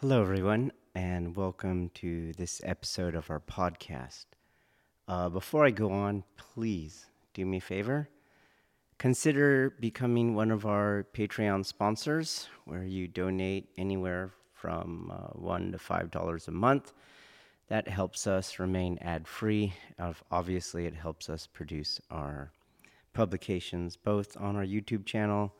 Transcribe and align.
Hello, 0.00 0.20
everyone, 0.20 0.72
and 0.94 1.34
welcome 1.34 1.88
to 1.94 2.34
this 2.34 2.60
episode 2.62 3.14
of 3.14 3.30
our 3.30 3.40
podcast. 3.40 4.26
Uh, 5.08 5.30
before 5.30 5.64
I 5.64 5.70
go 5.70 5.90
on, 5.90 6.22
please 6.36 7.06
do 7.32 7.46
me 7.46 7.56
a 7.56 7.60
favor. 7.62 8.10
Consider 8.98 9.70
becoming 9.80 10.34
one 10.34 10.50
of 10.50 10.66
our 10.66 11.06
Patreon 11.14 11.64
sponsors, 11.64 12.46
where 12.66 12.84
you 12.84 13.08
donate 13.08 13.70
anywhere 13.78 14.32
from 14.52 15.10
uh, 15.10 15.28
one 15.28 15.72
to 15.72 15.78
five 15.78 16.10
dollars 16.10 16.46
a 16.46 16.52
month 16.52 16.92
that 17.68 17.88
helps 17.88 18.26
us 18.26 18.58
remain 18.58 18.98
ad 19.00 19.26
free. 19.26 19.72
Obviously, 20.30 20.84
it 20.84 20.94
helps 20.94 21.30
us 21.30 21.46
produce 21.46 22.02
our 22.10 22.52
publications 23.14 23.96
both 23.96 24.36
on 24.36 24.56
our 24.56 24.66
YouTube 24.66 25.06
channel 25.06 25.54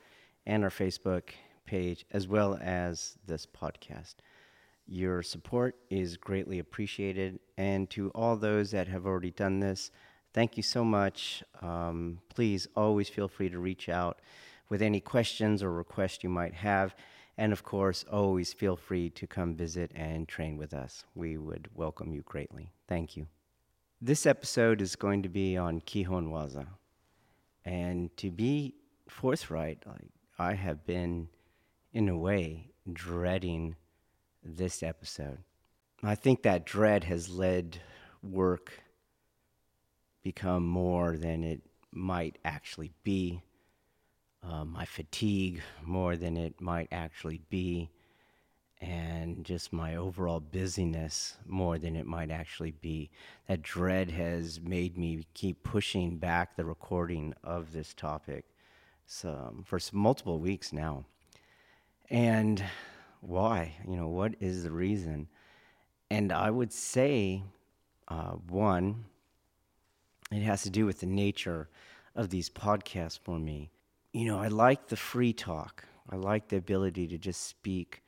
and 0.45 0.63
our 0.63 0.69
Facebook 0.69 1.31
page, 1.67 2.07
as 2.13 2.29
well 2.29 2.59
as 2.61 3.19
this 3.27 3.47
podcast. 3.47 4.15
Your 4.87 5.23
support 5.23 5.77
is 5.91 6.17
greatly 6.17 6.59
appreciated. 6.61 7.41
And 7.59 7.91
to 7.91 8.11
all 8.11 8.37
those 8.37 8.71
that 8.71 8.89
have 8.89 9.05
already 9.05 9.33
done 9.33 9.61
this, 9.61 9.91
thank 10.33 10.57
you 10.57 10.63
so 10.63 10.85
much. 10.85 11.43
Um, 11.61 12.21
please 12.29 12.69
always 12.77 13.09
feel 13.09 13.29
free 13.29 13.49
to 13.49 13.59
reach 13.59 13.89
out 13.89 14.21
with 14.69 14.83
any 14.83 15.01
questions 15.01 15.63
or 15.63 15.73
requests 15.73 16.23
you 16.23 16.31
might 16.31 16.55
have. 16.55 16.95
And 17.39 17.53
of 17.53 17.63
course, 17.63 18.05
always 18.11 18.53
feel 18.53 18.77
free 18.77 19.11
to 19.11 19.27
come 19.27 19.55
visit 19.55 19.91
and 19.95 20.27
train 20.27 20.57
with 20.57 20.73
us. 20.73 21.05
We 21.15 21.37
would 21.37 21.69
welcome 21.75 22.13
you 22.13 22.23
greatly. 22.23 22.73
Thank 22.89 23.17
you. 23.17 23.27
This 24.01 24.27
episode 24.27 24.81
is 24.81 24.95
going 24.95 25.23
to 25.23 25.29
be 25.29 25.57
on 25.57 25.81
Kihon 25.81 26.29
Waza. 26.29 26.67
And 27.65 28.17
to 28.19 28.31
be 28.31 28.75
forthright, 29.09 29.83
like 29.87 30.09
I 30.39 30.55
have 30.55 30.87
been, 30.87 31.29
in 31.97 32.11
a 32.11 32.19
way, 32.19 32.69
dreading 32.93 33.75
this 34.45 34.83
episode. 34.83 35.39
I 36.03 36.15
think 36.15 36.43
that 36.43 36.67
dread 36.67 37.05
has 37.05 37.31
led 37.31 37.79
work 38.23 38.83
become 40.23 40.67
more 40.67 41.17
than 41.17 41.43
it 41.43 41.63
might 41.91 42.37
actually 42.45 42.93
be 43.03 43.41
uh, 44.43 44.67
my 44.67 44.85
fatigue 44.85 45.63
more 45.83 46.17
than 46.17 46.37
it 46.37 46.61
might 46.61 46.89
actually 46.93 47.41
be, 47.49 47.89
and 48.83 49.43
just 49.43 49.73
my 49.73 49.97
overall 49.97 50.39
busyness 50.41 51.39
more 51.47 51.79
than 51.79 51.97
it 51.97 52.05
might 52.05 52.31
actually 52.31 52.73
be. 52.73 53.09
That 53.49 53.63
dread 53.63 54.11
has 54.11 54.61
made 54.61 54.99
me 54.99 55.25
keep 55.33 55.63
pushing 55.63 56.19
back 56.19 56.57
the 56.57 56.67
recording 56.67 57.33
of 57.43 57.73
this 57.73 57.95
topic 57.95 58.45
for 59.07 59.81
multiple 59.95 60.39
weeks 60.39 60.75
now. 60.75 61.07
And 62.11 62.65
why? 63.21 63.77
You 63.87 63.97
know, 63.97 64.09
what 64.09 64.35
is 64.41 64.63
the 64.63 64.71
reason? 64.71 65.29
And 66.11 66.33
I 66.33 66.51
would 66.51 66.73
say, 66.73 67.43
uh, 68.09 68.33
one, 68.49 69.05
it 70.31 70.43
has 70.43 70.63
to 70.63 70.71
do 70.71 70.87
with 70.87 71.01
the 71.01 71.07
nature 71.07 71.69
of 72.15 72.31
these 72.31 72.49
podcasts 72.49 73.19
for 73.19 73.39
me 73.39 73.71
you 74.17 74.25
know, 74.25 74.39
I 74.39 74.49
like 74.49 74.89
the 74.89 74.97
free 74.97 75.35
talk. 75.35 75.85
I 76.09 76.17
like 76.17 76.49
the 76.49 76.57
ability 76.57 77.07
to 77.09 77.19
just 77.19 77.49
speak 77.49 78.03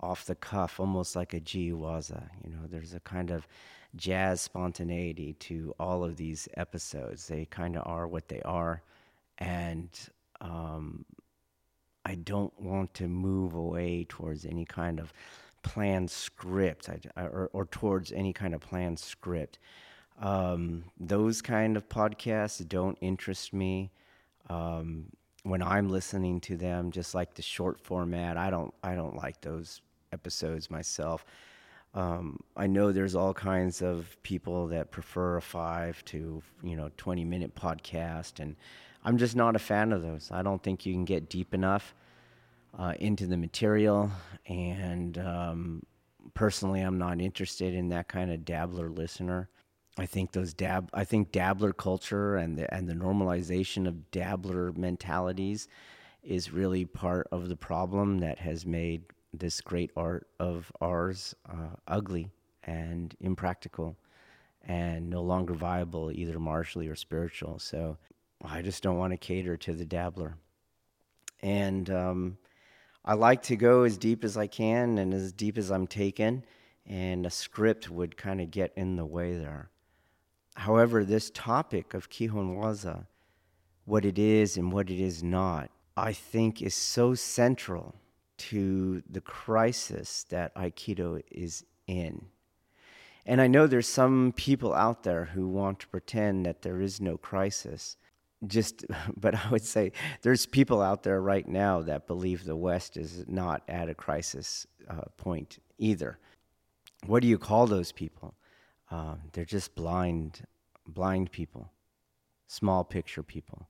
off 0.00 0.24
the 0.24 0.34
cuff, 0.34 0.80
almost 0.80 1.14
like 1.14 1.34
a 1.34 1.40
Waza. 1.40 2.28
You 2.42 2.50
know, 2.50 2.66
there's 2.68 2.94
a 2.94 3.00
kind 3.00 3.30
of 3.30 3.46
jazz 3.94 4.40
spontaneity 4.40 5.34
to 5.34 5.72
all 5.78 6.02
of 6.02 6.16
these 6.16 6.48
episodes. 6.56 7.28
They 7.28 7.44
kind 7.44 7.76
of 7.76 7.86
are 7.86 8.08
what 8.08 8.26
they 8.26 8.42
are. 8.42 8.82
And 9.38 9.88
um, 10.40 11.04
I 12.06 12.14
don't 12.14 12.58
want 12.60 12.94
to 12.94 13.08
move 13.08 13.54
away 13.54 14.06
towards 14.08 14.46
any 14.46 14.64
kind 14.64 15.00
of 15.00 15.12
planned 15.62 16.08
script 16.08 16.88
I, 16.88 17.20
or, 17.20 17.50
or, 17.52 17.66
towards 17.66 18.12
any 18.12 18.32
kind 18.32 18.54
of 18.54 18.60
planned 18.60 19.00
script. 19.00 19.58
Um, 20.20 20.84
those 21.00 21.42
kind 21.42 21.76
of 21.76 21.88
podcasts 21.88 22.66
don't 22.68 22.96
interest 23.00 23.52
me. 23.52 23.90
Um, 24.48 25.06
when 25.42 25.62
I'm 25.62 25.88
listening 25.88 26.40
to 26.42 26.56
them, 26.56 26.92
just 26.92 27.12
like 27.12 27.34
the 27.34 27.42
short 27.42 27.80
format, 27.80 28.36
I 28.36 28.50
don't 28.50 28.72
I 28.84 28.94
don't 28.94 29.16
like 29.16 29.40
those 29.40 29.80
episodes 30.12 30.70
myself. 30.70 31.26
Um, 31.92 32.38
I 32.56 32.68
know 32.68 32.92
there's 32.92 33.16
all 33.16 33.34
kinds 33.34 33.82
of 33.82 34.16
people 34.22 34.68
that 34.68 34.92
prefer 34.92 35.38
a 35.38 35.42
five 35.42 36.04
to 36.06 36.40
you 36.62 36.76
know 36.76 36.90
20 36.96 37.24
minute 37.24 37.56
podcast, 37.56 38.38
and 38.38 38.54
I'm 39.06 39.18
just 39.18 39.36
not 39.36 39.54
a 39.54 39.60
fan 39.60 39.92
of 39.92 40.02
those. 40.02 40.30
I 40.32 40.42
don't 40.42 40.60
think 40.60 40.84
you 40.84 40.92
can 40.92 41.04
get 41.04 41.30
deep 41.30 41.54
enough 41.54 41.94
uh, 42.76 42.94
into 42.98 43.28
the 43.28 43.36
material, 43.36 44.10
and 44.46 45.16
um, 45.18 45.82
personally, 46.34 46.80
I'm 46.80 46.98
not 46.98 47.20
interested 47.20 47.72
in 47.72 47.88
that 47.90 48.08
kind 48.08 48.32
of 48.32 48.44
dabbler 48.44 48.90
listener. 48.90 49.48
I 49.96 50.06
think 50.06 50.32
those 50.32 50.52
dab 50.52 50.90
I 50.92 51.04
think 51.04 51.30
dabbler 51.30 51.72
culture 51.72 52.36
and 52.36 52.58
the 52.58 52.72
and 52.74 52.88
the 52.88 52.94
normalization 52.94 53.86
of 53.86 54.10
dabbler 54.10 54.72
mentalities 54.72 55.68
is 56.24 56.52
really 56.52 56.84
part 56.84 57.28
of 57.30 57.48
the 57.48 57.56
problem 57.56 58.18
that 58.18 58.40
has 58.40 58.66
made 58.66 59.04
this 59.32 59.60
great 59.60 59.92
art 59.96 60.26
of 60.40 60.72
ours 60.80 61.32
uh, 61.48 61.76
ugly 61.86 62.32
and 62.64 63.14
impractical 63.20 63.96
and 64.62 65.08
no 65.08 65.22
longer 65.22 65.54
viable 65.54 66.10
either 66.10 66.40
martially 66.40 66.88
or 66.88 66.96
spiritual. 66.96 67.60
So 67.60 67.96
I 68.44 68.62
just 68.62 68.82
don't 68.82 68.98
want 68.98 69.12
to 69.12 69.16
cater 69.16 69.56
to 69.56 69.72
the 69.72 69.84
dabbler. 69.84 70.36
And 71.42 71.88
um, 71.90 72.38
I 73.04 73.14
like 73.14 73.42
to 73.44 73.56
go 73.56 73.84
as 73.84 73.98
deep 73.98 74.24
as 74.24 74.36
I 74.36 74.46
can 74.46 74.98
and 74.98 75.14
as 75.14 75.32
deep 75.32 75.58
as 75.58 75.70
I'm 75.70 75.86
taken, 75.86 76.44
and 76.86 77.26
a 77.26 77.30
script 77.30 77.90
would 77.90 78.16
kind 78.16 78.40
of 78.40 78.50
get 78.50 78.72
in 78.76 78.96
the 78.96 79.06
way 79.06 79.36
there. 79.36 79.70
However, 80.56 81.04
this 81.04 81.30
topic 81.30 81.94
of 81.94 82.08
Kihon 82.08 82.56
Waza, 82.56 83.06
what 83.84 84.04
it 84.04 84.18
is 84.18 84.56
and 84.56 84.72
what 84.72 84.90
it 84.90 85.00
is 85.00 85.22
not, 85.22 85.70
I 85.96 86.12
think 86.12 86.62
is 86.62 86.74
so 86.74 87.14
central 87.14 87.94
to 88.38 89.02
the 89.08 89.20
crisis 89.20 90.24
that 90.30 90.54
Aikido 90.54 91.22
is 91.30 91.64
in. 91.86 92.26
And 93.24 93.40
I 93.40 93.46
know 93.46 93.66
there's 93.66 93.88
some 93.88 94.32
people 94.36 94.74
out 94.74 95.02
there 95.02 95.26
who 95.26 95.48
want 95.48 95.80
to 95.80 95.88
pretend 95.88 96.46
that 96.46 96.62
there 96.62 96.80
is 96.80 97.00
no 97.00 97.16
crisis. 97.16 97.96
Just, 98.46 98.84
but 99.16 99.34
I 99.34 99.50
would 99.50 99.64
say 99.64 99.92
there's 100.22 100.46
people 100.46 100.82
out 100.82 101.02
there 101.02 101.20
right 101.20 101.46
now 101.46 101.82
that 101.82 102.06
believe 102.06 102.44
the 102.44 102.56
West 102.56 102.96
is 102.96 103.24
not 103.28 103.62
at 103.68 103.88
a 103.88 103.94
crisis 103.94 104.66
uh, 104.88 105.02
point 105.16 105.58
either. 105.78 106.18
What 107.06 107.22
do 107.22 107.28
you 107.28 107.38
call 107.38 107.66
those 107.66 107.92
people? 107.92 108.34
Um, 108.90 109.20
they're 109.32 109.44
just 109.44 109.74
blind, 109.74 110.42
blind 110.86 111.30
people, 111.30 111.72
small 112.46 112.84
picture 112.84 113.22
people. 113.22 113.68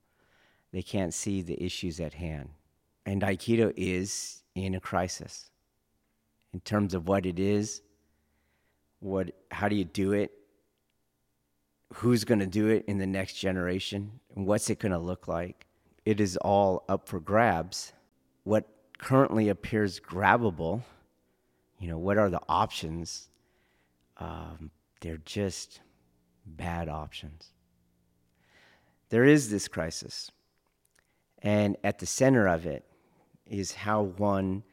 They 0.72 0.82
can't 0.82 1.14
see 1.14 1.42
the 1.42 1.62
issues 1.62 2.00
at 2.00 2.14
hand. 2.14 2.50
And 3.06 3.22
Aikido 3.22 3.72
is 3.76 4.42
in 4.54 4.74
a 4.74 4.80
crisis 4.80 5.50
in 6.52 6.60
terms 6.60 6.94
of 6.94 7.06
what 7.06 7.26
it 7.26 7.38
is, 7.38 7.82
what, 9.00 9.30
how 9.50 9.68
do 9.68 9.76
you 9.76 9.84
do 9.84 10.12
it, 10.12 10.32
who's 11.92 12.24
going 12.24 12.38
to 12.38 12.46
do 12.46 12.68
it 12.68 12.84
in 12.88 12.98
the 12.98 13.06
next 13.06 13.34
generation, 13.34 14.10
and 14.36 14.46
what's 14.46 14.70
it 14.70 14.78
going 14.78 14.92
to 14.92 14.98
look 14.98 15.26
like. 15.26 15.66
It 16.04 16.20
is 16.20 16.36
all 16.36 16.84
up 16.88 17.08
for 17.08 17.18
grabs. 17.18 17.92
What 18.44 18.68
currently 18.98 19.48
appears 19.48 19.98
grabbable, 19.98 20.82
you 21.80 21.88
know, 21.88 21.98
what 21.98 22.18
are 22.18 22.30
the 22.30 22.40
options? 22.48 23.28
Um, 24.18 24.70
they're 25.00 25.20
just 25.24 25.80
bad 26.46 26.88
options. 26.88 27.50
There 29.08 29.24
is 29.24 29.50
this 29.50 29.68
crisis, 29.68 30.30
and 31.42 31.76
at 31.84 31.98
the 31.98 32.06
center 32.06 32.46
of 32.46 32.66
it 32.66 32.84
is 33.46 33.72
how 33.72 34.02
one 34.02 34.64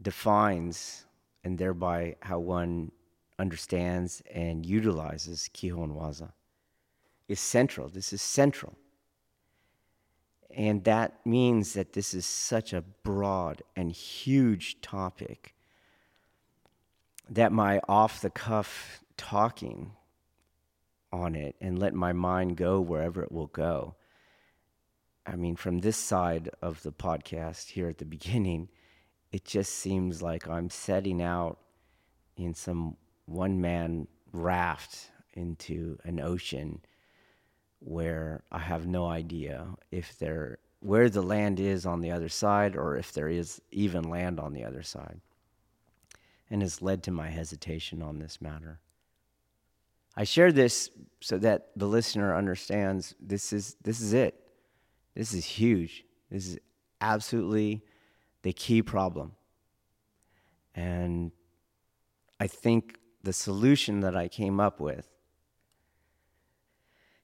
defines 0.00 1.06
and 1.42 1.58
thereby 1.58 2.16
how 2.20 2.38
one 2.38 2.92
understands 3.38 4.22
and 4.32 4.64
utilizes 4.64 5.48
Kihon 5.52 5.96
Waza. 5.96 6.32
Is 7.28 7.40
central. 7.40 7.88
This 7.88 8.12
is 8.12 8.20
central. 8.20 8.76
And 10.50 10.84
that 10.84 11.24
means 11.26 11.72
that 11.72 11.94
this 11.94 12.14
is 12.14 12.26
such 12.26 12.72
a 12.72 12.82
broad 12.82 13.62
and 13.74 13.90
huge 13.90 14.80
topic 14.80 15.54
that 17.28 17.50
my 17.50 17.80
off 17.88 18.20
the 18.20 18.30
cuff 18.30 19.00
talking 19.16 19.92
on 21.12 21.34
it 21.34 21.56
and 21.60 21.78
let 21.78 21.94
my 21.94 22.12
mind 22.12 22.56
go 22.56 22.80
wherever 22.80 23.22
it 23.22 23.32
will 23.32 23.46
go. 23.46 23.94
I 25.26 25.36
mean, 25.36 25.56
from 25.56 25.78
this 25.78 25.96
side 25.96 26.50
of 26.60 26.82
the 26.82 26.92
podcast 26.92 27.70
here 27.70 27.88
at 27.88 27.98
the 27.98 28.04
beginning, 28.16 28.68
it 29.32 29.44
just 29.44 29.72
seems 29.72 30.22
like 30.22 30.48
I'm 30.48 30.70
setting 30.70 31.22
out 31.22 31.58
in 32.36 32.54
some 32.54 32.96
one 33.26 33.60
man 33.60 34.06
raft 34.32 35.10
into 35.32 35.98
an 36.04 36.20
ocean 36.20 36.80
where 37.84 38.42
I 38.50 38.58
have 38.58 38.86
no 38.86 39.06
idea 39.06 39.66
if 39.90 40.18
there 40.18 40.58
where 40.80 41.08
the 41.08 41.22
land 41.22 41.60
is 41.60 41.86
on 41.86 42.00
the 42.00 42.10
other 42.10 42.28
side 42.28 42.76
or 42.76 42.96
if 42.96 43.12
there 43.12 43.28
is 43.28 43.60
even 43.70 44.10
land 44.10 44.38
on 44.38 44.52
the 44.52 44.64
other 44.64 44.82
side. 44.82 45.18
And 46.50 46.60
has 46.60 46.82
led 46.82 47.02
to 47.04 47.10
my 47.10 47.30
hesitation 47.30 48.02
on 48.02 48.18
this 48.18 48.40
matter. 48.42 48.80
I 50.14 50.24
share 50.24 50.52
this 50.52 50.90
so 51.20 51.38
that 51.38 51.70
the 51.74 51.86
listener 51.86 52.36
understands 52.36 53.14
this 53.18 53.52
is 53.52 53.76
this 53.82 54.00
is 54.00 54.12
it. 54.12 54.34
This 55.14 55.32
is 55.32 55.44
huge. 55.44 56.04
This 56.30 56.46
is 56.46 56.58
absolutely 57.00 57.82
the 58.42 58.52
key 58.52 58.82
problem. 58.82 59.32
And 60.74 61.32
I 62.38 62.46
think 62.46 62.98
the 63.22 63.32
solution 63.32 64.00
that 64.00 64.16
I 64.16 64.28
came 64.28 64.60
up 64.60 64.80
with 64.80 65.08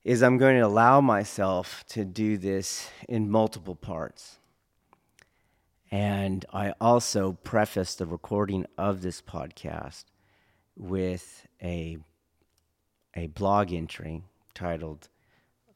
is 0.04 0.22
I'm 0.22 0.38
going 0.38 0.58
to 0.58 0.66
allow 0.66 1.00
myself 1.00 1.84
to 1.88 2.04
do 2.04 2.38
this 2.38 2.88
in 3.08 3.30
multiple 3.30 3.74
parts. 3.74 4.38
And 5.90 6.44
I 6.52 6.72
also 6.80 7.32
preface 7.44 7.94
the 7.94 8.06
recording 8.06 8.64
of 8.78 9.02
this 9.02 9.20
podcast 9.20 10.04
with 10.76 11.46
a, 11.62 11.98
a 13.14 13.26
blog 13.26 13.72
entry 13.72 14.22
titled 14.54 15.08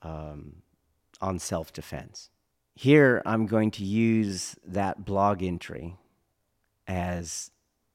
um, 0.02 0.62
On 1.20 1.38
Self 1.38 1.72
Defense. 1.72 2.30
Here, 2.76 3.22
I'm 3.26 3.46
going 3.46 3.70
to 3.72 3.84
use 3.84 4.56
that 4.66 5.04
blog 5.04 5.42
entry 5.42 5.96
as 6.86 7.50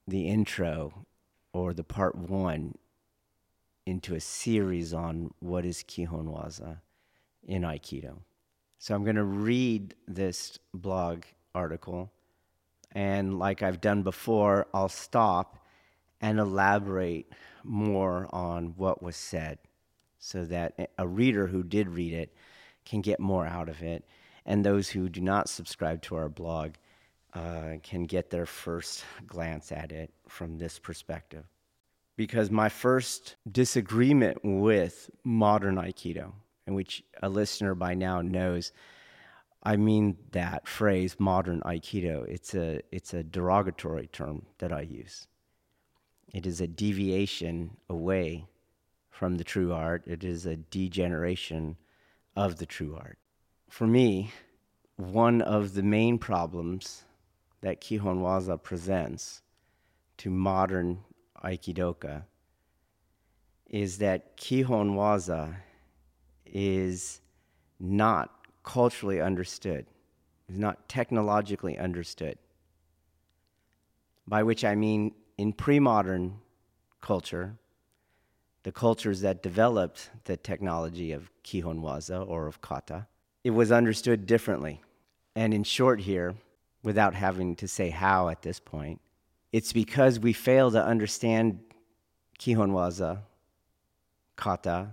the 0.07 0.27
intro 0.27 1.05
or 1.53 1.73
the 1.73 1.83
part 1.83 2.15
one 2.15 2.75
into 3.85 4.15
a 4.15 4.19
series 4.19 4.93
on 4.93 5.33
what 5.39 5.65
is 5.65 5.83
Kihon 5.83 6.25
Waza 6.25 6.77
in 7.47 7.63
Aikido. 7.63 8.17
So 8.77 8.95
I'm 8.95 9.03
going 9.03 9.15
to 9.15 9.23
read 9.23 9.95
this 10.07 10.57
blog 10.73 11.23
article, 11.53 12.11
and 12.91 13.39
like 13.39 13.61
I've 13.61 13.81
done 13.81 14.03
before, 14.03 14.67
I'll 14.73 14.89
stop 14.89 15.57
and 16.21 16.39
elaborate 16.39 17.31
more 17.63 18.27
on 18.31 18.73
what 18.77 19.01
was 19.01 19.15
said 19.15 19.57
so 20.19 20.45
that 20.45 20.91
a 20.97 21.07
reader 21.07 21.47
who 21.47 21.63
did 21.63 21.89
read 21.89 22.13
it 22.13 22.33
can 22.85 23.01
get 23.01 23.19
more 23.19 23.45
out 23.45 23.69
of 23.69 23.81
it, 23.81 24.05
and 24.45 24.65
those 24.65 24.89
who 24.89 25.09
do 25.09 25.21
not 25.21 25.49
subscribe 25.49 26.01
to 26.03 26.15
our 26.15 26.29
blog 26.29 26.71
uh, 27.33 27.75
can 27.83 28.03
get 28.03 28.29
their 28.29 28.45
first 28.45 29.03
glance 29.27 29.71
at 29.71 29.91
it 29.91 30.11
from 30.27 30.57
this 30.57 30.79
perspective. 30.79 31.45
Because 32.19 32.51
my 32.51 32.67
first 32.67 33.37
disagreement 33.49 34.39
with 34.43 35.09
modern 35.23 35.77
Aikido, 35.77 36.33
in 36.67 36.73
which 36.73 37.01
a 37.23 37.29
listener 37.29 37.73
by 37.75 37.93
now 37.93 38.21
knows, 38.21 38.73
I 39.63 39.77
mean 39.77 40.17
that 40.31 40.67
phrase 40.67 41.15
modern 41.17 41.61
Aikido. 41.61 42.27
It's 42.27 42.53
a, 42.55 42.81
it's 42.91 43.13
a 43.13 43.23
derogatory 43.23 44.07
term 44.07 44.47
that 44.57 44.73
I 44.73 44.81
use. 44.81 45.27
It 46.33 46.45
is 46.45 46.59
a 46.59 46.67
deviation 46.67 47.77
away 47.89 48.49
from 49.09 49.37
the 49.37 49.45
true 49.45 49.71
art, 49.71 50.03
it 50.05 50.25
is 50.25 50.45
a 50.45 50.57
degeneration 50.57 51.77
of 52.35 52.57
the 52.57 52.65
true 52.65 52.97
art. 52.99 53.17
For 53.69 53.87
me, 53.87 54.33
one 54.97 55.41
of 55.41 55.73
the 55.73 55.83
main 55.83 56.17
problems 56.17 57.05
that 57.61 57.79
Kihon 57.79 58.19
Waza 58.19 58.61
presents 58.61 59.41
to 60.17 60.29
modern 60.29 61.05
Aikidoka 61.43 62.23
is 63.69 63.99
that 63.99 64.35
Kihon 64.37 64.95
Waza 64.95 65.55
is 66.45 67.21
not 67.79 68.31
culturally 68.63 69.21
understood, 69.21 69.85
is 70.47 70.57
not 70.57 70.89
technologically 70.89 71.77
understood. 71.77 72.37
By 74.27 74.43
which 74.43 74.63
I 74.65 74.75
mean, 74.75 75.13
in 75.37 75.53
pre 75.53 75.79
modern 75.79 76.39
culture, 77.01 77.55
the 78.63 78.71
cultures 78.71 79.21
that 79.21 79.41
developed 79.41 80.09
the 80.25 80.37
technology 80.37 81.11
of 81.11 81.31
Kihon 81.43 81.81
Waza 81.81 82.27
or 82.27 82.47
of 82.47 82.61
kata, 82.61 83.07
it 83.43 83.51
was 83.51 83.71
understood 83.71 84.25
differently. 84.25 84.81
And 85.35 85.53
in 85.53 85.63
short, 85.63 86.01
here, 86.01 86.35
without 86.83 87.13
having 87.13 87.55
to 87.57 87.67
say 87.67 87.89
how 87.89 88.29
at 88.29 88.41
this 88.41 88.59
point. 88.59 88.99
It's 89.51 89.73
because 89.73 90.19
we 90.19 90.33
fail 90.33 90.71
to 90.71 90.83
understand 90.83 91.59
Kihon 92.39 92.71
Waza, 92.71 93.19
kata, 94.35 94.91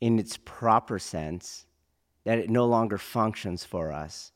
in 0.00 0.18
its 0.18 0.36
proper 0.44 0.98
sense, 0.98 1.66
that 2.24 2.38
it 2.38 2.50
no 2.50 2.66
longer 2.66 2.98
functions 2.98 3.64
for 3.64 3.92
us 3.92 4.32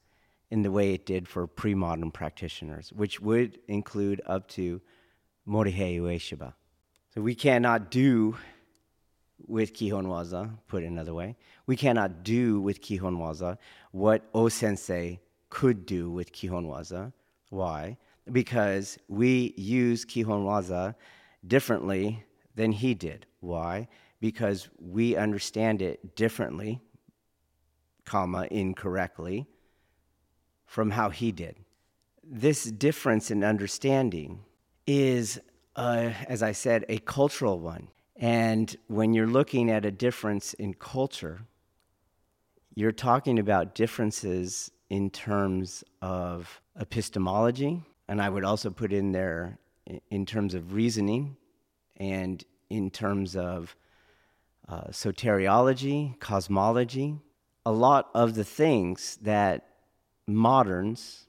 in 0.50 0.62
the 0.62 0.70
way 0.70 0.94
it 0.94 1.06
did 1.06 1.28
for 1.28 1.46
pre 1.46 1.74
modern 1.74 2.10
practitioners, 2.10 2.92
which 2.92 3.20
would 3.20 3.58
include 3.68 4.20
up 4.26 4.48
to 4.48 4.80
Morihei 5.46 6.00
Ueshiba. 6.00 6.54
So 7.14 7.20
we 7.20 7.34
cannot 7.34 7.90
do 7.90 8.36
with 9.46 9.72
Kihon 9.72 10.06
Waza, 10.06 10.50
put 10.68 10.84
another 10.84 11.14
way, 11.14 11.36
we 11.66 11.76
cannot 11.76 12.22
do 12.22 12.60
with 12.60 12.80
Kihon 12.80 13.16
Waza 13.16 13.58
what 13.90 14.28
O 14.34 14.48
Sensei 14.48 15.20
could 15.48 15.86
do 15.86 16.10
with 16.10 16.32
Kihon 16.32 16.66
Waza. 16.66 17.12
Why? 17.48 17.96
Because 18.32 18.98
we 19.08 19.54
use 19.56 20.04
Kihon 20.04 20.44
Waza 20.44 20.94
differently 21.46 22.24
than 22.54 22.72
he 22.72 22.94
did. 22.94 23.26
Why? 23.40 23.88
Because 24.20 24.68
we 24.78 25.16
understand 25.16 25.82
it 25.82 26.14
differently, 26.14 26.80
comma, 28.04 28.46
incorrectly, 28.50 29.46
from 30.66 30.90
how 30.90 31.10
he 31.10 31.32
did. 31.32 31.56
This 32.22 32.64
difference 32.64 33.30
in 33.30 33.42
understanding 33.42 34.40
is, 34.86 35.40
uh, 35.74 36.10
as 36.28 36.42
I 36.42 36.52
said, 36.52 36.84
a 36.88 36.98
cultural 36.98 37.58
one. 37.58 37.88
And 38.16 38.76
when 38.86 39.14
you're 39.14 39.26
looking 39.26 39.70
at 39.70 39.84
a 39.84 39.90
difference 39.90 40.52
in 40.54 40.74
culture, 40.74 41.40
you're 42.74 42.92
talking 42.92 43.38
about 43.38 43.74
differences 43.74 44.70
in 44.90 45.10
terms 45.10 45.82
of 46.02 46.60
epistemology, 46.78 47.82
and 48.10 48.20
I 48.20 48.28
would 48.28 48.42
also 48.42 48.70
put 48.70 48.92
in 48.92 49.12
there 49.12 49.56
in 50.10 50.26
terms 50.26 50.54
of 50.54 50.74
reasoning 50.74 51.36
and 51.96 52.44
in 52.68 52.90
terms 52.90 53.36
of 53.36 53.76
uh, 54.68 54.88
soteriology, 54.88 56.18
cosmology, 56.18 57.20
a 57.64 57.70
lot 57.70 58.10
of 58.12 58.34
the 58.34 58.42
things 58.42 59.16
that 59.22 59.68
moderns 60.26 61.26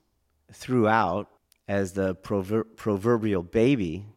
threw 0.52 0.88
out 0.88 1.30
as 1.68 1.94
the 1.94 2.16
prover- 2.16 2.66
proverbial 2.76 3.44
baby 3.44 4.08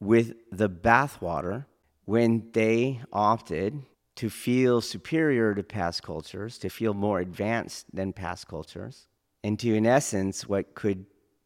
with 0.00 0.32
the 0.50 0.70
bathwater 0.70 1.66
when 2.06 2.48
they 2.52 3.02
opted 3.12 3.82
to 4.16 4.30
feel 4.30 4.80
superior 4.80 5.54
to 5.54 5.62
past 5.62 6.02
cultures, 6.02 6.56
to 6.56 6.70
feel 6.70 6.94
more 6.94 7.20
advanced 7.20 7.84
than 7.94 8.14
past 8.14 8.48
cultures, 8.48 9.08
and 9.42 9.58
to, 9.58 9.74
in 9.74 9.84
essence, 9.84 10.48
what 10.48 10.74
could, 10.74 11.04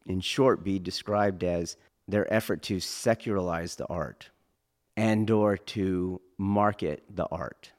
in 0.09 0.21
short, 0.21 0.65
be 0.65 0.79
described 0.79 1.45
as 1.45 1.77
their 2.09 2.33
effort 2.33 2.63
to 2.63 2.81
secularize 2.81 3.77
the 3.77 3.87
art 3.87 4.31
and 4.97 5.31
or 5.31 5.57
to 5.57 6.21
market 6.39 7.05
the 7.15 7.27
art. 7.27 7.73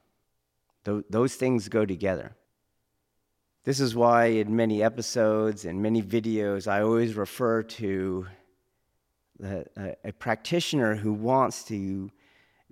Th- 0.84 1.04
those 1.10 1.34
things 1.34 1.68
go 1.68 1.84
together. 1.84 2.32
This 3.64 3.80
is 3.80 3.94
why 3.94 4.26
in 4.26 4.56
many 4.56 4.82
episodes 4.82 5.66
and 5.66 5.82
many 5.82 6.02
videos, 6.02 6.66
I 6.66 6.80
always 6.80 7.14
refer 7.14 7.62
to 7.62 8.26
a, 9.42 9.64
a, 9.76 9.96
a 10.06 10.12
practitioner 10.12 10.94
who 10.94 11.12
wants 11.12 11.64
to 11.64 12.10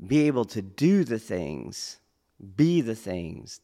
be 0.07 0.27
able 0.29 0.45
to 0.47 0.62
do 0.62 1.05
the 1.05 1.19
things 1.19 1.99
be 2.57 2.81
the 2.81 2.95
things 2.95 3.61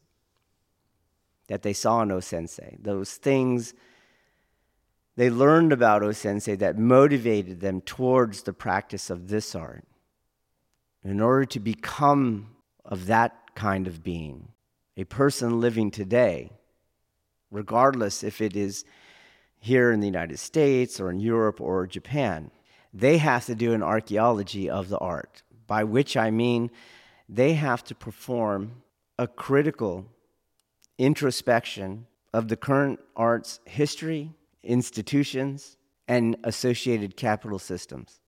that 1.47 1.61
they 1.61 1.73
saw 1.73 2.01
in 2.01 2.11
O 2.11 2.19
Sensei, 2.19 2.77
those 2.79 3.13
things 3.13 3.73
they 5.15 5.29
learned 5.29 5.71
about 5.71 6.03
O 6.03 6.11
Sensei 6.11 6.55
that 6.55 6.77
motivated 6.77 7.61
them 7.61 7.81
towards 7.81 8.43
the 8.43 8.53
practice 8.53 9.09
of 9.09 9.27
this 9.27 9.55
art. 9.55 9.85
In 11.03 11.21
order 11.21 11.45
to 11.45 11.59
become 11.59 12.55
of 12.83 13.05
that 13.07 13.55
kind 13.55 13.87
of 13.87 14.03
being, 14.03 14.49
a 14.97 15.03
person 15.03 15.59
living 15.59 15.91
today 15.91 16.51
regardless 17.51 18.23
if 18.23 18.41
it 18.41 18.55
is 18.55 18.85
here 19.59 19.91
in 19.91 19.99
the 19.99 20.05
United 20.05 20.37
States 20.37 20.99
or 20.99 21.09
in 21.09 21.19
Europe 21.19 21.59
or 21.59 21.87
Japan. 21.87 22.51
They 22.93 23.17
have 23.17 23.45
to 23.45 23.55
do 23.55 23.73
an 23.73 23.81
archaeology 23.81 24.69
of 24.69 24.89
the 24.89 24.99
art, 24.99 25.41
by 25.65 25.83
which 25.83 26.15
I 26.15 26.29
mean 26.31 26.69
they 27.27 27.53
have 27.53 27.83
to 27.85 27.95
perform 27.95 28.83
a 29.17 29.27
critical 29.27 30.05
introspection 30.97 32.05
of 32.33 32.47
the 32.47 32.57
current 32.57 32.99
art's 33.15 33.59
history, 33.65 34.33
institutions, 34.65 35.77
and 36.07 36.35
associated 36.43 37.15
capital 37.15 37.59
systems. 37.59 38.19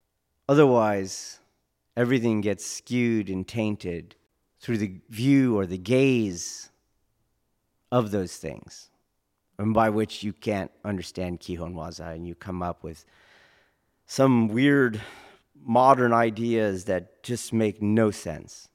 Otherwise, 0.50 1.40
everything 1.96 2.42
gets 2.42 2.66
skewed 2.66 3.30
and 3.30 3.48
tainted 3.48 4.16
through 4.60 4.78
the 4.78 5.00
view 5.10 5.58
or 5.58 5.66
the 5.66 5.78
gaze 5.78 6.70
of 7.92 8.12
those 8.12 8.38
things, 8.38 8.90
and 9.58 9.74
by 9.74 9.90
which 9.90 10.24
you 10.24 10.34
can't 10.34 10.72
understand 10.84 11.40
Kihon 11.40 11.74
Waza 11.74 12.14
and 12.14 12.28
you 12.28 12.36
come 12.36 12.62
up 12.62 12.84
with 12.84 13.06
some 14.06 14.48
weird 14.48 15.02
modern 15.64 16.14
ideas 16.14 16.86
that 16.86 17.24
just 17.24 17.54
make 17.54 17.82
no 17.82 18.12
sense. 18.12 18.70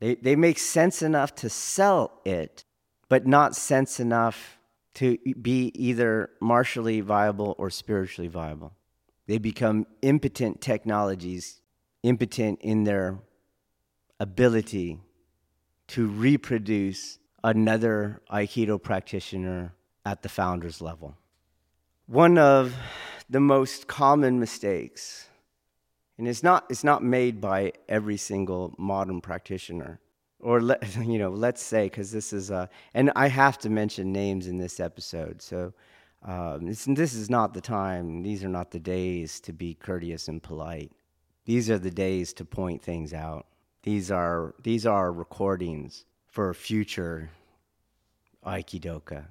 They, 0.00 0.16
they 0.16 0.36
make 0.36 0.58
sense 0.58 1.02
enough 1.02 1.34
to 1.36 1.48
sell 1.48 2.20
it, 2.24 2.64
but 3.08 3.26
not 3.26 3.54
sense 3.54 4.00
enough 4.00 4.53
to 4.94 5.18
be 5.40 5.72
either 5.74 6.30
martially 6.40 7.00
viable 7.00 7.54
or 7.58 7.70
spiritually 7.70 8.28
viable. 8.28 8.72
They 9.26 9.38
become 9.38 9.86
impotent 10.02 10.60
technologies, 10.60 11.60
impotent 12.02 12.60
in 12.62 12.84
their 12.84 13.18
ability 14.20 15.00
to 15.88 16.06
reproduce 16.06 17.18
another 17.42 18.22
Aikido 18.30 18.80
practitioner 18.82 19.74
at 20.06 20.22
the 20.22 20.28
founder's 20.28 20.80
level. 20.80 21.16
One 22.06 22.38
of 22.38 22.74
the 23.28 23.40
most 23.40 23.86
common 23.86 24.38
mistakes, 24.38 25.28
and 26.18 26.28
it's 26.28 26.42
not, 26.42 26.66
it's 26.68 26.84
not 26.84 27.02
made 27.02 27.40
by 27.40 27.72
every 27.88 28.16
single 28.16 28.74
modern 28.78 29.20
practitioner, 29.20 30.00
or 30.44 30.60
let, 30.60 30.96
you 31.04 31.18
know, 31.18 31.30
let's 31.30 31.62
say, 31.62 31.86
because 31.86 32.12
this 32.12 32.32
is, 32.32 32.50
a, 32.50 32.68
and 32.92 33.10
I 33.16 33.28
have 33.28 33.58
to 33.60 33.70
mention 33.70 34.12
names 34.12 34.46
in 34.46 34.58
this 34.58 34.78
episode, 34.78 35.42
so 35.42 35.72
um, 36.22 36.66
this 36.66 37.14
is 37.14 37.28
not 37.28 37.54
the 37.54 37.60
time, 37.60 38.22
these 38.22 38.44
are 38.44 38.48
not 38.48 38.70
the 38.70 38.78
days 38.78 39.40
to 39.40 39.52
be 39.52 39.74
courteous 39.74 40.28
and 40.28 40.42
polite. 40.42 40.92
These 41.44 41.68
are 41.70 41.78
the 41.78 41.90
days 41.90 42.32
to 42.34 42.44
point 42.44 42.82
things 42.82 43.12
out. 43.12 43.46
These 43.82 44.10
are, 44.10 44.54
these 44.62 44.86
are 44.86 45.12
recordings 45.12 46.06
for 46.26 46.54
future 46.54 47.30
Aikidoka. 48.46 49.26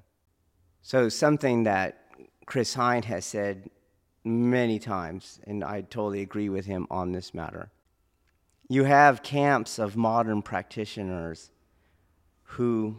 So, 0.81 1.09
something 1.09 1.63
that 1.63 2.05
Chris 2.45 2.73
Hein 2.73 3.03
has 3.03 3.25
said 3.25 3.69
many 4.23 4.79
times, 4.79 5.39
and 5.45 5.63
I 5.63 5.81
totally 5.81 6.21
agree 6.21 6.49
with 6.49 6.65
him 6.65 6.87
on 6.91 7.11
this 7.11 7.33
matter. 7.33 7.71
You 8.73 8.85
have 8.85 9.21
camps 9.21 9.77
of 9.77 9.95
modern 9.95 10.41
practitioners 10.41 11.51
who 12.41 12.97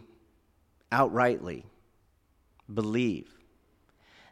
outrightly 0.89 1.65
believe 2.73 3.27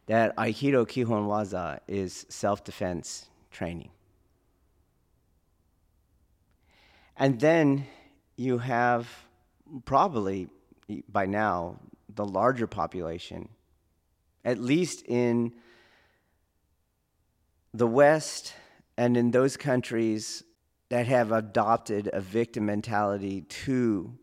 that 0.05 0.33
Aikido 0.37 0.87
Kihon 0.87 1.27
Waza 1.27 1.79
is 1.85 2.25
self 2.29 2.63
defense 2.63 3.27
training. 3.51 3.89
And 7.17 7.41
then 7.41 7.87
you 8.37 8.59
have 8.59 9.09
probably 9.83 10.47
by 11.09 11.25
now 11.25 11.77
the 12.07 12.23
larger 12.23 12.67
population, 12.67 13.49
at 14.45 14.59
least 14.59 15.03
in 15.09 15.51
the 17.73 17.87
West 17.87 18.53
and 18.95 19.17
in 19.17 19.31
those 19.31 19.57
countries 19.57 20.45
that 20.93 21.07
have 21.07 21.31
adopted 21.31 22.07
a 22.13 22.21
victim 22.21 22.67
mentality 22.67 23.41
to 23.41 24.15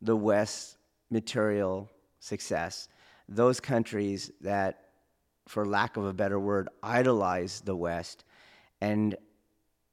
the 0.00 0.14
West's 0.14 0.76
material 1.10 1.90
success, 2.20 2.88
those 3.28 3.58
countries 3.58 4.30
that 4.40 4.90
for 5.48 5.66
lack 5.66 5.96
of 5.96 6.04
a 6.04 6.12
better 6.12 6.38
word, 6.38 6.68
idolize 6.84 7.62
the 7.62 7.74
West 7.74 8.24
and 8.80 9.16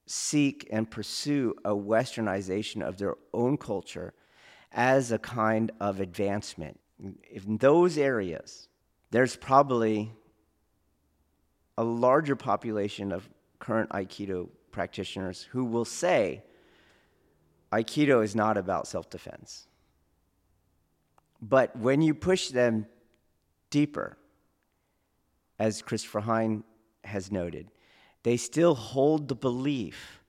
seek 0.05 0.67
and 0.71 0.91
pursue 0.91 1.55
a 1.65 1.71
westernization 1.71 2.87
of 2.87 2.99
their 2.99 3.15
own 3.33 3.57
culture 3.57 4.13
as 4.73 5.11
a 5.11 5.17
kind 5.17 5.71
of 5.79 5.99
advancement. 5.99 6.79
In 6.99 7.57
those 7.57 7.97
areas, 7.97 8.67
there's 9.09 9.35
probably 9.35 10.11
a 11.79 11.83
larger 11.83 12.35
population 12.35 13.11
of 13.11 13.27
current 13.57 13.89
Aikido 13.89 14.49
practitioners 14.75 15.47
who 15.51 15.63
will 15.63 15.85
say 15.85 16.43
Aikido 17.71 18.21
is 18.21 18.35
not 18.35 18.57
about 18.57 18.87
self 18.87 19.09
defense. 19.09 19.67
But 21.41 21.75
when 21.77 22.01
you 22.01 22.13
push 22.13 22.49
them 22.49 22.85
deeper, 23.69 24.17
as 25.57 25.81
Christopher 25.81 26.19
Hein 26.19 26.65
has 27.05 27.31
noted, 27.31 27.71
they 28.23 28.35
still 28.35 28.75
hold 28.75 29.29
the 29.29 29.35
belief 29.35 30.21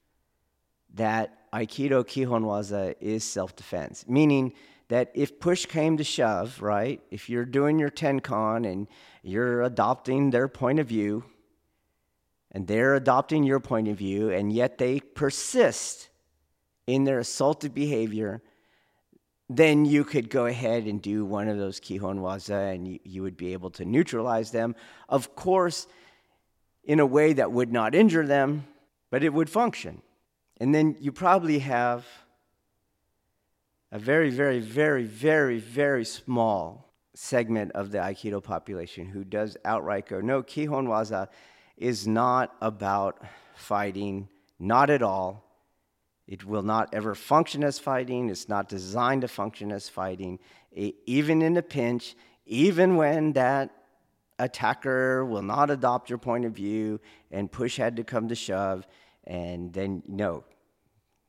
that 0.95 1.51
Aikido 1.53 2.05
Kihon 2.05 2.45
Waza 2.45 2.95
is 3.01 3.25
self 3.25 3.57
defense, 3.57 4.05
meaning 4.07 4.53
that 4.89 5.11
if 5.15 5.41
push 5.41 5.67
came 5.67 5.97
to 5.97 6.05
shove, 6.05 6.63
right, 6.63 7.01
if 7.11 7.29
you're 7.29 7.45
doing 7.45 7.81
your 7.81 7.91
Tenkan 7.91 8.65
and 8.71 8.87
you're 9.25 9.63
adopting 9.63 10.31
their 10.31 10.47
point 10.47 10.79
of 10.79 10.87
view, 10.87 11.25
and 12.57 12.67
they're 12.67 12.95
adopting 12.95 13.45
your 13.45 13.61
point 13.61 13.87
of 13.87 13.99
view, 13.99 14.31
and 14.31 14.51
yet 14.51 14.79
they 14.79 14.99
persist 14.99 16.09
in 16.87 17.05
their 17.05 17.21
assaultive 17.21 17.75
behavior, 17.75 18.41
then 19.51 19.85
you 19.85 20.05
could 20.05 20.31
go 20.31 20.47
ahead 20.47 20.87
and 20.87 21.03
do 21.03 21.27
one 21.27 21.49
of 21.49 21.59
those 21.59 21.79
Kihon 21.79 22.21
Waza 22.21 22.75
and 22.75 22.89
you, 22.89 22.99
you 23.05 23.23
would 23.23 23.37
be 23.37 23.53
able 23.53 23.69
to 23.73 23.85
neutralize 23.85 24.53
them. 24.53 24.75
Of 25.07 25.37
course, 25.37 25.87
in 26.83 26.99
a 26.99 27.05
way 27.05 27.35
that 27.35 27.53
would 27.53 27.71
not 27.71 27.95
injure 27.95 28.27
them, 28.27 28.67
but 29.11 29.23
it 29.23 29.35
would 29.35 29.51
function. 29.51 30.01
And 30.57 30.75
then 30.75 30.97
you 30.99 31.13
probably 31.13 31.59
have 31.59 32.07
a 33.93 33.99
very, 33.99 34.31
very, 34.31 34.61
very, 34.61 35.05
very, 35.05 35.59
very 35.59 36.07
small 36.07 36.91
segment 37.13 37.73
of 37.73 37.91
the 37.91 37.99
Aikido 37.99 38.43
population 38.43 39.05
who 39.05 39.25
does 39.25 39.59
outright 39.67 40.07
go, 40.09 40.23
no, 40.23 40.43
Kihon 40.43 40.87
Waza 40.87 41.29
is 41.77 42.07
not 42.07 42.55
about 42.61 43.21
fighting, 43.55 44.29
not 44.59 44.91
at 44.91 45.03
all. 45.03 45.45
It 46.27 46.45
will 46.45 46.63
not 46.63 46.93
ever 46.93 47.15
function 47.15 47.63
as 47.63 47.79
fighting. 47.79 48.31
It's 48.31 48.49
not 48.49 48.69
designed 48.69 49.23
to 49.23 49.29
function 49.29 49.71
as 49.71 49.89
fighting. 49.89 50.39
It, 50.73 50.97
even 51.07 51.43
in 51.43 51.57
a 51.57 51.63
pinch, 51.63 52.17
even 52.47 52.97
when 52.97 53.33
that 53.35 53.71
attacker 54.39 55.25
will 55.25 55.43
not 55.43 55.71
adopt 55.71 56.11
your 56.11 56.19
point 56.19 56.45
of 56.45 56.53
view 56.53 57.01
and 57.31 57.51
push 57.51 57.77
had 57.77 57.97
to 57.97 58.05
come 58.05 58.29
to 58.29 58.35
shove, 58.35 58.87
and 59.25 59.73
then 59.73 60.03
no, 60.07 60.45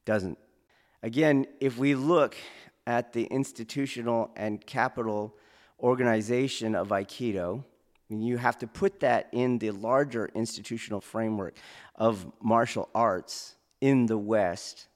doesn't. 0.06 0.38
Again, 1.04 1.46
if 1.60 1.77
we 1.77 1.96
look 1.96 2.36
at 2.86 3.13
the 3.13 3.25
institutional 3.25 4.32
and 4.36 4.66
capital 4.66 5.36
organization 5.80 6.75
of 6.75 6.89
Aikido, 6.89 7.63
you 8.10 8.38
have 8.38 8.58
to 8.60 8.68
put 8.68 9.02
that 9.02 9.28
in 9.32 9.60
the 9.60 9.72
larger 9.72 10.30
institutional 10.34 11.02
framework 11.02 11.58
of 11.96 12.32
martial 12.42 12.90
arts 12.96 13.56
in 13.82 14.06
the 14.06 14.18
West. 14.18 14.88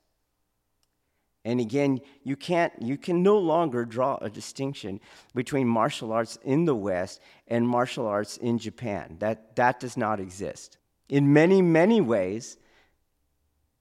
And 1.44 1.60
again, 1.60 2.01
you 2.24 2.36
can't 2.36 2.72
you 2.80 2.98
can 2.98 3.24
no 3.24 3.38
longer 3.38 3.84
draw 3.84 4.18
a 4.22 4.30
distinction 4.30 5.00
between 5.34 5.68
martial 5.68 6.12
arts 6.12 6.38
in 6.44 6.65
the 6.65 6.75
West 6.75 7.20
and 7.48 7.68
martial 7.68 8.06
arts 8.06 8.38
in 8.38 8.60
Japan. 8.60 9.18
That 9.20 9.56
that 9.56 9.80
does 9.80 9.98
not 9.98 10.20
exist. 10.20 10.77
In 11.10 11.34
many, 11.34 11.62
many 11.62 12.00
ways, 12.00 12.58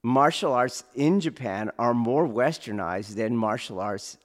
martial 0.03 0.53
arts 0.53 0.85
in 0.95 1.21
Japan 1.21 1.71
are 1.79 1.95
more 1.95 2.27
westernized 2.27 3.15
than 3.15 3.37
martial 3.37 3.79
arts 3.79 4.17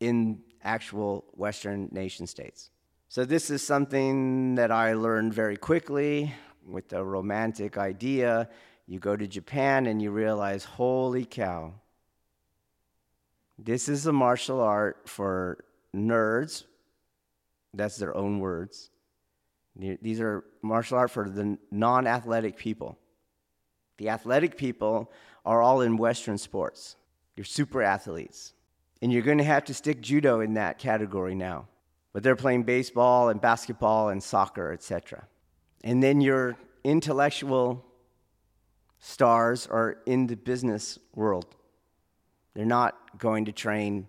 in 0.00 0.40
actual 0.64 1.24
Western 1.32 1.88
nation 1.92 2.26
states. 2.26 2.70
So, 3.10 3.24
this 3.24 3.50
is 3.50 3.60
something 3.60 4.54
that 4.54 4.70
I 4.70 4.92
learned 4.92 5.34
very 5.34 5.56
quickly 5.56 6.32
with 6.64 6.90
the 6.90 7.02
romantic 7.04 7.76
idea 7.76 8.48
you 8.86 9.00
go 9.00 9.16
to 9.16 9.26
Japan 9.26 9.86
and 9.86 10.00
you 10.00 10.12
realize, 10.12 10.62
holy 10.62 11.24
cow, 11.24 11.72
this 13.58 13.88
is 13.88 14.06
a 14.06 14.12
martial 14.12 14.60
art 14.60 15.08
for 15.08 15.58
nerds. 15.92 16.62
That's 17.74 17.96
their 17.96 18.16
own 18.16 18.38
words. 18.38 18.90
These 19.76 20.20
are 20.20 20.44
martial 20.62 20.96
art 20.96 21.10
for 21.10 21.28
the 21.28 21.58
non 21.72 22.06
athletic 22.06 22.56
people. 22.56 22.96
The 23.96 24.10
athletic 24.10 24.56
people 24.56 25.10
are 25.44 25.60
all 25.60 25.80
in 25.80 25.96
Western 25.96 26.38
sports. 26.38 26.94
You're 27.34 27.44
super 27.44 27.82
athletes. 27.82 28.52
And 29.02 29.12
you're 29.12 29.22
going 29.22 29.38
to 29.38 29.44
have 29.44 29.64
to 29.64 29.74
stick 29.74 30.00
judo 30.00 30.38
in 30.38 30.54
that 30.54 30.78
category 30.78 31.34
now. 31.34 31.66
But 32.12 32.22
they're 32.22 32.36
playing 32.36 32.64
baseball 32.64 33.28
and 33.28 33.40
basketball 33.40 34.08
and 34.08 34.22
soccer, 34.22 34.72
etc. 34.72 35.26
And 35.84 36.02
then 36.02 36.20
your 36.20 36.56
intellectual 36.84 37.84
stars 38.98 39.66
are 39.66 39.98
in 40.06 40.26
the 40.26 40.36
business 40.36 40.98
world. 41.14 41.46
They're 42.54 42.66
not 42.66 43.18
going 43.18 43.46
to 43.46 43.52
train 43.52 44.08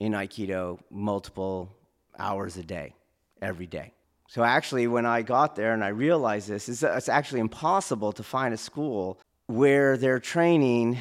in 0.00 0.12
Aikido 0.12 0.78
multiple 0.90 1.74
hours 2.18 2.56
a 2.56 2.62
day, 2.62 2.94
every 3.42 3.66
day. 3.66 3.92
So, 4.28 4.42
actually, 4.42 4.86
when 4.86 5.06
I 5.06 5.22
got 5.22 5.56
there 5.56 5.72
and 5.72 5.82
I 5.82 5.88
realized 5.88 6.48
this, 6.48 6.68
it's 6.68 7.08
actually 7.08 7.40
impossible 7.40 8.12
to 8.12 8.22
find 8.22 8.52
a 8.52 8.58
school 8.58 9.18
where 9.46 9.96
they're 9.96 10.20
training 10.20 10.98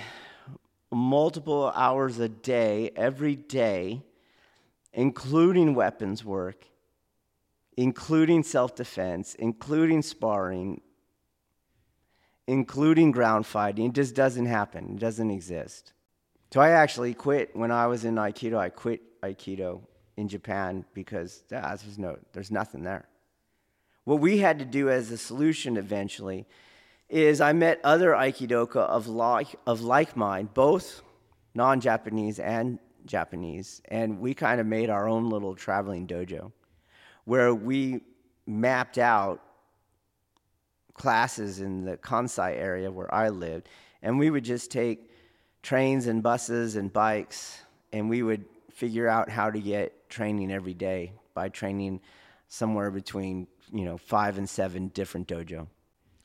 multiple 0.91 1.72
hours 1.75 2.19
a 2.19 2.29
day, 2.29 2.91
every 2.96 3.36
day, 3.36 4.01
including 4.98 5.75
weapons 5.75 6.25
work, 6.25 6.66
including 7.77 8.44
self 8.44 8.75
defense, 8.75 9.36
including 9.36 10.01
sparring, 10.01 10.82
including 12.48 13.12
ground 13.12 13.46
fighting. 13.46 13.86
It 13.86 13.94
just 13.94 14.16
doesn't 14.16 14.48
happen, 14.48 14.96
it 14.96 15.00
doesn't 15.00 15.32
exist. 15.32 15.94
So 16.51 16.60
I 16.62 16.72
actually 16.72 17.13
quit 17.13 17.56
when 17.56 17.72
I 17.72 17.88
was 17.88 18.06
in 18.06 18.16
Aikido. 18.16 18.58
I 18.58 18.70
quit 18.70 19.22
Aikido 19.22 19.82
in 20.18 20.27
Japan 20.27 20.84
because 20.94 21.44
ah, 21.54 21.75
there's, 21.75 22.00
no, 22.00 22.18
there's 22.34 22.51
nothing 22.51 22.84
there. 22.84 23.08
What 24.06 24.20
we 24.20 24.39
had 24.39 24.58
to 24.60 24.66
do 24.66 24.89
as 24.89 25.12
a 25.12 25.18
solution 25.18 25.77
eventually 25.77 26.48
is 27.10 27.39
I 27.39 27.54
met 27.54 27.80
other 27.84 28.12
Aikidoka 28.12 28.77
of 28.77 29.08
like, 29.08 29.56
of 29.68 29.82
like 29.82 30.18
mind, 30.18 30.54
both 30.54 31.04
non 31.54 31.82
Japanese 31.82 32.39
and 32.39 32.80
Japanese, 33.08 33.82
and 33.86 34.20
we 34.20 34.34
kind 34.34 34.62
of 34.62 34.68
made 34.68 34.90
our 34.90 35.08
own 35.08 35.30
little 35.30 35.56
traveling 35.56 36.08
dojo 36.08 36.52
where 37.26 37.54
we 37.54 38.02
mapped 38.46 38.98
out 38.98 39.42
classes 40.94 41.60
in 41.60 41.84
the 41.84 41.98
Kansai 41.98 42.56
area 42.56 42.92
where 42.92 43.14
I 43.14 43.30
lived, 43.30 43.68
and 44.02 44.18
we 44.18 44.30
would 44.30 44.46
just 44.46 44.72
take 44.72 45.12
trains 45.62 46.08
and 46.08 46.24
buses 46.24 46.76
and 46.76 46.92
bikes, 46.92 47.60
and 47.92 48.10
we 48.10 48.24
would 48.24 48.46
figure 48.72 49.08
out 49.08 49.30
how 49.30 49.50
to 49.52 49.60
get 49.60 50.10
training 50.10 50.52
every 50.52 50.74
day 50.74 51.12
by 51.34 51.50
training 51.50 52.00
somewhere 52.48 52.92
between 52.92 53.48
you 53.74 53.84
know 53.84 53.98
five 53.98 54.38
and 54.38 54.50
seven 54.50 54.88
different 54.90 55.28
dojo. 55.28 55.68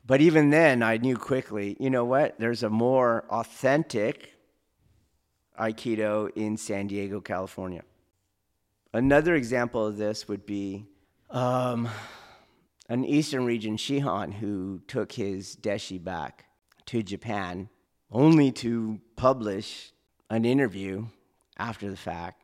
But 0.05 0.21
even 0.21 0.49
then, 0.49 0.83
I 0.83 0.97
knew 0.97 1.15
quickly, 1.15 1.77
you 1.79 1.89
know 1.89 2.03
what? 2.03 2.37
There's 2.37 2.63
a 2.63 2.69
more 2.69 3.25
authentic 3.29 4.32
Aikido 5.59 6.29
in 6.35 6.57
San 6.57 6.87
Diego, 6.87 7.21
California. 7.21 7.83
Another 8.93 9.35
example 9.35 9.87
of 9.87 9.97
this 9.97 10.27
would 10.27 10.45
be 10.45 10.85
um, 11.29 11.89
an 12.89 13.05
Eastern 13.05 13.45
region 13.45 13.77
Shihan 13.77 14.33
who 14.33 14.81
took 14.87 15.11
his 15.11 15.55
deshi 15.55 16.03
back 16.03 16.45
to 16.87 17.01
Japan 17.01 17.69
only 18.11 18.51
to 18.51 18.99
publish 19.15 19.91
an 20.29 20.45
interview 20.45 21.07
after 21.57 21.89
the 21.89 21.97
fact 21.97 22.43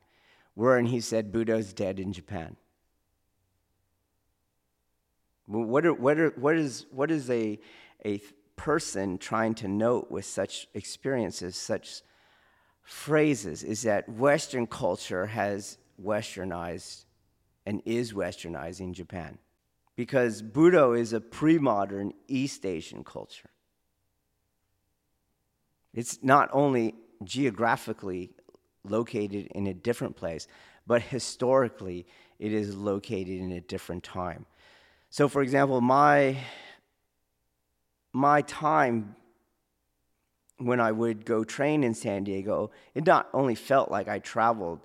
wherein 0.56 0.88
he 0.88 1.00
said 1.00 1.32
Budo's 1.32 1.72
dead 1.72 2.00
in 2.00 2.12
Japan. 2.12 2.58
What, 5.46 5.86
are, 5.86 5.94
what, 5.94 6.20
are, 6.20 6.30
what 6.32 6.58
is, 6.58 6.86
what 6.92 7.10
is 7.10 7.30
a, 7.30 7.60
a 8.06 8.22
person 8.56 9.18
trying 9.18 9.56
to 9.56 9.68
note 9.68 10.12
with 10.12 10.26
such 10.26 10.68
experiences, 10.74 11.56
such 11.56 12.02
phrases, 12.90 13.64
is 13.64 13.84
that 13.84 14.10
Western 14.10 14.66
culture 14.66 15.28
has 15.28 15.78
westernized 16.04 17.06
and 17.64 17.84
is 17.86 18.14
westernizing 18.14 18.94
Japan 18.94 19.38
because 19.96 20.42
Budo 20.42 21.00
is 21.00 21.14
a 21.14 21.22
pre 21.22 21.60
modern 21.60 22.14
East 22.28 22.66
Asian 22.66 23.04
culture. 23.04 23.52
It's 25.94 26.24
not 26.24 26.50
only 26.52 26.96
geographically 27.24 28.32
located 28.84 29.48
in 29.54 29.68
a 29.68 29.74
different 29.74 30.16
place, 30.16 30.48
but 30.88 31.04
historically 31.04 32.08
it 32.40 32.52
is 32.52 32.76
located 32.76 33.40
in 33.40 33.52
a 33.52 33.62
different 33.62 34.04
time. 34.04 34.48
So, 35.12 35.28
for 35.28 35.44
example, 35.44 35.80
my, 35.80 36.38
my 38.14 38.42
time 38.42 39.16
when 40.60 40.80
I 40.80 40.92
would 40.92 41.26
go 41.26 41.44
train 41.44 41.84
in 41.84 41.94
San 41.94 42.26
Diego, 42.26 42.72
it 42.94 43.06
not 43.06 43.30
only 43.34 43.56
felt 43.56 43.90
like 43.90 44.08
I 44.08 44.20
traveled 44.20 44.82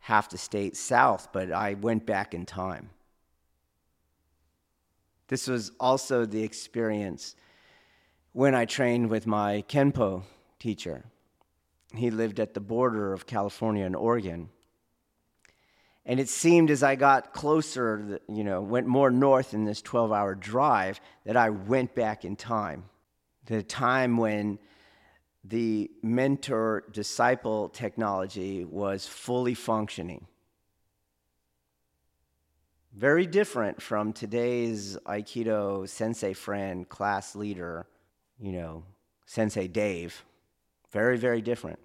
half 0.00 0.30
the 0.30 0.38
state 0.38 0.76
south, 0.76 1.28
but 1.32 1.50
I 1.50 1.74
went 1.74 2.06
back 2.06 2.32
in 2.34 2.46
time. 2.46 2.90
This 5.28 5.48
was 5.48 5.72
also 5.80 6.24
the 6.24 6.44
experience 6.44 7.34
when 8.32 8.54
I 8.54 8.66
trained 8.66 9.10
with 9.10 9.26
my 9.26 9.64
Kenpo 9.68 10.22
teacher. 10.58 11.04
He 11.94 12.10
lived 12.10 12.38
at 12.38 12.54
the 12.54 12.60
border 12.60 13.12
of 13.12 13.26
California 13.26 13.84
and 13.84 13.96
Oregon. 13.96 14.50
And 16.04 16.20
it 16.20 16.28
seemed 16.28 16.70
as 16.70 16.82
I 16.82 16.94
got 16.94 17.32
closer, 17.32 18.20
you 18.28 18.44
know, 18.44 18.60
went 18.60 18.86
more 18.86 19.10
north 19.10 19.54
in 19.54 19.64
this 19.64 19.82
12 19.82 20.12
hour 20.12 20.34
drive, 20.36 21.00
that 21.24 21.36
I 21.36 21.50
went 21.50 21.94
back 21.96 22.24
in 22.24 22.36
time. 22.36 22.84
The 23.46 23.62
time 23.62 24.16
when 24.16 24.58
the 25.48 25.90
mentor 26.02 26.84
disciple 26.92 27.68
technology 27.68 28.64
was 28.64 29.06
fully 29.06 29.54
functioning. 29.54 30.26
Very 32.94 33.26
different 33.26 33.80
from 33.80 34.12
today's 34.12 34.96
Aikido 35.06 35.88
sensei 35.88 36.32
friend, 36.32 36.88
class 36.88 37.36
leader, 37.36 37.86
you 38.40 38.52
know, 38.52 38.82
Sensei 39.26 39.68
Dave. 39.68 40.24
Very, 40.90 41.18
very 41.18 41.42
different. 41.42 41.78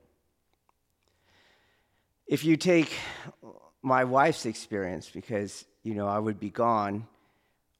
If 2.27 2.45
you 2.45 2.55
take 2.55 2.93
my 3.81 4.05
wife's 4.05 4.45
experience, 4.45 5.09
because, 5.09 5.65
you 5.83 5.93
know, 5.93 6.07
I 6.07 6.17
would 6.17 6.39
be 6.39 6.49
gone 6.49 7.07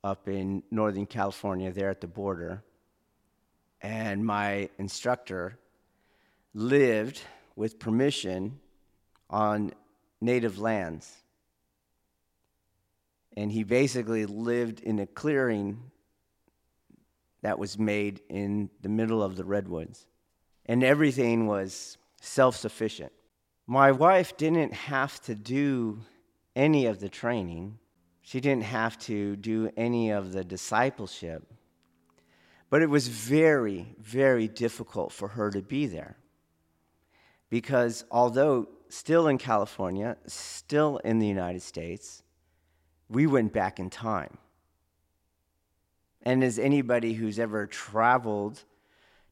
up 0.03 0.27
in 0.27 0.63
Northern 0.71 1.05
California 1.05 1.71
there 1.71 1.89
at 1.89 2.01
the 2.01 2.07
border, 2.07 2.63
and 3.81 4.25
my 4.25 4.69
instructor 4.77 5.57
lived 6.53 7.21
with 7.55 7.79
permission 7.79 8.59
on 9.29 9.73
native 10.19 10.59
lands. 10.59 11.11
And 13.37 13.51
he 13.51 13.63
basically 13.63 14.25
lived 14.25 14.81
in 14.81 14.99
a 14.99 15.07
clearing 15.07 15.79
that 17.41 17.57
was 17.57 17.79
made 17.79 18.21
in 18.29 18.69
the 18.81 18.89
middle 18.89 19.23
of 19.23 19.35
the 19.35 19.45
redwoods. 19.45 20.05
And 20.65 20.83
everything 20.83 21.47
was 21.47 21.97
self 22.21 22.55
sufficient. 22.55 23.11
My 23.65 23.91
wife 23.91 24.35
didn't 24.37 24.73
have 24.73 25.21
to 25.21 25.33
do 25.33 26.01
any 26.55 26.85
of 26.85 26.99
the 26.99 27.09
training, 27.09 27.79
she 28.21 28.41
didn't 28.41 28.63
have 28.63 28.99
to 28.99 29.35
do 29.37 29.71
any 29.77 30.11
of 30.11 30.33
the 30.33 30.43
discipleship. 30.43 31.43
But 32.69 32.81
it 32.81 32.89
was 32.89 33.07
very, 33.07 33.95
very 33.99 34.47
difficult 34.47 35.11
for 35.11 35.29
her 35.29 35.49
to 35.51 35.61
be 35.61 35.87
there 35.87 36.17
because 37.51 38.05
although 38.09 38.67
still 38.89 39.27
in 39.27 39.37
California, 39.37 40.17
still 40.25 40.97
in 40.99 41.19
the 41.19 41.27
United 41.27 41.61
States, 41.61 42.23
we 43.09 43.27
went 43.27 43.53
back 43.53 43.77
in 43.77 43.91
time. 43.91 44.37
And 46.23 46.43
as 46.43 46.57
anybody 46.57 47.13
who's 47.13 47.37
ever 47.37 47.67
traveled 47.67 48.63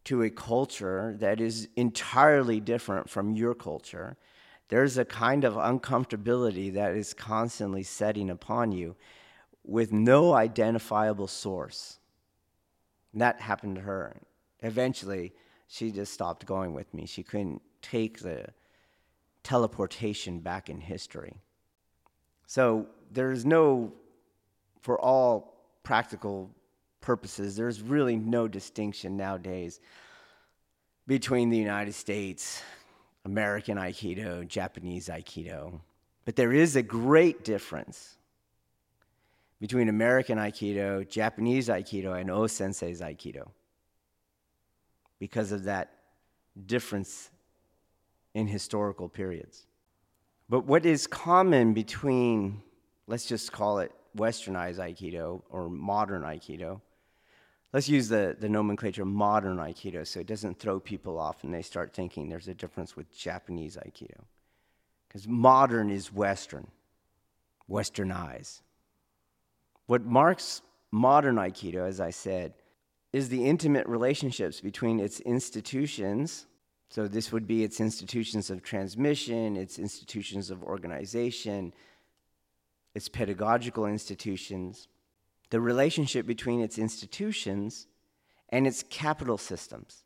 to 0.03 0.21
a 0.21 0.29
culture 0.29 1.15
that 1.19 1.39
is 1.39 1.69
entirely 1.75 2.59
different 2.59 3.09
from 3.09 3.35
your 3.35 3.55
culture, 3.55 4.17
there's 4.67 4.97
a 4.97 5.05
kind 5.05 5.45
of 5.45 5.53
uncomfortability 5.53 6.73
that 6.73 6.95
is 6.95 7.13
constantly 7.13 7.83
setting 7.83 8.29
upon 8.29 8.71
you 8.73 8.95
with 9.63 9.93
no 9.93 10.33
identifiable 10.33 11.27
source. 11.27 11.99
And 13.13 13.21
that 13.21 13.39
happened 13.39 13.75
to 13.75 13.81
her. 13.81 14.17
Eventually, 14.61 15.31
she 15.67 15.91
just 15.91 16.13
stopped 16.13 16.45
going 16.45 16.73
with 16.73 16.93
me. 16.93 17.05
She 17.05 17.23
couldn't 17.23 17.61
take 17.81 18.19
the 18.19 18.45
teleportation 19.43 20.39
back 20.39 20.69
in 20.69 20.79
history. 20.79 21.35
So 22.45 22.87
there's 23.11 23.45
no, 23.45 23.93
for 24.81 24.99
all 24.99 25.55
practical 25.83 26.51
purposes, 27.01 27.55
there's 27.55 27.81
really 27.81 28.17
no 28.17 28.47
distinction 28.47 29.17
nowadays 29.17 29.79
between 31.07 31.49
the 31.49 31.57
United 31.57 31.93
States, 31.93 32.61
American 33.25 33.77
Aikido, 33.77 34.47
Japanese 34.47 35.07
Aikido. 35.07 35.79
But 36.25 36.35
there 36.35 36.53
is 36.53 36.75
a 36.75 36.83
great 36.83 37.43
difference 37.43 38.17
between 39.59 39.89
American 39.89 40.37
Aikido, 40.37 41.07
Japanese 41.07 41.67
Aikido, 41.67 42.19
and 42.19 42.29
O 42.29 42.47
Sensei's 42.47 43.01
Aikido 43.01 43.49
because 45.19 45.51
of 45.51 45.63
that 45.65 45.91
difference 46.65 47.29
in 48.33 48.47
historical 48.47 49.09
periods. 49.09 49.65
But 50.47 50.65
what 50.65 50.85
is 50.85 51.07
common 51.07 51.73
between 51.73 52.61
let's 53.09 53.25
just 53.25 53.51
call 53.51 53.79
it 53.79 53.91
westernized 54.15 54.77
Aikido 54.77 55.41
or 55.49 55.67
modern 55.67 56.21
Aikido. 56.21 56.79
Let's 57.73 57.89
use 57.89 58.07
the, 58.07 58.37
the 58.39 58.47
nomenclature 58.47 59.03
modern 59.03 59.57
Aikido 59.57 60.05
so 60.05 60.19
it 60.19 60.27
doesn't 60.27 60.59
throw 60.59 60.79
people 60.79 61.19
off 61.19 61.43
and 61.43 61.53
they 61.53 61.63
start 61.63 61.91
thinking 61.91 62.29
there's 62.29 62.47
a 62.47 62.53
difference 62.53 62.95
with 62.95 63.15
Japanese 63.15 63.77
Aikido. 63.77 64.21
Because 65.07 65.27
modern 65.27 65.89
is 65.89 66.13
Western, 66.13 66.67
westernized. 67.69 68.61
What 69.87 70.05
marks 70.05 70.61
modern 70.91 71.35
Aikido, 71.35 71.87
as 71.87 71.99
I 71.99 72.11
said, 72.11 72.53
is 73.11 73.29
the 73.29 73.43
intimate 73.43 73.87
relationships 73.87 74.61
between 74.61 74.99
its 74.99 75.19
institutions. 75.21 76.45
So, 76.89 77.07
this 77.07 77.31
would 77.31 77.45
be 77.45 77.63
its 77.63 77.79
institutions 77.79 78.49
of 78.49 78.63
transmission, 78.63 79.55
its 79.55 79.77
institutions 79.77 80.49
of 80.49 80.63
organization, 80.63 81.71
its 82.95 83.07
pedagogical 83.07 83.85
institutions, 83.85 84.87
the 85.51 85.61
relationship 85.61 86.25
between 86.25 86.61
its 86.61 86.79
institutions 86.79 87.87
and 88.49 88.65
its 88.65 88.83
capital 88.89 89.37
systems. 89.37 90.03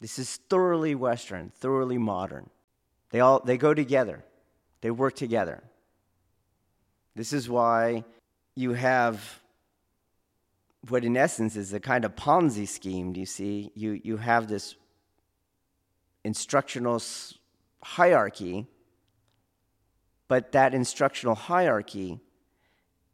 This 0.00 0.18
is 0.18 0.36
thoroughly 0.50 0.94
Western, 0.94 1.50
thoroughly 1.50 1.98
modern. 1.98 2.50
They, 3.10 3.20
all, 3.20 3.40
they 3.40 3.56
go 3.56 3.72
together, 3.72 4.22
they 4.82 4.90
work 4.90 5.14
together. 5.14 5.62
This 7.16 7.32
is 7.32 7.48
why 7.48 8.04
you 8.54 8.72
have 8.74 9.40
what, 10.88 11.04
in 11.04 11.16
essence, 11.16 11.56
is 11.56 11.72
a 11.72 11.80
kind 11.80 12.04
of 12.04 12.14
Ponzi 12.14 12.68
scheme. 12.68 13.14
Do 13.14 13.20
you 13.20 13.26
see? 13.26 13.70
You, 13.74 14.00
you 14.04 14.18
have 14.18 14.48
this 14.48 14.74
instructional 16.24 17.02
hierarchy 17.82 18.66
but 20.28 20.52
that 20.52 20.74
instructional 20.74 21.34
hierarchy 21.34 22.18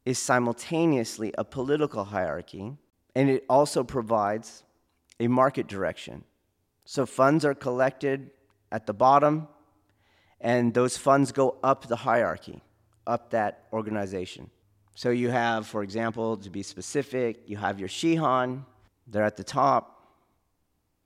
is 0.04 0.18
simultaneously 0.18 1.34
a 1.36 1.44
political 1.44 2.04
hierarchy, 2.04 2.72
and 3.14 3.28
it 3.28 3.44
also 3.48 3.84
provides 3.84 4.64
a 5.18 5.28
market 5.28 5.66
direction. 5.66 6.24
So 6.84 7.06
funds 7.06 7.44
are 7.44 7.54
collected 7.54 8.30
at 8.72 8.86
the 8.86 8.94
bottom, 8.94 9.48
and 10.40 10.72
those 10.72 10.96
funds 10.96 11.32
go 11.32 11.56
up 11.62 11.88
the 11.88 11.96
hierarchy, 11.96 12.62
up 13.06 13.30
that 13.30 13.64
organization. 13.72 14.48
So 14.94 15.10
you 15.10 15.28
have, 15.28 15.66
for 15.66 15.82
example, 15.82 16.36
to 16.38 16.50
be 16.50 16.62
specific, 16.62 17.42
you 17.46 17.56
have 17.56 17.78
your 17.78 17.88
Shihan, 17.88 18.64
they're 19.06 19.24
at 19.24 19.36
the 19.36 19.44
top. 19.44 19.99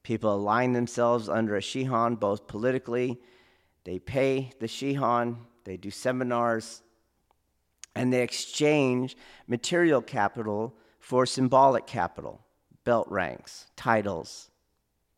People 0.04 0.34
align 0.34 0.72
themselves 0.72 1.28
under 1.28 1.56
a 1.56 1.60
Shihan, 1.60 2.20
both 2.20 2.46
politically, 2.46 3.18
they 3.84 3.98
pay 3.98 4.52
the 4.60 4.66
Shihan, 4.66 5.38
they 5.64 5.76
do 5.76 5.90
seminars, 5.90 6.82
and 7.96 8.12
they 8.12 8.22
exchange 8.22 9.16
material 9.46 10.02
capital 10.02 10.74
for 11.00 11.26
symbolic 11.26 11.86
capital, 11.86 12.40
belt 12.84 13.06
ranks, 13.10 13.66
titles, 13.76 14.50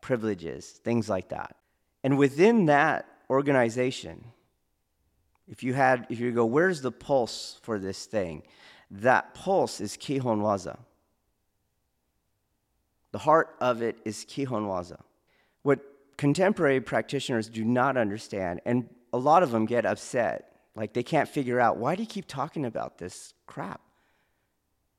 privileges, 0.01 0.69
things 0.69 1.09
like 1.09 1.29
that. 1.29 1.55
And 2.03 2.17
within 2.17 2.65
that 2.67 3.07
organization, 3.29 4.23
if 5.49 5.63
you 5.63 5.73
had, 5.73 6.07
if 6.09 6.19
you 6.19 6.31
go, 6.31 6.45
where's 6.45 6.81
the 6.81 6.91
pulse 6.91 7.59
for 7.61 7.77
this 7.77 8.05
thing? 8.05 8.43
That 8.89 9.33
pulse 9.33 9.81
is 9.81 9.97
Kihon 9.97 10.39
Waza. 10.39 10.77
The 13.17 13.23
heart 13.23 13.55
of 13.59 13.81
it 13.81 13.97
is 14.05 14.27
Kihon 14.29 14.67
Waza. 14.67 14.99
What 15.63 15.79
contemporary 16.17 16.79
practitioners 16.79 17.49
do 17.49 17.65
not 17.65 17.97
understand, 17.97 18.61
and 18.63 18.87
a 19.11 19.17
lot 19.17 19.41
of 19.41 19.49
them 19.49 19.65
get 19.65 19.87
upset. 19.87 20.55
Like 20.75 20.93
they 20.93 21.01
can't 21.01 21.27
figure 21.27 21.59
out 21.59 21.77
why 21.77 21.95
do 21.95 22.03
you 22.03 22.07
keep 22.07 22.27
talking 22.27 22.63
about 22.63 22.99
this 22.99 23.33
crap? 23.47 23.81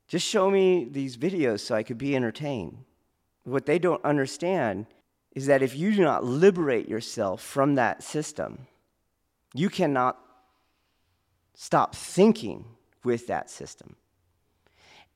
Just 0.08 0.26
show 0.26 0.50
me 0.50 0.88
these 0.90 1.16
videos 1.16 1.60
so 1.60 1.76
I 1.76 1.84
could 1.84 1.96
be 1.96 2.16
entertained. 2.16 2.78
What 3.44 3.66
they 3.66 3.78
don't 3.78 4.04
understand 4.04 4.86
is 5.36 5.46
that 5.46 5.62
if 5.62 5.76
you 5.76 5.94
do 5.94 6.02
not 6.02 6.24
liberate 6.24 6.88
yourself 6.88 7.40
from 7.40 7.76
that 7.76 8.02
system, 8.02 8.66
you 9.54 9.70
cannot 9.70 10.18
stop 11.54 11.94
thinking 11.94 12.64
with 13.04 13.28
that 13.28 13.48
system. 13.48 13.94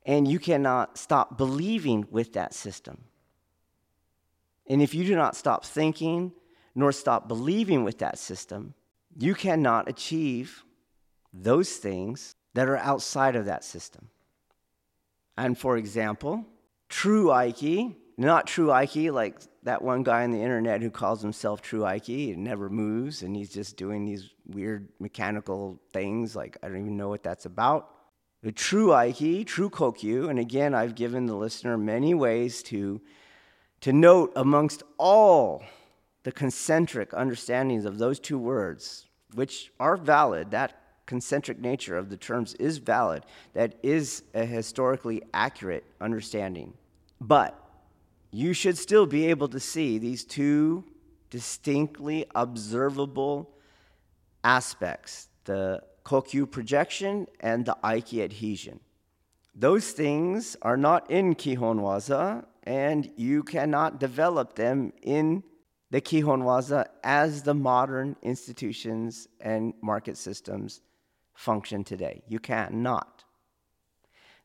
And 0.05 0.27
you 0.27 0.39
cannot 0.39 0.97
stop 0.97 1.37
believing 1.37 2.07
with 2.11 2.33
that 2.33 2.53
system. 2.53 3.05
And 4.67 4.81
if 4.81 4.93
you 4.93 5.05
do 5.05 5.15
not 5.15 5.35
stop 5.35 5.65
thinking 5.65 6.33
nor 6.75 6.91
stop 6.91 7.27
believing 7.27 7.83
with 7.83 7.99
that 7.99 8.17
system, 8.17 8.73
you 9.17 9.35
cannot 9.35 9.87
achieve 9.87 10.63
those 11.33 11.77
things 11.77 12.35
that 12.53 12.67
are 12.67 12.77
outside 12.77 13.35
of 13.35 13.45
that 13.45 13.63
system. 13.63 14.09
And 15.37 15.57
for 15.57 15.77
example, 15.77 16.45
true 16.89 17.27
Aiki, 17.27 17.95
not 18.17 18.47
true 18.47 18.67
Aiki 18.67 19.11
like 19.11 19.39
that 19.63 19.81
one 19.81 20.03
guy 20.03 20.23
on 20.23 20.31
the 20.31 20.41
internet 20.41 20.81
who 20.81 20.91
calls 20.91 21.21
himself 21.21 21.61
true 21.61 21.81
Aiki 21.81 22.33
and 22.33 22.43
never 22.43 22.69
moves 22.69 23.23
and 23.23 23.35
he's 23.35 23.49
just 23.49 23.77
doing 23.77 24.05
these 24.05 24.29
weird 24.45 24.89
mechanical 24.99 25.79
things 25.91 26.35
like 26.35 26.57
I 26.61 26.67
don't 26.67 26.79
even 26.79 26.97
know 26.97 27.09
what 27.09 27.23
that's 27.23 27.45
about. 27.45 27.92
The 28.43 28.51
true 28.51 28.89
Aiki, 28.89 29.47
true 29.47 29.69
Kokyu, 29.69 30.29
and 30.29 30.37
again 30.37 30.75
I've 30.75 30.95
given 30.95 31.25
the 31.25 31.35
listener 31.35 31.77
many 31.77 32.13
ways 32.13 32.61
to 32.63 32.99
to 33.79 33.93
note 33.93 34.33
amongst 34.35 34.83
all 34.97 35.63
the 36.23 36.31
concentric 36.31 37.13
understandings 37.13 37.85
of 37.85 37.97
those 37.97 38.19
two 38.19 38.37
words, 38.37 39.07
which 39.33 39.71
are 39.79 39.97
valid, 39.97 40.51
that 40.51 40.81
concentric 41.05 41.59
nature 41.59 41.97
of 41.97 42.09
the 42.09 42.17
terms 42.17 42.53
is 42.55 42.77
valid, 42.77 43.25
that 43.53 43.75
is 43.83 44.23
a 44.33 44.45
historically 44.45 45.21
accurate 45.33 45.83
understanding. 45.99 46.73
But 47.19 47.57
you 48.31 48.53
should 48.53 48.77
still 48.77 49.05
be 49.05 49.27
able 49.27 49.49
to 49.49 49.59
see 49.59 49.97
these 49.97 50.23
two 50.23 50.85
distinctly 51.29 52.25
observable 52.35 53.49
aspects 54.43 55.27
the 55.45 55.81
Kokyu 56.03 56.49
projection 56.49 57.27
and 57.39 57.65
the 57.65 57.77
Aiki 57.83 58.23
adhesion. 58.23 58.79
Those 59.55 59.91
things 59.91 60.57
are 60.61 60.77
not 60.77 61.09
in 61.09 61.35
Kihon 61.35 61.79
Waza, 61.79 62.45
and 62.63 63.09
you 63.15 63.43
cannot 63.43 63.99
develop 63.99 64.55
them 64.55 64.93
in 65.01 65.43
the 65.91 66.01
Kihon 66.01 66.41
Waza 66.41 66.85
as 67.03 67.43
the 67.43 67.53
modern 67.53 68.15
institutions 68.23 69.27
and 69.39 69.73
market 69.81 70.17
systems 70.17 70.81
function 71.35 71.83
today. 71.83 72.23
You 72.27 72.39
cannot. 72.39 73.23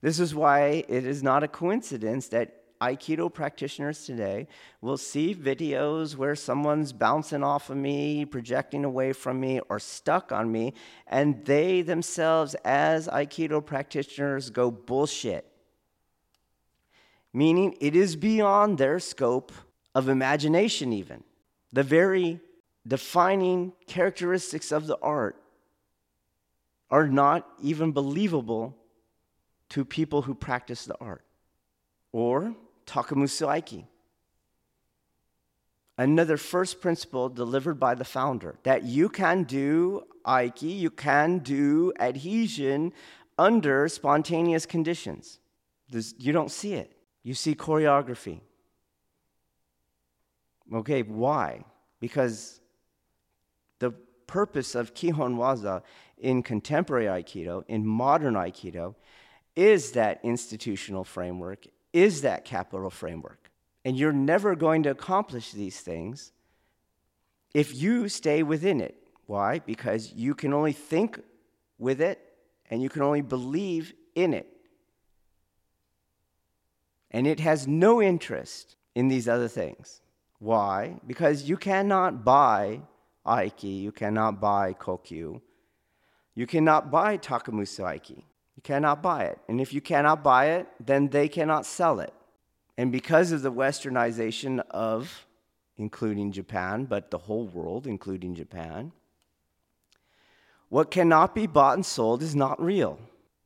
This 0.00 0.20
is 0.20 0.34
why 0.34 0.84
it 0.88 1.06
is 1.06 1.22
not 1.22 1.42
a 1.42 1.48
coincidence 1.48 2.28
that 2.28 2.54
Aikido 2.80 3.32
practitioners 3.32 4.04
today 4.04 4.46
will 4.80 4.96
see 4.96 5.34
videos 5.34 6.16
where 6.16 6.36
someone's 6.36 6.92
bouncing 6.92 7.42
off 7.42 7.70
of 7.70 7.76
me, 7.76 8.24
projecting 8.24 8.84
away 8.84 9.12
from 9.12 9.40
me, 9.40 9.60
or 9.68 9.78
stuck 9.78 10.32
on 10.32 10.50
me, 10.50 10.74
and 11.06 11.44
they 11.44 11.82
themselves, 11.82 12.54
as 12.64 13.08
Aikido 13.08 13.64
practitioners, 13.64 14.50
go 14.50 14.70
bullshit 14.70 15.44
meaning 17.32 17.76
it 17.80 17.94
is 17.94 18.16
beyond 18.16 18.78
their 18.78 18.98
scope 18.98 19.52
of 19.94 20.08
imagination, 20.08 20.92
even. 20.92 21.22
The 21.72 21.82
very 21.82 22.40
defining 22.86 23.72
characteristics 23.86 24.72
of 24.72 24.86
the 24.86 24.98
art 25.00 25.36
are 26.90 27.06
not 27.06 27.46
even 27.62 27.92
believable 27.92 28.76
to 29.70 29.84
people 29.84 30.22
who 30.22 30.34
practice 30.34 30.84
the 30.86 30.96
art. 31.00 31.24
Or 32.12 32.54
Takemusu 32.88 33.46
Aiki. 33.46 33.84
Another 35.96 36.36
first 36.36 36.80
principle 36.80 37.28
delivered 37.28 37.78
by 37.78 37.94
the 37.94 38.04
founder 38.04 38.58
that 38.62 38.84
you 38.84 39.08
can 39.08 39.42
do 39.42 40.04
Aiki, 40.24 40.78
you 40.78 40.90
can 40.90 41.38
do 41.38 41.92
adhesion 41.98 42.92
under 43.36 43.88
spontaneous 43.88 44.64
conditions. 44.64 45.38
You 45.90 46.32
don't 46.32 46.50
see 46.50 46.74
it. 46.74 46.92
You 47.22 47.34
see 47.34 47.54
choreography. 47.54 48.40
Okay, 50.72 51.02
why? 51.02 51.64
Because 51.98 52.60
the 53.80 53.90
purpose 54.26 54.74
of 54.74 54.94
Kihon 54.94 55.36
Waza 55.36 55.82
in 56.18 56.42
contemporary 56.42 57.06
Aikido, 57.06 57.64
in 57.68 57.86
modern 57.86 58.34
Aikido, 58.34 58.94
is 59.56 59.92
that 59.92 60.20
institutional 60.22 61.04
framework, 61.04 61.66
is 61.92 62.22
that 62.22 62.44
capital 62.44 62.90
framework. 62.90 63.50
And 63.84 63.96
you're 63.96 64.12
never 64.12 64.54
going 64.54 64.82
to 64.82 64.90
accomplish 64.90 65.52
these 65.52 65.80
things 65.80 66.32
if 67.54 67.74
you 67.74 68.08
stay 68.08 68.42
within 68.42 68.80
it. 68.80 68.96
Why? 69.26 69.60
Because 69.60 70.12
you 70.12 70.34
can 70.34 70.52
only 70.52 70.72
think 70.72 71.20
with 71.78 72.00
it 72.00 72.18
and 72.70 72.82
you 72.82 72.88
can 72.88 73.02
only 73.02 73.22
believe 73.22 73.94
in 74.14 74.34
it. 74.34 74.48
And 77.10 77.26
it 77.26 77.40
has 77.40 77.66
no 77.66 78.02
interest 78.02 78.76
in 78.94 79.08
these 79.08 79.28
other 79.28 79.48
things. 79.48 80.00
Why? 80.38 81.00
Because 81.06 81.48
you 81.48 81.56
cannot 81.56 82.24
buy 82.24 82.82
Aiki, 83.26 83.82
you 83.82 83.92
cannot 83.92 84.40
buy 84.40 84.74
Kokyu, 84.74 85.40
You 86.34 86.46
cannot 86.46 86.90
buy 86.90 87.18
Takemusu 87.18 87.84
Aiki. 87.84 88.22
You 88.58 88.62
cannot 88.62 89.02
buy 89.02 89.26
it. 89.26 89.38
And 89.46 89.60
if 89.60 89.72
you 89.72 89.80
cannot 89.80 90.24
buy 90.24 90.46
it, 90.46 90.66
then 90.84 91.10
they 91.10 91.28
cannot 91.28 91.64
sell 91.64 92.00
it. 92.00 92.12
And 92.76 92.90
because 92.90 93.30
of 93.30 93.42
the 93.42 93.52
westernization 93.52 94.58
of, 94.70 95.28
including 95.76 96.32
Japan, 96.32 96.84
but 96.84 97.12
the 97.12 97.18
whole 97.18 97.46
world, 97.46 97.86
including 97.86 98.34
Japan, 98.34 98.90
what 100.70 100.90
cannot 100.90 101.36
be 101.36 101.46
bought 101.46 101.74
and 101.74 101.86
sold 101.86 102.20
is 102.20 102.34
not 102.34 102.60
real. 102.60 102.98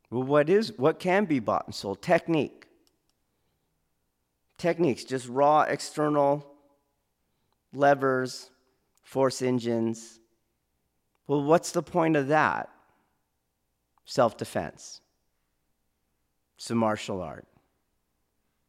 Well, 0.09 0.23
what 0.23 0.49
is 0.49 0.73
what 0.79 0.99
can 0.99 1.27
be 1.27 1.41
bought 1.41 1.67
and 1.67 1.75
sold? 1.75 2.01
Technique. 2.01 2.67
Techniques, 4.57 5.05
just 5.05 5.29
raw 5.29 5.61
external 5.61 6.47
levers, 7.75 8.49
force 9.03 9.43
engines. 9.43 10.21
Well, 11.27 11.43
what's 11.43 11.73
the 11.73 11.83
point 11.83 12.17
of 12.17 12.29
that? 12.29 12.71
Self 14.05 14.37
defense. 14.37 15.01
some 16.57 16.79
martial 16.79 17.23
art. 17.23 17.47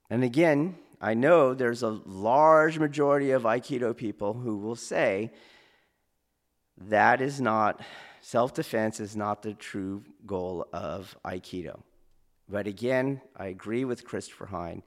And 0.09 0.23
again, 0.23 0.75
I 1.01 1.13
know 1.15 1.53
there's 1.53 1.83
a 1.83 1.99
large 2.05 2.79
majority 2.79 3.31
of 3.31 3.43
Aikido 3.43 3.95
people 3.95 4.33
who 4.33 4.57
will 4.57 4.75
say 4.75 5.31
that 6.77 7.21
is 7.21 7.41
not, 7.41 7.81
self 8.21 8.53
defense 8.53 8.99
is 8.99 9.15
not 9.15 9.41
the 9.41 9.53
true 9.53 10.03
goal 10.25 10.67
of 10.71 11.17
Aikido. 11.25 11.81
But 12.49 12.67
again, 12.67 13.21
I 13.35 13.47
agree 13.47 13.85
with 13.85 14.05
Christopher 14.05 14.45
Hein. 14.47 14.83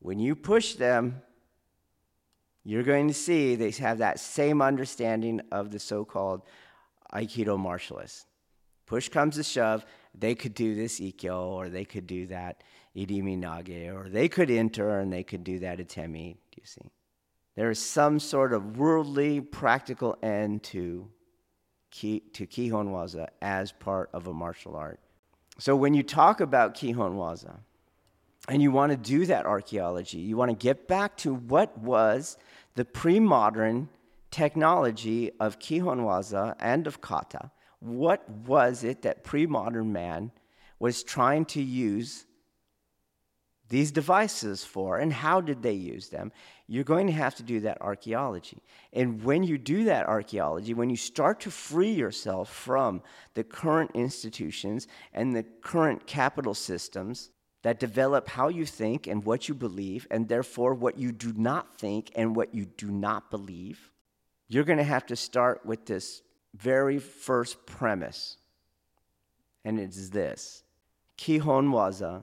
When 0.00 0.18
you 0.18 0.36
push 0.36 0.74
them, 0.74 1.22
you're 2.64 2.82
going 2.82 3.08
to 3.08 3.14
see 3.14 3.54
they 3.54 3.70
have 3.72 3.98
that 3.98 4.20
same 4.20 4.60
understanding 4.60 5.40
of 5.50 5.70
the 5.70 5.78
so 5.78 6.04
called 6.04 6.42
Aikido 7.12 7.58
martialists. 7.58 8.26
Push 8.88 9.10
comes 9.10 9.36
to 9.36 9.42
shove, 9.42 9.84
they 10.14 10.34
could 10.34 10.54
do 10.54 10.74
this 10.74 10.98
Ikkyo, 10.98 11.48
or 11.48 11.68
they 11.68 11.84
could 11.84 12.06
do 12.06 12.26
that 12.28 12.62
Irimi 12.96 13.38
Nage, 13.38 13.94
or 13.94 14.08
they 14.08 14.28
could 14.28 14.50
enter 14.50 14.98
and 14.98 15.12
they 15.12 15.22
could 15.22 15.44
do 15.44 15.58
that 15.58 15.78
Atemi. 15.78 16.34
Do 16.50 16.56
you 16.56 16.66
see? 16.66 16.90
There 17.54 17.70
is 17.70 17.78
some 17.78 18.18
sort 18.18 18.54
of 18.54 18.78
worldly, 18.78 19.40
practical 19.40 20.16
end 20.22 20.62
to, 20.64 21.08
ki, 21.90 22.20
to 22.32 22.46
Kihon 22.46 22.88
Waza 22.88 23.28
as 23.42 23.72
part 23.72 24.08
of 24.14 24.26
a 24.26 24.32
martial 24.32 24.74
art. 24.74 25.00
So 25.58 25.76
when 25.76 25.92
you 25.92 26.02
talk 26.02 26.40
about 26.40 26.74
Kihon 26.74 27.16
Waza, 27.16 27.58
and 28.48 28.62
you 28.62 28.70
want 28.70 28.92
to 28.92 28.96
do 28.96 29.26
that 29.26 29.44
archaeology, 29.44 30.18
you 30.18 30.38
want 30.38 30.50
to 30.50 30.56
get 30.56 30.88
back 30.88 31.16
to 31.18 31.34
what 31.34 31.76
was 31.76 32.38
the 32.74 32.86
pre 32.86 33.20
modern 33.20 33.90
technology 34.30 35.30
of 35.38 35.58
Kihon 35.58 36.00
Waza 36.00 36.54
and 36.58 36.86
of 36.86 37.02
kata. 37.02 37.50
What 37.80 38.28
was 38.28 38.84
it 38.84 39.02
that 39.02 39.24
pre 39.24 39.46
modern 39.46 39.92
man 39.92 40.32
was 40.78 41.02
trying 41.02 41.44
to 41.46 41.62
use 41.62 42.24
these 43.68 43.92
devices 43.92 44.64
for, 44.64 44.98
and 44.98 45.12
how 45.12 45.40
did 45.40 45.62
they 45.62 45.74
use 45.74 46.08
them? 46.08 46.32
You're 46.66 46.84
going 46.84 47.06
to 47.06 47.12
have 47.12 47.34
to 47.36 47.42
do 47.42 47.60
that 47.60 47.80
archaeology. 47.82 48.62
And 48.92 49.22
when 49.22 49.42
you 49.42 49.58
do 49.58 49.84
that 49.84 50.06
archaeology, 50.06 50.72
when 50.72 50.90
you 50.90 50.96
start 50.96 51.40
to 51.40 51.50
free 51.50 51.92
yourself 51.92 52.50
from 52.52 53.02
the 53.34 53.44
current 53.44 53.90
institutions 53.94 54.86
and 55.12 55.36
the 55.36 55.42
current 55.42 56.06
capital 56.06 56.54
systems 56.54 57.30
that 57.62 57.80
develop 57.80 58.28
how 58.28 58.48
you 58.48 58.64
think 58.64 59.06
and 59.06 59.24
what 59.24 59.48
you 59.48 59.54
believe, 59.54 60.06
and 60.10 60.28
therefore 60.28 60.74
what 60.74 60.98
you 60.98 61.12
do 61.12 61.32
not 61.34 61.78
think 61.78 62.10
and 62.14 62.34
what 62.34 62.54
you 62.54 62.64
do 62.64 62.90
not 62.90 63.30
believe, 63.30 63.90
you're 64.48 64.64
going 64.64 64.78
to 64.78 64.84
have 64.84 65.04
to 65.06 65.16
start 65.16 65.66
with 65.66 65.84
this 65.84 66.22
very 66.54 66.98
first 66.98 67.66
premise. 67.66 68.36
And 69.64 69.78
it's 69.78 70.08
this 70.08 70.62
Kihon 71.16 71.70
Waza 71.70 72.22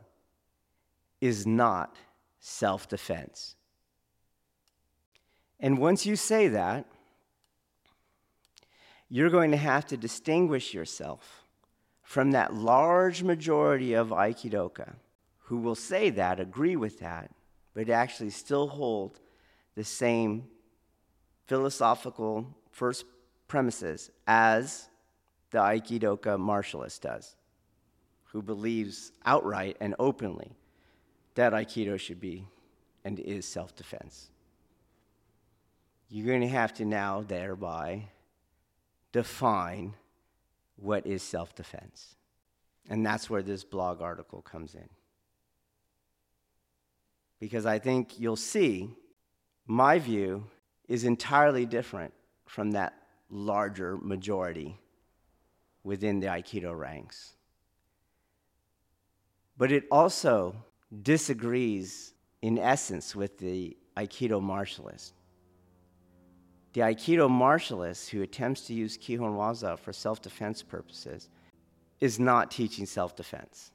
is 1.21 1.45
not 1.45 1.95
self 2.39 2.87
defense. 2.87 3.55
And 5.59 5.77
once 5.77 6.05
you 6.05 6.15
say 6.15 6.47
that, 6.49 6.85
you're 9.09 9.29
going 9.29 9.51
to 9.51 9.57
have 9.57 9.85
to 9.87 9.97
distinguish 9.97 10.73
yourself 10.73 11.45
from 12.03 12.31
that 12.31 12.53
large 12.53 13.23
majority 13.23 13.93
of 13.93 14.09
Aikidoka 14.09 14.95
who 15.45 15.57
will 15.57 15.75
say 15.75 16.09
that, 16.09 16.39
agree 16.39 16.75
with 16.75 16.99
that, 16.99 17.29
but 17.73 17.89
actually 17.89 18.31
still 18.31 18.67
hold 18.67 19.19
the 19.75 19.83
same 19.83 20.45
philosophical 21.45 22.47
first 22.71 23.05
premises 23.47 24.11
as 24.27 24.89
the 25.51 25.59
Aikidoka 25.59 26.37
martialist 26.37 27.01
does, 27.01 27.35
who 28.25 28.41
believes 28.41 29.11
outright 29.25 29.77
and 29.79 29.95
openly 29.99 30.51
that 31.35 31.53
Aikido 31.53 31.99
should 31.99 32.19
be 32.19 32.47
and 33.03 33.19
is 33.19 33.45
self 33.45 33.75
defense. 33.75 34.29
You're 36.09 36.27
going 36.27 36.41
to 36.41 36.47
have 36.47 36.73
to 36.75 36.85
now, 36.85 37.23
thereby, 37.27 38.09
define 39.11 39.93
what 40.75 41.05
is 41.05 41.23
self 41.23 41.55
defense. 41.55 42.15
And 42.89 43.05
that's 43.05 43.29
where 43.29 43.41
this 43.41 43.63
blog 43.63 44.01
article 44.01 44.41
comes 44.41 44.75
in. 44.75 44.89
Because 47.39 47.65
I 47.65 47.79
think 47.79 48.19
you'll 48.19 48.35
see 48.35 48.89
my 49.65 49.99
view 49.99 50.45
is 50.87 51.03
entirely 51.03 51.65
different 51.65 52.13
from 52.45 52.71
that 52.71 52.93
larger 53.29 53.97
majority 53.97 54.77
within 55.83 56.19
the 56.19 56.27
Aikido 56.27 56.77
ranks. 56.77 57.33
But 59.57 59.71
it 59.71 59.85
also 59.91 60.55
disagrees, 61.01 62.13
in 62.41 62.57
essence, 62.57 63.15
with 63.15 63.37
the 63.37 63.77
Aikido 63.95 64.41
martialist. 64.41 65.13
The 66.73 66.81
Aikido 66.81 67.29
martialist 67.29 68.09
who 68.09 68.21
attempts 68.21 68.61
to 68.67 68.73
use 68.73 68.97
Kihon 68.97 69.37
Waza 69.37 69.79
for 69.79 69.93
self 69.93 70.21
defense 70.21 70.61
purposes 70.61 71.29
is 72.01 72.19
not 72.19 72.51
teaching 72.51 72.85
self 72.85 73.15
defense. 73.15 73.71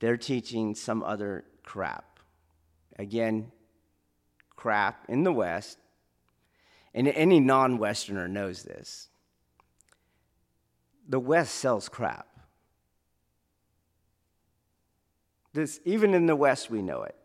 They're 0.00 0.16
teaching 0.16 0.74
some 0.74 1.04
other 1.04 1.44
crap. 1.62 2.18
Again, 2.98 3.52
crap 4.56 5.06
in 5.08 5.22
the 5.22 5.32
West 5.32 5.78
and 6.94 7.08
any 7.08 7.40
non 7.40 7.78
Westerner 7.78 8.28
knows 8.28 8.62
this. 8.62 9.08
The 11.08 11.20
West 11.20 11.56
sells 11.56 11.88
crap. 11.88 12.26
This, 15.52 15.80
even 15.84 16.14
in 16.14 16.26
the 16.26 16.36
West, 16.36 16.70
we 16.70 16.80
know 16.80 17.02
it 17.02 17.16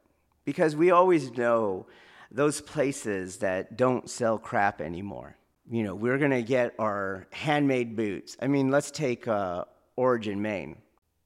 because 0.43 0.75
we 0.75 0.91
always 0.91 1.31
know 1.37 1.85
those 2.31 2.59
places 2.59 3.37
that 3.37 3.77
don't 3.77 4.09
sell 4.09 4.37
crap 4.37 4.81
anymore. 4.81 5.37
You 5.69 5.83
know, 5.83 5.95
we're 5.95 6.17
going 6.17 6.31
to 6.31 6.41
get 6.41 6.73
our 6.79 7.27
handmade 7.31 7.95
boots. 7.95 8.37
I 8.41 8.47
mean, 8.47 8.69
let's 8.69 8.91
take 8.91 9.27
uh, 9.27 9.65
Origin, 9.95 10.41
Maine. 10.41 10.77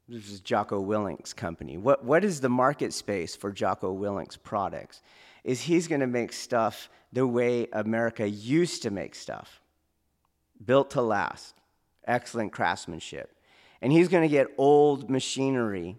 This 0.08 0.30
is 0.30 0.41
Jocko 0.41 0.82
Willink's 0.82 1.34
company. 1.34 1.77
What, 1.77 2.04
what 2.04 2.23
is 2.23 2.41
the 2.41 2.49
market 2.49 2.93
space 2.93 3.36
for 3.36 3.51
Jocko 3.51 3.93
Willink's 3.93 4.38
products? 4.38 5.01
Is 5.43 5.62
he's 5.62 5.88
going 5.88 6.01
to 6.01 6.08
make 6.08 6.34
stuff 6.34 6.89
the 7.13 7.28
way 7.28 7.67
America 7.74 8.28
used 8.28 8.84
to 8.84 8.91
make 8.91 9.15
stuff 9.15 9.62
built 10.63 10.91
to 10.91 11.02
last, 11.02 11.56
excellent 12.06 12.52
craftsmanship. 12.52 13.36
And 13.82 13.91
he's 13.91 14.08
going 14.08 14.24
to 14.24 14.30
get 14.30 14.47
old 14.58 15.10
machinery 15.10 15.97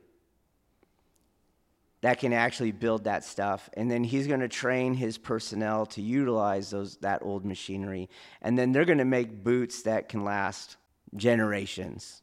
that 2.03 2.19
can 2.19 2.33
actually 2.33 2.73
build 2.73 3.05
that 3.05 3.25
stuff. 3.25 3.71
And 3.75 3.91
then 3.91 4.05
he's 4.05 4.27
going 4.27 4.41
to 4.41 4.49
train 4.49 4.95
his 4.95 5.19
personnel 5.19 5.87
to 5.87 6.03
utilize 6.03 6.71
those, 6.71 6.97
that 6.99 7.23
old 7.23 7.45
machinery. 7.45 8.11
And 8.43 8.59
then 8.59 8.73
they're 8.73 8.85
going 8.85 8.99
to 8.99 9.05
make 9.05 9.45
boots 9.45 9.83
that 9.83 10.09
can 10.09 10.25
last 10.25 10.77
generations. 11.17 12.23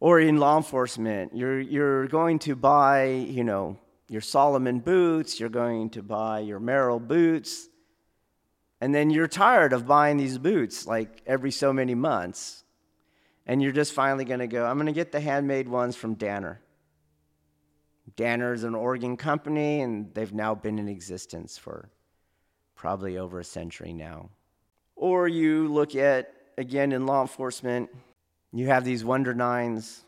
Or 0.00 0.18
in 0.18 0.38
law 0.38 0.56
enforcement, 0.56 1.36
you're, 1.36 1.60
you're 1.60 2.08
going 2.08 2.40
to 2.40 2.56
buy, 2.56 3.04
you 3.04 3.44
know, 3.44 3.78
your 4.08 4.20
Salomon 4.20 4.80
boots, 4.80 5.38
you're 5.38 5.48
going 5.48 5.90
to 5.90 6.02
buy 6.02 6.40
your 6.40 6.58
Merrell 6.58 7.06
boots, 7.06 7.68
and 8.80 8.94
then 8.94 9.10
you're 9.10 9.28
tired 9.28 9.72
of 9.72 9.86
buying 9.86 10.16
these 10.16 10.38
boots 10.38 10.86
like 10.86 11.22
every 11.26 11.50
so 11.50 11.72
many 11.72 11.94
months. 11.94 12.64
And 13.46 13.62
you're 13.62 13.72
just 13.72 13.92
finally 13.92 14.24
going 14.24 14.40
to 14.40 14.46
go, 14.46 14.64
I'm 14.64 14.76
going 14.76 14.86
to 14.86 14.92
get 14.92 15.12
the 15.12 15.20
handmade 15.20 15.68
ones 15.68 15.96
from 15.96 16.14
Danner. 16.14 16.60
Danner 18.16 18.52
is 18.52 18.64
an 18.64 18.74
Oregon 18.74 19.16
company, 19.16 19.80
and 19.80 20.12
they've 20.14 20.32
now 20.32 20.54
been 20.54 20.78
in 20.78 20.88
existence 20.88 21.58
for 21.58 21.90
probably 22.74 23.18
over 23.18 23.40
a 23.40 23.44
century 23.44 23.92
now. 23.92 24.30
Or 24.96 25.28
you 25.28 25.68
look 25.68 25.94
at, 25.94 26.32
again, 26.56 26.92
in 26.92 27.06
law 27.06 27.22
enforcement, 27.22 27.90
you 28.52 28.66
have 28.68 28.84
these 28.84 29.04
Wonder 29.04 29.34
Nines. 29.34 30.04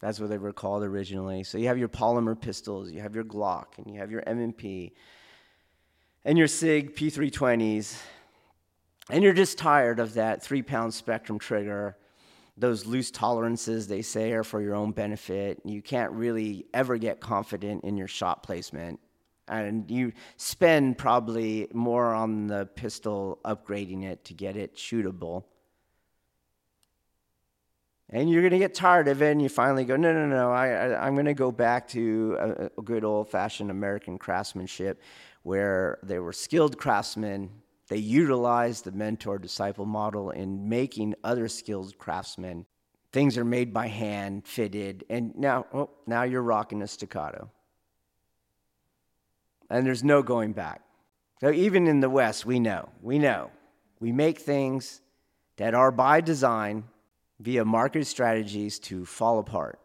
That's 0.00 0.20
what 0.20 0.30
they 0.30 0.38
were 0.38 0.52
called 0.52 0.82
originally. 0.82 1.44
So 1.44 1.58
you 1.58 1.68
have 1.68 1.78
your 1.78 1.88
polymer 1.88 2.38
pistols, 2.40 2.90
you 2.90 3.00
have 3.00 3.14
your 3.14 3.24
Glock, 3.24 3.78
and 3.78 3.92
you 3.92 4.00
have 4.00 4.10
your 4.10 4.22
M&P 4.26 4.92
and 6.24 6.36
your 6.36 6.48
SIG 6.48 6.94
P320s, 6.94 8.00
and 9.10 9.22
you're 9.22 9.32
just 9.32 9.58
tired 9.58 10.00
of 10.00 10.14
that 10.14 10.42
three 10.42 10.62
pound 10.62 10.92
spectrum 10.92 11.38
trigger, 11.38 11.96
those 12.56 12.86
loose 12.86 13.10
tolerances 13.10 13.86
they 13.86 14.02
say 14.02 14.32
are 14.32 14.44
for 14.44 14.60
your 14.60 14.74
own 14.74 14.92
benefit. 14.92 15.60
You 15.64 15.80
can't 15.80 16.12
really 16.12 16.66
ever 16.74 16.98
get 16.98 17.20
confident 17.20 17.84
in 17.84 17.96
your 17.96 18.08
shot 18.08 18.42
placement. 18.42 19.00
And 19.46 19.90
you 19.90 20.12
spend 20.36 20.98
probably 20.98 21.68
more 21.72 22.12
on 22.12 22.48
the 22.48 22.66
pistol 22.66 23.38
upgrading 23.44 24.04
it 24.04 24.24
to 24.26 24.34
get 24.34 24.56
it 24.56 24.76
shootable. 24.76 25.44
And 28.10 28.28
you're 28.30 28.42
going 28.42 28.52
to 28.52 28.58
get 28.58 28.74
tired 28.74 29.08
of 29.08 29.22
it, 29.22 29.32
and 29.32 29.40
you 29.40 29.50
finally 29.50 29.84
go, 29.84 29.96
no, 29.96 30.12
no, 30.12 30.26
no, 30.26 30.50
I, 30.50 30.68
I, 30.68 31.06
am 31.06 31.14
going 31.14 31.26
to 31.26 31.34
go 31.34 31.52
back 31.52 31.88
to 31.88 32.36
a, 32.40 32.70
a 32.78 32.82
good 32.82 33.04
old 33.04 33.28
fashioned 33.28 33.70
American 33.70 34.16
craftsmanship 34.16 35.02
where 35.48 35.98
they 36.02 36.18
were 36.18 36.32
skilled 36.32 36.78
craftsmen 36.78 37.50
they 37.88 37.96
utilized 37.96 38.84
the 38.84 38.92
mentor 38.92 39.38
disciple 39.38 39.86
model 39.86 40.30
in 40.30 40.68
making 40.68 41.14
other 41.24 41.48
skilled 41.48 41.96
craftsmen. 41.98 42.66
Things 43.12 43.38
are 43.38 43.44
made 43.44 43.72
by 43.72 43.88
hand, 43.88 44.46
fitted, 44.46 45.04
and 45.08 45.34
now, 45.36 45.66
oh, 45.72 45.90
now 46.06 46.22
you're 46.24 46.42
rocking 46.42 46.82
a 46.82 46.86
staccato. 46.86 47.50
And 49.70 49.86
there's 49.86 50.04
no 50.04 50.22
going 50.22 50.52
back. 50.52 50.82
So 51.40 51.50
even 51.50 51.86
in 51.86 52.00
the 52.00 52.10
West, 52.10 52.44
we 52.44 52.60
know, 52.60 52.90
we 53.00 53.18
know, 53.18 53.50
we 54.00 54.12
make 54.12 54.38
things 54.38 55.00
that 55.56 55.74
are 55.74 55.90
by 55.90 56.20
design 56.20 56.84
via 57.40 57.64
market 57.64 58.06
strategies 58.06 58.78
to 58.80 59.06
fall 59.06 59.38
apart. 59.38 59.80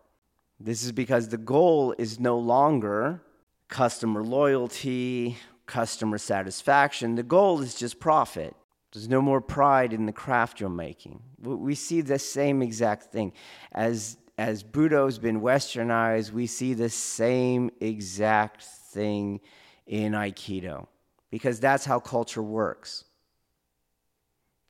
This 0.59 0.83
is 0.83 0.91
because 0.91 1.29
the 1.29 1.37
goal 1.37 1.95
is 1.97 2.19
no 2.19 2.37
longer 2.37 3.21
customer 3.69 4.23
loyalty 4.23 5.37
customer 5.65 6.17
satisfaction. 6.17 7.15
The 7.15 7.23
goal 7.23 7.61
is 7.61 7.75
just 7.75 7.99
profit. 7.99 8.55
There's 8.91 9.09
no 9.09 9.21
more 9.21 9.41
pride 9.41 9.91
in 9.91 10.05
the 10.05 10.11
craft 10.11 10.59
you're 10.59 10.69
making. 10.69 11.21
We 11.41 11.75
see 11.75 12.01
the 12.01 12.19
same 12.19 12.61
exact 12.61 13.11
thing. 13.11 13.33
As, 13.71 14.17
as 14.37 14.63
Budo's 14.63 15.17
been 15.17 15.41
westernized, 15.41 16.31
we 16.31 16.45
see 16.45 16.73
the 16.73 16.89
same 16.89 17.71
exact 17.79 18.63
thing 18.63 19.41
in 19.87 20.13
Aikido 20.13 20.87
because 21.31 21.59
that's 21.59 21.85
how 21.85 21.99
culture 21.99 22.43
works. 22.43 23.05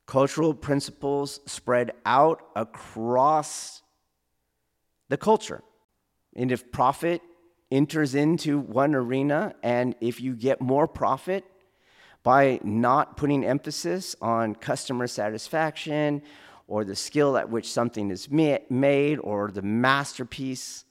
Cultural 0.06 0.54
principles 0.54 1.42
spread 1.46 1.92
out 2.06 2.42
across 2.56 3.82
the 5.10 5.18
culture. 5.18 5.62
And 6.36 6.52
if 6.52 6.72
profit 6.72 7.22
enters 7.74 8.14
into 8.14 8.60
one 8.60 8.94
arena, 8.94 9.56
and 9.64 9.96
if 10.00 10.22
you 10.22 10.36
get 10.36 10.62
more 10.62 10.88
profit 10.88 11.44
by 12.22 12.60
not 12.64 13.18
putting 13.18 13.44
emphasis 13.44 14.16
on 14.22 14.54
customer 14.54 15.08
satisfaction 15.08 16.22
or 16.68 16.86
the 16.86 16.96
skill 16.96 17.36
at 17.36 17.50
which 17.50 17.70
something 17.70 18.12
is 18.12 18.30
made 18.30 19.18
or 19.18 19.52
the 19.52 19.62
masterpiece 19.64 20.86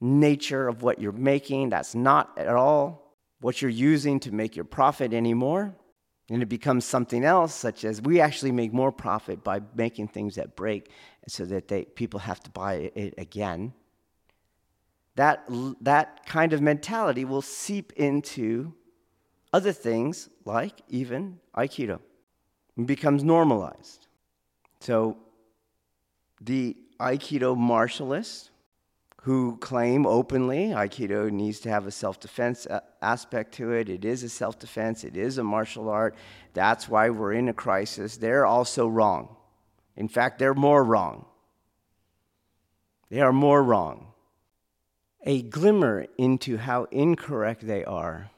nature 0.00 0.68
of 0.68 0.82
what 0.82 1.00
you're 1.00 1.10
making, 1.10 1.70
that's 1.70 1.94
not 1.94 2.36
at 2.36 2.54
all 2.54 3.16
what 3.40 3.62
you're 3.62 3.70
using 3.70 4.20
to 4.20 4.30
make 4.30 4.54
your 4.54 4.64
profit 4.64 5.14
anymore. 5.14 5.74
And 6.28 6.42
it 6.42 6.46
becomes 6.46 6.84
something 6.84 7.24
else, 7.24 7.54
such 7.54 7.84
as 7.84 8.02
we 8.02 8.20
actually 8.20 8.52
make 8.52 8.72
more 8.72 8.92
profit 8.92 9.42
by 9.42 9.60
making 9.74 10.08
things 10.08 10.34
that 10.34 10.54
break 10.54 10.90
so 11.28 11.46
that 11.46 11.68
they, 11.68 11.84
people 11.84 12.20
have 12.20 12.40
to 12.42 12.50
buy 12.50 12.90
it 12.94 13.14
again 13.16 13.72
that, 15.16 15.48
that 15.80 16.26
kind 16.26 16.52
of 16.52 16.60
mentality 16.60 17.24
will 17.24 17.42
seep 17.42 17.92
into 17.94 18.74
other 19.52 19.72
things 19.72 20.28
like 20.44 20.82
even 20.88 21.40
Aikido. 21.56 22.00
It 22.76 22.86
becomes 22.86 23.24
normalized. 23.24 24.06
So 24.80 25.16
the 26.40 26.76
Aikido 27.00 27.56
martialists 27.56 28.50
who 29.22 29.56
claim 29.56 30.06
openly 30.06 30.68
Aikido 30.68 31.30
needs 31.30 31.60
to 31.60 31.70
have 31.70 31.86
a 31.86 31.90
self 31.90 32.20
defense 32.20 32.66
uh, 32.66 32.80
aspect 33.00 33.52
to 33.54 33.72
it, 33.72 33.88
it 33.88 34.04
is 34.04 34.22
a 34.22 34.28
self 34.28 34.58
defense, 34.58 35.02
it 35.02 35.16
is 35.16 35.38
a 35.38 35.42
martial 35.42 35.88
art, 35.88 36.14
that's 36.52 36.88
why 36.88 37.08
we're 37.08 37.32
in 37.32 37.48
a 37.48 37.54
crisis, 37.54 38.18
they're 38.18 38.46
also 38.46 38.86
wrong. 38.86 39.34
In 39.96 40.08
fact, 40.08 40.38
they're 40.38 40.54
more 40.54 40.84
wrong. 40.84 41.24
They 43.08 43.20
are 43.20 43.32
more 43.32 43.62
wrong 43.62 44.12
a 45.26 45.42
glimmer 45.42 46.06
into 46.16 46.56
how 46.56 46.84
incorrect 46.92 47.66
they 47.66 47.84
are 47.84 48.30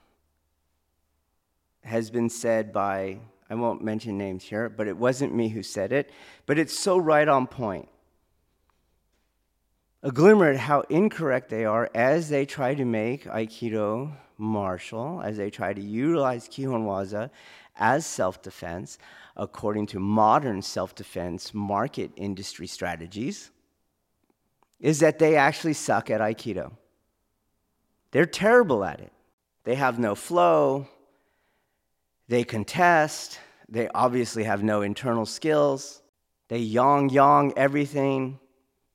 has 1.82 2.10
been 2.10 2.30
said 2.30 2.72
by, 2.72 3.18
I 3.50 3.54
won't 3.54 3.84
mention 3.84 4.16
names 4.16 4.44
here, 4.44 4.70
but 4.70 4.88
it 4.88 4.96
wasn't 4.96 5.34
me 5.34 5.50
who 5.50 5.62
said 5.62 5.92
it, 5.92 6.10
but 6.46 6.58
it's 6.58 6.76
so 6.76 6.96
right 6.96 7.28
on 7.28 7.46
point. 7.46 7.88
A 10.02 10.10
glimmer 10.10 10.50
at 10.50 10.56
how 10.56 10.80
incorrect 10.88 11.50
they 11.50 11.66
are 11.66 11.90
as 11.94 12.30
they 12.30 12.46
try 12.46 12.74
to 12.74 12.84
make 12.86 13.24
Aikido 13.24 14.12
martial, 14.38 15.20
as 15.22 15.36
they 15.36 15.50
try 15.50 15.74
to 15.74 15.80
utilize 15.80 16.48
Kihon 16.48 16.84
Waza 16.86 17.30
as 17.76 18.06
self 18.06 18.40
defense 18.40 18.98
according 19.36 19.86
to 19.86 20.00
modern 20.00 20.62
self 20.62 20.94
defense 20.94 21.52
market 21.52 22.12
industry 22.16 22.66
strategies 22.66 23.50
is 24.80 25.00
that 25.00 25.18
they 25.18 25.36
actually 25.36 25.72
suck 25.72 26.10
at 26.10 26.20
Aikido. 26.20 26.72
They're 28.10 28.26
terrible 28.26 28.84
at 28.84 29.00
it. 29.00 29.12
They 29.64 29.74
have 29.74 29.98
no 29.98 30.14
flow, 30.14 30.88
they 32.28 32.44
contest, 32.44 33.38
they 33.68 33.88
obviously 33.88 34.44
have 34.44 34.62
no 34.62 34.82
internal 34.82 35.26
skills, 35.26 36.02
they 36.48 36.58
yong 36.58 37.10
yong 37.10 37.52
everything, 37.56 38.38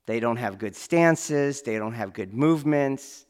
they 0.06 0.18
don't 0.18 0.36
have 0.36 0.58
good 0.58 0.74
stances, 0.74 1.62
they 1.62 1.78
don't 1.78 1.94
have 1.94 2.12
good 2.12 2.34
movements, 2.34 3.26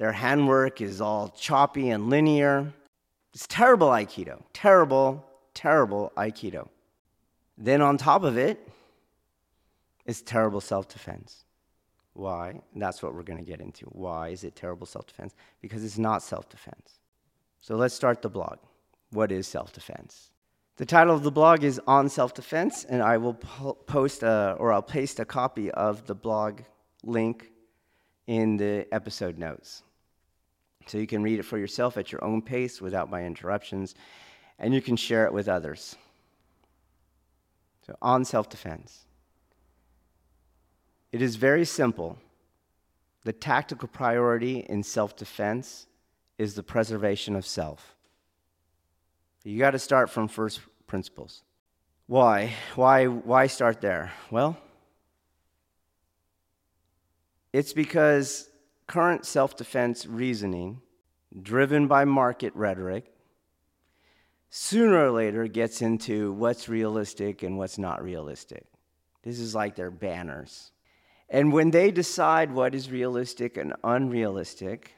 their 0.00 0.12
handwork 0.12 0.80
is 0.80 1.02
all 1.02 1.28
choppy 1.28 1.90
and 1.90 2.08
linear. 2.08 2.72
It's 3.34 3.46
terrible 3.46 3.88
Aikido. 3.88 4.42
Terrible, 4.54 5.22
terrible 5.52 6.10
Aikido. 6.16 6.68
Then 7.58 7.82
on 7.82 7.98
top 7.98 8.22
of 8.22 8.38
it, 8.38 8.66
it's 10.06 10.22
terrible 10.22 10.62
self 10.62 10.88
defense. 10.88 11.44
Why? 12.14 12.60
That's 12.74 13.02
what 13.02 13.14
we're 13.14 13.22
going 13.22 13.38
to 13.38 13.44
get 13.44 13.60
into. 13.60 13.86
Why 13.86 14.28
is 14.28 14.44
it 14.44 14.56
terrible 14.56 14.86
self 14.86 15.06
defense? 15.06 15.34
Because 15.60 15.84
it's 15.84 15.98
not 15.98 16.22
self 16.22 16.48
defense. 16.48 17.00
So 17.60 17.76
let's 17.76 17.94
start 17.94 18.22
the 18.22 18.28
blog. 18.28 18.58
What 19.10 19.32
is 19.32 19.46
self 19.46 19.72
defense? 19.72 20.30
The 20.76 20.86
title 20.86 21.14
of 21.14 21.22
the 21.22 21.30
blog 21.30 21.62
is 21.62 21.78
On 21.86 22.08
Self 22.08 22.32
Defense, 22.32 22.84
and 22.84 23.02
I 23.02 23.18
will 23.18 23.34
po- 23.34 23.74
post 23.74 24.22
a, 24.22 24.56
or 24.58 24.72
I'll 24.72 24.80
paste 24.80 25.20
a 25.20 25.26
copy 25.26 25.70
of 25.72 26.06
the 26.06 26.14
blog 26.14 26.62
link 27.04 27.50
in 28.26 28.56
the 28.56 28.86
episode 28.90 29.36
notes. 29.36 29.82
So 30.86 30.96
you 30.96 31.06
can 31.06 31.22
read 31.22 31.38
it 31.38 31.44
for 31.44 31.58
yourself 31.58 31.98
at 31.98 32.10
your 32.10 32.24
own 32.24 32.40
pace 32.40 32.80
without 32.80 33.10
my 33.10 33.24
interruptions, 33.24 33.94
and 34.58 34.72
you 34.72 34.80
can 34.80 34.96
share 34.96 35.26
it 35.26 35.34
with 35.34 35.48
others. 35.48 35.96
So, 37.86 37.94
on 38.00 38.24
self 38.24 38.48
defense. 38.48 39.04
It 41.12 41.22
is 41.22 41.36
very 41.36 41.64
simple. 41.64 42.18
The 43.24 43.32
tactical 43.32 43.88
priority 43.88 44.60
in 44.60 44.82
self 44.82 45.16
defense 45.16 45.86
is 46.38 46.54
the 46.54 46.62
preservation 46.62 47.36
of 47.36 47.46
self. 47.46 47.94
You 49.44 49.58
got 49.58 49.72
to 49.72 49.78
start 49.78 50.10
from 50.10 50.28
first 50.28 50.60
principles. 50.86 51.42
Why? 52.06 52.54
Why, 52.74 53.06
why 53.06 53.46
start 53.46 53.80
there? 53.80 54.12
Well, 54.30 54.56
it's 57.52 57.72
because 57.72 58.48
current 58.86 59.24
self 59.24 59.56
defense 59.56 60.06
reasoning, 60.06 60.80
driven 61.42 61.86
by 61.86 62.04
market 62.04 62.54
rhetoric, 62.54 63.12
sooner 64.48 65.06
or 65.06 65.10
later 65.10 65.46
gets 65.46 65.82
into 65.82 66.32
what's 66.32 66.68
realistic 66.68 67.42
and 67.42 67.56
what's 67.56 67.78
not 67.78 68.02
realistic. 68.02 68.66
This 69.22 69.38
is 69.38 69.54
like 69.54 69.76
their 69.76 69.90
banners. 69.90 70.72
And 71.30 71.52
when 71.52 71.70
they 71.70 71.92
decide 71.92 72.52
what 72.52 72.74
is 72.74 72.90
realistic 72.90 73.56
and 73.56 73.72
unrealistic, 73.84 74.94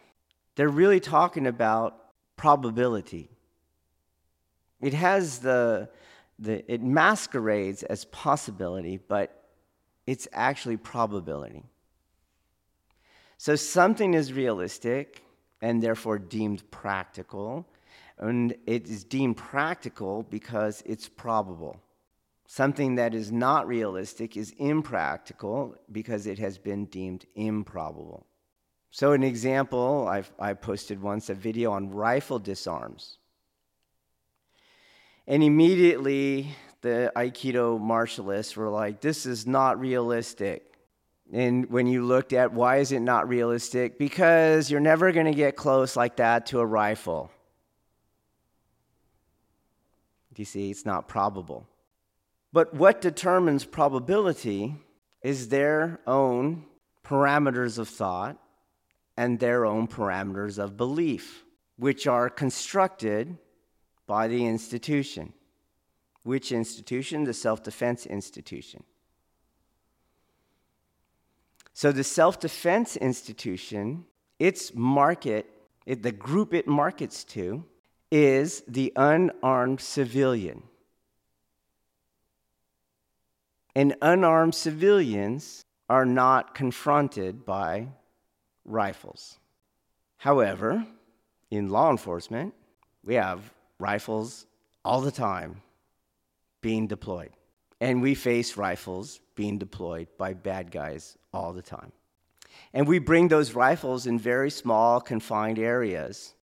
they're 0.56 0.68
really 0.68 1.00
talking 1.00 1.46
about 1.46 1.98
probability. 2.36 3.28
It 4.80 4.94
has 4.94 5.40
the, 5.40 5.90
the 6.38 6.72
it 6.72 6.82
masquerades 6.82 7.82
as 7.82 8.06
possibility, 8.06 8.96
but 8.96 9.44
it's 10.06 10.26
actually 10.32 10.78
probability. 10.78 11.64
So 13.36 13.54
something 13.54 14.14
is 14.14 14.32
realistic 14.32 15.22
and 15.60 15.82
therefore 15.82 16.18
deemed 16.18 16.68
practical, 16.70 17.68
and 18.18 18.54
it 18.66 18.88
is 18.88 19.04
deemed 19.04 19.36
practical 19.36 20.22
because 20.22 20.82
it's 20.86 21.08
probable. 21.08 21.78
Something 22.52 22.96
that 22.96 23.14
is 23.14 23.32
not 23.32 23.66
realistic 23.66 24.36
is 24.36 24.52
impractical 24.58 25.74
because 25.90 26.26
it 26.26 26.38
has 26.38 26.58
been 26.58 26.84
deemed 26.84 27.24
improbable. 27.34 28.26
So, 28.90 29.12
an 29.12 29.22
example 29.22 30.06
I've, 30.06 30.30
I 30.38 30.52
posted 30.52 31.00
once 31.00 31.30
a 31.30 31.34
video 31.34 31.72
on 31.72 31.92
rifle 31.92 32.38
disarms. 32.38 33.16
And 35.26 35.42
immediately 35.42 36.54
the 36.82 37.10
Aikido 37.16 37.80
martialists 37.80 38.54
were 38.54 38.68
like, 38.68 39.00
this 39.00 39.24
is 39.24 39.46
not 39.46 39.80
realistic. 39.80 40.74
And 41.32 41.70
when 41.70 41.86
you 41.86 42.04
looked 42.04 42.34
at 42.34 42.52
why 42.52 42.80
is 42.80 42.92
it 42.92 43.00
not 43.00 43.30
realistic? 43.30 43.98
Because 43.98 44.70
you're 44.70 44.78
never 44.78 45.10
going 45.10 45.24
to 45.24 45.32
get 45.32 45.56
close 45.56 45.96
like 45.96 46.16
that 46.16 46.44
to 46.48 46.60
a 46.60 46.66
rifle. 46.66 47.30
You 50.36 50.44
see, 50.44 50.70
it's 50.70 50.84
not 50.84 51.08
probable. 51.08 51.66
But 52.52 52.74
what 52.74 53.00
determines 53.00 53.64
probability 53.64 54.76
is 55.22 55.48
their 55.48 56.00
own 56.06 56.64
parameters 57.04 57.78
of 57.78 57.88
thought 57.88 58.38
and 59.16 59.38
their 59.38 59.64
own 59.64 59.88
parameters 59.88 60.58
of 60.58 60.76
belief, 60.76 61.44
which 61.76 62.06
are 62.06 62.28
constructed 62.28 63.38
by 64.06 64.28
the 64.28 64.46
institution. 64.46 65.32
Which 66.24 66.52
institution? 66.52 67.24
The 67.24 67.34
self 67.34 67.62
defense 67.62 68.06
institution. 68.06 68.84
So, 71.74 71.90
the 71.90 72.04
self 72.04 72.38
defense 72.38 72.96
institution, 72.96 74.04
its 74.38 74.74
market, 74.74 75.46
it, 75.86 76.02
the 76.02 76.12
group 76.12 76.54
it 76.54 76.68
markets 76.68 77.24
to, 77.24 77.64
is 78.10 78.62
the 78.68 78.92
unarmed 78.94 79.80
civilian. 79.80 80.62
And 83.74 83.96
unarmed 84.02 84.54
civilians 84.54 85.64
are 85.88 86.04
not 86.04 86.54
confronted 86.54 87.44
by 87.44 87.88
rifles. 88.64 89.38
However, 90.18 90.86
in 91.50 91.68
law 91.68 91.90
enforcement, 91.90 92.54
we 93.04 93.14
have 93.14 93.40
rifles 93.78 94.46
all 94.84 95.00
the 95.00 95.10
time 95.10 95.62
being 96.60 96.86
deployed. 96.86 97.32
And 97.80 98.00
we 98.00 98.14
face 98.14 98.56
rifles 98.56 99.20
being 99.34 99.58
deployed 99.58 100.06
by 100.16 100.34
bad 100.34 100.70
guys 100.70 101.18
all 101.32 101.52
the 101.52 101.62
time. 101.62 101.92
And 102.72 102.86
we 102.86 102.98
bring 102.98 103.28
those 103.28 103.54
rifles 103.54 104.06
in 104.06 104.18
very 104.18 104.50
small, 104.50 105.00
confined 105.00 105.58
areas. 105.58 106.34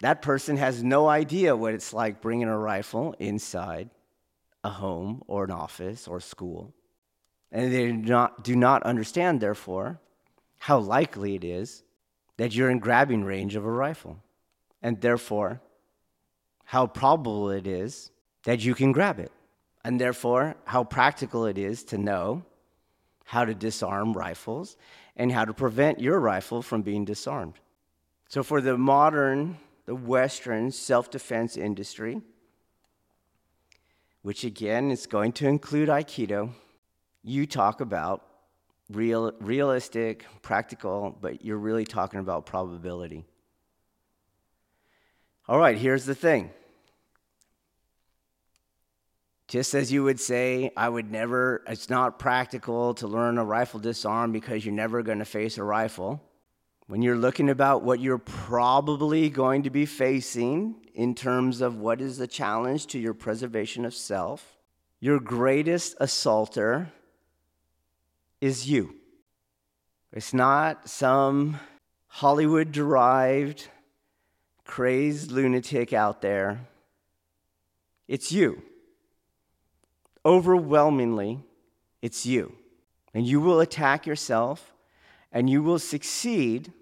That 0.00 0.22
person 0.22 0.56
has 0.58 0.82
no 0.82 1.08
idea 1.08 1.56
what 1.56 1.74
it's 1.74 1.92
like 1.92 2.20
bringing 2.20 2.48
a 2.48 2.58
rifle 2.58 3.14
inside 3.18 3.90
a 4.64 4.70
home 4.70 5.22
or 5.26 5.44
an 5.44 5.50
office 5.50 6.06
or 6.06 6.20
school. 6.20 6.72
And 7.50 7.72
they 7.72 7.86
do 7.86 7.92
not, 7.92 8.44
do 8.44 8.56
not 8.56 8.82
understand, 8.84 9.40
therefore, 9.40 10.00
how 10.58 10.78
likely 10.78 11.34
it 11.34 11.44
is 11.44 11.82
that 12.36 12.54
you're 12.54 12.70
in 12.70 12.78
grabbing 12.78 13.24
range 13.24 13.56
of 13.56 13.64
a 13.64 13.70
rifle. 13.70 14.18
And 14.82 15.00
therefore, 15.00 15.60
how 16.64 16.86
probable 16.86 17.50
it 17.50 17.66
is 17.66 18.10
that 18.44 18.64
you 18.64 18.74
can 18.74 18.92
grab 18.92 19.18
it. 19.18 19.30
And 19.84 20.00
therefore, 20.00 20.56
how 20.64 20.84
practical 20.84 21.46
it 21.46 21.58
is 21.58 21.84
to 21.84 21.98
know 21.98 22.44
how 23.24 23.44
to 23.44 23.54
disarm 23.54 24.12
rifles 24.12 24.76
and 25.16 25.32
how 25.32 25.44
to 25.44 25.52
prevent 25.52 26.00
your 26.00 26.18
rifle 26.18 26.62
from 26.62 26.82
being 26.82 27.04
disarmed. 27.04 27.54
So, 28.28 28.42
for 28.42 28.60
the 28.60 28.78
modern, 28.78 29.58
the 29.86 29.94
Western 29.94 30.70
self 30.70 31.10
defense 31.10 31.56
industry, 31.56 32.22
which 34.22 34.44
again 34.44 34.90
is 34.90 35.06
going 35.06 35.32
to 35.32 35.48
include 35.48 35.88
Aikido, 35.88 36.50
you 37.22 37.46
talk 37.46 37.80
about 37.80 38.24
real, 38.90 39.32
realistic, 39.40 40.26
practical, 40.42 41.16
but 41.20 41.44
you're 41.44 41.58
really 41.58 41.84
talking 41.84 42.20
about 42.20 42.46
probability. 42.46 43.24
All 45.48 45.58
right, 45.58 45.76
here's 45.76 46.04
the 46.04 46.14
thing. 46.14 46.50
Just 49.48 49.74
as 49.74 49.92
you 49.92 50.04
would 50.04 50.20
say, 50.20 50.70
I 50.76 50.88
would 50.88 51.10
never, 51.10 51.62
it's 51.66 51.90
not 51.90 52.18
practical 52.18 52.94
to 52.94 53.06
learn 53.06 53.38
a 53.38 53.44
rifle 53.44 53.80
disarm 53.80 54.32
because 54.32 54.64
you're 54.64 54.74
never 54.74 55.02
going 55.02 55.18
to 55.18 55.24
face 55.24 55.58
a 55.58 55.64
rifle. 55.64 56.22
When 56.86 57.02
you're 57.02 57.16
looking 57.16 57.50
about 57.50 57.82
what 57.82 58.00
you're 58.00 58.18
probably 58.18 59.28
going 59.28 59.64
to 59.64 59.70
be 59.70 59.84
facing 59.84 60.81
in 60.94 61.14
terms 61.14 61.60
of 61.60 61.76
what 61.76 62.00
is 62.00 62.18
the 62.18 62.26
challenge 62.26 62.86
to 62.88 62.98
your 62.98 63.14
preservation 63.14 63.84
of 63.84 63.94
self, 63.94 64.56
your 65.00 65.18
greatest 65.18 65.96
assaulter 66.00 66.92
is 68.40 68.68
you. 68.68 68.94
It's 70.12 70.34
not 70.34 70.88
some 70.88 71.58
Hollywood 72.08 72.72
derived, 72.72 73.68
crazed 74.64 75.30
lunatic 75.30 75.92
out 75.92 76.20
there. 76.20 76.60
It's 78.06 78.30
you 78.30 78.62
overwhelmingly, 80.24 81.40
it's 82.00 82.24
you. 82.26 82.54
And 83.14 83.26
you 83.26 83.40
will 83.40 83.60
attack 83.60 84.06
yourself 84.06 84.72
and 85.30 85.48
you 85.48 85.62
will 85.62 85.78
succeed 85.78 86.72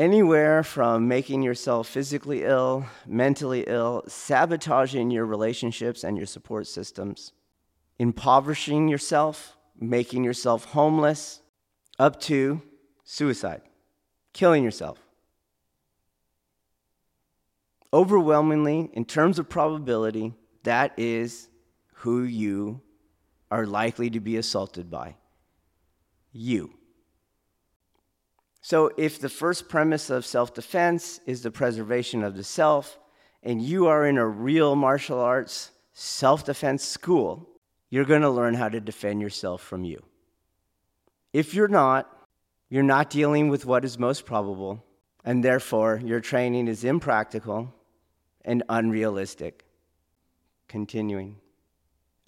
anywhere 0.00 0.62
from 0.62 1.06
making 1.06 1.42
yourself 1.42 1.86
physically 1.86 2.42
ill, 2.42 2.86
mentally 3.06 3.64
ill, 3.66 4.02
sabotaging 4.08 5.10
your 5.10 5.26
relationships 5.26 6.02
and 6.02 6.16
your 6.16 6.26
support 6.26 6.66
systems, 6.66 7.32
impoverishing 7.98 8.88
yourself, 8.88 9.58
making 9.78 10.24
yourself 10.24 10.64
homeless, 10.64 11.42
up 11.98 12.18
to 12.18 12.62
suicide, 13.04 13.60
killing 14.32 14.64
yourself. 14.64 14.98
Overwhelmingly, 17.92 18.88
in 18.94 19.04
terms 19.04 19.38
of 19.38 19.50
probability, 19.50 20.32
that 20.62 20.94
is 20.96 21.50
who 21.96 22.22
you 22.22 22.80
are 23.50 23.66
likely 23.66 24.08
to 24.08 24.20
be 24.20 24.38
assaulted 24.38 24.90
by. 24.90 25.16
You. 26.32 26.79
So, 28.70 28.92
if 28.96 29.18
the 29.18 29.28
first 29.28 29.68
premise 29.68 30.10
of 30.10 30.24
self 30.24 30.54
defense 30.54 31.18
is 31.26 31.42
the 31.42 31.50
preservation 31.50 32.22
of 32.22 32.36
the 32.36 32.44
self, 32.44 33.00
and 33.42 33.60
you 33.60 33.88
are 33.88 34.06
in 34.06 34.16
a 34.16 34.24
real 34.24 34.76
martial 34.76 35.18
arts 35.18 35.72
self 35.92 36.44
defense 36.44 36.84
school, 36.84 37.48
you're 37.88 38.04
going 38.04 38.22
to 38.22 38.30
learn 38.30 38.54
how 38.54 38.68
to 38.68 38.80
defend 38.80 39.22
yourself 39.22 39.60
from 39.60 39.82
you. 39.82 40.00
If 41.32 41.52
you're 41.52 41.66
not, 41.66 42.16
you're 42.68 42.84
not 42.84 43.10
dealing 43.10 43.48
with 43.48 43.66
what 43.66 43.84
is 43.84 43.98
most 43.98 44.24
probable, 44.24 44.84
and 45.24 45.42
therefore 45.42 46.00
your 46.04 46.20
training 46.20 46.68
is 46.68 46.84
impractical 46.84 47.74
and 48.44 48.62
unrealistic. 48.68 49.64
Continuing. 50.68 51.38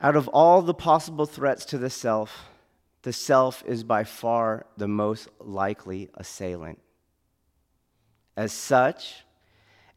Out 0.01 0.17
of 0.17 0.27
all 0.27 0.61
the 0.61 0.75
possible 0.75 1.25
threats 1.25 1.65
to 1.67 1.79
the 1.79 1.89
self, 1.89 2.49
the 3.03 3.13
self 3.13 3.65
is 3.67 3.85
by 3.85 4.05
far 4.05 4.67
the 4.77 4.89
most 4.89 5.29
likely 5.41 6.09
assailant. 6.15 6.79
As 8.37 8.53
such, 8.53 9.25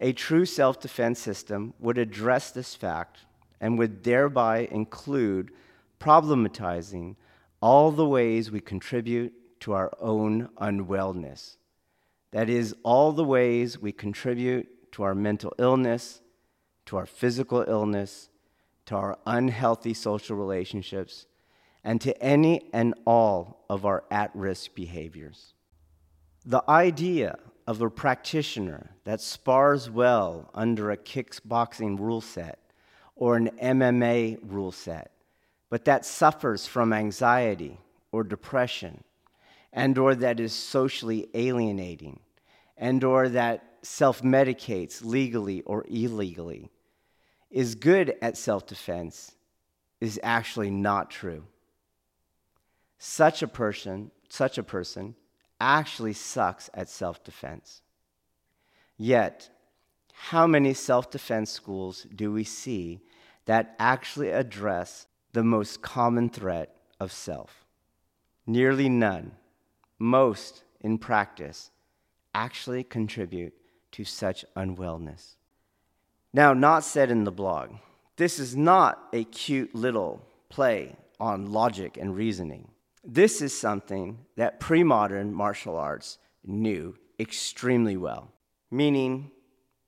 a 0.01 0.11
true 0.11 0.45
self 0.45 0.79
defense 0.79 1.19
system 1.19 1.73
would 1.79 1.97
address 1.97 2.51
this 2.51 2.75
fact 2.75 3.19
and 3.61 3.79
would 3.79 4.03
thereby 4.03 4.67
include 4.71 5.51
problematizing 5.99 7.15
all 7.61 7.91
the 7.91 8.05
ways 8.05 8.51
we 8.51 8.59
contribute 8.59 9.33
to 9.61 9.73
our 9.73 9.91
own 9.99 10.49
unwellness. 10.57 11.57
That 12.31 12.49
is, 12.49 12.75
all 12.83 13.13
the 13.13 13.23
ways 13.23 13.79
we 13.79 13.91
contribute 13.91 14.91
to 14.91 15.03
our 15.03 15.15
mental 15.15 15.53
illness, 15.57 16.21
to 16.87 16.97
our 16.97 17.05
physical 17.05 17.63
illness, 17.67 18.29
to 18.87 18.95
our 18.95 19.17
unhealthy 19.25 19.93
social 19.93 20.35
relationships, 20.35 21.27
and 21.85 22.01
to 22.01 22.21
any 22.21 22.67
and 22.73 22.95
all 23.05 23.63
of 23.69 23.85
our 23.85 24.03
at 24.09 24.31
risk 24.33 24.73
behaviors. 24.73 25.53
The 26.43 26.63
idea 26.67 27.37
of 27.67 27.79
a 27.79 27.89
practitioner 27.89 28.89
that 29.03 29.21
spars 29.21 29.89
well 29.89 30.49
under 30.55 30.89
a 30.89 30.97
kickboxing 30.97 31.99
rule 31.99 32.21
set 32.21 32.59
or 33.15 33.37
an 33.37 33.51
MMA 33.61 34.39
rule 34.41 34.71
set, 34.71 35.11
but 35.69 35.85
that 35.85 36.05
suffers 36.05 36.65
from 36.65 36.91
anxiety 36.91 37.79
or 38.11 38.23
depression 38.23 39.03
and 39.71 39.97
or 39.97 40.15
that 40.15 40.39
is 40.39 40.53
socially 40.53 41.27
alienating 41.35 42.19
and 42.77 43.03
or 43.03 43.29
that 43.29 43.63
self-medicates 43.83 45.05
legally 45.05 45.61
or 45.61 45.85
illegally 45.87 46.71
is 47.51 47.75
good 47.75 48.15
at 48.23 48.37
self 48.37 48.65
defense 48.65 49.35
is 50.01 50.19
actually 50.23 50.71
not 50.71 51.11
true. 51.11 51.43
Such 52.97 53.41
a 53.41 53.47
person, 53.47 54.11
such 54.29 54.57
a 54.57 54.63
person 54.63 55.15
actually 55.59 56.13
sucks 56.13 56.69
at 56.73 56.89
self 56.89 57.23
defense. 57.23 57.81
Yet, 58.97 59.49
how 60.13 60.47
many 60.47 60.73
self 60.73 61.11
defense 61.11 61.49
schools 61.51 62.07
do 62.15 62.31
we 62.31 62.43
see 62.43 63.01
that 63.45 63.75
actually 63.79 64.29
address 64.29 65.07
the 65.33 65.43
most 65.43 65.81
common 65.81 66.29
threat 66.29 66.75
of 66.99 67.11
self? 67.11 67.65
Nearly 68.47 68.89
none. 68.89 69.33
Most, 69.99 70.63
in 70.81 70.97
practice, 70.97 71.71
actually 72.33 72.83
contribute 72.83 73.53
to 73.91 74.03
such 74.03 74.45
unwellness. 74.55 75.35
Now, 76.33 76.53
not 76.53 76.83
said 76.83 77.11
in 77.11 77.23
the 77.23 77.31
blog, 77.31 77.75
This 78.17 78.39
is 78.39 78.55
not 78.55 79.07
a 79.13 79.23
cute 79.23 79.73
little 79.73 80.21
play 80.49 80.95
on 81.19 81.51
logic 81.51 81.97
and 81.97 82.15
reasoning. 82.15 82.69
This 83.05 83.39
is 83.41 83.55
something 83.57 84.25
that 84.35 84.59
pre 84.59 84.83
modern 84.83 85.31
martial 85.31 85.77
arts 85.77 86.17
knew 86.43 86.95
extremely 87.19 87.95
well, 87.95 88.31
meaning 88.71 89.29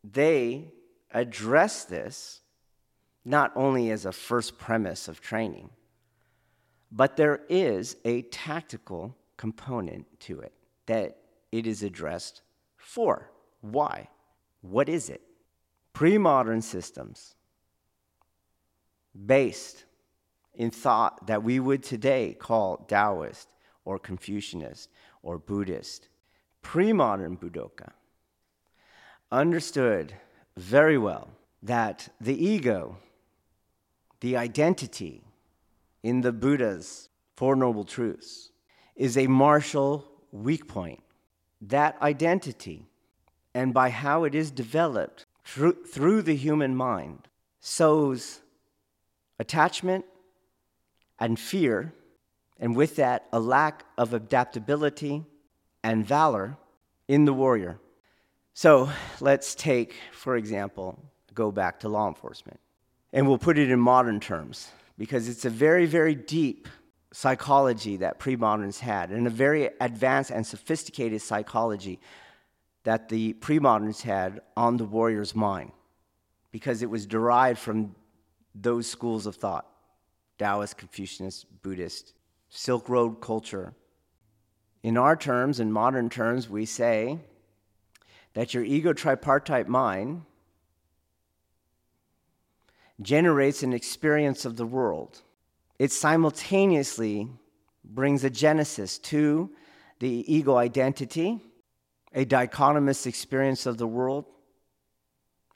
they 0.04 0.72
address 1.12 1.84
this 1.84 2.42
not 3.26 3.52
only 3.56 3.90
as 3.90 4.06
a 4.06 4.12
first 4.12 4.60
premise 4.60 5.08
of 5.08 5.20
training, 5.20 5.72
but 6.92 7.18
there 7.18 7.42
is 7.50 7.98
a 8.06 8.22
tactical 8.24 9.16
component 9.36 10.06
to 10.22 10.40
it 10.40 10.54
that 10.86 11.18
it 11.52 11.66
is 11.66 11.82
addressed 11.82 12.42
for. 12.78 13.32
Why? 13.62 14.08
What 14.62 14.88
is 14.88 15.10
it? 15.10 15.22
Pre 15.92 16.20
modern 16.20 16.62
systems 16.62 17.34
based 19.26 19.86
in 20.58 20.72
thought 20.72 21.28
that 21.28 21.44
we 21.44 21.60
would 21.60 21.84
today 21.84 22.36
call 22.38 22.78
Taoist 22.88 23.54
or 23.86 24.00
Confucianist 24.00 24.90
or 25.22 25.38
Buddhist, 25.38 26.10
pre 26.62 26.92
modern 26.92 27.38
Budoka, 27.38 27.92
understood 29.32 30.16
very 30.58 30.98
well 30.98 31.30
that 31.62 32.10
the 32.20 32.44
ego, 32.44 32.98
the 34.20 34.36
identity 34.36 35.24
in 36.02 36.22
the 36.22 36.34
Buddha's 36.34 37.10
Four 37.36 37.56
Noble 37.56 37.84
Truths, 37.84 38.52
is 38.96 39.16
a 39.16 39.28
martial 39.28 40.06
weak 40.32 40.68
point. 40.68 41.04
That 41.62 42.02
identity, 42.02 42.88
and 43.54 43.74
by 43.74 43.92
how 43.92 44.24
it 44.24 44.34
is 44.34 44.50
developed 44.50 45.28
through, 45.46 45.86
through 45.86 46.24
the 46.24 46.36
human 46.36 46.76
mind, 46.76 47.28
sows 47.60 48.42
attachment 49.40 50.06
and 51.20 51.40
fear, 51.40 51.94
and 52.60 52.76
with 52.76 52.96
that, 52.98 53.28
a 53.32 53.40
lack 53.40 53.86
of 53.98 54.14
adaptability 54.14 55.26
and 55.84 56.06
valor 56.06 56.58
in 57.08 57.26
the 57.26 57.34
warrior. 57.34 57.80
So 58.54 58.90
let's 59.20 59.56
take, 59.56 59.96
for 60.12 60.36
example, 60.36 61.00
go 61.34 61.52
back 61.52 61.80
to 61.82 61.90
law 61.90 62.08
enforcement. 62.08 62.60
And 63.14 63.28
we'll 63.28 63.38
put 63.38 63.58
it 63.58 63.70
in 63.70 63.80
modern 63.80 64.20
terms 64.20 64.72
because 64.98 65.30
it's 65.30 65.46
a 65.46 65.50
very, 65.50 65.86
very 65.86 66.16
deep 66.16 66.68
psychology 67.12 67.98
that 67.98 68.20
pre 68.20 68.36
moderns 68.36 68.80
had, 68.80 69.12
and 69.12 69.28
a 69.28 69.30
very 69.30 69.70
advanced 69.80 70.32
and 70.32 70.46
sophisticated 70.46 71.22
psychology 71.22 72.00
that 72.84 73.10
the 73.10 73.34
pre 73.34 73.60
moderns 73.60 74.02
had 74.02 74.42
on 74.56 74.78
the 74.78 74.86
warrior's 74.86 75.36
mind 75.36 75.72
because 76.52 76.82
it 76.82 76.90
was 76.90 77.06
derived 77.06 77.60
from 77.60 77.96
those 78.56 78.90
schools 78.90 79.26
of 79.26 79.36
thought 79.36 79.68
Taoist, 80.38 80.78
Confucianist, 80.78 81.46
Buddhist, 81.62 82.14
Silk 82.50 82.90
Road 82.90 83.22
culture. 83.22 83.74
In 84.84 84.98
our 84.98 85.16
terms, 85.16 85.60
in 85.60 85.72
modern 85.72 86.10
terms, 86.10 86.50
we 86.50 86.66
say 86.66 87.20
that 88.34 88.54
your 88.54 88.64
ego 88.64 88.94
tripartite 88.94 89.68
mind 89.68 90.24
generates 93.02 93.64
an 93.64 93.74
experience 93.74 94.46
of 94.46 94.58
the 94.58 94.66
world. 94.66 95.22
It 95.80 95.92
simultaneously 95.92 97.30
brings 97.84 98.24
a 98.24 98.30
genesis 98.30 98.98
to 99.00 99.50
the 100.00 100.32
ego 100.34 100.56
identity, 100.56 101.42
a 102.14 102.26
dichotomous 102.26 103.06
experience 103.08 103.66
of 103.66 103.78
the 103.78 103.88
world, 103.88 104.26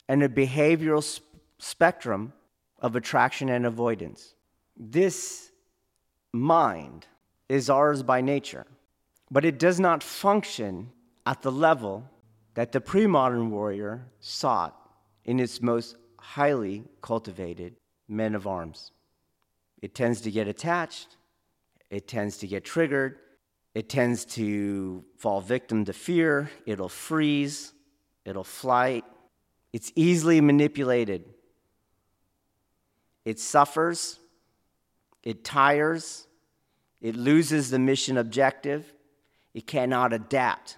and 0.08 0.24
a 0.24 0.30
behavioral 0.30 1.04
sp- 1.06 1.24
spectrum 1.58 2.34
of 2.80 2.96
attraction 2.96 3.50
and 3.50 3.66
avoidance. 3.66 4.34
This 4.84 5.52
mind 6.34 7.06
is 7.48 7.70
ours 7.70 8.02
by 8.02 8.22
nature, 8.22 8.66
but 9.30 9.46
it 9.46 9.60
does 9.60 9.80
not 9.80 10.02
function 10.02 10.90
at 11.24 11.44
the 11.44 11.52
level 11.52 12.10
that 12.56 12.72
the 12.72 12.82
pre 12.82 13.06
modern 13.06 13.52
warrior 13.52 14.08
sought 14.22 14.76
in 15.24 15.40
its 15.40 15.62
most 15.62 15.98
highly 16.18 16.84
cultivated 17.00 17.76
men 18.08 18.34
of 18.34 18.48
arms. 18.48 18.92
It 19.84 19.94
tends 19.94 20.20
to 20.22 20.32
get 20.32 20.48
attached, 20.48 21.16
it 21.92 22.08
tends 22.08 22.38
to 22.38 22.48
get 22.48 22.66
triggered, 22.66 23.20
it 23.76 23.88
tends 23.88 24.26
to 24.26 25.06
fall 25.16 25.42
victim 25.42 25.86
to 25.86 25.94
fear, 25.94 26.50
it'll 26.66 26.90
freeze, 26.90 27.74
it'll 28.26 28.44
flight. 28.44 29.06
It's 29.74 29.92
easily 29.96 30.42
manipulated. 30.42 31.24
It 33.26 33.40
suffers, 33.40 34.18
it 35.24 35.44
tires, 35.44 36.28
it 37.02 37.16
loses 37.16 37.70
the 37.70 37.80
mission 37.80 38.18
objective, 38.18 38.94
it 39.54 39.68
cannot 39.68 40.14
adapt, 40.14 40.78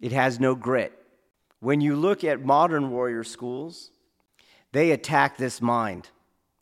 it 0.00 0.12
has 0.12 0.38
no 0.38 0.54
grit. 0.54 0.92
When 1.60 1.80
you 1.80 1.94
look 1.96 2.24
at 2.24 2.44
modern 2.44 2.90
warrior 2.90 3.24
schools, 3.24 3.90
they 4.72 4.90
attack 4.90 5.36
this 5.36 5.60
mind 5.60 6.08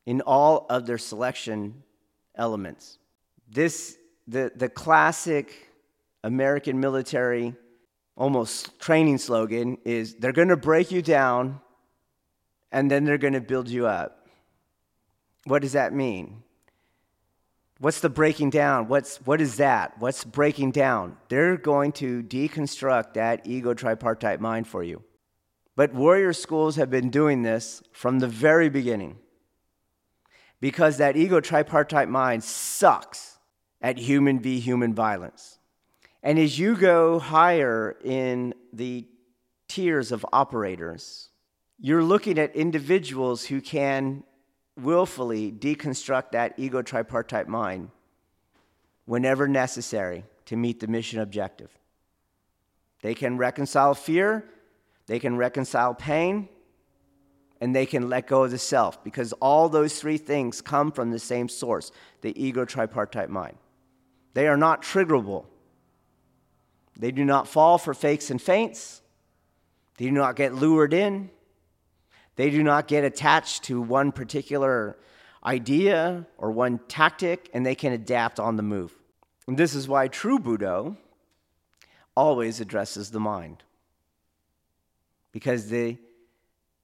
in 0.05 0.21
all 0.21 0.67
of 0.69 0.87
their 0.87 0.99
selection 0.99 1.83
elements. 2.35 2.99
This, 3.51 3.97
the, 4.27 4.53
the 4.55 4.69
classic 4.69 5.69
American 6.23 6.81
military 6.81 7.55
almost 8.17 8.79
training 8.79 9.19
slogan 9.19 9.79
is 9.85 10.15
they're 10.17 10.33
going 10.33 10.49
to 10.49 10.57
break 10.57 10.91
you 10.91 11.01
down 11.01 11.61
and 12.71 12.91
then 12.91 13.05
they're 13.05 13.19
going 13.19 13.33
to 13.33 13.41
build 13.41 13.69
you 13.69 13.87
up. 13.87 14.29
What 15.45 15.63
does 15.63 15.73
that 15.73 15.95
mean? 15.95 16.43
What's 17.81 18.01
the 18.01 18.11
breaking 18.11 18.51
down? 18.51 18.89
What's, 18.89 19.17
what 19.25 19.41
is 19.41 19.57
that? 19.57 19.99
What's 19.99 20.23
breaking 20.23 20.73
down? 20.73 21.17
They're 21.31 21.57
going 21.57 21.93
to 21.93 22.23
deconstruct 22.23 23.15
that 23.15 23.47
ego 23.47 23.73
tripartite 23.73 24.39
mind 24.39 24.69
for 24.69 24.83
you. 24.83 25.03
But 25.77 25.95
warrior 25.95 26.35
schools 26.35 26.77
have 26.77 26.91
been 26.91 27.09
doing 27.09 27.41
this 27.41 27.83
from 27.91 28.19
the 28.19 28.27
very 28.27 28.69
beginning 28.69 29.17
because 30.61 30.99
that 30.99 31.17
ego 31.17 31.41
tripartite 31.41 32.11
mind 32.11 32.45
sucks 32.45 33.39
at 33.81 33.97
human 33.97 34.41
v 34.41 34.61
human 34.61 34.93
violence. 34.93 35.59
And 36.23 36.39
as 36.39 36.59
you 36.59 36.77
go 36.77 37.19
higher 37.19 37.97
in 38.05 38.53
the 38.75 39.09
tiers 39.69 40.13
of 40.13 40.27
operators, 40.35 41.31
you're 41.79 42.05
looking 42.05 42.39
at 42.39 42.55
individuals 42.55 43.47
who 43.47 43.63
can 43.63 44.23
willfully 44.77 45.53
deconstruct 45.53 46.33
that 46.33 46.55
ego 46.57 46.83
tripartite 46.83 47.47
mind 47.47 47.91
whenever 49.05 49.49
necessary 49.49 50.25
to 50.47 50.57
meet 50.57 50.81
the 50.81 50.87
mission 50.87 51.21
objective. 51.21 51.71
They 53.03 53.15
can 53.15 53.39
reconcile 53.39 53.95
fear, 53.95 54.45
they 55.07 55.19
can 55.19 55.37
reconcile 55.37 55.95
pain, 55.95 56.49
and 57.61 57.75
they 57.75 57.87
can 57.87 58.09
let 58.09 58.27
go 58.27 58.45
of 58.45 58.51
the 58.51 58.59
self 58.59 59.03
because 59.05 59.33
all 59.35 59.69
those 59.69 59.99
three 59.99 60.17
things 60.17 60.61
come 60.61 60.93
from 60.93 61.11
the 61.11 61.19
same 61.19 61.49
source 61.49 61.93
the 62.23 62.43
ego 62.43 62.65
tripartite 62.65 63.29
mind. 63.29 63.57
They 64.35 64.49
are 64.49 64.57
not 64.57 64.83
triggerable. 64.83 65.47
They 66.99 67.11
do 67.11 67.25
not 67.25 67.49
fall 67.49 67.79
for 67.79 67.95
fakes 67.95 68.31
and 68.31 68.41
feints. 68.41 69.03
They 69.99 70.07
do 70.07 70.13
not 70.13 70.37
get 70.37 70.55
lured 70.55 70.95
in. 70.95 71.31
They 72.41 72.49
do 72.49 72.63
not 72.63 72.89
get 72.89 73.05
attached 73.05 73.65
to 73.65 73.83
one 73.83 74.13
particular 74.13 74.97
idea 75.45 76.27
or 76.39 76.51
one 76.51 76.81
tactic, 76.89 77.51
and 77.53 77.67
they 77.67 77.75
can 77.75 77.93
adapt 77.93 78.41
on 78.41 78.57
the 78.57 78.63
move. 78.63 78.95
And 79.47 79.59
this 79.59 79.75
is 79.75 79.87
why 79.87 80.09
true 80.09 80.39
Budo 80.39 80.97
always 82.17 82.59
addresses 82.59 83.11
the 83.11 83.21
mind. 83.21 83.63
Because 85.33 85.69
the 85.69 85.99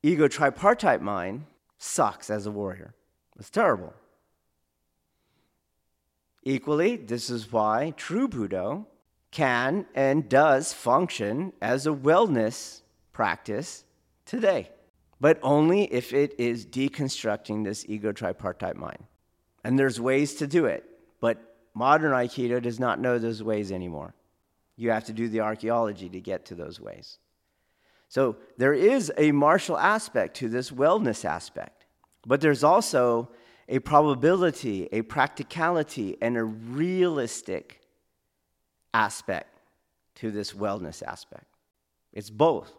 ego 0.03 0.29
tripartite 0.29 1.01
mind 1.01 1.47
sucks 1.79 2.29
as 2.29 2.45
a 2.45 2.51
warrior. 2.51 2.93
It's 3.39 3.49
terrible. 3.49 3.95
Equally, 6.43 6.97
this 6.97 7.31
is 7.31 7.51
why 7.51 7.95
true 7.97 8.29
Budo 8.29 8.85
can 9.31 9.87
and 9.95 10.29
does 10.29 10.75
function 10.75 11.55
as 11.63 11.87
a 11.87 11.95
wellness 11.95 12.83
practice 13.15 13.85
today 14.27 14.69
but 15.21 15.39
only 15.43 15.85
if 15.85 16.13
it 16.13 16.35
is 16.39 16.67
deconstructing 16.67 17.65
this 17.65 17.85
ego 17.89 18.13
tripartite 18.13 18.77
mind. 18.77 19.05
And 19.65 19.79
there's 19.79 20.01
ways 20.01 20.35
to 20.35 20.47
do 20.47 20.67
it, 20.67 20.85
but 21.21 21.57
modern 21.75 22.13
Aikido 22.13 22.61
does 22.63 22.79
not 22.79 23.01
know 23.01 23.19
those 23.19 23.43
ways 23.43 23.73
anymore. 23.73 24.15
You 24.77 24.91
have 24.91 25.05
to 25.05 25.13
do 25.13 25.29
the 25.29 25.41
archaeology 25.41 26.09
to 26.09 26.21
get 26.21 26.45
to 26.47 26.55
those 26.55 26.81
ways. 26.81 27.19
So 28.09 28.37
there 28.57 28.75
is 28.75 29.13
a 29.17 29.33
martial 29.33 29.77
aspect 29.77 30.37
to 30.37 30.49
this 30.49 30.71
wellness 30.71 31.25
aspect, 31.25 31.87
but 32.27 32.41
there's 32.41 32.63
also 32.63 33.31
a 33.69 33.81
probability, 33.81 34.89
a 34.93 35.03
practicality, 35.03 36.17
and 36.21 36.37
a 36.37 36.45
realistic 36.45 37.81
aspect 38.95 39.59
to 40.17 40.31
this 40.31 40.53
wellness 40.53 41.03
aspect. 41.03 41.47
It's 42.13 42.31
both. 42.31 42.73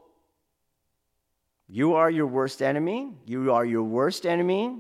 You 1.70 1.96
are 1.96 2.10
your 2.10 2.28
worst 2.28 2.62
enemy. 2.62 3.14
You 3.26 3.52
are 3.52 3.66
your 3.66 3.84
worst 3.84 4.26
enemy 4.26 4.80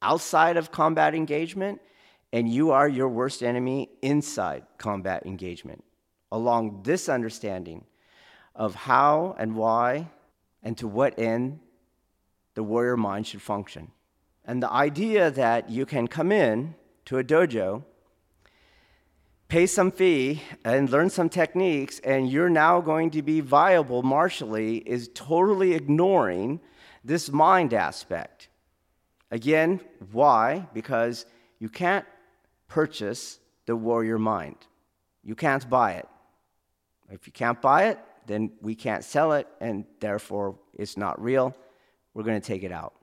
outside 0.00 0.56
of 0.56 0.70
combat 0.70 1.14
engagement, 1.14 1.80
and 2.32 2.48
you 2.48 2.70
are 2.70 2.88
your 2.88 3.08
worst 3.08 3.42
enemy 3.42 3.90
inside 4.00 4.64
combat 4.78 5.26
engagement. 5.26 5.84
Along 6.30 6.82
this 6.84 7.08
understanding 7.08 7.84
of 8.54 8.74
how 8.74 9.34
and 9.38 9.56
why 9.56 10.08
and 10.62 10.78
to 10.78 10.86
what 10.86 11.18
end 11.18 11.58
the 12.54 12.62
warrior 12.62 12.96
mind 12.96 13.26
should 13.26 13.42
function. 13.42 13.90
And 14.44 14.62
the 14.62 14.70
idea 14.70 15.30
that 15.32 15.68
you 15.68 15.84
can 15.84 16.06
come 16.06 16.30
in 16.30 16.74
to 17.06 17.18
a 17.18 17.24
dojo, 17.24 17.84
pay 19.50 19.66
some 19.66 19.90
fee, 19.90 20.40
and 20.64 20.88
learn 20.90 21.10
some 21.10 21.28
techniques, 21.28 21.98
and 22.04 22.30
you're 22.30 22.48
now 22.48 22.80
going 22.80 23.10
to 23.10 23.20
be 23.20 23.40
viable 23.40 24.00
martially 24.00 24.76
is 24.76 25.10
totally 25.12 25.74
ignoring 25.74 26.60
this 27.04 27.32
mind 27.32 27.74
aspect. 27.74 28.48
Again, 29.32 29.80
why? 30.12 30.68
Because 30.72 31.26
you 31.58 31.68
can't 31.68 32.06
purchase 32.68 33.40
the 33.66 33.74
warrior 33.74 34.20
mind. 34.20 34.56
You 35.24 35.34
can't 35.34 35.68
buy 35.68 35.94
it. 35.94 36.08
If 37.10 37.26
you 37.26 37.32
can't 37.32 37.60
buy 37.60 37.86
it, 37.86 37.98
then 38.28 38.52
we 38.62 38.76
can't 38.76 39.02
sell 39.02 39.32
it, 39.32 39.48
and 39.60 39.84
therefore 39.98 40.60
it's 40.74 40.96
not 40.96 41.20
real. 41.20 41.56
We're 42.14 42.22
going 42.22 42.40
to 42.40 42.46
take 42.46 42.62
it 42.62 42.70
out. 42.70 42.94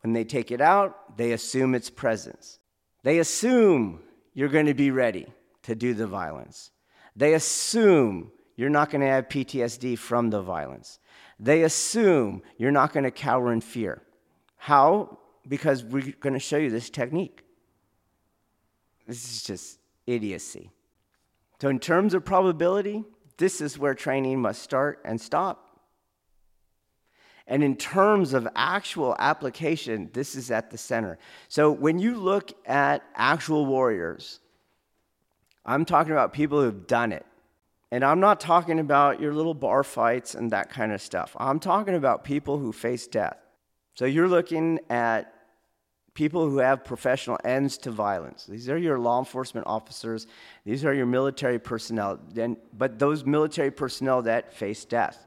When 0.00 0.12
they 0.14 0.24
take 0.24 0.50
it 0.50 0.60
out, 0.60 1.16
they 1.16 1.30
assume 1.30 1.76
its 1.76 1.90
presence. 1.90 2.58
They 3.04 3.20
assume 3.20 4.00
you're 4.34 4.48
going 4.48 4.66
to 4.66 4.74
be 4.74 4.90
ready 4.90 5.26
to 5.66 5.74
do 5.74 5.94
the 5.94 6.06
violence. 6.06 6.70
They 7.14 7.34
assume 7.34 8.30
you're 8.56 8.70
not 8.70 8.90
going 8.90 9.02
to 9.02 9.08
have 9.08 9.28
PTSD 9.28 9.98
from 9.98 10.30
the 10.30 10.40
violence. 10.40 10.98
They 11.38 11.62
assume 11.62 12.42
you're 12.56 12.70
not 12.70 12.92
going 12.92 13.04
to 13.04 13.10
cower 13.10 13.52
in 13.52 13.60
fear. 13.60 14.02
How? 14.56 15.18
Because 15.46 15.84
we're 15.84 16.14
going 16.20 16.32
to 16.32 16.38
show 16.40 16.56
you 16.56 16.70
this 16.70 16.88
technique. 16.88 17.42
This 19.06 19.24
is 19.24 19.42
just 19.42 19.78
idiocy. 20.06 20.70
So, 21.60 21.68
in 21.68 21.78
terms 21.78 22.14
of 22.14 22.24
probability, 22.24 23.04
this 23.38 23.60
is 23.60 23.78
where 23.78 23.94
training 23.94 24.40
must 24.40 24.62
start 24.62 25.00
and 25.04 25.20
stop. 25.20 25.62
And 27.46 27.62
in 27.62 27.76
terms 27.76 28.34
of 28.34 28.48
actual 28.56 29.14
application, 29.18 30.10
this 30.12 30.34
is 30.34 30.50
at 30.50 30.70
the 30.70 30.78
center. 30.78 31.18
So, 31.48 31.70
when 31.70 31.98
you 31.98 32.16
look 32.16 32.52
at 32.66 33.02
actual 33.14 33.66
warriors, 33.66 34.40
I'm 35.66 35.84
talking 35.84 36.12
about 36.12 36.32
people 36.32 36.62
who've 36.62 36.86
done 36.86 37.12
it. 37.12 37.26
And 37.90 38.04
I'm 38.04 38.20
not 38.20 38.40
talking 38.40 38.80
about 38.80 39.20
your 39.20 39.32
little 39.32 39.54
bar 39.54 39.84
fights 39.84 40.34
and 40.34 40.50
that 40.52 40.70
kind 40.70 40.92
of 40.92 41.00
stuff. 41.00 41.36
I'm 41.38 41.60
talking 41.60 41.94
about 41.94 42.24
people 42.24 42.58
who 42.58 42.72
face 42.72 43.06
death. 43.06 43.36
So 43.94 44.04
you're 44.04 44.28
looking 44.28 44.80
at 44.90 45.32
people 46.14 46.48
who 46.48 46.58
have 46.58 46.84
professional 46.84 47.38
ends 47.44 47.78
to 47.78 47.90
violence. 47.90 48.46
These 48.46 48.68
are 48.68 48.78
your 48.78 48.98
law 48.98 49.18
enforcement 49.18 49.66
officers, 49.66 50.26
these 50.64 50.84
are 50.84 50.94
your 50.94 51.06
military 51.06 51.58
personnel, 51.58 52.18
but 52.72 52.98
those 52.98 53.24
military 53.24 53.70
personnel 53.70 54.22
that 54.22 54.52
face 54.52 54.84
death. 54.84 55.26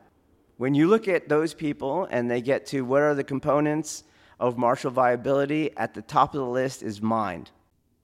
When 0.57 0.73
you 0.73 0.87
look 0.87 1.07
at 1.07 1.29
those 1.29 1.53
people 1.53 2.07
and 2.11 2.29
they 2.29 2.41
get 2.41 2.65
to 2.67 2.81
what 2.81 3.01
are 3.01 3.15
the 3.15 3.23
components 3.23 4.03
of 4.39 4.57
martial 4.57 4.91
viability, 4.91 5.75
at 5.77 5.93
the 5.93 6.01
top 6.01 6.33
of 6.33 6.39
the 6.41 6.45
list 6.45 6.83
is 6.83 7.01
mind, 7.01 7.51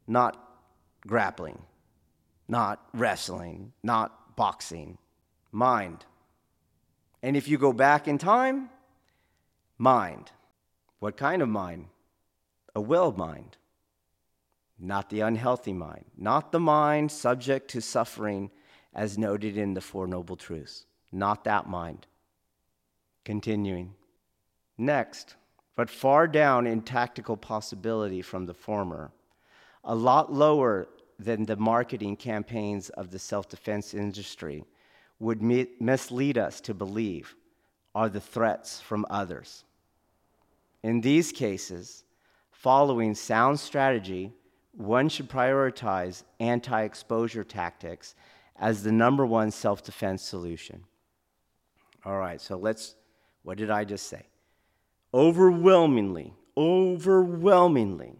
not 0.08 0.38
grappling, 1.06 1.62
not 2.48 2.88
wrestling, 2.94 3.74
not 3.84 4.36
boxing, 4.36 4.98
mind. 5.52 6.06
And 7.24 7.36
if 7.36 7.48
you 7.48 7.58
go 7.58 7.74
back 7.74 8.08
in 8.08 8.18
time, 8.18 8.70
mind. 9.78 10.32
What 11.00 11.18
kind 11.18 11.42
of 11.42 11.50
mind? 11.50 11.88
A 12.76 12.82
well 12.82 13.12
mind, 13.12 13.58
not 14.78 15.10
the 15.10 15.22
unhealthy 15.22 15.72
mind, 15.72 16.06
not 16.18 16.52
the 16.52 16.60
mind 16.60 17.12
subject 17.12 17.70
to 17.72 17.82
suffering 17.82 18.52
as 18.94 19.18
noted 19.18 19.58
in 19.58 19.74
the 19.74 19.82
Four 19.82 20.08
Noble 20.08 20.36
Truths, 20.36 20.86
not 21.12 21.44
that 21.46 21.68
mind. 21.68 22.06
Continuing. 23.24 23.94
Next, 24.78 25.36
but 25.76 25.90
far 25.90 26.28
down 26.28 26.68
in 26.68 26.82
tactical 26.82 27.38
possibility 27.38 28.22
from 28.22 28.46
the 28.46 28.54
former, 28.54 29.12
a 29.84 29.96
lot 29.96 30.34
lower 30.34 30.88
than 31.18 31.46
the 31.46 31.56
marketing 31.56 32.16
campaigns 32.16 32.90
of 32.90 33.12
the 33.12 33.20
self 33.20 33.50
defense 33.50 33.94
industry 33.94 34.66
would 35.20 35.42
mislead 35.42 36.38
us 36.38 36.60
to 36.62 36.74
believe 36.74 37.36
are 37.94 38.10
the 38.10 38.20
threats 38.20 38.82
from 38.82 39.06
others. 39.10 39.64
In 40.84 41.02
these 41.02 41.32
cases, 41.32 42.04
following 42.52 43.16
sound 43.16 43.60
strategy, 43.60 44.34
one 44.74 45.08
should 45.08 45.30
prioritize 45.30 46.24
anti 46.40 46.82
exposure 46.84 47.44
tactics 47.44 48.16
as 48.58 48.84
the 48.84 48.92
number 48.92 49.26
one 49.26 49.52
self 49.52 49.84
defense 49.84 50.22
solution. 50.22 50.84
All 52.04 52.18
right, 52.18 52.40
so 52.40 52.58
let's, 52.58 52.96
what 53.44 53.58
did 53.58 53.72
I 53.72 53.84
just 53.84 54.08
say? 54.08 54.28
Overwhelmingly, 55.14 56.34
overwhelmingly, 56.58 58.20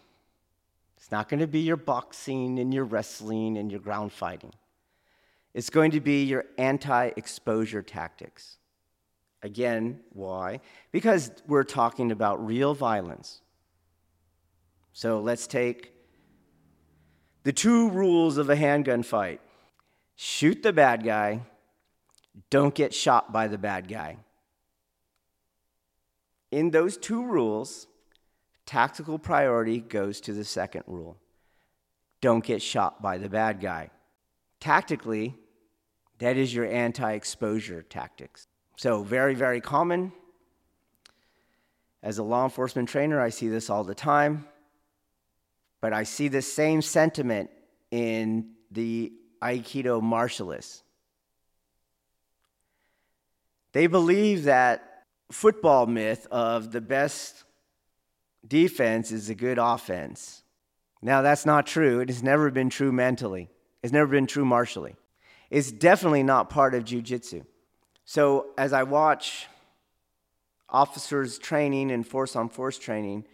It's 1.11 1.17
not 1.17 1.27
going 1.27 1.41
to 1.41 1.47
be 1.47 1.59
your 1.59 1.75
boxing 1.75 2.57
and 2.57 2.73
your 2.73 2.85
wrestling 2.85 3.57
and 3.57 3.69
your 3.69 3.81
ground 3.81 4.13
fighting. 4.13 4.53
It's 5.53 5.69
going 5.69 5.91
to 5.91 5.99
be 5.99 6.23
your 6.23 6.45
anti 6.57 7.07
exposure 7.17 7.81
tactics. 7.81 8.59
Again, 9.43 9.99
why? 10.13 10.61
Because 10.93 11.33
we're 11.45 11.65
talking 11.65 12.13
about 12.13 12.47
real 12.47 12.73
violence. 12.73 13.41
So 14.93 15.19
let's 15.19 15.47
take 15.47 15.93
the 17.43 17.51
two 17.51 17.89
rules 17.89 18.37
of 18.37 18.49
a 18.49 18.55
handgun 18.55 19.03
fight 19.03 19.41
shoot 20.15 20.63
the 20.63 20.71
bad 20.71 21.03
guy, 21.03 21.41
don't 22.49 22.73
get 22.73 22.93
shot 22.93 23.33
by 23.33 23.49
the 23.49 23.57
bad 23.57 23.89
guy. 23.89 24.15
In 26.51 26.71
those 26.71 26.95
two 26.95 27.25
rules, 27.25 27.87
Tactical 28.65 29.19
priority 29.19 29.79
goes 29.79 30.21
to 30.21 30.33
the 30.33 30.45
second 30.45 30.83
rule 30.87 31.17
don't 32.21 32.43
get 32.43 32.61
shot 32.61 33.01
by 33.01 33.17
the 33.17 33.27
bad 33.27 33.59
guy. 33.59 33.89
Tactically, 34.59 35.35
that 36.19 36.37
is 36.37 36.53
your 36.53 36.65
anti 36.65 37.13
exposure 37.13 37.81
tactics. 37.81 38.47
So, 38.77 39.03
very, 39.03 39.33
very 39.33 39.59
common. 39.59 40.13
As 42.03 42.19
a 42.19 42.23
law 42.23 42.43
enforcement 42.43 42.89
trainer, 42.89 43.19
I 43.19 43.29
see 43.29 43.47
this 43.47 43.69
all 43.69 43.83
the 43.83 43.95
time. 43.95 44.45
But 45.81 45.93
I 45.93 46.03
see 46.03 46.27
the 46.27 46.43
same 46.43 46.83
sentiment 46.83 47.49
in 47.89 48.51
the 48.69 49.11
Aikido 49.41 50.01
martialists. 50.01 50.83
They 53.73 53.87
believe 53.87 54.43
that 54.43 55.05
football 55.31 55.87
myth 55.87 56.27
of 56.29 56.71
the 56.71 56.81
best 56.81 57.43
defense 58.47 59.11
is 59.11 59.29
a 59.29 59.35
good 59.35 59.57
offense. 59.57 60.43
Now, 61.01 61.21
that's 61.21 61.45
not 61.45 61.65
true. 61.65 61.99
It 61.99 62.09
has 62.09 62.21
never 62.21 62.51
been 62.51 62.69
true 62.69 62.91
mentally, 62.91 63.49
it's 63.83 63.93
never 63.93 64.07
been 64.11 64.27
true 64.27 64.45
martially. 64.45 64.95
It's 65.49 65.71
definitely 65.71 66.23
not 66.23 66.49
part 66.49 66.73
of 66.73 66.85
jujitsu. 66.85 67.45
So, 68.05 68.47
as 68.57 68.71
I 68.71 68.83
watch 68.83 69.47
officers 70.69 71.37
training 71.37 71.91
and 71.91 72.07
force 72.07 72.35
on 72.35 72.47
force 72.47 72.77
training, 72.77 73.25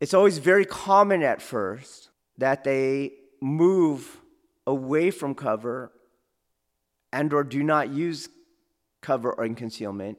it's 0.00 0.14
always 0.14 0.38
very 0.38 0.64
common 0.64 1.22
at 1.22 1.40
first 1.40 2.10
that 2.38 2.64
they 2.64 3.12
move 3.40 4.18
away 4.66 5.10
from 5.10 5.34
cover 5.34 5.92
and 7.12 7.32
or 7.32 7.44
do 7.44 7.62
not 7.62 7.90
use 7.90 8.28
cover 9.00 9.32
or 9.32 9.48
concealment 9.50 10.18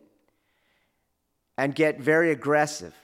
and 1.58 1.76
get 1.76 2.00
very 2.00 2.32
aggressive 2.32 2.96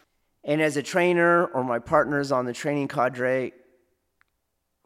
and 0.45 0.61
as 0.61 0.77
a 0.77 0.83
trainer 0.83 1.45
or 1.45 1.63
my 1.63 1.79
partners 1.79 2.31
on 2.31 2.45
the 2.45 2.53
training 2.53 2.87
cadre, 2.87 3.51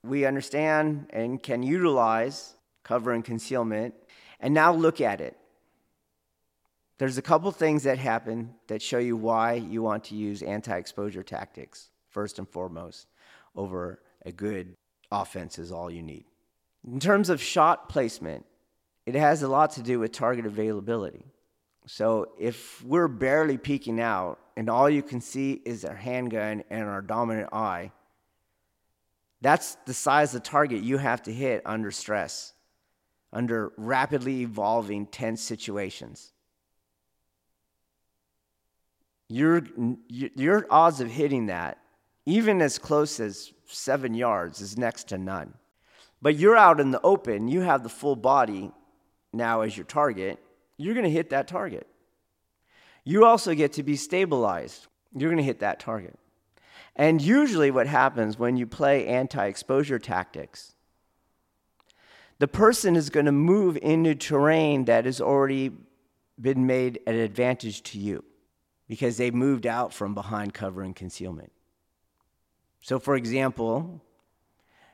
we 0.04 0.26
understand 0.26 1.08
and 1.10 1.44
can 1.44 1.62
utilize 1.62 2.56
cover 2.84 3.12
and 3.12 3.26
concealment. 3.26 3.94
And 4.40 4.54
now 4.54 4.74
look 4.74 5.02
at 5.02 5.20
it. 5.20 5.36
There's 6.98 7.18
a 7.18 7.22
couple 7.22 7.52
things 7.52 7.84
that 7.84 7.98
happen 7.98 8.56
that 8.68 8.82
show 8.82 9.00
you 9.00 9.18
why 9.18 9.54
you 9.54 9.82
want 9.82 10.06
to 10.06 10.16
use 10.16 10.42
anti 10.42 10.76
exposure 10.78 11.24
tactics. 11.24 11.90
first 12.08 12.40
and 12.40 12.50
foremost, 12.50 13.08
over 13.56 14.02
a 14.26 14.32
good 14.32 14.76
offense 15.12 15.60
is 15.60 15.72
all 15.72 15.92
you 15.92 16.02
need. 16.02 16.26
In 16.88 17.00
terms 17.00 17.30
of 17.30 17.42
shot 17.42 17.90
placement, 17.90 18.46
it 19.06 19.16
has 19.16 19.44
a 19.44 19.48
lot 19.48 19.72
to 19.72 19.84
do 19.84 20.00
with 20.00 20.12
target 20.12 20.46
availability. 20.46 21.26
So 21.86 22.30
if 22.40 22.84
we're 22.84 23.08
barely 23.08 23.58
peeking 23.58 24.00
out 24.00 24.40
and 24.60 24.70
all 24.70 24.90
you 24.90 25.02
can 25.02 25.22
see 25.22 25.62
is 25.64 25.86
our 25.86 25.96
handgun 25.96 26.66
and 26.70 26.84
our 26.84 27.02
dominant 27.02 27.48
eye, 27.54 27.94
that's 29.40 29.78
the 29.86 29.94
size 29.94 30.36
of 30.36 30.44
target 30.44 30.84
you 30.84 30.98
have 30.98 31.22
to 31.24 31.34
hit 31.34 31.62
under 31.66 31.92
stress, 31.92 32.52
under 33.32 33.72
rapidly 33.78 34.42
evolving 34.42 35.06
tense 35.06 35.42
situations. 35.42 36.34
Your, 39.30 39.64
your 40.10 40.68
odds 40.70 41.00
of 41.00 41.10
hitting 41.10 41.46
that, 41.46 41.78
even 42.26 42.62
as 42.62 42.78
close 42.78 43.22
as 43.22 43.54
seven 43.66 44.14
yards, 44.14 44.60
is 44.60 44.78
next 44.78 45.06
to 45.08 45.18
none. 45.18 45.54
But 46.22 46.36
you're 46.36 46.58
out 46.58 46.82
in 46.82 46.92
the 46.92 47.00
open, 47.02 47.48
you 47.48 47.62
have 47.62 47.84
the 47.84 47.88
full 47.88 48.18
body 48.18 48.74
now 49.32 49.62
as 49.62 49.78
your 49.78 49.86
target, 49.86 50.38
you're 50.76 50.96
going 50.96 51.06
to 51.06 51.10
hit 51.10 51.30
that 51.30 51.48
target. 51.48 51.88
You 53.04 53.26
also 53.26 53.54
get 53.56 53.74
to 53.74 53.84
be 53.84 53.96
stabilized. 53.96 54.88
You're 55.16 55.30
going 55.30 55.38
to 55.38 55.44
hit 55.44 55.60
that 55.60 55.80
target. 55.80 56.18
And 56.96 57.22
usually, 57.22 57.72
what 57.72 57.88
happens 57.88 58.38
when 58.38 58.58
you 58.58 58.68
play 58.68 59.08
anti 59.08 59.46
exposure 59.46 60.00
tactics, 60.00 60.76
the 62.40 62.48
person 62.48 62.96
is 62.96 63.10
going 63.10 63.26
to 63.26 63.32
move 63.32 63.78
into 63.82 64.16
terrain 64.16 64.86
that 64.86 65.06
has 65.06 65.22
already 65.22 65.72
been 66.40 66.66
made 66.66 67.00
an 67.06 67.16
advantage 67.16 67.84
to 67.84 68.00
you 68.00 68.24
because 68.88 69.18
they 69.18 69.32
moved 69.32 69.66
out 69.66 69.94
from 69.94 70.14
behind 70.14 70.54
cover 70.54 70.82
and 70.82 70.96
concealment. 70.96 71.52
So, 72.82 73.00
for 73.00 73.16
example, 73.16 74.02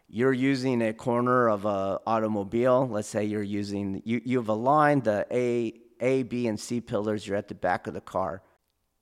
you're 0.07 0.33
using 0.33 0.81
a 0.81 0.93
corner 0.93 1.49
of 1.49 1.65
an 1.65 1.99
automobile. 2.05 2.87
Let's 2.87 3.07
say 3.07 3.25
you're 3.25 3.43
using, 3.43 4.01
you, 4.05 4.21
you've 4.23 4.49
aligned 4.49 5.03
the 5.03 5.25
A, 5.31 5.73
A, 5.99 6.23
B, 6.23 6.47
and 6.47 6.59
C 6.59 6.81
pillars. 6.81 7.27
You're 7.27 7.37
at 7.37 7.47
the 7.47 7.55
back 7.55 7.87
of 7.87 7.93
the 7.93 8.01
car. 8.01 8.41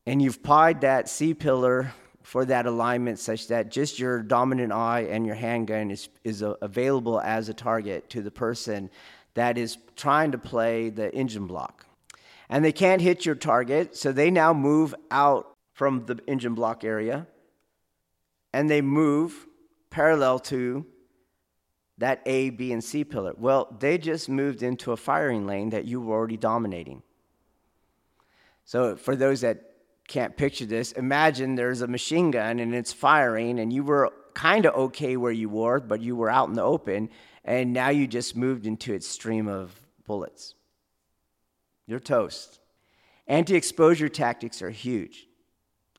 And 0.06 0.22
you've 0.22 0.44
pied 0.44 0.82
that 0.82 1.10
C 1.10 1.34
pillar 1.34 1.94
for 2.22 2.46
that 2.46 2.66
alignment 2.66 3.20
such 3.20 3.48
that 3.48 3.70
just 3.70 4.00
your 4.00 4.22
dominant 4.22 4.72
eye 4.72 5.08
and 5.10 5.26
your 5.26 5.36
handgun 5.36 5.92
is, 5.92 6.10
is 6.24 6.42
a, 6.42 6.56
available 6.62 7.20
as 7.20 7.50
a 7.50 7.54
target 7.54 8.10
to 8.10 8.22
the 8.22 8.32
person 8.32 8.90
that 9.34 9.58
is 9.58 9.78
trying 9.96 10.32
to 10.32 10.38
play 10.38 10.90
the 10.90 11.14
engine 11.14 11.48
block 11.48 11.86
and 12.54 12.64
they 12.64 12.72
can't 12.72 13.02
hit 13.02 13.26
your 13.26 13.34
target, 13.34 13.96
so 13.96 14.12
they 14.12 14.30
now 14.30 14.54
move 14.54 14.94
out 15.10 15.56
from 15.74 16.06
the 16.06 16.20
engine 16.28 16.54
block 16.54 16.84
area 16.84 17.26
and 18.54 18.70
they 18.70 18.80
move 18.80 19.48
parallel 19.90 20.38
to 20.38 20.86
that 21.98 22.22
A, 22.26 22.50
B, 22.50 22.72
and 22.72 22.84
C 22.84 23.04
pillar. 23.04 23.34
Well, 23.38 23.76
they 23.80 23.98
just 23.98 24.30
moved 24.30 24.64
into 24.64 24.92
a 24.92 24.98
firing 24.98 25.46
lane 25.46 25.70
that 25.70 25.86
you 25.86 26.02
were 26.02 26.16
already 26.16 26.38
dominating. 26.38 27.04
So, 28.66 28.96
for 28.96 29.16
those 29.16 29.42
that 29.42 29.74
can't 30.08 30.36
picture 30.36 30.66
this, 30.66 30.92
imagine 30.94 31.56
there's 31.56 31.82
a 31.82 31.88
machine 31.88 32.32
gun 32.32 32.60
and 32.60 32.74
it's 32.74 32.94
firing, 32.94 33.60
and 33.60 33.72
you 33.72 33.84
were 33.84 34.12
kind 34.34 34.66
of 34.66 34.74
okay 34.76 35.18
where 35.18 35.32
you 35.32 35.50
were, 35.50 35.80
but 35.80 36.02
you 36.02 36.16
were 36.16 36.30
out 36.30 36.50
in 36.50 36.56
the 36.56 36.64
open, 36.64 37.10
and 37.46 37.74
now 37.74 37.90
you 37.90 38.08
just 38.08 38.36
moved 38.36 38.66
into 38.66 38.94
its 38.94 39.08
stream 39.08 39.48
of 39.48 39.72
bullets. 40.06 40.56
You're 41.86 42.00
toast. 42.00 42.60
Anti 43.28 43.56
exposure 43.56 44.10
tactics 44.10 44.62
are 44.62 44.70
huge. 44.70 45.28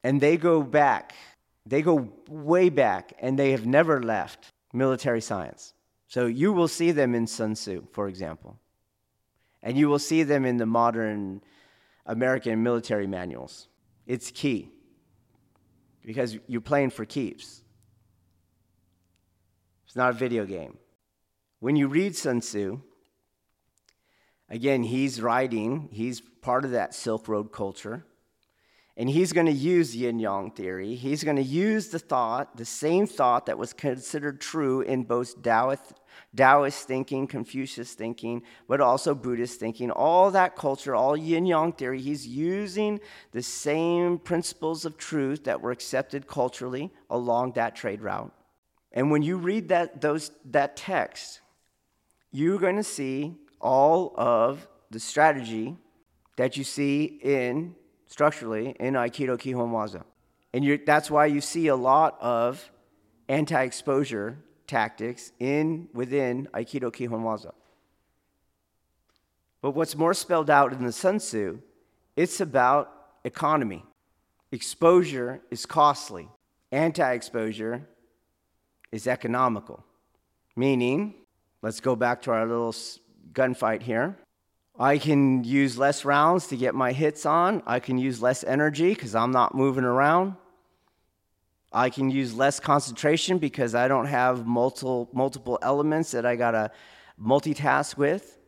And 0.03 0.21
they 0.21 0.37
go 0.37 0.63
back, 0.63 1.15
they 1.65 1.81
go 1.81 2.13
way 2.29 2.69
back, 2.69 3.15
and 3.21 3.39
they 3.39 3.53
have 3.53 3.67
never 3.67 4.03
left 4.03 4.53
military 4.73 5.21
science. 5.21 5.73
So 6.07 6.27
you 6.27 6.53
will 6.53 6.69
see 6.69 6.93
them 6.93 7.15
in 7.15 7.27
Sun 7.27 7.55
Tzu, 7.55 7.87
for 7.93 8.09
example. 8.09 8.59
And 9.63 9.77
you 9.77 9.89
will 9.89 9.99
see 9.99 10.23
them 10.23 10.45
in 10.45 10.59
the 10.59 10.67
modern 10.67 11.43
American 12.07 12.63
military 12.63 13.07
manuals. 13.07 13.69
It's 14.07 14.31
key 14.31 14.71
because 16.05 16.37
you're 16.47 16.61
playing 16.61 16.91
for 16.91 17.05
keeps. 17.05 17.63
It's 19.87 19.97
not 19.97 20.11
a 20.11 20.13
video 20.13 20.45
game. 20.45 20.77
When 21.61 21.77
you 21.77 21.89
read 21.89 22.15
Sun 22.15 22.41
Tzu, 22.41 22.81
Again, 24.49 24.83
he's 24.83 25.21
writing, 25.21 25.89
he's 25.91 26.21
part 26.21 26.65
of 26.65 26.73
that 26.73 26.95
Silk 26.95 27.29
Road 27.29 27.51
culture. 27.51 28.05
And 28.97 29.11
he's 29.11 29.33
going 29.33 29.47
to 29.47 29.53
use 29.53 29.97
yin 29.97 30.21
yang 30.21 30.53
theory. 30.53 30.95
He's 30.95 31.25
going 31.25 31.37
to 31.37 31.43
use 31.43 31.89
the 31.89 31.99
thought, 31.99 32.57
the 32.57 32.65
same 32.65 33.09
thought 33.09 33.47
that 33.47 33.59
was 33.59 33.73
considered 33.73 34.41
true 34.41 34.83
in 34.83 35.03
both 35.03 35.43
Taoist, 35.43 35.95
Taoist 36.37 36.87
thinking, 36.87 37.27
Confucius 37.27 37.95
thinking, 37.95 38.43
but 38.69 38.81
also 38.81 39.13
Buddhist 39.13 39.59
thinking. 39.59 39.91
All 39.91 40.31
that 40.31 40.55
culture, 40.55 40.95
all 40.95 41.17
yin 41.17 41.45
yang 41.45 41.73
theory, 41.73 42.01
he's 42.01 42.25
using 42.25 43.01
the 43.33 43.43
same 43.43 44.17
principles 44.17 44.85
of 44.85 44.97
truth 44.97 45.43
that 45.43 45.61
were 45.61 45.73
accepted 45.73 46.29
culturally 46.29 46.93
along 47.11 47.53
that 47.53 47.75
trade 47.75 48.01
route. 48.01 48.33
And 48.93 49.11
when 49.11 49.23
you 49.23 49.39
read 49.39 49.71
that, 49.71 50.01
those, 50.01 50.31
that 50.53 50.77
text, 50.77 51.41
you're 52.31 52.61
going 52.61 52.77
to 52.77 52.85
see 52.85 53.35
all 53.61 54.15
of 54.17 54.69
the 54.93 55.01
strategy 55.01 55.77
that 56.37 56.57
you 56.57 56.63
see 56.63 57.19
in 57.23 57.75
structurally 58.07 58.77
in 58.81 58.95
Aikido 58.95 59.39
Kihon 59.39 59.71
Waza. 59.71 60.05
And 60.53 60.81
that's 60.87 61.11
why 61.11 61.27
you 61.27 61.41
see 61.41 61.69
a 61.69 61.77
lot 61.77 62.17
of 62.21 62.71
anti-exposure 63.29 64.39
tactics 64.67 65.33
in 65.41 65.89
within 65.93 66.49
Aikido 66.55 66.93
Kihon 66.93 67.23
Waza. 67.23 67.53
But 69.61 69.73
what's 69.73 69.97
more 69.97 70.15
spelled 70.15 70.51
out 70.51 70.73
in 70.73 70.85
the 70.85 70.93
Sun 70.93 71.19
Tzu, 71.19 71.59
it's 72.17 72.41
about 72.41 72.93
economy. 73.25 73.85
Exposure 74.53 75.41
is 75.51 75.67
costly. 75.67 76.29
Anti-exposure 76.71 77.89
is 78.93 79.07
economical. 79.07 79.85
Meaning, 80.55 81.15
let's 81.63 81.81
go 81.81 81.97
back 81.97 82.23
to 82.23 82.31
our 82.31 82.47
little 82.47 82.75
gunfight 83.33 83.83
here. 83.83 84.17
I 84.79 84.99
can 84.99 85.45
use 85.45 85.79
less 85.79 86.05
rounds 86.05 86.49
to 86.49 86.57
get 86.57 86.75
my 86.75 86.93
hits 86.93 87.25
on. 87.27 87.63
I 87.65 87.79
can 87.79 87.97
use 87.97 88.21
less 88.21 88.43
energy 88.43 88.93
because 88.93 89.15
I'm 89.15 89.31
not 89.31 89.55
moving 89.55 89.85
around. 89.85 90.35
I 91.73 91.91
can 91.91 92.11
use 92.11 92.35
less 92.35 92.59
concentration 92.59 93.39
because 93.39 93.75
I 93.75 93.87
don't 93.89 94.07
have 94.07 94.47
multiple, 94.47 95.09
multiple 95.13 95.59
elements 95.63 96.11
that 96.11 96.27
I 96.27 96.35
got 96.37 96.53
to 96.53 96.71
multitask 97.21 97.97
with. 97.97 98.39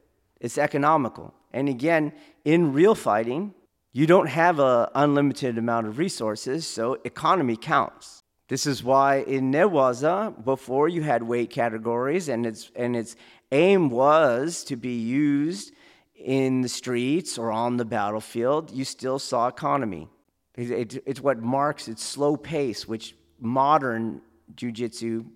It's 0.40 0.58
economical. 0.58 1.32
And 1.52 1.68
again, 1.68 2.12
in 2.44 2.72
real 2.72 2.94
fighting, 2.94 3.54
you 3.92 4.06
don't 4.06 4.28
have 4.28 4.58
an 4.58 4.88
unlimited 4.94 5.58
amount 5.58 5.86
of 5.86 5.98
resources, 5.98 6.66
so 6.66 6.98
economy 7.04 7.56
counts. 7.56 8.22
This 8.48 8.66
is 8.66 8.84
why 8.84 9.18
in 9.20 9.50
Newaza, 9.50 10.44
before 10.44 10.88
you 10.88 11.02
had 11.02 11.22
weight 11.22 11.50
categories, 11.50 12.28
and 12.28 12.46
its, 12.46 12.70
and 12.76 12.94
its 12.94 13.16
aim 13.50 13.90
was 13.90 14.62
to 14.64 14.76
be 14.76 14.96
used 14.96 15.72
in 16.16 16.62
the 16.62 16.68
streets 16.68 17.38
or 17.38 17.52
on 17.52 17.76
the 17.76 17.84
battlefield, 17.84 18.70
you 18.70 18.84
still 18.84 19.18
saw 19.18 19.48
economy. 19.48 20.08
It, 20.56 20.70
it, 20.70 21.02
it's 21.06 21.20
what 21.20 21.40
marks 21.42 21.88
its 21.88 22.02
slow 22.02 22.36
pace, 22.36 22.88
which 22.88 23.14
modern 23.38 24.22
jujitsu 24.54 25.26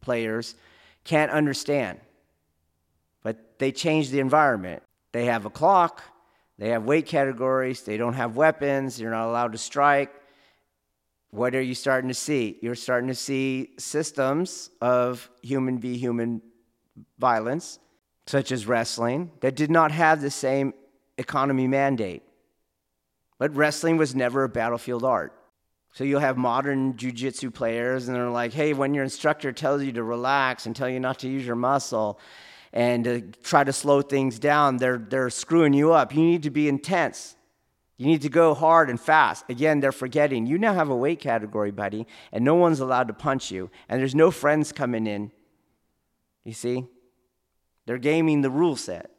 players 0.00 0.54
can't 1.04 1.32
understand. 1.32 2.00
But 3.22 3.58
they 3.58 3.72
change 3.72 4.10
the 4.10 4.20
environment. 4.20 4.82
They 5.12 5.24
have 5.24 5.46
a 5.46 5.50
clock, 5.50 6.02
they 6.58 6.68
have 6.70 6.84
weight 6.84 7.06
categories, 7.06 7.82
they 7.82 7.96
don't 7.96 8.14
have 8.14 8.36
weapons, 8.36 9.00
you're 9.00 9.10
not 9.10 9.26
allowed 9.28 9.52
to 9.52 9.58
strike. 9.58 10.12
What 11.30 11.54
are 11.54 11.62
you 11.62 11.74
starting 11.74 12.08
to 12.08 12.14
see? 12.14 12.58
You're 12.62 12.74
starting 12.74 13.08
to 13.08 13.14
see 13.14 13.70
systems 13.78 14.70
of 14.80 15.28
human 15.42 15.78
v 15.78 15.96
human 15.96 16.42
violence, 17.18 17.78
such 18.28 18.52
as 18.52 18.66
wrestling, 18.66 19.30
that 19.40 19.56
did 19.56 19.70
not 19.70 19.90
have 19.90 20.20
the 20.20 20.30
same 20.30 20.74
economy 21.16 21.66
mandate. 21.66 22.22
But 23.38 23.56
wrestling 23.56 23.96
was 23.96 24.14
never 24.14 24.44
a 24.44 24.48
battlefield 24.48 25.02
art. 25.02 25.32
So 25.94 26.04
you'll 26.04 26.20
have 26.20 26.36
modern 26.36 26.94
jujitsu 26.94 27.52
players, 27.52 28.06
and 28.06 28.14
they're 28.14 28.28
like, 28.28 28.52
hey, 28.52 28.74
when 28.74 28.92
your 28.92 29.02
instructor 29.02 29.52
tells 29.52 29.82
you 29.82 29.92
to 29.92 30.02
relax 30.02 30.66
and 30.66 30.76
tell 30.76 30.88
you 30.88 31.00
not 31.00 31.20
to 31.20 31.28
use 31.28 31.46
your 31.46 31.56
muscle 31.56 32.20
and 32.72 33.04
to 33.04 33.22
try 33.42 33.64
to 33.64 33.72
slow 33.72 34.02
things 34.02 34.38
down, 34.38 34.76
they're, 34.76 34.98
they're 34.98 35.30
screwing 35.30 35.72
you 35.72 35.92
up. 35.92 36.14
You 36.14 36.22
need 36.22 36.42
to 36.42 36.50
be 36.50 36.68
intense. 36.68 37.34
You 37.96 38.06
need 38.06 38.22
to 38.22 38.28
go 38.28 38.52
hard 38.52 38.90
and 38.90 39.00
fast. 39.00 39.46
Again, 39.48 39.80
they're 39.80 39.90
forgetting. 39.90 40.46
You 40.46 40.58
now 40.58 40.74
have 40.74 40.90
a 40.90 40.96
weight 40.96 41.20
category, 41.20 41.70
buddy, 41.70 42.06
and 42.30 42.44
no 42.44 42.54
one's 42.54 42.80
allowed 42.80 43.08
to 43.08 43.14
punch 43.14 43.50
you, 43.50 43.70
and 43.88 43.98
there's 43.98 44.14
no 44.14 44.30
friends 44.30 44.70
coming 44.70 45.06
in 45.06 45.32
you 46.48 46.54
see? 46.54 46.86
They're 47.88 47.96
gaming 47.96 48.42
the 48.42 48.50
rule 48.50 48.76
set. 48.76 49.12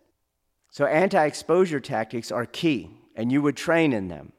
So 0.69 0.85
anti 0.85 1.25
exposure 1.25 1.79
tactics 1.79 2.31
are 2.31 2.45
key, 2.45 2.91
and 3.15 3.31
you 3.31 3.41
would 3.41 3.57
train 3.57 3.93
in 3.93 4.09
them. 4.09 4.31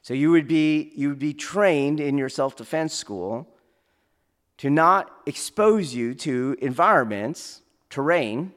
So 0.00 0.14
you 0.14 0.30
would 0.30 0.46
be, 0.46 0.92
you 0.94 1.08
would 1.08 1.18
be 1.18 1.34
trained 1.34 1.98
in 1.98 2.16
your 2.16 2.28
self 2.28 2.54
defense 2.54 2.94
school 2.94 3.52
to 4.58 4.70
not 4.70 5.10
expose 5.26 5.92
you 5.92 6.14
to 6.14 6.56
environments, 6.62 7.62
terrain, 7.90 8.52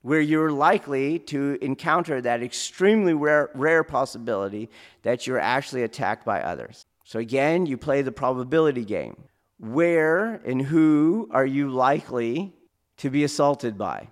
where 0.00 0.22
you're 0.22 0.50
likely 0.50 1.18
to 1.18 1.58
encounter 1.60 2.22
that 2.22 2.42
extremely 2.42 3.12
rare, 3.12 3.50
rare 3.52 3.84
possibility 3.84 4.70
that 5.02 5.26
you're 5.26 5.38
actually 5.38 5.82
attacked 5.82 6.24
by 6.24 6.40
others. 6.40 6.86
So 7.04 7.18
again, 7.18 7.66
you 7.66 7.76
play 7.76 8.00
the 8.00 8.12
probability 8.12 8.86
game. 8.86 9.24
Where 9.58 10.36
and 10.36 10.62
who 10.62 11.28
are 11.32 11.44
you 11.44 11.68
likely 11.68 12.54
to 13.02 13.10
be 13.10 13.24
assaulted 13.24 13.76
by? 13.76 14.08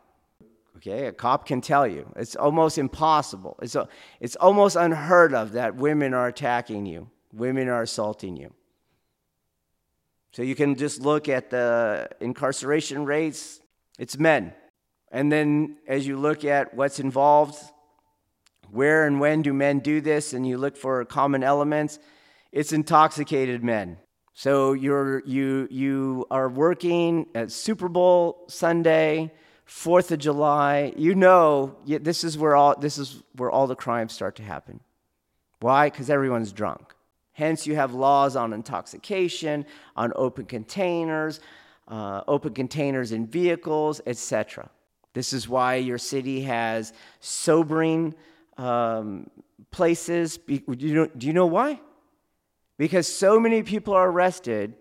Okay, 0.77 1.07
a 1.07 1.13
cop 1.13 1.47
can 1.47 1.61
tell 1.61 1.87
you. 1.87 2.13
It's 2.17 2.35
almost 2.35 2.77
impossible. 2.77 3.57
It's, 3.63 3.77
a, 3.77 3.89
it's 4.19 4.35
almost 4.35 4.75
unheard 4.75 5.33
of 5.33 5.53
that 5.53 5.77
women 5.77 6.13
are 6.13 6.27
attacking 6.27 6.87
you, 6.87 7.09
women 7.33 7.69
are 7.69 7.83
assaulting 7.83 8.37
you. 8.37 8.53
So 10.33 10.43
you 10.43 10.57
can 10.57 10.75
just 10.75 11.01
look 11.01 11.29
at 11.29 11.51
the 11.51 12.09
incarceration 12.21 13.05
rates, 13.05 13.61
it's 13.97 14.19
men. 14.19 14.55
And 15.13 15.31
then 15.31 15.77
as 15.87 16.05
you 16.05 16.19
look 16.19 16.45
at 16.45 16.75
what's 16.75 16.99
involved, 16.99 17.59
where 18.73 19.07
and 19.07 19.21
when 19.21 19.43
do 19.43 19.53
men 19.53 19.79
do 19.79 20.01
this, 20.01 20.33
and 20.33 20.45
you 20.45 20.59
look 20.59 20.77
for 20.77 21.05
common 21.05 21.45
elements, 21.45 22.01
it's 22.51 22.73
intoxicated 22.73 23.63
men. 23.63 23.99
So 24.35 24.73
you're, 24.73 25.23
you, 25.27 25.69
you 25.71 26.27
are 26.31 26.49
working 26.49 27.27
at 27.35 27.51
Super 27.51 27.89
Bowl 27.89 28.45
Sunday, 28.49 29.33
Fourth 29.65 30.13
of 30.13 30.19
July. 30.19 30.93
You 30.97 31.15
know 31.15 31.77
this 31.87 32.25
is 32.25 32.39
where 32.39 32.57
all, 32.57 32.79
this 32.79 32.99
is 32.99 33.23
where 33.37 33.51
all 33.51 33.67
the 33.67 33.77
crimes 33.77 34.13
start 34.13 34.37
to 34.37 34.43
happen. 34.43 34.81
Why? 35.61 35.91
Because 35.91 36.11
everyone's 36.11 36.53
drunk. 36.53 36.95
Hence, 37.33 37.67
you 37.67 37.75
have 37.77 37.95
laws 37.95 38.37
on 38.37 38.53
intoxication, 38.53 39.65
on 39.97 40.13
open 40.17 40.47
containers, 40.47 41.41
uh, 41.89 42.23
open 42.29 42.55
containers 42.55 43.13
in 43.13 43.27
vehicles, 43.27 44.01
etc. 44.07 44.71
This 45.13 45.33
is 45.33 45.49
why 45.49 45.77
your 45.77 45.99
city 45.99 46.43
has 46.43 46.93
sobering 47.21 48.15
um, 48.57 49.29
places. 49.71 50.39
Do 50.39 50.61
you, 50.79 50.95
know, 50.95 51.07
do 51.07 51.27
you 51.27 51.33
know 51.33 51.47
why? 51.47 51.81
Because 52.81 53.07
so 53.07 53.39
many 53.39 53.63
people 53.63 53.93
are 53.93 54.09
arrested 54.09 54.73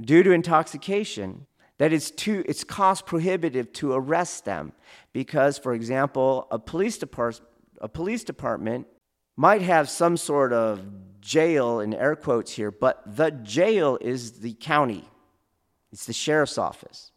due 0.00 0.24
to 0.24 0.32
intoxication 0.32 1.46
that 1.78 1.92
it's 1.92 2.10
too 2.10 2.44
it's 2.48 2.64
cost 2.64 3.06
prohibitive 3.06 3.72
to 3.74 3.92
arrest 3.92 4.44
them 4.44 4.72
because 5.12 5.56
for 5.56 5.74
example 5.74 6.48
a 6.50 6.58
police 6.58 6.98
department 6.98 7.48
a 7.80 7.88
police 7.88 8.24
department 8.24 8.88
might 9.36 9.62
have 9.62 9.88
some 9.88 10.16
sort 10.16 10.52
of 10.52 10.84
jail 11.20 11.78
in 11.78 11.94
air 11.94 12.16
quotes 12.16 12.50
here 12.50 12.72
but 12.72 13.00
the 13.06 13.30
jail 13.30 13.96
is 14.00 14.40
the 14.40 14.54
county. 14.54 15.04
It's 15.92 16.06
the 16.06 16.12
sheriff's 16.12 16.58
office. 16.58 17.12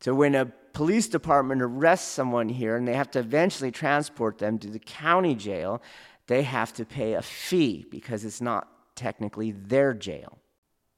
So 0.00 0.14
when 0.14 0.36
a 0.36 0.46
police 0.74 1.08
department 1.08 1.60
arrests 1.60 2.06
someone 2.06 2.48
here 2.48 2.76
and 2.76 2.86
they 2.86 2.94
have 2.94 3.10
to 3.10 3.18
eventually 3.18 3.72
transport 3.72 4.38
them 4.38 4.60
to 4.60 4.68
the 4.68 4.78
county 4.78 5.34
jail, 5.34 5.82
they 6.28 6.44
have 6.44 6.72
to 6.74 6.84
pay 6.84 7.14
a 7.14 7.22
fee 7.22 7.84
because 7.90 8.24
it's 8.24 8.40
not 8.40 8.68
technically 9.00 9.50
their 9.50 9.94
jail. 9.94 10.38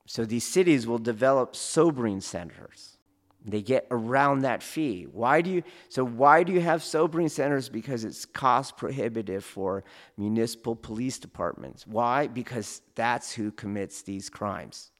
So 0.06 0.24
these 0.24 0.44
cities 0.44 0.86
will 0.86 0.98
develop 0.98 1.54
sobering 1.54 2.20
centers. 2.20 2.98
They 3.44 3.62
get 3.62 3.86
around 3.90 4.40
that 4.40 4.62
fee. 4.62 5.06
Why 5.10 5.40
do 5.40 5.50
you 5.50 5.62
so 5.88 6.04
why 6.04 6.42
do 6.42 6.52
you 6.52 6.60
have 6.60 6.82
sobering 6.82 7.28
centers? 7.28 7.68
Because 7.68 8.04
it's 8.04 8.24
cost 8.24 8.76
prohibitive 8.76 9.44
for 9.44 9.84
municipal 10.16 10.76
police 10.76 11.18
departments. 11.18 11.86
Why? 11.86 12.26
Because 12.26 12.82
that's 12.94 13.32
who 13.32 13.50
commits 13.50 14.02
these 14.02 14.28
crimes. 14.28 14.90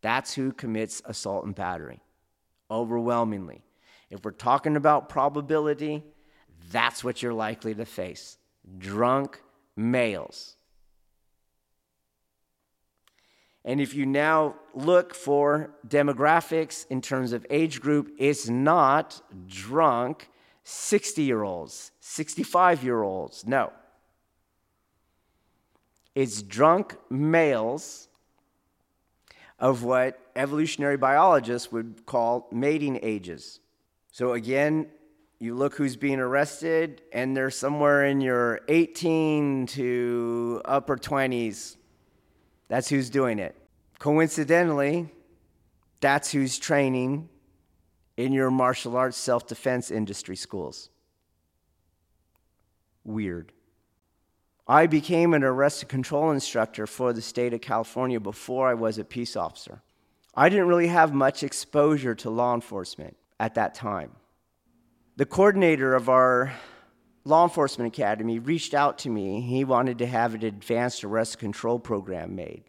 That's 0.00 0.34
who 0.34 0.52
commits 0.52 1.02
assault 1.04 1.44
and 1.44 1.54
battery 1.54 2.00
overwhelmingly. 2.70 3.62
If 4.10 4.24
we're 4.24 4.30
talking 4.30 4.76
about 4.76 5.08
probability, 5.08 6.02
that's 6.70 7.02
what 7.02 7.22
you're 7.22 7.34
likely 7.34 7.74
to 7.74 7.84
face 7.84 8.38
drunk 8.78 9.40
males. 9.76 10.55
And 13.66 13.80
if 13.80 13.94
you 13.94 14.06
now 14.06 14.54
look 14.74 15.12
for 15.12 15.72
demographics 15.86 16.86
in 16.88 17.02
terms 17.02 17.32
of 17.32 17.44
age 17.50 17.80
group, 17.80 18.12
it's 18.16 18.48
not 18.48 19.20
drunk 19.48 20.30
60 20.62 21.22
year 21.22 21.42
olds, 21.42 21.90
65 21.98 22.84
year 22.84 23.02
olds. 23.02 23.44
No. 23.44 23.72
It's 26.14 26.42
drunk 26.42 26.96
males 27.10 28.08
of 29.58 29.82
what 29.82 30.18
evolutionary 30.36 30.96
biologists 30.96 31.72
would 31.72 32.06
call 32.06 32.48
mating 32.52 33.00
ages. 33.02 33.58
So 34.12 34.34
again, 34.34 34.86
you 35.40 35.54
look 35.54 35.74
who's 35.74 35.96
being 35.96 36.20
arrested, 36.20 37.02
and 37.12 37.36
they're 37.36 37.50
somewhere 37.50 38.06
in 38.06 38.20
your 38.20 38.60
18 38.68 39.66
to 39.66 40.62
upper 40.64 40.96
20s. 40.96 41.76
That's 42.68 42.88
who's 42.88 43.10
doing 43.10 43.38
it. 43.38 43.54
Coincidentally, 43.98 45.08
that's 46.00 46.32
who's 46.32 46.58
training 46.58 47.28
in 48.16 48.32
your 48.32 48.50
martial 48.50 48.96
arts 48.96 49.16
self 49.16 49.46
defense 49.46 49.90
industry 49.90 50.36
schools. 50.36 50.90
Weird. 53.04 53.52
I 54.68 54.86
became 54.86 55.32
an 55.32 55.44
arrested 55.44 55.88
control 55.88 56.32
instructor 56.32 56.88
for 56.88 57.12
the 57.12 57.22
state 57.22 57.54
of 57.54 57.60
California 57.60 58.18
before 58.18 58.68
I 58.68 58.74
was 58.74 58.98
a 58.98 59.04
peace 59.04 59.36
officer. 59.36 59.80
I 60.34 60.48
didn't 60.48 60.66
really 60.66 60.88
have 60.88 61.14
much 61.14 61.44
exposure 61.44 62.14
to 62.16 62.30
law 62.30 62.52
enforcement 62.52 63.16
at 63.38 63.54
that 63.54 63.74
time. 63.74 64.10
The 65.16 65.24
coordinator 65.24 65.94
of 65.94 66.08
our 66.08 66.52
law 67.26 67.42
enforcement 67.42 67.92
academy 67.92 68.38
reached 68.38 68.72
out 68.72 68.98
to 68.98 69.10
me. 69.10 69.40
He 69.40 69.64
wanted 69.64 69.98
to 69.98 70.06
have 70.06 70.34
an 70.34 70.44
advanced 70.44 71.02
arrest 71.02 71.38
control 71.38 71.78
program 71.78 72.36
made. 72.36 72.62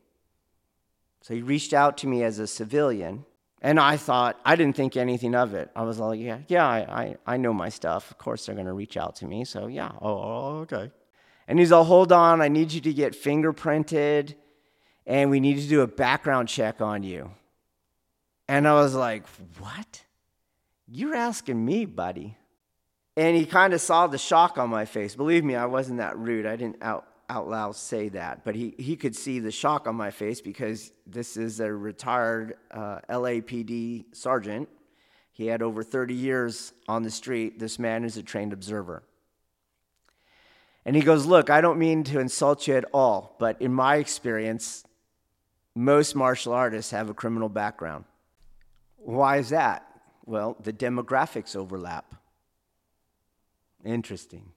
So 1.22 1.36
he 1.36 1.42
reached 1.42 1.74
out 1.74 1.98
to 2.00 2.08
me 2.08 2.24
as 2.24 2.40
a 2.40 2.48
civilian, 2.48 3.26
and 3.62 3.80
I 3.80 3.98
thought, 3.98 4.40
I 4.44 4.56
didn't 4.56 4.76
think 4.76 4.98
anything 4.98 5.36
of 5.36 5.54
it. 5.54 5.70
I 5.76 5.84
was 5.84 6.00
like, 6.00 6.20
yeah, 6.20 6.40
yeah, 6.48 6.68
I, 6.68 6.78
I, 6.80 7.18
I 7.34 7.38
know 7.38 7.54
my 7.54 7.70
stuff. 7.70 8.10
Of 8.10 8.18
course 8.18 8.46
they're 8.46 8.56
going 8.56 8.68
to 8.68 8.74
reach 8.74 8.98
out 8.98 9.16
to 9.18 9.26
me. 9.26 9.46
So 9.46 9.68
yeah, 9.68 9.92
oh, 10.02 10.10
oh 10.10 10.58
okay. 10.62 10.92
And 11.48 11.60
he's 11.60 11.72
all, 11.72 11.84
hold 11.84 12.12
on, 12.12 12.42
I 12.42 12.48
need 12.48 12.72
you 12.72 12.82
to 12.82 12.94
get 12.94 13.14
fingerprinted, 13.14 14.36
and 15.06 15.30
we 15.30 15.40
need 15.40 15.62
to 15.62 15.68
do 15.68 15.82
a 15.82 15.88
background 15.88 16.50
check 16.50 16.82
on 16.82 17.04
you. 17.04 17.30
And 18.48 18.68
I 18.68 18.74
was 18.74 18.96
like, 18.96 19.28
what? 19.60 20.04
You're 20.88 21.16
asking 21.16 21.64
me, 21.64 21.86
buddy. 21.86 22.38
And 23.18 23.36
he 23.36 23.48
kind 23.48 23.74
of 23.74 23.82
saw 23.82 24.06
the 24.06 24.20
shock 24.20 24.60
on 24.60 24.70
my 24.70 24.86
face. 24.86 25.16
Believe 25.16 25.44
me, 25.44 25.56
I 25.56 25.66
wasn't 25.66 25.98
that 25.98 26.16
rude. 26.20 26.46
I 26.46 26.56
didn't 26.56 26.84
out, 26.84 27.08
out 27.28 27.50
loud 27.50 27.76
say 27.76 28.10
that. 28.10 28.46
But 28.46 28.54
he, 28.54 28.76
he 28.78 28.96
could 28.96 29.16
see 29.16 29.40
the 29.40 29.50
shock 29.50 29.88
on 29.88 29.96
my 29.96 30.12
face 30.12 30.40
because 30.40 30.92
this 31.08 31.36
is 31.36 31.60
a 31.60 31.74
retired 31.74 32.58
uh, 32.70 33.00
LAPD 33.10 34.16
sergeant. 34.16 34.70
He 35.32 35.48
had 35.48 35.64
over 35.64 35.82
30 35.82 36.14
years 36.14 36.74
on 36.88 37.02
the 37.02 37.10
street. 37.10 37.58
This 37.58 37.80
man 37.80 38.04
is 38.04 38.18
a 38.18 38.24
trained 38.24 38.54
observer. 38.54 39.02
And 40.86 40.96
he 40.96 41.02
goes, 41.02 41.26
Look, 41.26 41.50
I 41.50 41.60
don't 41.60 41.80
mean 41.80 42.04
to 42.06 42.20
insult 42.20 42.68
you 42.68 42.76
at 42.76 42.86
all, 42.94 43.36
but 43.40 43.60
in 43.60 43.74
my 43.74 43.96
experience, 43.96 44.84
most 45.74 46.16
martial 46.16 46.54
artists 46.54 46.92
have 46.92 47.10
a 47.10 47.16
criminal 47.16 47.50
background. 47.50 48.06
Why 48.98 49.38
is 49.38 49.50
that? 49.50 49.88
Well, 50.26 50.56
the 50.62 50.72
demographics 50.72 51.56
overlap. 51.56 52.14
Interesting. 53.88 54.52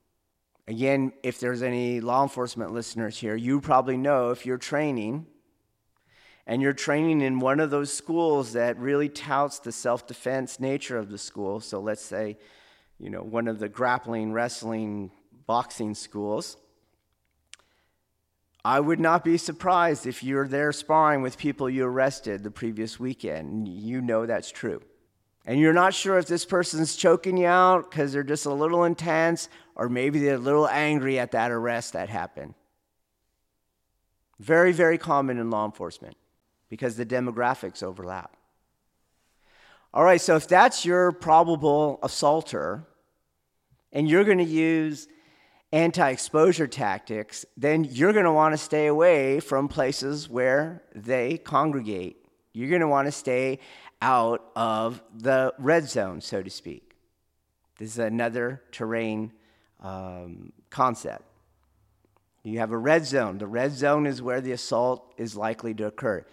Again, 0.66 1.12
if 1.22 1.39
there's 1.39 1.62
any 1.62 2.01
law 2.01 2.24
enforcement 2.24 2.72
listeners 2.72 3.16
here, 3.16 3.37
you 3.37 3.61
probably 3.61 3.97
know 3.97 4.31
if 4.31 4.45
you're 4.45 4.59
training 4.59 5.26
and 6.49 6.61
you're 6.61 6.72
training 6.72 7.20
in 7.20 7.39
one 7.39 7.61
of 7.61 7.70
those 7.70 7.93
schools 7.93 8.55
that 8.55 8.76
really 8.76 9.09
touts 9.09 9.61
the 9.61 9.70
self 9.70 10.05
defense 10.09 10.59
nature 10.59 10.99
of 10.99 11.11
the 11.11 11.16
school. 11.16 11.61
So 11.61 11.78
let's 11.78 12.03
say, 12.03 12.39
you 12.99 13.09
know, 13.09 13.22
one 13.22 13.47
of 13.47 13.61
the 13.61 13.68
grappling, 13.68 14.33
wrestling, 14.33 15.12
boxing 15.47 15.95
schools. 15.95 16.57
I 18.64 18.81
would 18.81 18.99
not 18.99 19.24
be 19.24 19.39
surprised 19.39 20.09
if 20.09 20.24
you're 20.24 20.49
there 20.49 20.72
sparring 20.72 21.22
with 21.22 21.39
people 21.39 21.70
you 21.70 21.87
arrested 21.87 22.43
the 22.43 22.51
previous 22.51 22.99
weekend. 22.99 23.68
You 23.68 24.01
know 24.01 24.26
that's 24.26 24.51
true 24.51 24.83
and 25.51 25.59
you're 25.59 25.73
not 25.73 25.93
sure 25.93 26.17
if 26.17 26.29
this 26.29 26.45
person's 26.45 26.95
choking 26.95 27.37
you 27.37 27.49
out 27.49 27.91
because 27.91 28.13
they're 28.13 28.23
just 28.23 28.47
a 28.47 28.55
little 28.55 28.85
intense 28.85 29.49
or 29.75 29.89
maybe 29.89 30.21
they're 30.21 30.37
a 30.37 30.39
little 30.39 30.69
angry 30.69 31.19
at 31.19 31.33
that 31.33 31.51
arrest 31.51 31.95
that 31.95 32.09
happened. 32.09 32.55
Very, 34.39 34.71
very 34.71 34.97
common 34.97 35.39
in 35.39 35.51
law 35.51 35.65
enforcement 35.65 36.17
because 36.69 36.97
the 36.97 37.05
demographics 37.05 37.83
overlap. 37.83 38.37
All 39.93 40.05
right, 40.05 40.21
so 40.21 40.37
if 40.37 40.47
that's 40.47 40.85
your 40.85 41.11
probable 41.11 41.99
assaulter 42.05 42.87
and 43.93 44.09
you're 44.09 44.23
going 44.23 44.39
to 44.39 44.45
use 44.45 45.09
anti 45.73 46.11
exposure 46.11 46.69
tactics, 46.69 47.45
then 47.57 47.83
you're 47.83 48.13
going 48.13 48.25
to 48.25 48.33
want 48.33 48.53
to 48.53 48.57
stay 48.57 48.87
away 48.87 49.41
from 49.41 49.67
places 49.67 50.29
where 50.29 50.85
they 50.95 51.39
congregate. 51.39 52.19
You're 52.53 52.69
going 52.69 52.83
to 52.83 52.89
want 52.89 53.07
to 53.07 53.13
stay 53.13 53.59
out 54.03 54.51
of 54.57 55.03
the 55.15 55.53
red 55.59 55.89
zone, 55.89 56.21
so 56.21 56.43
to 56.43 56.51
speak. 56.51 56.95
This 57.79 57.91
is 57.91 57.99
another 57.99 58.63
terrain 58.73 59.33
um, 59.81 60.53
concept. 60.71 61.25
You 62.43 62.59
have 62.59 62.73
a 62.73 62.79
red 62.79 63.05
zone. 63.07 63.39
The 63.39 63.47
red 63.47 63.73
zone 63.73 64.07
is 64.07 64.23
where 64.23 64.41
the 64.41 64.53
assault 64.53 65.13
is 65.17 65.37
likely 65.37 65.75
to 65.75 65.87
occur. 65.87 66.25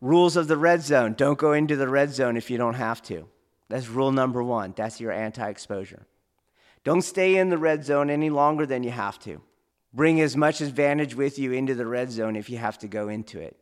Rules 0.00 0.36
of 0.36 0.46
the 0.48 0.56
red 0.56 0.82
zone 0.82 1.14
don't 1.14 1.38
go 1.38 1.52
into 1.52 1.76
the 1.76 1.88
red 1.88 2.12
zone 2.12 2.36
if 2.36 2.50
you 2.50 2.58
don't 2.58 2.74
have 2.74 3.02
to. 3.02 3.28
That's 3.68 3.88
rule 3.88 4.12
number 4.12 4.42
one. 4.42 4.74
That's 4.76 5.00
your 5.00 5.12
anti 5.12 5.48
exposure. 5.48 6.06
Don't 6.84 7.02
stay 7.02 7.36
in 7.36 7.48
the 7.48 7.58
red 7.58 7.84
zone 7.84 8.08
any 8.08 8.30
longer 8.30 8.64
than 8.64 8.82
you 8.82 8.90
have 8.90 9.18
to. 9.20 9.40
Bring 9.92 10.20
as 10.20 10.36
much 10.36 10.60
advantage 10.60 11.14
with 11.14 11.38
you 11.38 11.52
into 11.52 11.74
the 11.74 11.86
red 11.86 12.10
zone 12.10 12.36
if 12.36 12.48
you 12.48 12.58
have 12.58 12.78
to 12.78 12.88
go 12.88 13.08
into 13.08 13.40
it. 13.40 13.56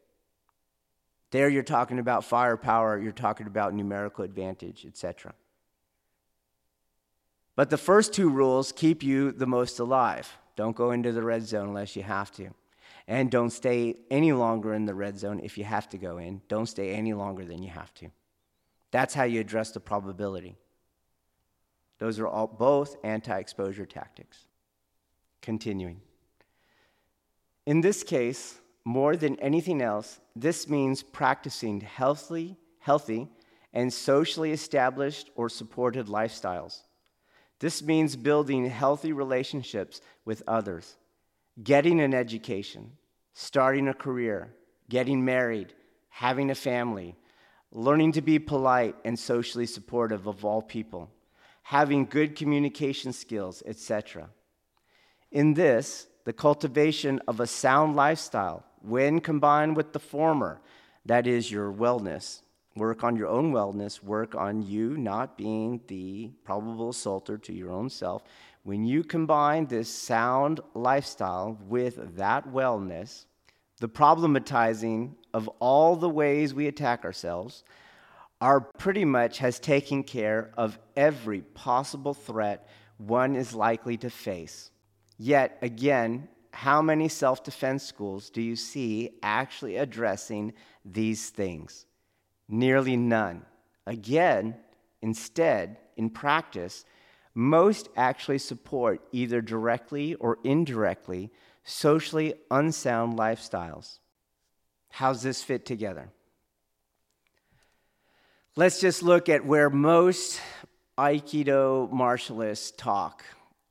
There 1.30 1.48
you're 1.48 1.62
talking 1.62 1.98
about 1.98 2.24
firepower, 2.24 2.98
you're 2.98 3.12
talking 3.12 3.46
about 3.46 3.74
numerical 3.74 4.24
advantage, 4.24 4.84
etc. 4.86 5.34
But 7.56 7.70
the 7.70 7.78
first 7.78 8.12
two 8.12 8.28
rules 8.28 8.70
keep 8.70 9.02
you 9.02 9.32
the 9.32 9.46
most 9.46 9.78
alive. 9.78 10.38
Don't 10.56 10.76
go 10.76 10.90
into 10.90 11.12
the 11.12 11.22
red 11.22 11.42
zone 11.42 11.68
unless 11.68 11.96
you 11.96 12.02
have 12.02 12.30
to. 12.32 12.50
And 13.08 13.30
don't 13.30 13.50
stay 13.50 13.96
any 14.10 14.32
longer 14.32 14.74
in 14.74 14.84
the 14.84 14.94
red 14.94 15.18
zone 15.18 15.40
if 15.42 15.56
you 15.56 15.64
have 15.64 15.88
to 15.90 15.98
go 15.98 16.18
in. 16.18 16.42
Don't 16.48 16.66
stay 16.66 16.90
any 16.90 17.14
longer 17.14 17.44
than 17.44 17.62
you 17.62 17.70
have 17.70 17.94
to. 17.94 18.10
That's 18.90 19.14
how 19.14 19.24
you 19.24 19.40
address 19.40 19.70
the 19.70 19.80
probability. 19.80 20.56
Those 21.98 22.18
are 22.18 22.26
all 22.26 22.46
both 22.46 22.96
anti-exposure 23.04 23.86
tactics. 23.86 24.38
Continuing. 25.40 26.00
In 27.64 27.80
this 27.80 28.02
case, 28.02 28.60
more 28.86 29.16
than 29.16 29.36
anything 29.40 29.82
else, 29.82 30.20
this 30.36 30.68
means 30.68 31.02
practicing 31.02 31.80
healthy, 31.80 32.56
healthy 32.78 33.28
and 33.72 33.92
socially 33.92 34.52
established 34.52 35.28
or 35.34 35.48
supported 35.48 36.06
lifestyles. 36.06 36.82
This 37.58 37.82
means 37.82 38.14
building 38.14 38.64
healthy 38.64 39.12
relationships 39.12 40.00
with 40.24 40.44
others, 40.46 40.96
getting 41.60 42.00
an 42.00 42.14
education, 42.14 42.92
starting 43.34 43.88
a 43.88 43.92
career, 43.92 44.54
getting 44.88 45.24
married, 45.24 45.74
having 46.08 46.52
a 46.52 46.54
family, 46.54 47.16
learning 47.72 48.12
to 48.12 48.22
be 48.22 48.38
polite 48.38 48.94
and 49.04 49.18
socially 49.18 49.66
supportive 49.66 50.28
of 50.28 50.44
all 50.44 50.62
people, 50.62 51.10
having 51.64 52.06
good 52.06 52.36
communication 52.36 53.12
skills, 53.12 53.64
etc. 53.66 54.30
In 55.32 55.54
this, 55.54 56.06
the 56.24 56.32
cultivation 56.32 57.20
of 57.26 57.40
a 57.40 57.48
sound 57.48 57.96
lifestyle, 57.96 58.64
when 58.82 59.20
combined 59.20 59.76
with 59.76 59.92
the 59.92 59.98
former, 59.98 60.60
that 61.04 61.26
is 61.26 61.50
your 61.50 61.72
wellness, 61.72 62.42
work 62.74 63.04
on 63.04 63.16
your 63.16 63.28
own 63.28 63.52
wellness, 63.52 64.02
work 64.02 64.34
on 64.34 64.62
you 64.62 64.96
not 64.96 65.38
being 65.38 65.80
the 65.86 66.30
probable 66.44 66.90
assaulter 66.90 67.38
to 67.38 67.52
your 67.52 67.70
own 67.70 67.88
self. 67.88 68.22
When 68.64 68.84
you 68.84 69.04
combine 69.04 69.66
this 69.66 69.88
sound 69.88 70.60
lifestyle 70.74 71.58
with 71.68 72.16
that 72.16 72.48
wellness, 72.48 73.26
the 73.78 73.88
problematizing 73.88 75.12
of 75.32 75.48
all 75.60 75.96
the 75.96 76.08
ways 76.08 76.54
we 76.54 76.66
attack 76.66 77.04
ourselves, 77.04 77.62
are 78.40 78.60
pretty 78.60 79.04
much 79.04 79.38
has 79.38 79.58
taken 79.58 80.02
care 80.02 80.50
of 80.56 80.78
every 80.96 81.40
possible 81.40 82.14
threat 82.14 82.68
one 82.98 83.34
is 83.34 83.54
likely 83.54 83.96
to 83.98 84.10
face. 84.10 84.70
Yet 85.18 85.58
again, 85.62 86.28
how 86.56 86.80
many 86.80 87.08
self 87.08 87.44
defense 87.44 87.84
schools 87.84 88.30
do 88.30 88.40
you 88.40 88.56
see 88.56 89.10
actually 89.22 89.76
addressing 89.76 90.54
these 90.84 91.28
things? 91.28 91.84
Nearly 92.48 92.96
none. 92.96 93.44
Again, 93.86 94.56
instead, 95.02 95.76
in 95.98 96.08
practice, 96.08 96.86
most 97.34 97.90
actually 97.94 98.38
support 98.38 99.02
either 99.12 99.42
directly 99.42 100.14
or 100.14 100.38
indirectly 100.44 101.30
socially 101.62 102.32
unsound 102.50 103.18
lifestyles. 103.18 103.98
How's 104.88 105.22
this 105.22 105.42
fit 105.42 105.66
together? 105.66 106.08
Let's 108.54 108.80
just 108.80 109.02
look 109.02 109.28
at 109.28 109.44
where 109.44 109.68
most 109.68 110.40
Aikido 110.96 111.92
martialists 111.92 112.74
talk 112.74 113.24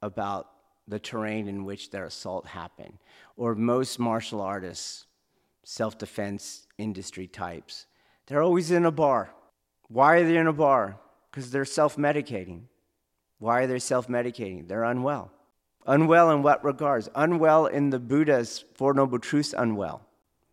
about 0.04 0.55
the 0.88 1.00
terrain 1.00 1.48
in 1.48 1.66
which 1.66 1.90
their 1.90 2.06
assault 2.06 2.46
happened, 2.46 2.98
or 3.38 3.56
most 3.56 4.00
martial 4.00 4.42
artists, 4.42 5.06
self 5.64 5.98
defense 5.98 6.68
industry 6.78 7.28
types. 7.28 7.88
They're 8.28 8.44
always 8.44 8.72
in 8.72 8.86
a 8.86 8.92
bar. 8.92 9.32
Why 9.88 10.16
are 10.16 10.24
they 10.24 10.38
in 10.38 10.48
a 10.48 10.54
bar? 10.54 10.98
Because 11.32 11.52
they're 11.52 11.66
self 11.66 11.98
medicating. 11.98 12.64
Why 13.40 13.62
are 13.62 13.68
they 13.68 13.80
self 13.80 14.08
medicating? 14.08 14.68
They're 14.68 14.84
unwell. 14.84 15.32
Unwell 15.86 16.32
in 16.32 16.42
what 16.42 16.64
regards? 16.64 17.10
Unwell 17.14 17.68
in 17.68 17.92
the 17.92 18.00
Buddha's 18.00 18.64
Four 18.74 18.94
Noble 18.94 19.20
Truths, 19.20 19.54
unwell. 19.56 20.02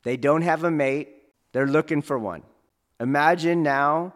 They 0.03 0.16
don't 0.16 0.43
have 0.43 0.64
a 0.64 0.70
mate, 0.70 1.09
they're 1.53 1.66
looking 1.66 2.03
for 2.03 2.18
one. 2.18 2.43
Imagine 3.01 3.62
now 3.62 4.14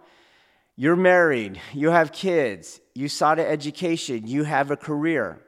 you're 0.74 0.96
married, 0.96 1.58
you 1.72 1.90
have 1.90 2.12
kids, 2.12 2.80
you 2.94 3.08
sought 3.08 3.38
an 3.38 3.46
education, 3.46 4.26
you 4.26 4.44
have 4.44 4.70
a 4.70 4.76
career. 4.76 5.40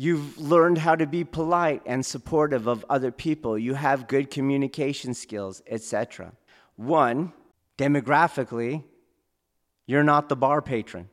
You've 0.00 0.38
learned 0.38 0.78
how 0.78 0.94
to 0.94 1.08
be 1.08 1.24
polite 1.24 1.82
and 1.84 2.06
supportive 2.06 2.68
of 2.68 2.86
other 2.88 3.10
people. 3.10 3.58
You 3.58 3.74
have 3.74 4.06
good 4.06 4.30
communication 4.30 5.12
skills, 5.12 5.60
etc. 5.66 6.34
One, 6.76 7.32
demographically, 7.76 8.84
you're 9.86 10.04
not 10.04 10.28
the 10.28 10.36
bar 10.36 10.62
patron. 10.62 11.08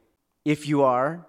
If 0.45 0.67
you 0.67 0.83
are, 0.83 1.25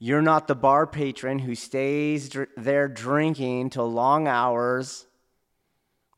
you're 0.00 0.20
not 0.20 0.48
the 0.48 0.56
bar 0.56 0.88
patron 0.88 1.38
who 1.38 1.54
stays 1.54 2.28
dr- 2.28 2.48
there 2.56 2.88
drinking 2.88 3.70
till 3.70 3.88
long 3.88 4.26
hours 4.26 5.06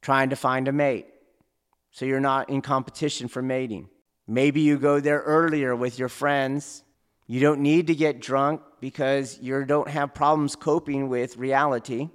trying 0.00 0.30
to 0.30 0.36
find 0.36 0.68
a 0.68 0.72
mate. 0.72 1.06
So 1.90 2.06
you're 2.06 2.18
not 2.18 2.48
in 2.48 2.62
competition 2.62 3.28
for 3.28 3.42
mating. 3.42 3.90
Maybe 4.26 4.62
you 4.62 4.78
go 4.78 5.00
there 5.00 5.20
earlier 5.20 5.76
with 5.76 5.98
your 5.98 6.08
friends. 6.08 6.82
You 7.30 7.38
don't 7.38 7.60
need 7.60 7.86
to 7.86 7.94
get 7.94 8.18
drunk 8.20 8.60
because 8.80 9.38
you 9.40 9.64
don't 9.64 9.88
have 9.88 10.12
problems 10.12 10.56
coping 10.56 11.08
with 11.08 11.36
reality. 11.36 12.08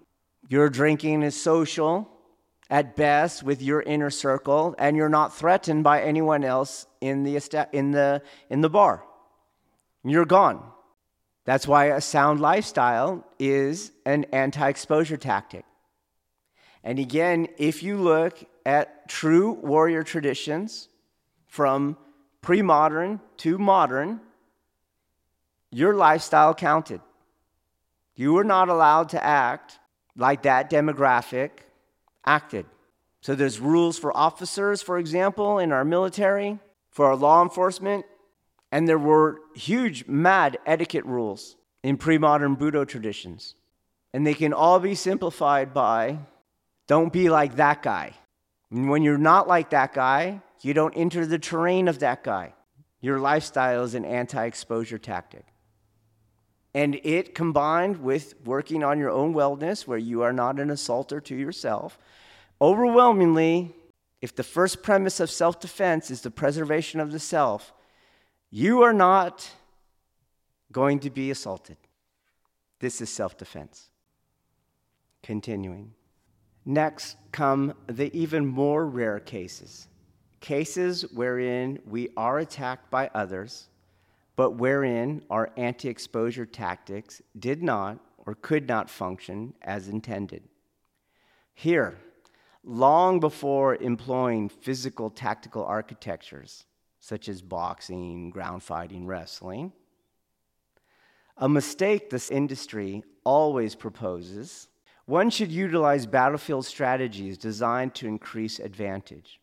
Your 0.49 0.70
drinking 0.70 1.24
is 1.24 1.41
social 1.41 2.09
at 2.70 2.97
best 2.97 3.41
with 3.41 3.61
your 3.61 3.82
inner 3.82 4.09
circle, 4.09 4.76
and 4.78 4.97
you're 4.97 5.07
not 5.07 5.34
threatened 5.34 5.86
by 5.86 6.01
anyone 6.01 6.43
else 6.43 6.86
in 6.99 7.24
the, 7.24 7.38
in 7.72 7.91
the, 7.91 8.24
in 8.49 8.59
the 8.59 8.70
bar. 8.70 9.05
You're 10.03 10.26
gone. 10.26 10.61
That's 11.45 11.66
why 11.66 11.86
a 11.86 12.01
sound 12.01 12.41
lifestyle 12.41 13.26
is 13.39 13.93
an 14.05 14.26
anti 14.34 14.68
exposure 14.68 15.16
tactic. 15.16 15.63
And 16.84 16.99
again, 16.99 17.47
if 17.57 17.84
you 17.84 17.95
look 17.95 18.43
at 18.66 19.07
true 19.07 19.53
warrior 19.53 20.03
traditions 20.03 20.89
from 21.47 21.95
pre 22.41 22.61
modern 22.61 23.22
to 23.38 23.57
modern, 23.57 24.20
your 25.76 25.93
lifestyle 25.93 26.53
counted. 26.53 27.01
You 28.15 28.32
were 28.32 28.45
not 28.45 28.69
allowed 28.69 29.09
to 29.09 29.21
act 29.21 29.78
like 30.15 30.43
that 30.43 30.69
demographic 30.69 31.49
acted. 32.26 32.65
So 33.19 33.36
there's 33.36 33.59
rules 33.59 33.99
for 33.99 34.15
officers, 34.15 34.82
for 34.82 34.97
example, 34.97 35.59
in 35.59 35.73
our 35.73 35.84
military, 35.84 36.59
for 36.91 37.07
our 37.07 37.15
law 37.17 37.43
enforcement, 37.43 38.05
and 38.71 38.88
there 38.88 38.97
were 38.97 39.41
huge 39.53 40.07
mad 40.07 40.57
etiquette 40.65 41.05
rules 41.05 41.57
in 41.84 41.97
pre 41.97 42.17
modern 42.17 42.55
Budo 42.55 42.88
traditions. 42.88 43.55
And 44.13 44.26
they 44.26 44.34
can 44.34 44.53
all 44.53 44.80
be 44.80 44.95
simplified 44.95 45.73
by 45.73 46.19
don't 46.88 47.11
be 47.11 47.30
like 47.30 47.57
that 47.57 47.84
guy. 47.84 48.13
And 48.71 48.89
when 48.89 49.03
you're 49.03 49.17
not 49.17 49.49
like 49.49 49.71
that 49.71 49.93
guy, 49.93 50.41
you 50.61 50.73
don't 50.73 50.93
enter 50.93 51.26
the 51.26 51.38
terrain 51.38 51.89
of 51.89 51.99
that 51.99 52.23
guy. 52.23 52.53
Your 53.01 53.19
lifestyle 53.19 53.84
is 53.84 53.93
an 53.93 54.05
anti 54.05 54.45
exposure 54.45 54.97
tactic. 54.97 55.45
And 56.76 56.99
it 57.03 57.34
combined 57.34 58.03
with 58.03 58.36
working 58.43 58.84
on 58.84 58.99
your 58.99 59.09
own 59.09 59.34
wellness, 59.34 59.88
where 59.88 59.97
you 59.97 60.23
are 60.23 60.34
not 60.34 60.59
an 60.59 60.69
assaulter 60.69 61.21
to 61.21 61.34
yourself, 61.36 61.97
overwhelmingly, 62.61 63.73
if 64.21 64.36
the 64.36 64.43
first 64.43 64.84
premise 64.84 65.21
of 65.21 65.30
self 65.30 65.59
defense 65.61 66.11
is 66.11 66.21
the 66.21 66.30
preservation 66.30 66.99
of 66.99 67.13
the 67.13 67.19
self, 67.19 67.71
you 68.51 68.82
are 68.82 68.91
not 68.91 69.49
going 70.71 70.99
to 70.99 71.09
be 71.09 71.32
assaulted. 71.32 71.78
This 72.80 72.99
is 72.99 73.09
self 73.09 73.38
defense. 73.38 73.89
Continuing. 75.23 75.93
Next 76.65 77.15
come 77.32 77.73
the 77.88 78.13
even 78.13 78.45
more 78.45 78.86
rare 78.86 79.19
cases 79.19 79.88
cases 80.41 81.03
wherein 81.13 81.80
we 81.88 82.09
are 82.15 82.38
attacked 82.38 82.91
by 82.91 83.09
others, 83.15 83.67
but 84.36 84.52
wherein 84.52 85.24
our 85.30 85.52
anti 85.58 85.90
exposure 85.90 86.46
tactics 86.46 87.22
did 87.38 87.64
not 87.64 88.00
or 88.18 88.36
could 88.36 88.68
not 88.68 88.90
function 88.90 89.54
as 89.62 89.88
intended. 89.88 90.44
Here, 91.54 91.98
long 92.64 93.20
before 93.20 93.76
employing 93.76 94.50
physical 94.50 95.10
tactical 95.10 95.64
architectures 95.64 96.66
such 97.00 97.30
as 97.30 97.42
boxing, 97.42 98.32
ground 98.32 98.64
fighting, 98.64 99.06
wrestling, 99.06 99.72
a 101.38 101.48
mistake 101.48 102.10
this 102.10 102.32
industry 102.32 103.04
always 103.24 103.76
proposes 103.76 104.70
one 105.06 105.30
should 105.30 105.52
utilize 105.52 106.08
battlefield 106.08 106.66
strategies 106.66 107.38
designed 107.38 107.94
to 107.96 108.08
increase 108.08 108.60
advantage. 108.60 109.40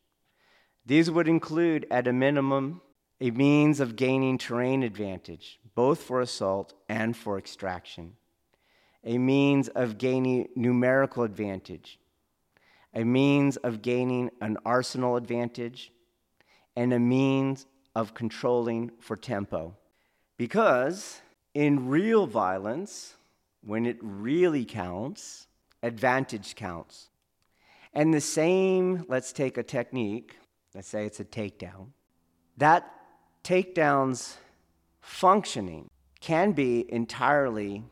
These 0.84 1.08
would 1.10 1.28
include, 1.28 1.86
at 1.88 2.08
a 2.08 2.12
minimum, 2.12 2.80
a 3.22 3.30
means 3.30 3.78
of 3.78 3.94
gaining 3.94 4.36
terrain 4.36 4.82
advantage, 4.82 5.60
both 5.76 6.02
for 6.02 6.20
assault 6.20 6.74
and 6.88 7.16
for 7.16 7.38
extraction, 7.38 8.14
a 9.04 9.16
means 9.16 9.68
of 9.68 9.96
gaining 9.96 10.48
numerical 10.56 11.22
advantage, 11.22 12.00
a 12.92 13.04
means 13.04 13.56
of 13.58 13.80
gaining 13.80 14.28
an 14.40 14.58
arsenal 14.66 15.14
advantage, 15.14 15.92
and 16.74 16.92
a 16.92 16.98
means 16.98 17.66
of 17.94 18.12
controlling 18.12 18.90
for 18.98 19.16
tempo. 19.16 19.76
Because 20.36 21.20
in 21.54 21.88
real 21.88 22.26
violence, 22.26 23.14
when 23.64 23.86
it 23.86 23.98
really 24.00 24.64
counts, 24.64 25.46
advantage 25.84 26.56
counts. 26.56 27.08
And 27.94 28.12
the 28.12 28.20
same, 28.20 29.04
let's 29.06 29.32
take 29.32 29.58
a 29.58 29.62
technique, 29.62 30.38
let's 30.74 30.88
say 30.88 31.06
it's 31.06 31.20
a 31.20 31.24
takedown. 31.24 31.90
That 32.56 32.92
takedown's 33.44 34.36
functioning 35.00 35.90
can 36.20 36.52
be 36.52 36.90
entirely 36.92 37.84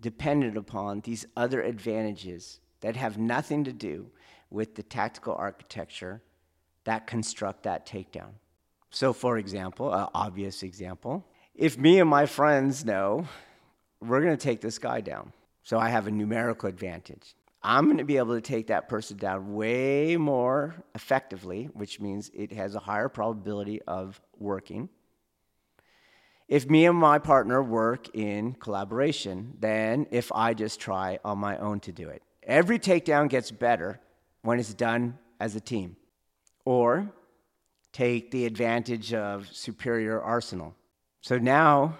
dependent 0.00 0.56
upon 0.56 1.00
these 1.00 1.26
other 1.36 1.60
advantages 1.62 2.60
that 2.80 2.96
have 2.96 3.18
nothing 3.18 3.64
to 3.64 3.72
do 3.72 4.10
with 4.50 4.74
the 4.74 4.82
tactical 4.82 5.34
architecture 5.34 6.22
that 6.84 7.06
construct 7.06 7.64
that 7.64 7.86
takedown. 7.86 8.32
So, 8.90 9.12
for 9.12 9.38
example, 9.38 9.92
an 9.92 10.08
obvious 10.14 10.62
example, 10.62 11.24
if 11.54 11.78
me 11.78 12.00
and 12.00 12.08
my 12.08 12.26
friends 12.26 12.84
know 12.84 13.26
we're 14.00 14.20
going 14.20 14.36
to 14.36 14.42
take 14.42 14.60
this 14.60 14.78
guy 14.78 15.00
down, 15.00 15.32
so 15.62 15.78
I 15.78 15.90
have 15.90 16.06
a 16.06 16.10
numerical 16.10 16.68
advantage. 16.68 17.34
I'm 17.62 17.84
going 17.86 17.98
to 17.98 18.04
be 18.04 18.16
able 18.16 18.34
to 18.34 18.40
take 18.40 18.68
that 18.68 18.88
person 18.88 19.18
down 19.18 19.52
way 19.52 20.16
more 20.16 20.74
effectively, 20.94 21.68
which 21.74 22.00
means 22.00 22.30
it 22.32 22.52
has 22.52 22.74
a 22.74 22.78
higher 22.78 23.08
probability 23.08 23.82
of 23.82 24.20
working. 24.38 24.88
If 26.48 26.68
me 26.68 26.86
and 26.86 26.96
my 26.96 27.18
partner 27.18 27.62
work 27.62 28.14
in 28.14 28.54
collaboration 28.54 29.54
than 29.60 30.06
if 30.10 30.32
I 30.32 30.54
just 30.54 30.80
try 30.80 31.18
on 31.24 31.38
my 31.38 31.58
own 31.58 31.80
to 31.80 31.92
do 31.92 32.08
it. 32.08 32.22
Every 32.42 32.78
takedown 32.78 33.28
gets 33.28 33.50
better 33.50 34.00
when 34.42 34.58
it's 34.58 34.74
done 34.74 35.18
as 35.38 35.54
a 35.54 35.60
team. 35.60 35.96
Or 36.64 37.12
take 37.92 38.30
the 38.30 38.46
advantage 38.46 39.12
of 39.12 39.48
superior 39.52 40.20
arsenal. 40.20 40.74
So 41.20 41.36
now 41.38 41.98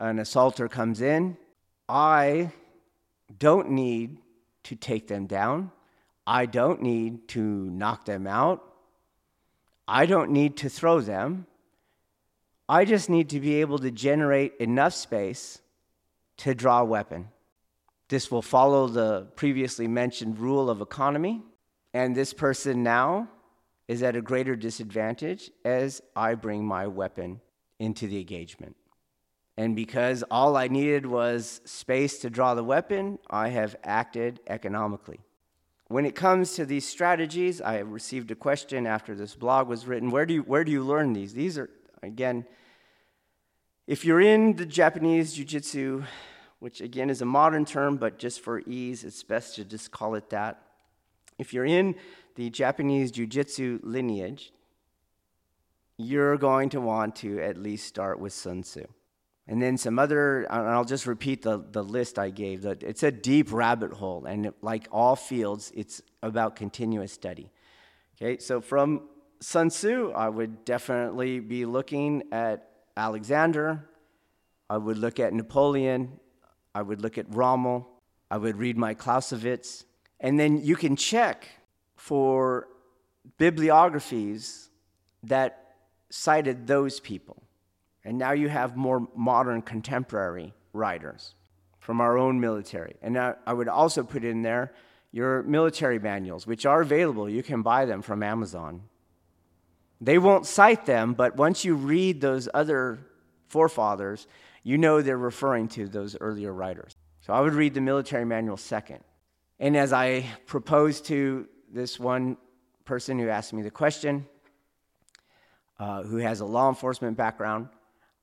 an 0.00 0.18
assaulter 0.18 0.68
comes 0.68 1.00
in, 1.00 1.36
I 1.88 2.52
don't 3.38 3.70
need 3.70 4.18
to 4.68 4.76
take 4.76 5.08
them 5.08 5.26
down. 5.26 5.70
I 6.26 6.44
don't 6.44 6.82
need 6.82 7.26
to 7.28 7.40
knock 7.40 8.04
them 8.04 8.26
out. 8.26 8.62
I 9.86 10.04
don't 10.04 10.30
need 10.30 10.58
to 10.58 10.68
throw 10.68 11.00
them. 11.00 11.46
I 12.68 12.84
just 12.84 13.08
need 13.08 13.30
to 13.30 13.40
be 13.40 13.62
able 13.62 13.78
to 13.78 13.90
generate 13.90 14.52
enough 14.60 14.92
space 14.92 15.62
to 16.38 16.54
draw 16.54 16.80
a 16.80 16.84
weapon. 16.84 17.28
This 18.10 18.30
will 18.30 18.42
follow 18.42 18.88
the 18.88 19.28
previously 19.36 19.88
mentioned 19.88 20.38
rule 20.38 20.68
of 20.68 20.82
economy, 20.82 21.42
and 21.94 22.14
this 22.14 22.34
person 22.34 22.82
now 22.82 23.28
is 23.86 24.02
at 24.02 24.16
a 24.16 24.20
greater 24.20 24.54
disadvantage 24.54 25.50
as 25.64 26.02
I 26.14 26.34
bring 26.34 26.66
my 26.66 26.88
weapon 26.88 27.40
into 27.78 28.06
the 28.06 28.20
engagement. 28.20 28.76
And 29.58 29.74
because 29.74 30.22
all 30.30 30.56
I 30.56 30.68
needed 30.68 31.04
was 31.04 31.60
space 31.64 32.20
to 32.20 32.30
draw 32.30 32.54
the 32.54 32.62
weapon, 32.62 33.18
I 33.28 33.48
have 33.48 33.74
acted 33.82 34.38
economically. 34.46 35.18
When 35.88 36.06
it 36.06 36.14
comes 36.14 36.54
to 36.54 36.64
these 36.64 36.86
strategies, 36.86 37.60
I 37.60 37.72
have 37.78 37.90
received 37.90 38.30
a 38.30 38.36
question 38.36 38.86
after 38.86 39.16
this 39.16 39.34
blog 39.34 39.66
was 39.66 39.84
written 39.84 40.12
where 40.12 40.26
do 40.26 40.34
you, 40.34 40.42
where 40.42 40.62
do 40.62 40.70
you 40.70 40.84
learn 40.84 41.12
these? 41.12 41.34
These 41.34 41.58
are, 41.58 41.68
again, 42.04 42.46
if 43.88 44.04
you're 44.04 44.20
in 44.20 44.54
the 44.54 44.64
Japanese 44.64 45.32
Jiu 45.32 45.44
Jitsu, 45.44 46.04
which 46.60 46.80
again 46.80 47.10
is 47.10 47.20
a 47.20 47.26
modern 47.26 47.64
term, 47.64 47.96
but 47.96 48.16
just 48.16 48.40
for 48.40 48.60
ease, 48.60 49.02
it's 49.02 49.24
best 49.24 49.56
to 49.56 49.64
just 49.64 49.90
call 49.90 50.14
it 50.14 50.30
that. 50.30 50.62
If 51.36 51.52
you're 51.52 51.66
in 51.66 51.96
the 52.36 52.48
Japanese 52.48 53.10
Jiu 53.10 53.26
Jitsu 53.26 53.80
lineage, 53.82 54.52
you're 55.96 56.36
going 56.36 56.68
to 56.68 56.80
want 56.80 57.16
to 57.16 57.40
at 57.40 57.56
least 57.56 57.88
start 57.88 58.20
with 58.20 58.32
Sun 58.32 58.62
Tzu. 58.62 58.86
And 59.48 59.62
then 59.62 59.78
some 59.78 59.98
other, 59.98 60.42
and 60.42 60.68
I'll 60.68 60.84
just 60.84 61.06
repeat 61.06 61.40
the, 61.40 61.64
the 61.72 61.82
list 61.82 62.18
I 62.18 62.28
gave. 62.28 62.66
It's 62.66 63.02
a 63.02 63.10
deep 63.10 63.50
rabbit 63.50 63.94
hole, 63.94 64.26
and 64.26 64.52
like 64.60 64.86
all 64.92 65.16
fields, 65.16 65.72
it's 65.74 66.02
about 66.22 66.54
continuous 66.54 67.12
study. 67.12 67.50
Okay, 68.20 68.38
so 68.38 68.60
from 68.60 69.08
Sun 69.40 69.70
Tzu, 69.70 70.12
I 70.14 70.28
would 70.28 70.66
definitely 70.66 71.40
be 71.40 71.64
looking 71.64 72.24
at 72.30 72.68
Alexander, 72.96 73.88
I 74.68 74.76
would 74.76 74.98
look 74.98 75.18
at 75.18 75.32
Napoleon, 75.32 76.20
I 76.74 76.82
would 76.82 77.00
look 77.00 77.16
at 77.16 77.32
Rommel, 77.34 77.88
I 78.30 78.36
would 78.36 78.56
read 78.56 78.76
my 78.76 78.92
Clausewitz, 78.92 79.86
and 80.20 80.38
then 80.38 80.62
you 80.62 80.76
can 80.76 80.94
check 80.94 81.48
for 81.96 82.68
bibliographies 83.38 84.68
that 85.22 85.76
cited 86.10 86.66
those 86.66 87.00
people. 87.00 87.42
And 88.08 88.16
now 88.16 88.32
you 88.32 88.48
have 88.48 88.74
more 88.74 89.06
modern 89.14 89.60
contemporary 89.60 90.54
writers 90.72 91.34
from 91.78 92.00
our 92.00 92.16
own 92.16 92.40
military. 92.40 92.96
And 93.02 93.18
I, 93.18 93.34
I 93.46 93.52
would 93.52 93.68
also 93.68 94.02
put 94.02 94.24
in 94.24 94.40
there 94.40 94.72
your 95.12 95.42
military 95.42 95.98
manuals, 95.98 96.46
which 96.46 96.64
are 96.64 96.80
available. 96.80 97.28
You 97.28 97.42
can 97.42 97.60
buy 97.60 97.84
them 97.84 98.00
from 98.00 98.22
Amazon. 98.22 98.84
They 100.00 100.16
won't 100.16 100.46
cite 100.46 100.86
them, 100.86 101.12
but 101.12 101.36
once 101.36 101.66
you 101.66 101.74
read 101.74 102.22
those 102.22 102.48
other 102.54 102.98
forefathers, 103.48 104.26
you 104.62 104.78
know 104.78 105.02
they're 105.02 105.18
referring 105.18 105.68
to 105.68 105.86
those 105.86 106.16
earlier 106.18 106.50
writers. 106.50 106.96
So 107.20 107.34
I 107.34 107.42
would 107.42 107.52
read 107.52 107.74
the 107.74 107.82
military 107.82 108.24
manual 108.24 108.56
second. 108.56 109.04
And 109.60 109.76
as 109.76 109.92
I 109.92 110.24
proposed 110.46 111.04
to 111.06 111.46
this 111.70 112.00
one 112.00 112.38
person 112.86 113.18
who 113.18 113.28
asked 113.28 113.52
me 113.52 113.60
the 113.60 113.70
question, 113.70 114.26
uh, 115.78 116.04
who 116.04 116.16
has 116.16 116.40
a 116.40 116.46
law 116.46 116.70
enforcement 116.70 117.14
background, 117.14 117.68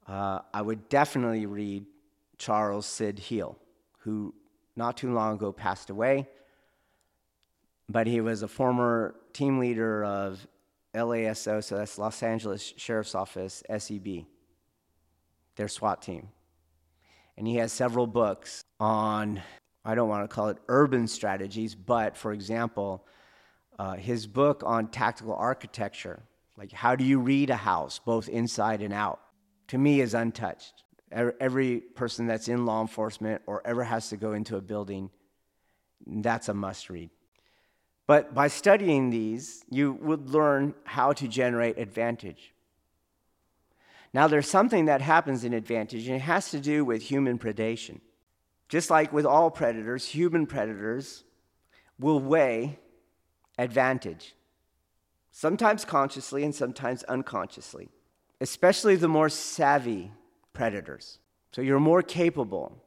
uh, 0.07 0.39
I 0.53 0.61
would 0.61 0.89
definitely 0.89 1.45
read 1.45 1.85
Charles 2.37 2.85
Sid 2.85 3.19
Heal, 3.19 3.57
who 3.99 4.33
not 4.75 4.97
too 4.97 5.13
long 5.13 5.35
ago 5.35 5.51
passed 5.51 5.89
away, 5.89 6.27
but 7.89 8.07
he 8.07 8.21
was 8.21 8.43
a 8.43 8.47
former 8.47 9.15
team 9.33 9.59
leader 9.59 10.03
of 10.03 10.45
LASO, 10.93 11.63
so 11.63 11.77
that's 11.77 11.97
Los 11.97 12.21
Angeles 12.23 12.73
Sheriff's 12.77 13.15
Office, 13.15 13.63
SEB, 13.77 14.25
their 15.55 15.67
SWAT 15.67 16.01
team. 16.01 16.29
And 17.37 17.47
he 17.47 17.57
has 17.57 17.71
several 17.71 18.07
books 18.07 18.63
on, 18.79 19.41
I 19.83 19.95
don't 19.95 20.07
want 20.07 20.29
to 20.29 20.33
call 20.33 20.49
it 20.49 20.57
urban 20.67 21.07
strategies, 21.07 21.75
but 21.75 22.15
for 22.15 22.31
example, 22.31 23.05
uh, 23.77 23.95
his 23.95 24.25
book 24.25 24.63
on 24.65 24.87
tactical 24.87 25.35
architecture, 25.35 26.23
like 26.57 26.71
how 26.71 26.95
do 26.95 27.03
you 27.03 27.19
read 27.19 27.49
a 27.49 27.57
house, 27.57 27.99
both 27.99 28.29
inside 28.29 28.81
and 28.81 28.93
out, 28.93 29.19
to 29.67 29.77
me 29.77 30.01
is 30.01 30.13
untouched. 30.13 30.83
Every 31.11 31.79
person 31.79 32.27
that's 32.27 32.47
in 32.47 32.65
law 32.65 32.81
enforcement 32.81 33.41
or 33.45 33.61
ever 33.65 33.83
has 33.83 34.09
to 34.09 34.17
go 34.17 34.33
into 34.33 34.57
a 34.57 34.61
building, 34.61 35.09
that's 36.05 36.49
a 36.49 36.53
must 36.53 36.89
read. 36.89 37.09
But 38.07 38.33
by 38.33 38.47
studying 38.47 39.09
these, 39.09 39.63
you 39.69 39.93
would 39.93 40.29
learn 40.29 40.75
how 40.83 41.13
to 41.13 41.27
generate 41.27 41.77
advantage. 41.77 42.53
Now, 44.13 44.27
there's 44.27 44.49
something 44.49 44.85
that 44.85 45.01
happens 45.01 45.43
in 45.43 45.53
advantage, 45.53 46.07
and 46.07 46.15
it 46.15 46.21
has 46.21 46.51
to 46.51 46.59
do 46.59 46.85
with 46.85 47.01
human 47.01 47.39
predation. 47.39 47.99
Just 48.69 48.89
like 48.89 49.11
with 49.11 49.25
all 49.25 49.51
predators, 49.51 50.05
human 50.05 50.45
predators 50.45 51.23
will 51.99 52.19
weigh 52.19 52.79
advantage, 53.57 54.35
sometimes 55.31 55.85
consciously 55.85 56.43
and 56.43 56.53
sometimes 56.53 57.03
unconsciously 57.03 57.89
especially 58.41 58.95
the 58.95 59.07
more 59.07 59.29
savvy 59.29 60.11
predators. 60.53 61.19
So 61.51 61.61
you're 61.61 61.79
more 61.79 62.01
capable, 62.01 62.83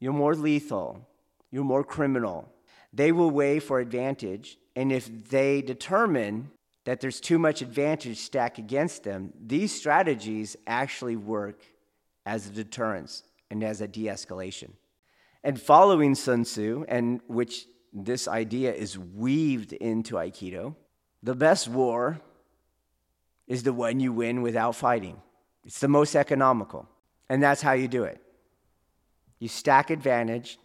you're 0.00 0.12
more 0.12 0.34
lethal, 0.34 1.08
you're 1.50 1.64
more 1.64 1.84
criminal. 1.84 2.52
They 2.92 3.12
will 3.12 3.30
weigh 3.30 3.58
for 3.58 3.80
advantage, 3.80 4.58
and 4.76 4.92
if 4.92 5.28
they 5.30 5.62
determine 5.62 6.50
that 6.84 7.00
there's 7.00 7.20
too 7.20 7.38
much 7.38 7.62
advantage 7.62 8.18
stacked 8.18 8.58
against 8.58 9.04
them, 9.04 9.32
these 9.44 9.74
strategies 9.74 10.56
actually 10.66 11.16
work 11.16 11.62
as 12.26 12.46
a 12.46 12.50
deterrence 12.50 13.22
and 13.50 13.64
as 13.64 13.80
a 13.80 13.88
de 13.88 14.04
escalation. 14.04 14.70
And 15.42 15.60
following 15.60 16.14
Sun 16.14 16.44
Tzu, 16.44 16.84
and 16.88 17.20
which 17.26 17.66
this 17.92 18.28
idea 18.28 18.72
is 18.72 18.98
weaved 18.98 19.72
into 19.72 20.16
Aikido, 20.16 20.74
the 21.22 21.34
best 21.34 21.68
war 21.68 22.20
is 23.46 23.62
the 23.62 23.72
one 23.72 24.00
you 24.00 24.12
win 24.12 24.42
without 24.42 24.76
fighting. 24.76 25.20
It's 25.64 25.80
the 25.80 25.88
most 25.88 26.14
economical. 26.14 26.88
And 27.28 27.42
that's 27.42 27.62
how 27.62 27.72
you 27.72 27.88
do 27.88 28.04
it. 28.04 28.20
You 29.38 29.48
stack 29.48 29.90
advantage, 29.90 30.58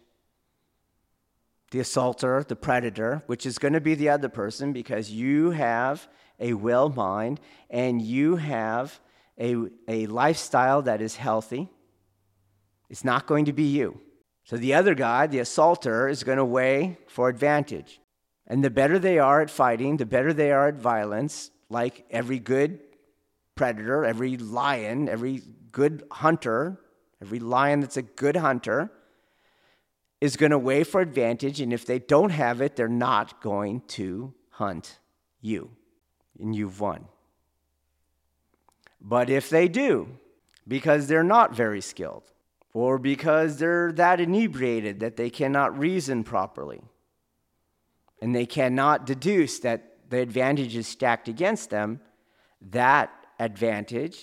the 1.70 1.80
assaulter, 1.80 2.44
the 2.46 2.56
predator, 2.56 3.22
which 3.26 3.46
is 3.46 3.58
going 3.58 3.74
to 3.74 3.80
be 3.80 3.94
the 3.94 4.08
other 4.08 4.28
person 4.28 4.72
because 4.72 5.10
you 5.10 5.50
have 5.50 6.08
a 6.38 6.54
well 6.54 6.88
mind 6.88 7.40
and 7.68 8.00
you 8.00 8.36
have 8.36 9.00
a, 9.38 9.56
a 9.88 10.06
lifestyle 10.06 10.82
that 10.82 11.00
is 11.00 11.16
healthy. 11.16 11.68
It's 12.88 13.04
not 13.04 13.26
going 13.26 13.44
to 13.46 13.52
be 13.52 13.64
you. 13.64 14.00
So 14.44 14.56
the 14.56 14.74
other 14.74 14.94
guy, 14.94 15.26
the 15.26 15.38
assaulter, 15.38 16.08
is 16.08 16.24
going 16.24 16.38
to 16.38 16.44
weigh 16.44 16.98
for 17.06 17.28
advantage. 17.28 18.00
And 18.46 18.64
the 18.64 18.70
better 18.70 18.98
they 18.98 19.18
are 19.18 19.40
at 19.40 19.50
fighting, 19.50 19.96
the 19.96 20.06
better 20.06 20.32
they 20.32 20.50
are 20.50 20.68
at 20.68 20.74
violence, 20.74 21.52
like 21.70 22.04
every 22.10 22.38
good 22.38 22.80
predator, 23.54 24.04
every 24.04 24.36
lion, 24.36 25.08
every 25.08 25.42
good 25.72 26.02
hunter, 26.10 26.78
every 27.22 27.38
lion 27.38 27.80
that's 27.80 27.96
a 27.96 28.02
good 28.02 28.36
hunter 28.36 28.90
is 30.20 30.36
going 30.36 30.50
to 30.50 30.58
weigh 30.58 30.84
for 30.84 31.00
advantage. 31.00 31.60
And 31.60 31.72
if 31.72 31.86
they 31.86 31.98
don't 31.98 32.30
have 32.30 32.60
it, 32.60 32.76
they're 32.76 32.88
not 32.88 33.40
going 33.40 33.80
to 33.88 34.34
hunt 34.50 34.98
you. 35.40 35.70
And 36.38 36.54
you've 36.54 36.80
won. 36.80 37.06
But 39.00 39.30
if 39.30 39.48
they 39.48 39.68
do, 39.68 40.08
because 40.68 41.06
they're 41.06 41.22
not 41.22 41.54
very 41.54 41.80
skilled, 41.80 42.24
or 42.74 42.98
because 42.98 43.58
they're 43.58 43.92
that 43.92 44.20
inebriated 44.20 45.00
that 45.00 45.16
they 45.16 45.30
cannot 45.30 45.78
reason 45.78 46.22
properly, 46.22 46.80
and 48.20 48.34
they 48.34 48.46
cannot 48.46 49.06
deduce 49.06 49.58
that 49.60 49.89
the 50.10 50.18
advantage 50.18 50.76
is 50.76 50.86
stacked 50.86 51.28
against 51.28 51.70
them, 51.70 52.00
that 52.60 53.10
advantage 53.38 54.18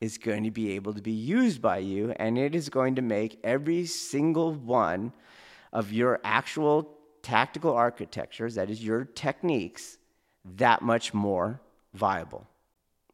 is 0.00 0.18
going 0.18 0.44
to 0.44 0.50
be 0.50 0.72
able 0.72 0.92
to 0.92 1.00
be 1.00 1.12
used 1.12 1.62
by 1.62 1.78
you, 1.78 2.12
and 2.16 2.36
it 2.36 2.54
is 2.54 2.68
going 2.68 2.96
to 2.96 3.02
make 3.02 3.38
every 3.44 3.86
single 3.86 4.52
one 4.52 5.12
of 5.72 5.92
your 5.92 6.20
actual 6.24 6.96
tactical 7.22 7.72
architectures, 7.72 8.56
that 8.56 8.68
is, 8.70 8.84
your 8.84 9.04
techniques, 9.04 9.98
that 10.44 10.82
much 10.82 11.14
more 11.14 11.60
viable. 11.94 12.46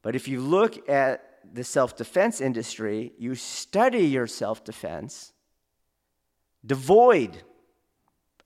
But 0.03 0.17
if 0.17 0.27
you 0.27 0.41
look 0.41 0.89
at 0.89 1.23
the 1.53 1.65
self 1.65 1.97
defense 1.97 2.41
industry, 2.41 3.13
you 3.19 3.35
study 3.35 4.07
your 4.07 4.27
self 4.27 4.65
defense 4.65 5.33
devoid 6.65 7.43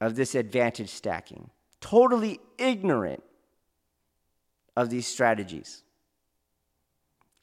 of 0.00 0.16
this 0.16 0.34
advantage 0.34 0.90
stacking, 0.90 1.50
totally 1.80 2.40
ignorant 2.58 3.22
of 4.80 4.90
these 4.90 5.06
strategies. 5.06 5.82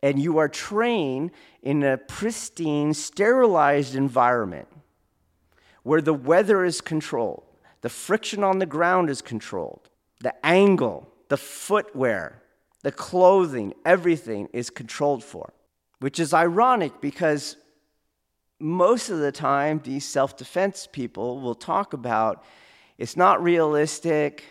And 0.03 0.19
you 0.19 0.37
are 0.37 0.49
trained 0.49 1.31
in 1.61 1.83
a 1.83 1.97
pristine, 1.97 2.93
sterilized 2.93 3.95
environment 3.95 4.67
where 5.83 6.01
the 6.01 6.13
weather 6.13 6.65
is 6.65 6.81
controlled, 6.81 7.43
the 7.81 7.89
friction 7.89 8.43
on 8.43 8.59
the 8.59 8.65
ground 8.65 9.09
is 9.09 9.21
controlled, 9.21 9.89
the 10.21 10.33
angle, 10.45 11.07
the 11.29 11.37
footwear, 11.37 12.41
the 12.83 12.91
clothing, 12.91 13.73
everything 13.85 14.49
is 14.53 14.69
controlled 14.69 15.23
for, 15.23 15.53
which 15.99 16.19
is 16.19 16.33
ironic 16.33 16.99
because 17.01 17.55
most 18.59 19.09
of 19.09 19.19
the 19.19 19.31
time 19.31 19.79
these 19.83 20.05
self 20.05 20.35
defense 20.35 20.87
people 20.91 21.39
will 21.39 21.55
talk 21.55 21.93
about 21.93 22.43
it's 22.97 23.15
not 23.15 23.43
realistic. 23.43 24.43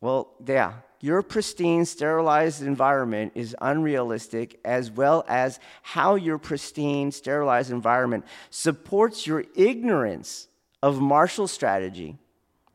Well, 0.00 0.32
yeah, 0.46 0.74
your 1.04 1.20
pristine, 1.20 1.84
sterilized 1.84 2.62
environment 2.62 3.30
is 3.34 3.54
unrealistic, 3.60 4.58
as 4.64 4.90
well 4.90 5.22
as 5.28 5.60
how 5.82 6.14
your 6.14 6.38
pristine, 6.38 7.12
sterilized 7.12 7.70
environment 7.70 8.24
supports 8.48 9.26
your 9.26 9.44
ignorance 9.54 10.48
of 10.82 11.02
martial 11.02 11.46
strategy 11.46 12.16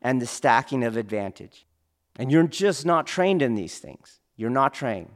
and 0.03 0.22
the 0.22 0.27
stacking 0.27 0.84
of 0.84 0.95
advantage. 0.95 1.65
And 2.19 2.31
you're 2.31 2.43
just 2.43 2.85
not 2.85 3.07
trained 3.07 3.41
in 3.41 3.56
these 3.56 3.80
things. 3.80 4.19
You're 4.35 4.51
not 4.51 4.76
trained. 4.76 5.10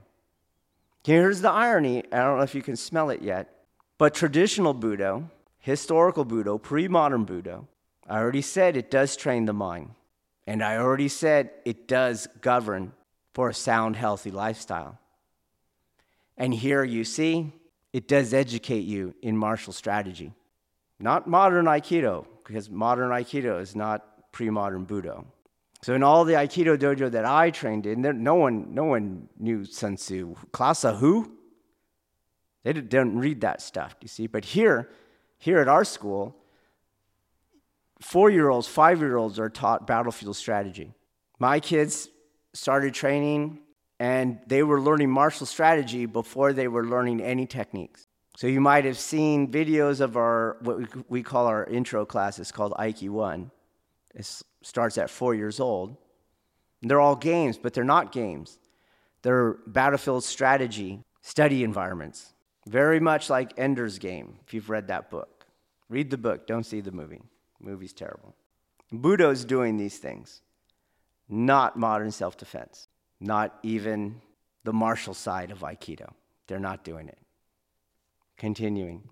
Here's 1.04 1.42
the 1.42 1.52
irony 1.52 2.00
I 2.12 2.18
don't 2.18 2.38
know 2.38 2.44
if 2.44 2.56
you 2.56 2.64
can 2.64 2.76
smell 2.76 3.12
it 3.12 3.22
yet, 3.22 3.48
but 4.00 4.16
traditional 4.16 4.74
Budo, 4.74 5.30
historical 5.60 6.26
Budo, 6.26 6.60
pre 6.60 6.88
modern 6.88 7.28
Budo, 7.28 7.68
I 8.10 8.18
already 8.18 8.42
said 8.42 8.76
it 8.76 8.90
does 8.90 9.16
train 9.16 9.46
the 9.46 9.54
mind. 9.54 9.92
And 10.48 10.64
I 10.64 10.78
already 10.78 11.10
said 11.10 11.52
it 11.64 11.88
does 11.88 12.28
govern 12.42 12.92
for 13.34 13.50
a 13.50 13.54
sound, 13.54 13.96
healthy 13.96 14.32
lifestyle. 14.32 15.00
And 16.38 16.54
here 16.54 16.84
you 16.84 17.04
see, 17.04 17.52
it 17.92 18.08
does 18.08 18.34
educate 18.34 18.86
you 18.86 19.14
in 19.22 19.38
martial 19.38 19.74
strategy. 19.74 20.34
Not 21.00 21.28
modern 21.28 21.66
Aikido, 21.66 22.26
because 22.46 22.70
modern 22.70 23.10
Aikido 23.10 23.62
is 23.62 23.76
not 23.76 24.32
pre 24.32 24.50
modern 24.50 24.86
Budo. 24.86 25.26
So 25.82 25.94
in 25.94 26.02
all 26.02 26.24
the 26.24 26.34
Aikido 26.34 26.78
dojo 26.78 27.12
that 27.12 27.26
I 27.26 27.52
trained 27.52 27.86
in, 27.86 28.02
there, 28.02 28.14
no 28.14 28.36
one, 28.36 28.74
no 28.74 28.86
one 28.86 29.28
knew 29.38 29.66
Sun 29.66 29.98
Tzu. 29.98 30.36
Klasa 30.52 30.98
who? 30.98 31.34
They 32.64 32.72
didn't 32.72 33.20
read 33.20 33.42
that 33.42 33.62
stuff, 33.62 33.96
you 34.02 34.08
see. 34.08 34.28
But 34.28 34.46
here, 34.46 34.90
here 35.38 35.60
at 35.60 35.68
our 35.68 35.84
school, 35.84 36.38
four-year-olds, 38.00 38.68
five-year-olds 38.68 39.38
are 39.40 39.50
taught 39.50 39.86
battlefield 39.86 40.38
strategy. 40.38 40.94
My 41.40 41.60
kids 41.60 42.08
started 42.54 42.94
training, 42.94 43.60
and 44.00 44.40
they 44.48 44.64
were 44.64 44.82
learning 44.82 45.10
martial 45.10 45.46
strategy 45.46 46.06
before 46.06 46.54
they 46.54 46.68
were 46.68 46.86
learning 46.86 47.22
any 47.22 47.46
techniques. 47.46 48.08
So 48.36 48.48
you 48.48 48.62
might 48.62 48.86
have 48.86 48.98
seen 48.98 49.52
videos 49.52 50.02
of 50.02 50.18
our 50.18 50.58
what 50.62 51.10
we 51.10 51.22
call 51.22 51.46
our 51.48 51.66
intro 51.66 52.06
class. 52.06 52.40
It's 52.40 52.52
called 52.52 52.74
Aiki 52.74 53.10
One. 53.10 53.52
It 54.16 54.30
starts 54.62 54.98
at 54.98 55.10
four 55.10 55.36
years 55.36 55.60
old. 55.60 55.98
And 56.82 56.90
they're 56.90 57.00
all 57.00 57.16
games, 57.16 57.58
but 57.58 57.74
they're 57.74 57.84
not 57.84 58.12
games. 58.12 58.60
They're 59.22 59.54
battlefield 59.68 60.24
strategy 60.24 61.04
study 61.22 61.64
environments, 61.64 62.34
very 62.68 63.00
much 63.00 63.30
like 63.30 63.54
Ender's 63.58 63.98
Game, 63.98 64.36
if 64.46 64.54
you've 64.54 64.70
read 64.70 64.88
that 64.88 65.10
book. 65.10 65.46
Read 65.90 66.10
the 66.10 66.18
book, 66.18 66.46
don't 66.46 66.66
see 66.66 66.82
the 66.82 66.92
movie. 66.92 67.22
The 67.62 67.70
movie's 67.70 67.94
terrible. 67.94 68.36
Budo's 68.92 69.46
doing 69.46 69.78
these 69.78 69.98
things, 69.98 70.42
not 71.30 71.78
modern 71.78 72.12
self 72.12 72.38
defense, 72.38 72.88
not 73.20 73.58
even 73.64 74.22
the 74.64 74.74
martial 74.74 75.14
side 75.14 75.52
of 75.52 75.60
Aikido. 75.60 76.12
They're 76.48 76.60
not 76.60 76.84
doing 76.84 77.08
it. 77.08 77.18
Continuing. 78.38 79.10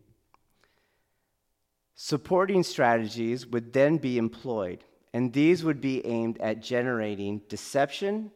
Supporting 1.96 2.64
strategies 2.64 3.46
would 3.46 3.74
then 3.74 3.98
be 3.98 4.18
employed 4.18 4.84
and 5.14 5.34
these 5.34 5.64
would 5.64 5.82
be 5.82 6.06
aimed 6.06 6.40
at 6.40 6.62
generating 6.62 7.42
deception 7.50 8.32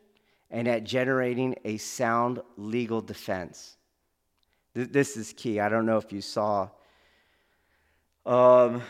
and 0.51 0.67
at 0.67 0.83
generating 0.83 1.55
a 1.63 1.77
sound 1.77 2.41
legal 2.57 3.01
defense. 3.01 3.77
This 4.73 5.15
is 5.15 5.33
key. 5.33 5.59
I 5.59 5.69
don't 5.69 5.85
know 5.85 5.97
if 5.97 6.11
you 6.11 6.21
saw. 6.21 6.69
Um, 8.25 8.81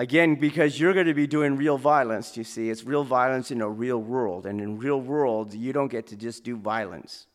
again, 0.00 0.34
because 0.34 0.80
you're 0.80 0.94
going 0.94 1.06
to 1.06 1.14
be 1.14 1.26
doing 1.26 1.56
real 1.56 1.76
violence, 1.76 2.34
you 2.34 2.42
see, 2.42 2.70
it's 2.70 2.84
real 2.84 3.04
violence 3.04 3.50
in 3.50 3.60
a 3.60 3.68
real 3.68 3.98
world. 3.98 4.46
And 4.46 4.58
in 4.58 4.78
real 4.78 4.98
world, 4.98 5.52
you 5.52 5.74
don't 5.74 5.88
get 5.88 6.06
to 6.06 6.16
just 6.16 6.42
do 6.42 6.56
violence. 6.56 7.26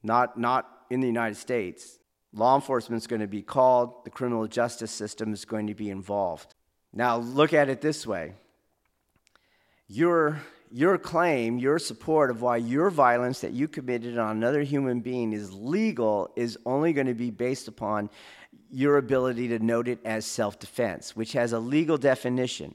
Not, 0.00 0.38
not 0.38 0.68
in 0.88 1.00
the 1.00 1.08
United 1.08 1.36
States. 1.36 1.98
Law 2.32 2.54
enforcement 2.54 3.02
is 3.02 3.08
going 3.08 3.22
to 3.22 3.26
be 3.26 3.42
called, 3.42 4.04
the 4.04 4.10
criminal 4.10 4.46
justice 4.46 4.92
system 4.92 5.32
is 5.32 5.44
going 5.44 5.66
to 5.66 5.74
be 5.74 5.90
involved. 5.90 6.54
Now, 6.92 7.16
look 7.16 7.52
at 7.52 7.68
it 7.68 7.80
this 7.80 8.06
way 8.06 8.34
your, 9.88 10.40
your 10.70 10.96
claim, 10.96 11.58
your 11.58 11.80
support 11.80 12.30
of 12.30 12.40
why 12.40 12.56
your 12.56 12.88
violence 12.88 13.40
that 13.40 13.52
you 13.52 13.66
committed 13.66 14.16
on 14.16 14.36
another 14.36 14.62
human 14.62 15.00
being 15.00 15.32
is 15.32 15.52
legal 15.52 16.30
is 16.36 16.56
only 16.64 16.92
going 16.92 17.08
to 17.08 17.14
be 17.14 17.30
based 17.30 17.66
upon 17.66 18.10
your 18.70 18.96
ability 18.96 19.48
to 19.48 19.58
note 19.58 19.88
it 19.88 20.00
as 20.04 20.26
self 20.26 20.58
defense, 20.58 21.14
which 21.14 21.32
has 21.32 21.52
a 21.52 21.58
legal 21.58 21.98
definition. 21.98 22.74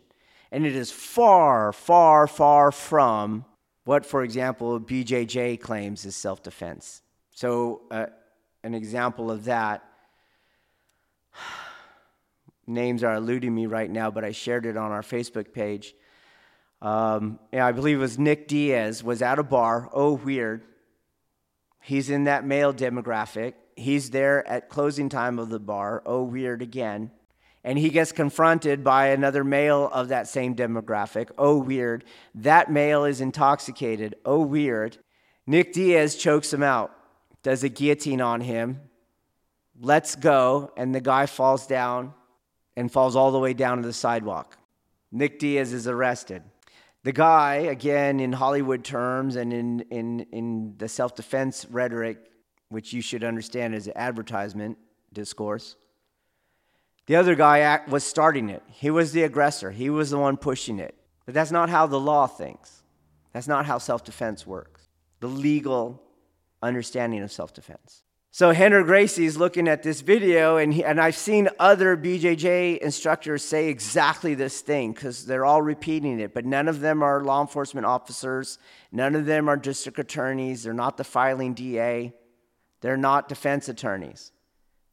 And 0.51 0.65
it 0.65 0.75
is 0.75 0.91
far, 0.91 1.71
far, 1.71 2.25
far 2.27 2.71
from 2.71 3.45
what, 3.83 4.05
for 4.05 4.23
example, 4.23 4.79
BJJ 4.79 5.59
claims 5.59 6.05
is 6.05 6.15
self 6.15 6.43
defense. 6.43 7.01
So, 7.31 7.81
uh, 7.91 8.07
an 8.63 8.73
example 8.73 9.31
of 9.31 9.45
that 9.45 9.83
names 12.67 13.03
are 13.03 13.15
eluding 13.15 13.53
me 13.53 13.65
right 13.65 13.89
now, 13.89 14.11
but 14.11 14.23
I 14.23 14.31
shared 14.31 14.65
it 14.65 14.77
on 14.77 14.91
our 14.91 15.01
Facebook 15.01 15.53
page. 15.53 15.95
Um, 16.81 17.39
I 17.51 17.71
believe 17.71 17.97
it 17.97 18.01
was 18.01 18.17
Nick 18.17 18.47
Diaz, 18.47 19.03
was 19.03 19.21
at 19.21 19.39
a 19.39 19.43
bar. 19.43 19.89
Oh, 19.93 20.13
weird. 20.13 20.63
He's 21.81 22.09
in 22.09 22.25
that 22.25 22.45
male 22.45 22.73
demographic. 22.73 23.53
He's 23.79 24.09
there 24.11 24.47
at 24.47 24.69
closing 24.69 25.09
time 25.09 25.39
of 25.39 25.49
the 25.49 25.59
bar. 25.59 26.03
Oh, 26.05 26.23
weird 26.23 26.61
again. 26.61 27.11
and 27.63 27.77
he 27.77 27.89
gets 27.89 28.11
confronted 28.11 28.83
by 28.83 29.07
another 29.07 29.43
male 29.43 29.89
of 29.91 30.07
that 30.09 30.27
same 30.27 30.55
demographic. 30.55 31.29
Oh, 31.37 31.57
weird. 31.57 32.05
That 32.35 32.71
male 32.71 33.03
is 33.05 33.21
intoxicated. 33.21 34.15
Oh, 34.25 34.39
weird. 34.41 34.97
Nick 35.45 35.73
Diaz 35.73 36.15
chokes 36.15 36.53
him 36.53 36.63
out, 36.63 36.91
does 37.43 37.63
a 37.63 37.69
guillotine 37.69 38.21
on 38.21 38.41
him, 38.41 38.79
lets 39.79 40.15
go, 40.15 40.71
and 40.77 40.93
the 40.93 41.01
guy 41.01 41.25
falls 41.25 41.67
down 41.67 42.13
and 42.75 42.91
falls 42.91 43.15
all 43.15 43.31
the 43.31 43.39
way 43.39 43.53
down 43.53 43.81
to 43.81 43.87
the 43.87 43.93
sidewalk. 43.93 44.57
Nick 45.11 45.39
Diaz 45.39 45.73
is 45.73 45.87
arrested. 45.87 46.43
The 47.03 47.11
guy, 47.11 47.55
again, 47.55 48.19
in 48.19 48.31
Hollywood 48.31 48.83
terms 48.83 49.35
and 49.35 49.51
in, 49.51 49.79
in, 49.89 50.19
in 50.31 50.75
the 50.77 50.87
self 50.87 51.15
defense 51.15 51.65
rhetoric, 51.69 52.19
which 52.69 52.93
you 52.93 53.01
should 53.01 53.23
understand 53.23 53.75
as 53.75 53.87
advertisement 53.95 54.77
discourse, 55.11 55.75
the 57.07 57.15
other 57.15 57.35
guy 57.35 57.81
was 57.87 58.03
starting 58.03 58.49
it. 58.49 58.61
He 58.67 58.91
was 58.91 59.11
the 59.11 59.23
aggressor, 59.23 59.71
he 59.71 59.89
was 59.89 60.11
the 60.11 60.19
one 60.19 60.37
pushing 60.37 60.79
it. 60.79 60.95
But 61.25 61.33
that's 61.35 61.51
not 61.51 61.69
how 61.69 61.85
the 61.85 61.99
law 61.99 62.25
thinks. 62.25 62.81
That's 63.33 63.47
not 63.47 63.65
how 63.65 63.77
self 63.77 64.03
defense 64.03 64.47
works. 64.47 64.87
The 65.19 65.27
legal 65.27 66.01
understanding 66.61 67.21
of 67.21 67.31
self 67.31 67.53
defense. 67.53 68.03
So 68.31 68.53
Rener 68.53 68.85
Gracie 68.85 69.25
is 69.25 69.37
looking 69.37 69.67
at 69.67 69.81
this 69.81 70.01
video, 70.01 70.57
and, 70.57 70.71
he, 70.71 70.83
and 70.83 71.01
I've 71.01 71.15
seen 71.15 71.49
other 71.57 71.97
BJJ 71.97 72.77
instructors 72.77 73.43
say 73.43 73.69
exactly 73.69 74.35
this 74.35 74.61
thing 74.61 74.93
because 74.93 75.25
they're 75.25 75.45
all 75.45 75.63
repeating 75.63 76.19
it, 76.19 76.33
but 76.33 76.45
none 76.45 76.67
of 76.67 76.79
them 76.79 77.01
are 77.01 77.23
law 77.23 77.41
enforcement 77.41 77.87
officers. 77.87 78.59
None 78.91 79.15
of 79.15 79.25
them 79.25 79.49
are 79.49 79.57
district 79.57 79.97
attorneys. 79.97 80.63
They're 80.63 80.73
not 80.73 80.97
the 80.97 81.03
filing 81.03 81.55
DA. 81.55 82.13
They're 82.81 82.97
not 82.97 83.29
defense 83.29 83.69
attorneys. 83.69 84.31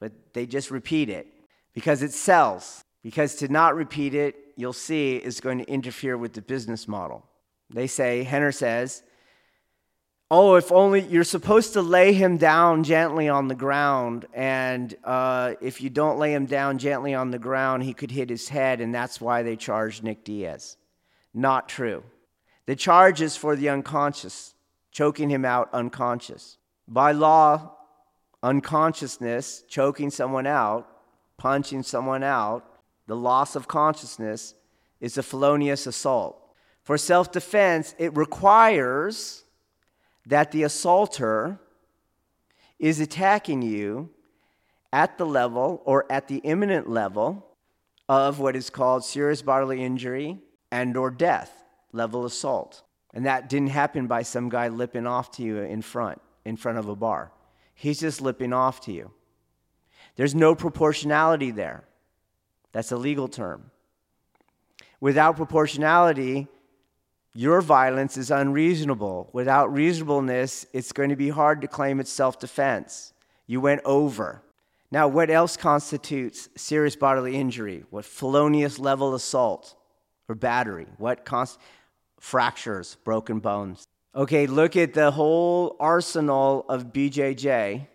But 0.00 0.12
they 0.34 0.46
just 0.46 0.70
repeat 0.70 1.08
it 1.08 1.26
because 1.74 2.02
it 2.02 2.12
sells. 2.12 2.84
Because 3.02 3.36
to 3.36 3.48
not 3.48 3.76
repeat 3.76 4.14
it, 4.14 4.34
you'll 4.56 4.72
see, 4.72 5.16
is 5.16 5.40
going 5.40 5.58
to 5.58 5.70
interfere 5.70 6.18
with 6.18 6.32
the 6.32 6.42
business 6.42 6.88
model. 6.88 7.24
They 7.70 7.86
say, 7.86 8.26
Rener 8.28 8.54
says, 8.54 9.02
Oh, 10.28 10.56
if 10.56 10.72
only 10.72 11.02
you're 11.02 11.22
supposed 11.22 11.74
to 11.74 11.82
lay 11.82 12.12
him 12.12 12.36
down 12.36 12.82
gently 12.82 13.28
on 13.28 13.46
the 13.46 13.54
ground. 13.54 14.26
And 14.34 14.92
uh, 15.04 15.54
if 15.60 15.80
you 15.80 15.88
don't 15.88 16.18
lay 16.18 16.34
him 16.34 16.46
down 16.46 16.78
gently 16.78 17.14
on 17.14 17.30
the 17.30 17.38
ground, 17.38 17.84
he 17.84 17.94
could 17.94 18.10
hit 18.10 18.28
his 18.28 18.48
head. 18.48 18.80
And 18.80 18.92
that's 18.92 19.20
why 19.20 19.44
they 19.44 19.54
charged 19.54 20.02
Nick 20.02 20.24
Diaz. 20.24 20.76
Not 21.32 21.68
true. 21.68 22.02
The 22.66 22.74
charge 22.74 23.20
is 23.20 23.36
for 23.36 23.54
the 23.54 23.68
unconscious, 23.68 24.54
choking 24.90 25.30
him 25.30 25.44
out 25.44 25.68
unconscious. 25.72 26.58
By 26.88 27.12
law, 27.12 27.75
unconsciousness, 28.42 29.64
choking 29.68 30.10
someone 30.10 30.46
out, 30.46 30.88
punching 31.36 31.82
someone 31.82 32.22
out, 32.22 32.64
the 33.06 33.16
loss 33.16 33.56
of 33.56 33.68
consciousness 33.68 34.54
is 35.00 35.18
a 35.18 35.22
felonious 35.22 35.86
assault. 35.86 36.42
For 36.82 36.98
self 36.98 37.32
defense, 37.32 37.94
it 37.98 38.16
requires 38.16 39.44
that 40.26 40.52
the 40.52 40.64
assaulter 40.64 41.58
is 42.78 43.00
attacking 43.00 43.62
you 43.62 44.10
at 44.92 45.18
the 45.18 45.26
level 45.26 45.82
or 45.84 46.10
at 46.10 46.28
the 46.28 46.38
imminent 46.38 46.88
level 46.88 47.46
of 48.08 48.38
what 48.38 48.56
is 48.56 48.70
called 48.70 49.04
serious 49.04 49.42
bodily 49.42 49.82
injury 49.82 50.38
and 50.70 50.96
or 50.96 51.10
death 51.10 51.64
level 51.92 52.24
assault 52.24 52.82
and 53.14 53.24
that 53.26 53.48
didn't 53.48 53.70
happen 53.70 54.06
by 54.06 54.22
some 54.22 54.48
guy 54.48 54.68
lipping 54.68 55.06
off 55.06 55.30
to 55.30 55.42
you 55.42 55.58
in 55.58 55.82
front 55.82 56.20
in 56.44 56.56
front 56.56 56.78
of 56.78 56.88
a 56.88 56.94
bar 56.94 57.32
he's 57.76 58.00
just 58.00 58.20
lipping 58.20 58.52
off 58.52 58.80
to 58.80 58.92
you 58.92 59.12
there's 60.16 60.34
no 60.34 60.54
proportionality 60.54 61.50
there. 61.50 61.84
That's 62.72 62.90
a 62.90 62.96
legal 62.96 63.28
term. 63.28 63.70
Without 64.98 65.36
proportionality, 65.36 66.48
your 67.34 67.60
violence 67.60 68.16
is 68.16 68.30
unreasonable. 68.30 69.28
Without 69.32 69.72
reasonableness, 69.72 70.66
it's 70.72 70.92
going 70.92 71.10
to 71.10 71.16
be 71.16 71.28
hard 71.28 71.60
to 71.60 71.68
claim 71.68 72.00
it's 72.00 72.10
self 72.10 72.38
defense. 72.38 73.12
You 73.46 73.60
went 73.60 73.82
over. 73.84 74.42
Now, 74.90 75.06
what 75.08 75.30
else 75.30 75.56
constitutes 75.56 76.48
serious 76.56 76.96
bodily 76.96 77.36
injury? 77.36 77.84
What 77.90 78.04
felonious 78.04 78.78
level 78.78 79.14
assault 79.14 79.74
or 80.28 80.34
battery? 80.34 80.86
What 80.96 81.24
const- 81.24 81.58
fractures, 82.20 82.96
broken 83.04 83.40
bones? 83.40 83.86
Okay, 84.16 84.46
look 84.46 84.76
at 84.76 84.94
the 84.94 85.10
whole 85.10 85.76
arsenal 85.78 86.64
of 86.70 86.86
BJJ 86.86 87.86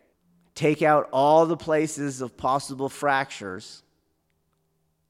take 0.54 0.84
out 0.84 1.10
all 1.12 1.48
the 1.48 1.58
places 1.58 2.22
of 2.22 2.38
possible 2.38 2.90
fractures 2.90 3.82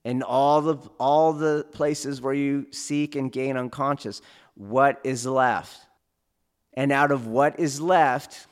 and 0.06 0.24
all 0.24 0.62
the, 0.62 0.78
all 0.98 1.34
the 1.34 1.66
places 1.74 2.22
where 2.22 2.34
you 2.34 2.66
seek 2.72 3.18
and 3.18 3.30
gain 3.30 3.58
unconscious, 3.58 4.22
what 4.56 5.02
is 5.04 5.26
left? 5.26 5.78
And 6.74 6.94
out 6.94 7.12
of 7.12 7.28
what 7.28 7.60
is 7.60 7.82
left, 7.82 8.48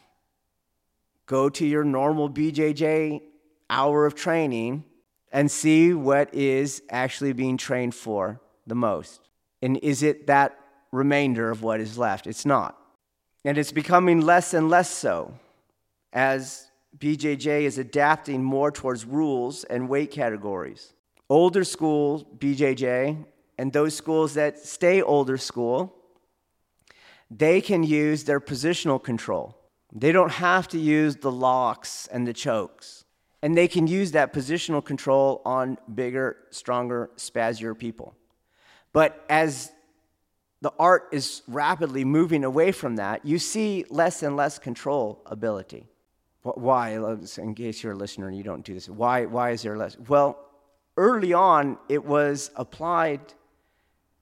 go 1.26 1.48
to 1.48 1.66
your 1.66 1.86
normal 1.86 2.30
BJJ 2.30 3.22
hour 3.70 4.06
of 4.06 4.16
training 4.16 4.84
and 5.32 5.50
see 5.50 5.94
what 5.94 6.34
is 6.34 6.82
actually 6.90 7.32
being 7.32 7.56
trained 7.56 7.96
for 7.96 8.42
the 8.68 8.76
most. 8.76 9.30
And 9.62 9.78
is 9.78 10.04
it 10.04 10.28
that 10.28 10.60
remainder 10.92 11.50
of 11.52 11.62
what 11.62 11.80
is 11.80 11.98
left? 11.98 12.28
It's 12.28 12.46
not. 12.46 12.78
And 13.46 13.58
it's 13.58 13.72
becoming 13.72 14.22
less 14.22 14.54
and 14.54 14.70
less 14.70 14.90
so 14.90 15.34
as 16.12 16.70
BJJ 16.98 17.62
is 17.62 17.78
adapting 17.78 18.44
more 18.44 18.72
towards 18.72 19.06
rules 19.06 19.64
and 19.66 19.88
weight 19.88 20.12
categories. 20.12 20.94
Older 21.30 21.64
school 21.64 22.28
BJJ 22.38 23.26
and 23.58 23.74
those 23.74 23.94
schools 23.94 24.34
that 24.34 24.60
stay 24.60 25.02
older 25.02 25.38
school, 25.38 25.94
they 27.30 27.62
can 27.62 27.84
use 27.84 28.24
their 28.24 28.40
positional 28.40 29.02
control. 29.02 29.56
They 29.92 30.12
don't 30.12 30.32
have 30.32 30.68
to 30.70 30.80
use 30.80 31.18
the 31.18 31.32
locks 31.32 32.08
and 32.12 32.28
the 32.28 32.34
chokes. 32.34 33.06
And 33.42 33.56
they 33.56 33.68
can 33.68 33.88
use 33.88 34.12
that 34.12 34.34
positional 34.34 34.84
control 34.84 35.42
on 35.46 35.78
bigger, 35.94 36.38
stronger, 36.52 37.10
spazier 37.16 37.78
people. 37.78 38.16
But 38.92 39.24
as 39.30 39.72
the 40.62 40.74
art 40.78 41.10
is 41.12 41.42
rapidly 41.48 42.04
moving 42.04 42.44
away 42.44 42.72
from 42.72 42.98
that, 42.98 43.26
you 43.26 43.40
see 43.40 43.86
less 43.90 44.24
and 44.24 44.36
less 44.36 44.60
control 44.60 45.22
ability. 45.26 45.88
Why? 46.42 46.98
In 47.38 47.56
case 47.56 47.84
you're 47.84 47.94
a 47.94 47.98
listener 47.98 48.28
and 48.28 48.38
you 48.38 48.44
don't 48.44 48.66
do 48.66 48.74
this, 48.74 48.90
why, 48.90 49.26
why 49.26 49.52
is 49.52 49.62
there 49.62 49.78
less? 49.78 49.98
Well, 49.98 50.38
early 50.98 51.34
on, 51.34 51.78
it 51.88 52.04
was 52.04 52.52
applied 52.56 53.22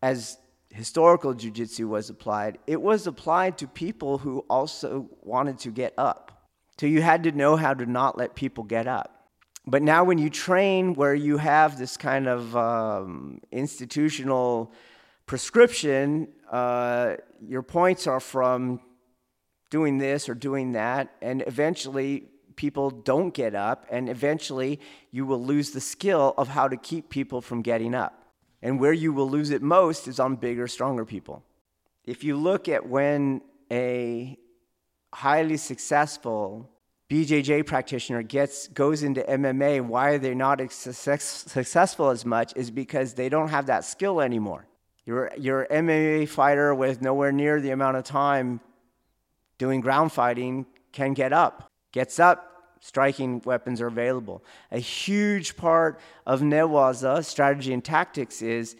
as 0.01 0.37
historical 0.69 1.33
jujitsu 1.33 1.87
was 1.87 2.09
applied. 2.09 2.59
It 2.67 2.81
was 2.81 3.07
applied 3.07 3.57
to 3.59 3.67
people 3.67 4.17
who 4.17 4.45
also 4.49 5.09
wanted 5.21 5.59
to 5.59 5.71
get 5.71 5.93
up. 5.97 6.49
So 6.79 6.85
you 6.85 7.01
had 7.01 7.23
to 7.23 7.31
know 7.31 7.55
how 7.55 7.73
to 7.73 7.85
not 7.85 8.17
let 8.17 8.35
people 8.35 8.63
get 8.63 8.87
up. 8.87 9.13
But 9.65 9.81
now, 9.81 10.05
when 10.05 10.17
you 10.17 10.29
train 10.29 10.93
where 10.93 11.13
you 11.13 11.37
have 11.37 11.77
this 11.77 11.97
kind 11.97 12.27
of 12.27 12.55
um, 12.55 13.41
institutional 13.51 14.71
prescription, 15.27 16.29
uh, 16.51 17.15
your 17.45 17.61
points 17.61 18.07
are 18.07 18.19
from 18.19 18.79
doing 19.69 19.97
this 19.97 20.27
or 20.29 20.33
doing 20.33 20.71
that, 20.71 21.13
and 21.21 21.43
eventually 21.45 22.29
people 22.55 22.89
don't 22.89 23.33
get 23.33 23.53
up, 23.53 23.85
and 23.91 24.09
eventually 24.09 24.79
you 25.11 25.25
will 25.25 25.43
lose 25.43 25.71
the 25.71 25.81
skill 25.81 26.33
of 26.37 26.47
how 26.47 26.67
to 26.67 26.77
keep 26.77 27.09
people 27.09 27.41
from 27.41 27.61
getting 27.61 27.93
up. 27.93 28.23
And 28.61 28.79
where 28.79 28.93
you 28.93 29.13
will 29.13 29.29
lose 29.29 29.51
it 29.51 29.61
most 29.61 30.07
is 30.07 30.19
on 30.19 30.37
bigger, 30.37 30.67
stronger 30.67 31.05
people. 31.05 31.43
If 32.03 32.23
you 32.23 32.37
look 32.37 32.67
at 32.67 32.87
when 32.87 33.41
a 33.71 34.37
highly 35.13 35.57
successful 35.57 36.69
BJJ 37.09 37.65
practitioner 37.65 38.23
gets 38.23 38.67
goes 38.67 39.03
into 39.03 39.21
MMA, 39.21 39.81
why 39.81 40.17
they're 40.17 40.31
they 40.31 40.35
not 40.35 40.59
success, 40.71 41.45
successful 41.47 42.09
as 42.09 42.25
much 42.25 42.53
is 42.55 42.71
because 42.71 43.13
they 43.13 43.29
don't 43.29 43.49
have 43.49 43.67
that 43.67 43.85
skill 43.85 44.19
anymore. 44.19 44.66
You're, 45.07 45.31
you're 45.37 45.65
MMA 45.71 46.27
fighter 46.27 46.75
with 46.75 47.01
nowhere 47.01 47.31
near 47.31 47.61
the 47.61 47.69
amount 47.69 47.95
of 47.95 48.03
time 48.03 48.59
doing 49.57 49.79
ground 49.79 50.11
fighting 50.11 50.65
can 50.91 51.13
get 51.13 51.31
up. 51.31 51.71
Gets 51.93 52.19
up, 52.19 52.75
striking 52.81 53.41
weapons 53.45 53.79
are 53.79 53.87
available. 53.87 54.43
A 54.69 54.79
huge 54.79 55.55
part 55.55 56.01
of 56.25 56.41
Newaza 56.41 57.23
strategy 57.23 57.71
and 57.71 57.81
tactics 57.81 58.41
is 58.41 58.75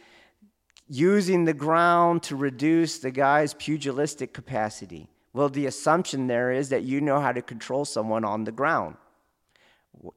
using 0.90 1.46
the 1.46 1.54
ground 1.54 2.24
to 2.24 2.36
reduce 2.36 3.00
the 3.00 3.12
guy's 3.12 3.54
pugilistic 3.54 4.34
capacity. 4.34 5.08
Well, 5.32 5.48
the 5.48 5.66
assumption 5.66 6.28
there 6.28 6.52
is 6.52 6.68
that 6.70 6.84
you 6.84 7.00
know 7.00 7.22
how 7.22 7.32
to 7.32 7.42
control 7.42 7.86
someone 7.86 8.26
on 8.26 8.44
the 8.44 8.52
ground. 8.52 8.98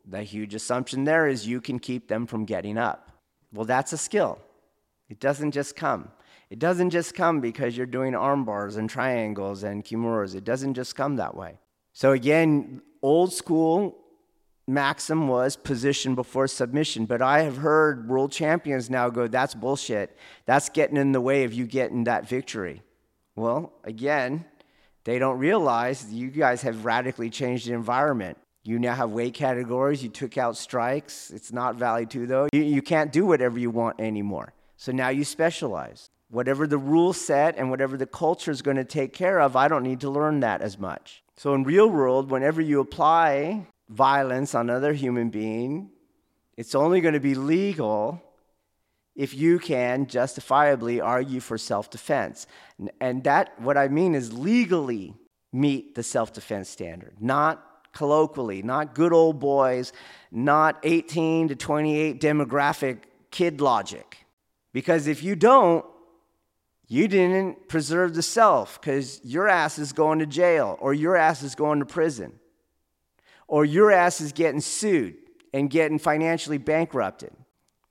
The 0.05 0.25
huge 0.25 0.57
assumption 0.57 1.05
there 1.05 1.29
is 1.29 1.47
you 1.47 1.61
can 1.61 1.79
keep 1.79 2.09
them 2.09 2.27
from 2.27 2.47
getting 2.47 2.79
up. 2.79 3.13
Well, 3.53 3.65
that's 3.65 3.93
a 3.93 3.99
skill. 3.99 4.41
It 5.11 5.21
doesn't 5.21 5.51
just 5.51 5.77
come. 5.77 6.09
It 6.49 6.59
doesn't 6.59 6.91
just 6.91 7.15
come 7.15 7.41
because 7.41 7.77
you're 7.77 7.87
doing 7.87 8.15
arm 8.15 8.45
bars 8.45 8.77
and 8.77 8.89
triangles 8.89 9.63
and 9.63 9.85
kimuras. 9.85 10.35
It 10.35 10.45
doesn't 10.45 10.75
just 10.75 10.97
come 10.97 11.17
that 11.17 11.37
way. 11.37 11.59
So, 11.93 12.13
again, 12.13 12.81
old 13.03 13.33
school 13.33 13.99
maxim 14.67 15.29
was 15.29 15.57
position 15.57 16.15
before 16.15 16.47
submission. 16.47 17.07
But 17.07 17.23
I 17.23 17.43
have 17.43 17.59
heard 17.59 18.09
world 18.09 18.33
champions 18.33 18.89
now 18.89 19.11
go, 19.11 19.27
that's 19.27 19.55
bullshit. 19.55 20.17
That's 20.47 20.69
getting 20.69 20.97
in 20.97 21.13
the 21.13 21.21
way 21.21 21.45
of 21.45 21.53
you 21.53 21.67
getting 21.67 22.05
that 22.05 22.29
victory. 22.29 22.83
Well, 23.37 23.73
again, 23.85 24.45
they 25.05 25.19
don't 25.19 25.39
realize 25.39 26.13
you 26.13 26.31
guys 26.31 26.63
have 26.63 26.85
radically 26.85 27.31
changed 27.31 27.67
the 27.69 27.73
environment. 27.73 28.39
You 28.63 28.79
now 28.79 28.95
have 28.95 29.11
weight 29.11 29.35
categories. 29.35 30.03
You 30.03 30.11
took 30.11 30.37
out 30.37 30.57
strikes. 30.57 31.31
It's 31.31 31.53
not 31.53 31.77
Vale 31.77 32.07
Tudo, 32.07 32.29
though. 32.29 32.49
You, 32.53 32.63
you 32.63 32.83
can't 32.83 33.11
do 33.11 33.25
whatever 33.25 33.59
you 33.59 33.71
want 33.71 34.01
anymore. 34.01 34.53
So 34.81 34.93
now 34.93 35.11
you 35.11 35.25
specialize. 35.25 36.09
Whatever 36.31 36.67
the 36.67 36.79
rule 36.79 37.13
set 37.13 37.59
and 37.59 37.69
whatever 37.69 37.99
the 37.99 38.07
culture 38.07 38.51
is 38.51 38.63
going 38.63 38.79
to 38.79 38.85
take 38.85 39.13
care 39.13 39.39
of, 39.39 39.55
I 39.55 39.69
don't 39.69 39.83
need 39.83 40.01
to 40.01 40.09
learn 40.09 40.41
that 40.41 40.63
as 40.63 40.79
much. 40.79 41.23
So 41.37 41.53
in 41.53 41.65
real 41.65 41.87
world, 41.87 42.31
whenever 42.31 42.63
you 42.63 42.81
apply 42.81 43.67
violence 43.91 44.55
on 44.55 44.71
another 44.71 44.95
human 44.95 45.29
being, 45.29 45.91
it's 46.57 46.75
only 46.75 47.03
going 47.03 47.13
to 47.13 47.21
be 47.21 47.35
legal 47.35 48.23
if 49.15 49.35
you 49.35 49.59
can 49.59 50.07
justifiably 50.07 50.99
argue 50.99 51.41
for 51.41 51.59
self-defense. 51.59 52.47
And 53.03 53.23
that 53.25 53.61
what 53.61 53.77
I 53.77 53.89
mean 53.89 54.15
is 54.15 54.33
legally 54.33 55.13
meet 55.53 55.95
the 55.95 56.03
self-defense 56.03 56.71
standard, 56.71 57.17
not 57.21 57.63
colloquially, 57.93 58.63
not 58.63 58.95
good 58.95 59.13
old 59.13 59.41
boys, 59.41 59.93
not 60.33 60.79
18 60.85 61.49
to 61.49 61.55
28 61.55 62.19
demographic 62.19 63.01
kid 63.31 63.61
logic. 63.61 64.17
Because 64.73 65.07
if 65.07 65.23
you 65.23 65.37
don't, 65.37 65.85
you 66.87 67.07
didn't 67.07 67.69
preserve 67.69 68.15
the 68.15 68.23
self 68.23 68.81
because 68.81 69.21
your 69.25 69.49
ass 69.49 69.79
is 69.79 69.93
going 69.93 70.19
to 70.19 70.27
jail 70.27 70.77
or 70.81 70.93
your 70.93 71.17
ass 71.17 71.43
is 71.43 71.55
going 71.55 71.79
to 71.79 71.87
prison 71.87 72.41
or 73.47 73.65
your 73.65 73.91
ass 73.91 74.21
is 74.21 74.33
getting 74.33 74.61
sued 74.61 75.17
and 75.53 75.71
getting 75.71 75.99
financially 75.99 76.59
bankrupted. 76.59 77.33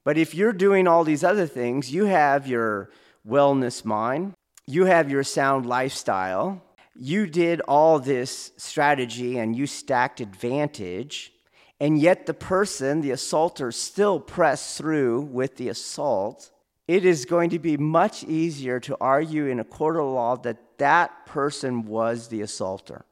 But 0.04 0.18
if 0.18 0.34
you're 0.34 0.54
doing 0.54 0.88
all 0.88 1.04
these 1.04 1.24
other 1.24 1.46
things, 1.46 1.92
you 1.92 2.06
have 2.06 2.48
your 2.48 2.90
wellness 3.28 3.84
mind, 3.84 4.34
you 4.66 4.86
have 4.86 5.10
your 5.10 5.24
sound 5.24 5.66
lifestyle, 5.66 6.62
you 6.96 7.28
did 7.28 7.62
all 7.62 8.00
this 8.00 8.52
strategy 8.58 9.38
and 9.38 9.56
you 9.56 9.68
stacked 9.68 10.20
advantage, 10.20 11.32
and 11.80 12.00
yet 12.00 12.26
the 12.26 12.34
person, 12.34 13.02
the 13.02 13.12
assaulter, 13.12 13.72
still 13.72 14.20
pressed 14.20 14.78
through 14.78 15.22
with 15.22 15.58
the 15.58 15.70
assault, 15.70 16.52
it 16.90 17.06
is 17.06 17.26
going 17.26 17.52
to 17.52 17.60
be 17.60 17.78
much 17.78 18.24
easier 18.24 18.80
to 18.80 18.98
argue 19.00 19.46
in 19.46 19.60
a 19.60 19.64
court 19.64 19.96
of 19.96 20.06
law 20.06 20.36
that 20.38 20.58
that 20.80 21.28
person 21.28 21.86
was 21.86 22.30
the 22.30 22.42
assaulter. 22.42 23.06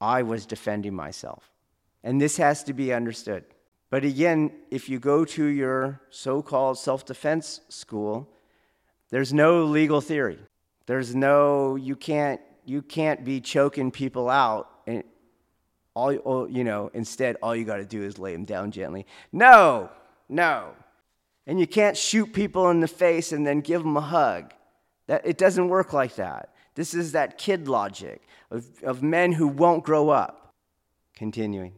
I 0.00 0.24
was 0.24 0.44
defending 0.44 0.92
myself. 0.92 1.52
And 2.02 2.20
this 2.20 2.36
has 2.38 2.64
to 2.64 2.72
be 2.72 2.92
understood. 2.92 3.44
But 3.90 4.02
again, 4.02 4.50
if 4.72 4.88
you 4.88 4.98
go 4.98 5.24
to 5.24 5.44
your 5.44 6.00
so 6.10 6.42
called 6.42 6.78
self 6.78 7.06
defense 7.06 7.60
school, 7.68 8.28
there's 9.10 9.32
no 9.32 9.66
legal 9.66 10.00
theory. 10.00 10.40
There's 10.86 11.14
no, 11.14 11.76
you 11.76 11.94
can't 11.94 12.40
you 12.64 12.82
can't 12.82 13.24
be 13.24 13.40
choking 13.40 13.92
people 13.92 14.28
out 14.28 14.68
and 14.88 15.04
all 15.94 16.48
you 16.50 16.64
know 16.64 16.90
instead 16.92 17.36
all 17.40 17.54
you 17.54 17.64
got 17.64 17.76
to 17.76 17.84
do 17.84 18.02
is 18.02 18.18
lay 18.18 18.32
them 18.32 18.44
down 18.44 18.70
gently 18.70 19.06
no 19.32 19.90
no 20.28 20.72
and 21.50 21.58
you 21.58 21.66
can't 21.66 21.96
shoot 21.96 22.32
people 22.32 22.70
in 22.70 22.78
the 22.78 22.86
face 22.86 23.32
and 23.32 23.44
then 23.44 23.60
give 23.60 23.82
them 23.82 23.96
a 23.96 24.00
hug 24.00 24.54
that 25.08 25.26
it 25.26 25.36
doesn't 25.36 25.68
work 25.68 25.92
like 25.92 26.14
that 26.14 26.54
this 26.76 26.94
is 26.94 27.12
that 27.12 27.36
kid 27.36 27.66
logic 27.66 28.22
of, 28.50 28.64
of 28.84 29.02
men 29.02 29.32
who 29.32 29.48
won't 29.48 29.82
grow 29.82 30.10
up 30.10 30.54
continuing 31.16 31.72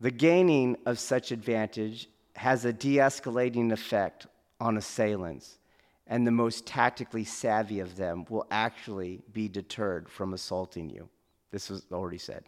the 0.00 0.10
gaining 0.10 0.76
of 0.84 0.98
such 0.98 1.32
advantage 1.32 2.08
has 2.36 2.64
a 2.64 2.72
de-escalating 2.72 3.72
effect 3.72 4.26
on 4.60 4.76
assailants 4.76 5.58
and 6.08 6.26
the 6.26 6.30
most 6.30 6.66
tactically 6.66 7.24
savvy 7.24 7.80
of 7.80 7.96
them 7.96 8.24
will 8.28 8.46
actually 8.50 9.20
be 9.32 9.48
deterred 9.48 10.08
from 10.08 10.32
assaulting 10.32 10.88
you. 10.88 11.08
This 11.50 11.68
was 11.68 11.84
already 11.92 12.18
said. 12.18 12.44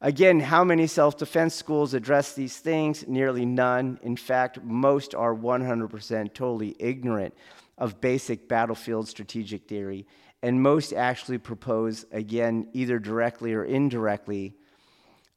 Again, 0.00 0.40
how 0.40 0.64
many 0.64 0.86
self 0.86 1.16
defense 1.16 1.54
schools 1.54 1.94
address 1.94 2.34
these 2.34 2.58
things? 2.58 3.06
Nearly 3.06 3.44
none. 3.46 3.98
In 4.02 4.16
fact, 4.16 4.62
most 4.62 5.14
are 5.14 5.34
100% 5.34 6.34
totally 6.34 6.76
ignorant 6.78 7.34
of 7.78 8.00
basic 8.00 8.48
battlefield 8.48 9.08
strategic 9.08 9.68
theory, 9.68 10.06
and 10.42 10.62
most 10.62 10.92
actually 10.92 11.38
propose, 11.38 12.06
again, 12.12 12.68
either 12.72 12.98
directly 12.98 13.52
or 13.52 13.64
indirectly, 13.64 14.54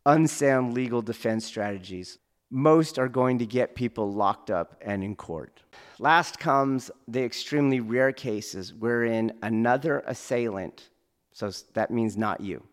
unsound 0.06 0.73
legal 0.73 1.02
defense 1.02 1.45
strategies 1.45 2.19
most 2.49 2.98
are 2.98 3.07
going 3.07 3.38
to 3.40 3.45
get 3.45 3.76
people 3.76 4.11
locked 4.11 4.49
up 4.49 4.76
and 4.81 5.03
in 5.03 5.15
court. 5.15 5.61
Last 5.99 6.40
comes 6.40 6.90
the 7.07 7.23
extremely 7.23 7.80
rare 7.80 8.11
cases 8.11 8.73
wherein 8.73 9.34
another 9.44 10.03
assailant, 10.07 10.90
so 11.31 11.52
that 11.73 11.91
means 11.91 12.18
not 12.18 12.41
you, 12.41 12.64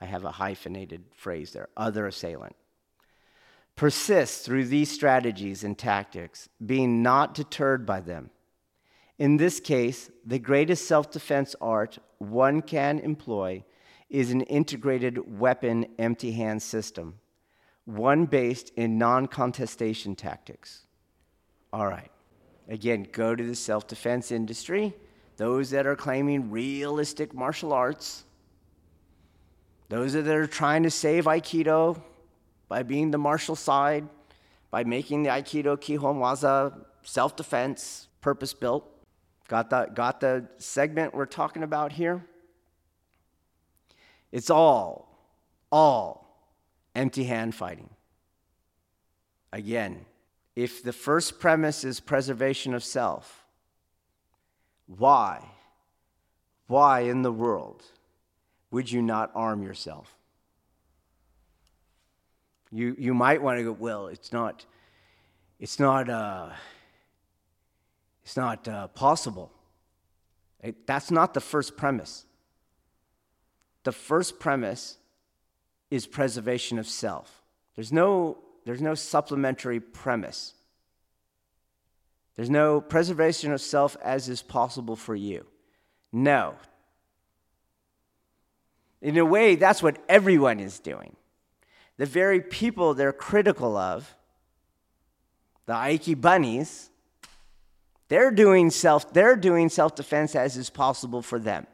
I 0.00 0.06
have 0.06 0.24
a 0.24 0.32
hyphenated 0.32 1.04
phrase 1.14 1.52
there, 1.52 1.68
other 1.76 2.06
assailant, 2.06 2.56
persists 3.76 4.44
through 4.44 4.66
these 4.66 4.90
strategies 4.90 5.64
and 5.64 5.76
tactics, 5.76 6.48
being 6.64 7.02
not 7.02 7.34
deterred 7.34 7.84
by 7.84 8.00
them. 8.00 8.30
In 9.18 9.36
this 9.36 9.58
case, 9.58 10.10
the 10.24 10.38
greatest 10.38 10.86
self 10.86 11.10
defense 11.10 11.56
art 11.60 11.98
one 12.18 12.62
can 12.62 12.98
employ 13.00 13.64
is 14.08 14.30
an 14.30 14.42
integrated 14.42 15.38
weapon 15.38 15.86
empty 15.98 16.32
hand 16.32 16.62
system 16.62 17.18
one 17.88 18.26
based 18.26 18.70
in 18.76 18.98
non 18.98 19.26
contestation 19.26 20.14
tactics. 20.14 20.82
All 21.72 21.86
right. 21.86 22.10
Again, 22.68 23.06
go 23.10 23.34
to 23.34 23.42
the 23.42 23.54
self 23.54 23.86
defense 23.86 24.30
industry, 24.30 24.94
those 25.38 25.70
that 25.70 25.86
are 25.86 25.96
claiming 25.96 26.50
realistic 26.50 27.32
martial 27.32 27.72
arts, 27.72 28.24
those 29.88 30.12
that 30.12 30.26
are 30.26 30.46
trying 30.46 30.82
to 30.82 30.90
save 30.90 31.24
Aikido 31.24 32.00
by 32.68 32.82
being 32.82 33.10
the 33.10 33.18
martial 33.18 33.56
side, 33.56 34.06
by 34.70 34.84
making 34.84 35.22
the 35.22 35.30
Aikido 35.30 35.76
Kihon 35.78 36.18
Waza 36.18 36.84
self 37.02 37.36
defense, 37.36 38.08
purpose 38.20 38.52
built. 38.52 38.84
Got 39.48 39.70
the, 39.70 39.88
got 39.94 40.20
the 40.20 40.46
segment 40.58 41.14
we're 41.14 41.24
talking 41.24 41.62
about 41.62 41.92
here? 41.92 42.22
It's 44.30 44.50
all, 44.50 45.08
all 45.72 46.44
empty 46.94 47.24
hand 47.24 47.54
fighting. 47.54 47.88
Again, 49.50 50.04
if 50.54 50.82
the 50.82 50.92
first 50.92 51.40
premise 51.40 51.82
is 51.82 51.98
preservation 51.98 52.74
of 52.74 52.84
self, 52.84 53.46
why, 54.86 55.42
why 56.66 57.00
in 57.00 57.22
the 57.22 57.32
world 57.32 57.84
would 58.70 58.90
you 58.90 59.02
not 59.02 59.30
arm 59.34 59.62
yourself? 59.62 60.14
You, 62.70 62.94
you 62.98 63.14
might 63.14 63.40
want 63.40 63.58
to 63.58 63.64
go, 63.64 63.72
well, 63.72 64.08
it's 64.08 64.32
not, 64.32 64.66
it's 65.58 65.80
not, 65.80 66.10
uh, 66.10 66.50
it's 68.22 68.36
not 68.36 68.68
uh, 68.68 68.88
possible. 68.88 69.50
It, 70.62 70.86
that's 70.86 71.10
not 71.10 71.34
the 71.34 71.40
first 71.40 71.76
premise. 71.76 72.26
The 73.84 73.92
first 73.92 74.38
premise 74.38 74.98
is 75.90 76.06
preservation 76.06 76.78
of 76.78 76.86
self. 76.86 77.42
There's 77.74 77.92
no, 77.92 78.38
there's 78.66 78.82
no 78.82 78.94
supplementary 78.94 79.80
premise. 79.80 80.52
There's 82.36 82.50
no 82.50 82.80
preservation 82.80 83.52
of 83.52 83.60
self 83.60 83.96
as 84.02 84.28
is 84.28 84.42
possible 84.42 84.94
for 84.94 85.14
you. 85.14 85.46
No. 86.12 86.54
In 89.00 89.16
a 89.16 89.24
way, 89.24 89.54
that's 89.54 89.82
what 89.82 89.98
everyone 90.08 90.60
is 90.60 90.78
doing. 90.78 91.16
The 91.96 92.06
very 92.06 92.40
people 92.40 92.94
they're 92.94 93.12
critical 93.12 93.76
of, 93.76 94.14
the 95.66 95.74
Aiki 95.74 96.18
bunnies, 96.18 96.90
they're 98.08 98.30
doing 98.30 98.70
self, 98.70 99.12
they're 99.12 99.36
doing 99.36 99.68
self-defense 99.68 100.34
as 100.34 100.56
is 100.56 100.70
possible 100.70 101.22
for 101.22 101.38
them. 101.38 101.66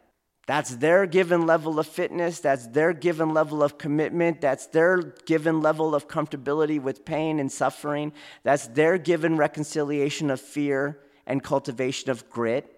That's 0.47 0.77
their 0.77 1.07
given 1.07 1.47
level 1.47 1.79
of 1.79 1.87
fitness. 1.87 2.41
That's 2.41 2.67
their 2.67 2.93
given 2.93 3.33
level 3.33 3.63
of 3.63 3.79
commitment. 3.79 4.43
That's 4.43 4.67
their 4.67 4.99
given 5.25 5.63
level 5.63 5.95
of 5.95 6.07
comfortability 6.07 6.81
with 6.81 7.07
pain 7.07 7.41
and 7.41 7.51
suffering. 7.51 8.13
That's 8.43 8.67
their 8.67 8.99
given 8.99 9.39
reconciliation 9.39 10.31
of 10.31 10.41
fear 10.41 11.01
and 11.27 11.43
cultivation 11.43 12.11
of 12.11 12.29
grit. 12.29 12.71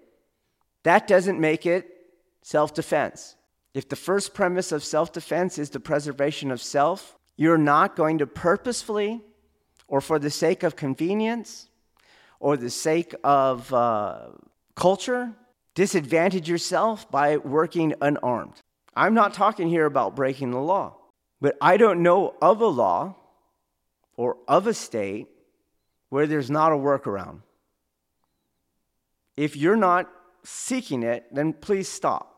That 0.83 1.07
doesn't 1.07 1.41
make 1.41 1.65
it 1.65 1.89
self 2.41 2.73
defense. 2.73 3.35
If 3.77 3.89
the 3.89 3.95
first 3.95 4.33
premise 4.33 4.71
of 4.71 4.83
self 4.83 5.13
defense 5.13 5.59
is 5.59 5.69
the 5.69 5.79
preservation 5.79 6.49
of 6.49 6.59
self, 6.59 7.15
you're 7.35 7.59
not 7.59 7.95
going 7.95 8.17
to 8.17 8.25
purposefully 8.25 9.21
or 9.87 10.01
for 10.01 10.17
the 10.17 10.31
sake 10.31 10.63
of 10.63 10.75
convenience 10.75 11.69
or 12.39 12.57
the 12.57 12.71
sake 12.71 13.13
of 13.23 13.71
uh, 13.71 14.29
culture 14.73 15.31
disadvantage 15.75 16.49
yourself 16.49 17.11
by 17.11 17.37
working 17.37 17.93
unarmed. 18.01 18.63
I'm 18.95 19.13
not 19.13 19.35
talking 19.35 19.67
here 19.67 19.85
about 19.85 20.15
breaking 20.15 20.49
the 20.49 20.57
law. 20.57 20.97
But 21.39 21.55
I 21.61 21.77
don't 21.77 22.01
know 22.01 22.33
of 22.41 22.61
a 22.61 22.65
law 22.65 23.15
or 24.15 24.37
of 24.47 24.65
a 24.65 24.73
state 24.73 25.27
where 26.09 26.25
there's 26.25 26.49
not 26.49 26.71
a 26.71 26.75
workaround. 26.75 27.41
If 29.35 29.55
you're 29.55 29.75
not 29.75 30.09
seeking 30.43 31.03
it, 31.03 31.27
then 31.31 31.53
please 31.53 31.87
stop. 31.87 32.36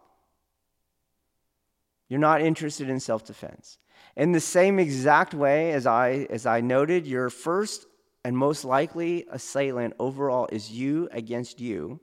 You're 2.10 2.19
not 2.19 2.41
interested 2.41 2.90
in 2.90 2.99
self 2.99 3.23
defense. 3.23 3.77
In 4.18 4.31
the 4.34 4.40
same 4.40 4.80
exact 4.80 5.34
way 5.34 5.72
as 5.72 5.86
I, 5.86 6.27
as 6.30 6.45
I 6.45 6.60
noted, 6.60 7.07
your 7.07 7.30
first 7.30 7.86
and 8.26 8.36
most 8.36 8.65
likely 8.65 9.26
assailant 9.31 9.94
overall 9.99 10.49
is 10.52 10.72
you 10.72 11.07
against 11.11 11.61
you. 11.61 11.99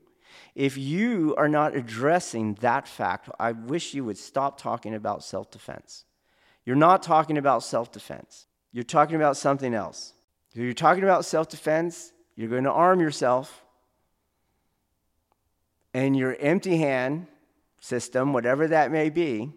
If 0.55 0.77
you 0.77 1.35
are 1.37 1.49
not 1.49 1.75
addressing 1.75 2.55
that 2.55 2.87
fact, 2.87 3.29
I 3.39 3.51
wish 3.51 3.93
you 3.93 4.03
would 4.05 4.17
stop 4.17 4.59
talking 4.59 4.95
about 4.95 5.23
self 5.23 5.51
defense. 5.51 6.05
You're 6.65 6.75
not 6.75 7.03
talking 7.03 7.37
about 7.37 7.63
self 7.63 7.91
defense, 7.91 8.47
you're 8.71 8.83
talking 8.83 9.15
about 9.15 9.37
something 9.37 9.73
else. 9.73 10.13
If 10.53 10.61
you're 10.61 10.73
talking 10.73 11.03
about 11.03 11.25
self 11.25 11.49
defense, 11.49 12.13
you're 12.35 12.49
going 12.49 12.63
to 12.63 12.71
arm 12.71 12.99
yourself, 12.99 13.63
and 15.93 16.15
your 16.15 16.35
empty 16.39 16.77
hand 16.77 17.27
system, 17.79 18.33
whatever 18.33 18.67
that 18.67 18.91
may 18.91 19.09
be, 19.09 19.51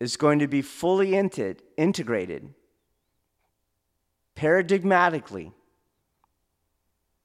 is 0.00 0.16
going 0.16 0.38
to 0.38 0.46
be 0.46 0.62
fully 0.62 1.14
integrated 1.14 2.54
paradigmatically 4.36 5.52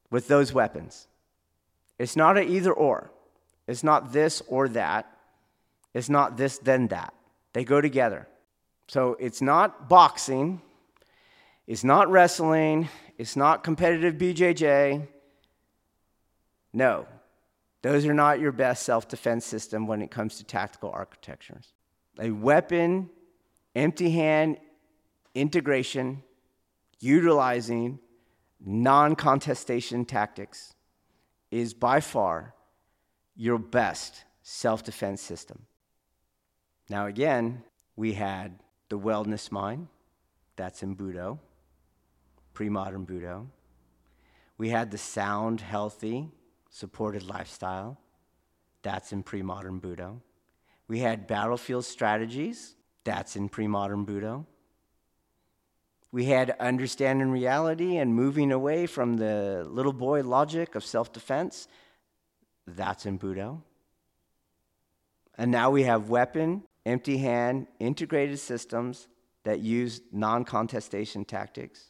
with 0.10 0.28
those 0.28 0.54
weapons. 0.54 1.08
It's 2.00 2.16
not 2.16 2.38
an 2.38 2.48
either 2.50 2.74
or. 2.74 3.12
It's 3.68 3.84
not 3.84 4.12
this 4.12 4.42
or 4.48 4.68
that. 4.70 5.10
It's 5.94 6.10
not 6.10 6.38
this, 6.38 6.58
then 6.58 6.88
that. 6.88 7.14
They 7.54 7.64
go 7.64 7.82
together. 7.82 8.28
So 8.88 9.16
it's 9.20 9.42
not 9.42 9.88
boxing. 9.88 10.62
It's 11.68 11.84
not 11.84 12.10
wrestling. 12.10 12.90
It's 13.18 13.36
not 13.36 13.64
competitive 13.64 14.16
BJJ. 14.16 15.08
No, 16.74 17.06
those 17.84 18.06
are 18.08 18.14
not 18.14 18.40
your 18.40 18.52
best 18.52 18.84
self 18.84 19.08
defense 19.08 19.46
system 19.46 19.86
when 19.86 20.02
it 20.02 20.10
comes 20.10 20.38
to 20.38 20.44
tactical 20.44 20.90
architectures. 20.92 21.74
A 22.20 22.32
weapon, 22.32 23.10
empty 23.76 24.12
hand 24.12 24.58
integration 25.34 26.24
utilizing 27.00 28.00
non 28.60 29.16
contestation 29.16 30.06
tactics 30.06 30.74
is 31.52 31.74
by 31.74 32.00
far 32.00 32.54
your 33.36 33.58
best 33.58 34.24
self 34.42 34.84
defense 34.84 35.22
system. 35.22 35.66
Now, 36.90 37.08
again, 37.08 37.64
we 37.96 38.14
had 38.14 38.60
the 38.90 39.00
wellness 39.00 39.52
mind, 39.52 39.88
that's 40.56 40.84
in 40.84 40.96
Budo, 40.96 41.40
pre 42.54 42.70
modern 42.70 43.06
Budo. 43.06 43.48
We 44.58 44.70
had 44.70 44.92
the 44.92 44.98
sound, 44.98 45.62
healthy, 45.62 46.30
supported 46.70 47.24
lifestyle, 47.24 48.00
that's 48.82 49.12
in 49.12 49.24
pre 49.24 49.42
modern 49.42 49.82
Budo. 49.82 50.20
We 50.88 51.00
had 51.00 51.28
battlefield 51.28 51.86
strategies, 51.86 52.76
that's 53.04 53.36
in 53.36 53.50
pre 53.50 53.68
modern 53.68 54.06
Budo. 54.06 54.46
We 56.12 56.26
had 56.26 56.52
understanding 56.60 57.32
reality 57.32 57.98
and 57.98 58.14
moving 58.14 58.52
away 58.52 58.86
from 58.86 59.18
the 59.18 59.66
little 59.68 59.94
boy 59.94 60.22
logic 60.22 60.76
of 60.76 60.86
self 60.86 61.12
defense. 61.12 61.68
That's 62.68 63.06
in 63.06 63.18
Budo. 63.18 63.62
And 65.38 65.52
now 65.52 65.72
we 65.72 65.84
have 65.84 66.10
weapon, 66.10 66.64
empty 66.86 67.18
hand, 67.18 67.68
integrated 67.80 68.40
systems 68.40 69.08
that 69.44 69.60
use 69.60 70.02
non 70.12 70.46
contestation 70.46 71.26
tactics. 71.26 71.90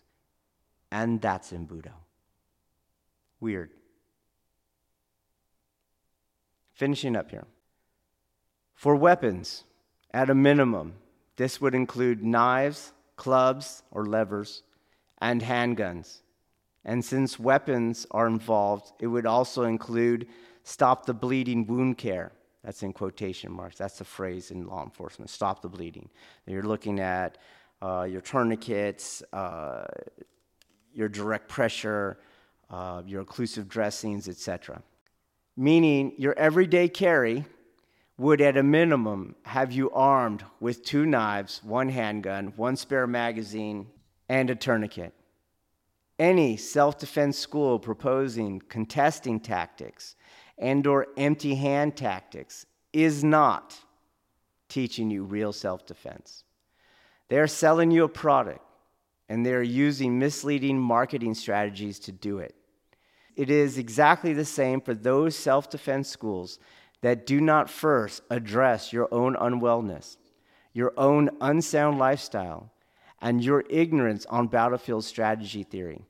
And 0.92 1.20
that's 1.22 1.52
in 1.52 1.68
Budo. 1.68 1.92
Weird. 3.40 3.72
Finishing 6.72 7.16
up 7.16 7.30
here. 7.30 7.46
For 8.76 8.96
weapons, 8.96 9.64
at 10.14 10.30
a 10.30 10.36
minimum, 10.36 10.96
this 11.36 11.60
would 11.60 11.74
include 11.74 12.24
knives, 12.24 12.94
clubs 13.16 13.84
or 13.92 14.06
levers, 14.06 14.64
and 15.20 15.42
handguns. 15.42 16.22
And 16.86 17.04
since 17.04 17.40
weapons 17.40 18.06
are 18.12 18.28
involved, 18.28 18.92
it 19.00 19.08
would 19.08 19.26
also 19.26 19.64
include 19.64 20.28
stop 20.64 21.06
the 21.06 21.14
bleeding 21.14 21.66
wound 21.66 21.98
care. 21.98 22.32
That's 22.64 22.84
in 22.84 22.94
quotation 22.94 23.52
marks. 23.52 23.78
That's 23.78 23.98
the 23.98 24.06
phrase 24.06 24.52
in 24.52 24.68
law 24.68 24.84
enforcement 24.84 25.30
stop 25.30 25.62
the 25.62 25.70
bleeding. 25.70 26.10
You're 26.46 26.64
looking 26.64 27.00
at 27.00 27.38
uh, 27.82 28.04
your 28.10 28.22
tourniquets, 28.22 29.22
uh, 29.34 29.86
your 30.94 31.10
direct 31.10 31.50
pressure, 31.50 32.20
uh, 32.70 33.02
your 33.06 33.26
occlusive 33.26 33.68
dressings, 33.68 34.28
etc. 34.28 34.82
Meaning 35.58 36.14
your 36.18 36.34
everyday 36.38 36.88
carry 36.88 37.46
would 38.18 38.42
at 38.42 38.58
a 38.58 38.64
minimum 38.64 39.36
have 39.44 39.72
you 39.72 39.90
armed 39.92 40.44
with 40.60 40.84
two 40.84 41.06
knives, 41.06 41.62
one 41.64 41.90
handgun, 41.90 42.54
one 42.56 42.76
spare 42.76 43.08
magazine, 43.08 43.88
and 44.30 44.50
a 44.50 44.56
tourniquet. 44.56 45.14
Any 46.20 46.58
self-defense 46.58 47.38
school 47.38 47.80
proposing 47.80 48.62
contesting 48.70 49.40
tactics 49.40 50.16
and 50.58 50.86
or 50.86 51.08
empty 51.18 51.56
hand 51.56 51.96
tactics 51.96 52.68
is 52.94 53.24
not 53.24 53.76
teaching 54.70 55.10
you 55.10 55.24
real 55.24 55.52
self-defense. 55.52 56.44
They 57.30 57.40
are 57.40 57.48
selling 57.48 57.90
you 57.90 58.04
a 58.04 58.10
product 58.10 58.62
and 59.28 59.44
they 59.44 59.54
are 59.54 59.64
using 59.64 60.20
misleading 60.20 60.80
marketing 60.80 61.34
strategies 61.34 61.98
to 62.00 62.12
do 62.12 62.38
it. 62.38 62.54
It 63.36 63.50
is 63.50 63.80
exactly 63.80 64.34
the 64.34 64.46
same 64.46 64.80
for 64.80 64.94
those 64.94 65.36
self 65.36 65.70
defense 65.70 66.08
schools 66.08 66.60
that 67.04 67.26
do 67.26 67.42
not 67.42 67.70
first 67.70 68.24
address 68.30 68.94
your 68.94 69.10
own 69.14 69.36
unwellness, 69.36 70.16
your 70.72 70.94
own 70.96 71.30
unsound 71.42 72.00
lifestyle, 72.00 72.72
and 73.22 73.44
your 73.44 73.66
ignorance 73.70 74.26
on 74.28 74.48
battlefield 74.48 75.04
strategy 75.04 75.64
theory. 75.64 76.06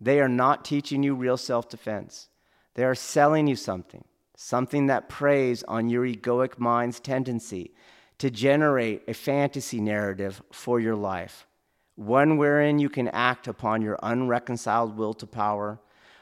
They 0.00 0.20
are 0.20 0.28
not 0.28 0.64
teaching 0.64 1.02
you 1.02 1.16
real 1.16 1.36
self 1.36 1.68
defense. 1.68 2.28
They 2.74 2.84
are 2.84 2.94
selling 2.94 3.48
you 3.48 3.56
something, 3.56 4.04
something 4.36 4.86
that 4.86 5.08
preys 5.08 5.64
on 5.64 5.88
your 5.88 6.06
egoic 6.06 6.60
mind's 6.60 7.00
tendency 7.00 7.72
to 8.18 8.30
generate 8.30 9.02
a 9.08 9.14
fantasy 9.14 9.80
narrative 9.80 10.40
for 10.52 10.78
your 10.78 10.94
life, 10.94 11.48
one 11.96 12.36
wherein 12.36 12.78
you 12.78 12.88
can 12.88 13.08
act 13.08 13.48
upon 13.48 13.82
your 13.82 13.98
unreconciled 14.00 14.96
will 14.96 15.14
to 15.14 15.26
power, 15.26 15.80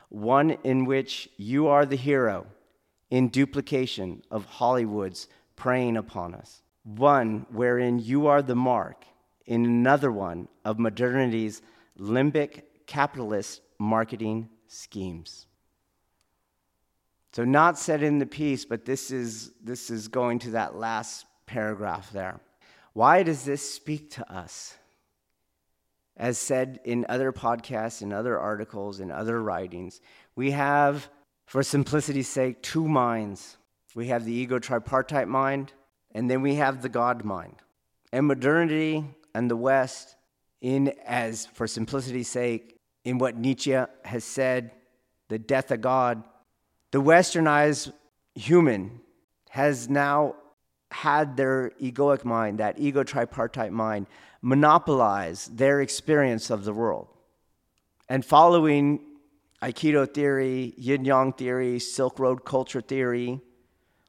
one 0.09 0.53
in 0.65 0.87
which 0.87 1.29
you 1.37 1.67
are 1.67 1.85
the 1.85 1.97
hero 1.97 2.47
in 3.11 3.29
duplication 3.29 4.23
of 4.31 4.45
Hollywood's 4.45 5.29
preying 5.55 5.97
upon 5.97 6.35
us, 6.35 6.63
one 6.85 7.47
wherein 7.51 7.99
you 7.99 8.27
are 8.27 8.43
the 8.43 8.57
mark, 8.57 9.05
in 9.47 9.65
another 9.65 10.11
one 10.11 10.49
of 10.65 10.79
modernity's 10.79 11.63
limbic 11.99 12.63
capitalist 12.87 13.61
marketing 13.79 14.49
schemes. 14.67 15.47
So, 17.33 17.45
not 17.45 17.79
said 17.79 18.03
in 18.03 18.19
the 18.19 18.27
piece, 18.27 18.65
but 18.65 18.85
this 18.85 19.11
is, 19.11 19.53
this 19.63 19.91
is 19.91 20.09
going 20.09 20.39
to 20.41 20.51
that 20.53 20.75
last 20.75 21.27
paragraph 21.45 22.11
there. 22.11 22.41
Why 22.95 23.23
does 23.23 23.45
this 23.45 23.75
speak 23.75 24.11
to 24.13 24.33
us? 24.33 24.75
As 26.17 26.39
said 26.39 26.81
in 26.85 27.05
other 27.11 27.33
podcasts, 27.33 28.01
in 28.01 28.11
other 28.11 28.39
articles, 28.39 29.01
in 29.01 29.11
other 29.11 29.43
writings, 29.43 30.01
we 30.35 30.53
have 30.53 31.11
for 31.47 31.63
simplicity's 31.63 32.29
sake, 32.29 32.63
two 32.63 32.87
minds. 32.87 33.57
We 33.95 34.09
have 34.09 34.25
the 34.25 34.33
ego 34.33 34.59
tripartite 34.59 35.29
mind, 35.29 35.73
and 36.13 36.31
then 36.31 36.43
we 36.43 36.57
have 36.57 36.83
the 36.83 36.89
God 36.89 37.25
mind. 37.25 37.57
And 38.13 38.27
modernity 38.27 39.05
and 39.35 39.51
the 39.51 39.57
West, 39.57 40.17
in 40.61 40.93
as 41.07 41.47
for 41.47 41.67
simplicity's 41.67 42.29
sake, 42.29 42.79
in 43.05 43.19
what 43.19 43.37
Nietzsche 43.37 43.77
has 44.05 44.25
said, 44.25 44.73
the 45.29 45.39
death 45.39 45.71
of 45.71 45.81
God, 45.81 46.25
the 46.91 47.01
westernized 47.01 47.93
human 48.35 49.01
has 49.51 49.89
now 49.89 50.35
had 50.91 51.37
their 51.37 51.73
egoic 51.81 52.25
mind, 52.25 52.59
that 52.59 52.79
ego 52.79 53.03
tripartite 53.03 53.73
mind, 53.73 54.07
monopolize 54.43 55.47
their 55.47 55.81
experience 55.81 56.51
of 56.51 56.65
the 56.65 56.73
world. 56.73 57.09
And 58.09 58.25
following 58.25 59.01
Aikido 59.63 60.13
theory, 60.13 60.75
yin 60.77 61.05
yang 61.05 61.33
theory, 61.33 61.79
Silk 61.79 62.19
Road 62.19 62.45
culture 62.45 62.81
theory 62.81 63.41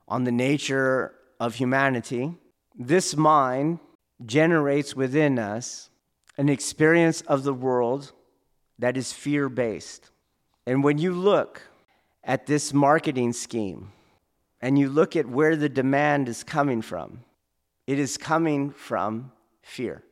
on 0.07 0.24
the 0.24 0.32
nature 0.32 1.14
of 1.40 1.56
humanity, 1.56 2.34
this 2.76 3.15
mind 3.15 3.80
generates 4.26 4.95
within 4.95 5.40
us 5.40 5.90
an 6.38 6.49
experience 6.49 7.22
of 7.22 7.44
the 7.44 7.53
world 7.53 8.11
that 8.80 8.98
is 8.98 9.14
fear 9.14 9.49
based. 9.49 10.11
And 10.65 10.84
when 10.84 10.98
you 10.98 11.14
look 11.14 11.61
at 12.24 12.45
this 12.45 12.74
marketing 12.74 13.34
scheme 13.34 13.91
and 14.61 14.78
you 14.78 14.90
look 14.90 15.15
at 15.15 15.28
where 15.28 15.56
the 15.56 15.69
demand 15.69 16.28
is 16.28 16.44
coming 16.44 16.82
from, 16.82 17.24
It 17.88 17.99
is 17.99 18.18
coming 18.18 18.72
from 18.72 19.32
fear. 19.61 20.03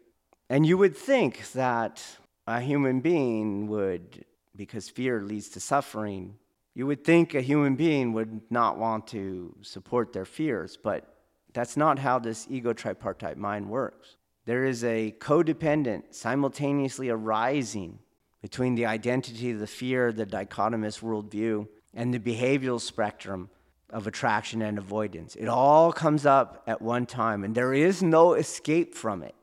And 0.50 0.66
you 0.66 0.78
would 0.78 0.96
think 0.96 1.52
that 1.52 2.02
a 2.48 2.62
human 2.62 3.02
being 3.02 3.68
would, 3.68 4.24
because 4.56 4.90
fear 4.90 5.22
leads 5.22 5.50
to 5.50 5.60
suffering, 5.60 6.36
you 6.74 6.88
would 6.88 7.04
think 7.04 7.34
a 7.34 7.42
human 7.42 7.76
being 7.76 8.14
would 8.14 8.42
not 8.50 8.78
want 8.78 9.08
to 9.08 9.56
support 9.62 10.14
their 10.14 10.26
fears, 10.26 10.78
but 10.82 11.16
that's 11.54 11.78
not 11.78 12.00
how 12.00 12.20
this 12.20 12.48
ego 12.50 12.74
tripartite 12.74 13.38
mind 13.38 13.70
works. 13.70 14.18
There 14.46 14.66
is 14.66 14.84
a 14.84 15.16
codependent, 15.20 16.14
simultaneously 16.14 17.10
arising 17.10 18.00
between 18.42 18.76
the 18.76 18.86
identity, 18.86 19.54
the 19.54 19.68
fear, 19.68 20.12
the 20.12 20.26
dichotomous 20.26 21.02
worldview, 21.02 21.68
and 21.94 22.14
the 22.14 22.20
behavioral 22.20 22.80
spectrum 22.80 23.50
of 23.90 24.08
attraction 24.08 24.62
and 24.62 24.78
avoidance. 24.78 25.36
It 25.36 25.48
all 25.48 25.92
comes 25.94 26.26
up 26.26 26.64
at 26.68 26.82
one 26.82 27.06
time, 27.06 27.44
and 27.44 27.56
there 27.56 27.74
is 27.74 28.04
no 28.04 28.34
escape 28.34 28.96
from 28.96 29.24
it. 29.24 29.35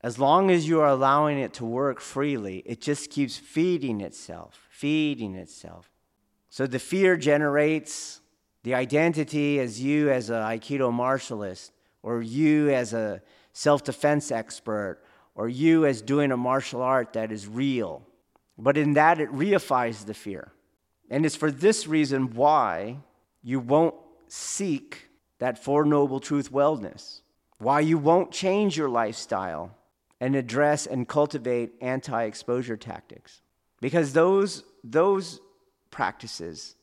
As 0.00 0.18
long 0.18 0.50
as 0.50 0.68
you 0.68 0.80
are 0.80 0.88
allowing 0.88 1.38
it 1.38 1.52
to 1.54 1.64
work 1.64 2.00
freely, 2.00 2.62
it 2.64 2.80
just 2.80 3.10
keeps 3.10 3.36
feeding 3.36 4.00
itself, 4.00 4.68
feeding 4.70 5.34
itself. 5.34 5.90
So 6.50 6.66
the 6.66 6.78
fear 6.78 7.16
generates 7.16 8.20
the 8.62 8.74
identity 8.74 9.58
as 9.58 9.82
you 9.82 10.10
as 10.10 10.30
an 10.30 10.36
Aikido 10.36 10.92
martialist, 10.92 11.72
or 12.02 12.22
you 12.22 12.70
as 12.70 12.92
a 12.92 13.20
self 13.52 13.82
defense 13.82 14.30
expert, 14.30 15.00
or 15.34 15.48
you 15.48 15.84
as 15.84 16.00
doing 16.00 16.30
a 16.30 16.36
martial 16.36 16.80
art 16.80 17.12
that 17.14 17.32
is 17.32 17.48
real. 17.48 18.06
But 18.56 18.76
in 18.76 18.94
that, 18.94 19.20
it 19.20 19.30
reifies 19.32 20.04
the 20.04 20.14
fear. 20.14 20.52
And 21.10 21.24
it's 21.26 21.36
for 21.36 21.50
this 21.50 21.86
reason 21.86 22.34
why 22.34 22.98
you 23.42 23.60
won't 23.60 23.94
seek 24.28 25.08
that 25.38 25.62
Four 25.62 25.84
Noble 25.84 26.20
Truth 26.20 26.52
wellness, 26.52 27.20
why 27.58 27.80
you 27.80 27.98
won't 27.98 28.30
change 28.30 28.76
your 28.76 28.88
lifestyle 28.88 29.74
and 30.20 30.34
address 30.34 30.86
and 30.86 31.08
cultivate 31.08 31.72
anti 31.80 32.24
exposure 32.24 32.76
tactics. 32.76 33.40
Because 33.80 34.12
those, 34.12 34.64
those 34.82 35.40
practices, 35.90 36.74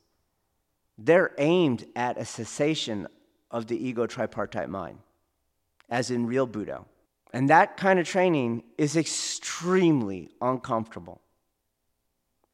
they're 0.98 1.32
aimed 1.38 1.86
at 1.96 2.18
a 2.18 2.26
cessation 2.26 3.08
of 3.52 3.68
the 3.68 3.88
ego 3.88 4.08
tripartite 4.08 4.70
mind, 4.70 5.00
as 5.90 6.12
in 6.12 6.26
real 6.26 6.46
Buddha. 6.46 6.86
And 7.34 7.50
that 7.50 7.76
kind 7.76 8.00
of 8.00 8.08
training 8.08 8.64
is 8.78 8.96
extremely 8.96 10.30
uncomfortable, 10.42 11.22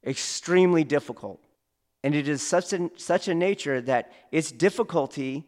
extremely 0.05 0.83
difficult. 0.83 1.39
And 2.03 2.15
it 2.15 2.27
is 2.27 2.41
such 2.45 2.73
a, 2.73 2.89
such 2.97 3.27
a 3.27 3.35
nature 3.35 3.79
that 3.81 4.11
its 4.31 4.51
difficulty 4.51 5.47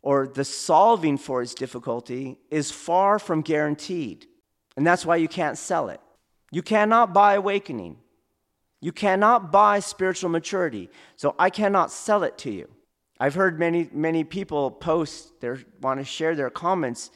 or 0.00 0.26
the 0.26 0.44
solving 0.44 1.18
for 1.18 1.42
its 1.42 1.54
difficulty 1.54 2.38
is 2.50 2.70
far 2.70 3.18
from 3.18 3.42
guaranteed. 3.42 4.26
And 4.76 4.86
that's 4.86 5.06
why 5.06 5.16
you 5.16 5.28
can't 5.28 5.56
sell 5.56 5.88
it. 5.88 6.00
You 6.50 6.62
cannot 6.62 7.12
buy 7.12 7.34
awakening. 7.34 7.98
You 8.80 8.92
cannot 8.92 9.50
buy 9.50 9.80
spiritual 9.80 10.30
maturity. 10.30 10.90
So 11.16 11.34
I 11.38 11.50
cannot 11.50 11.90
sell 11.90 12.22
it 12.22 12.36
to 12.38 12.50
you. 12.50 12.68
I've 13.18 13.34
heard 13.34 13.58
many, 13.58 13.88
many 13.92 14.24
people 14.24 14.70
post 14.70 15.40
they 15.40 15.50
want 15.80 16.00
to 16.00 16.04
share 16.04 16.34
their 16.34 16.50
comments 16.50 17.10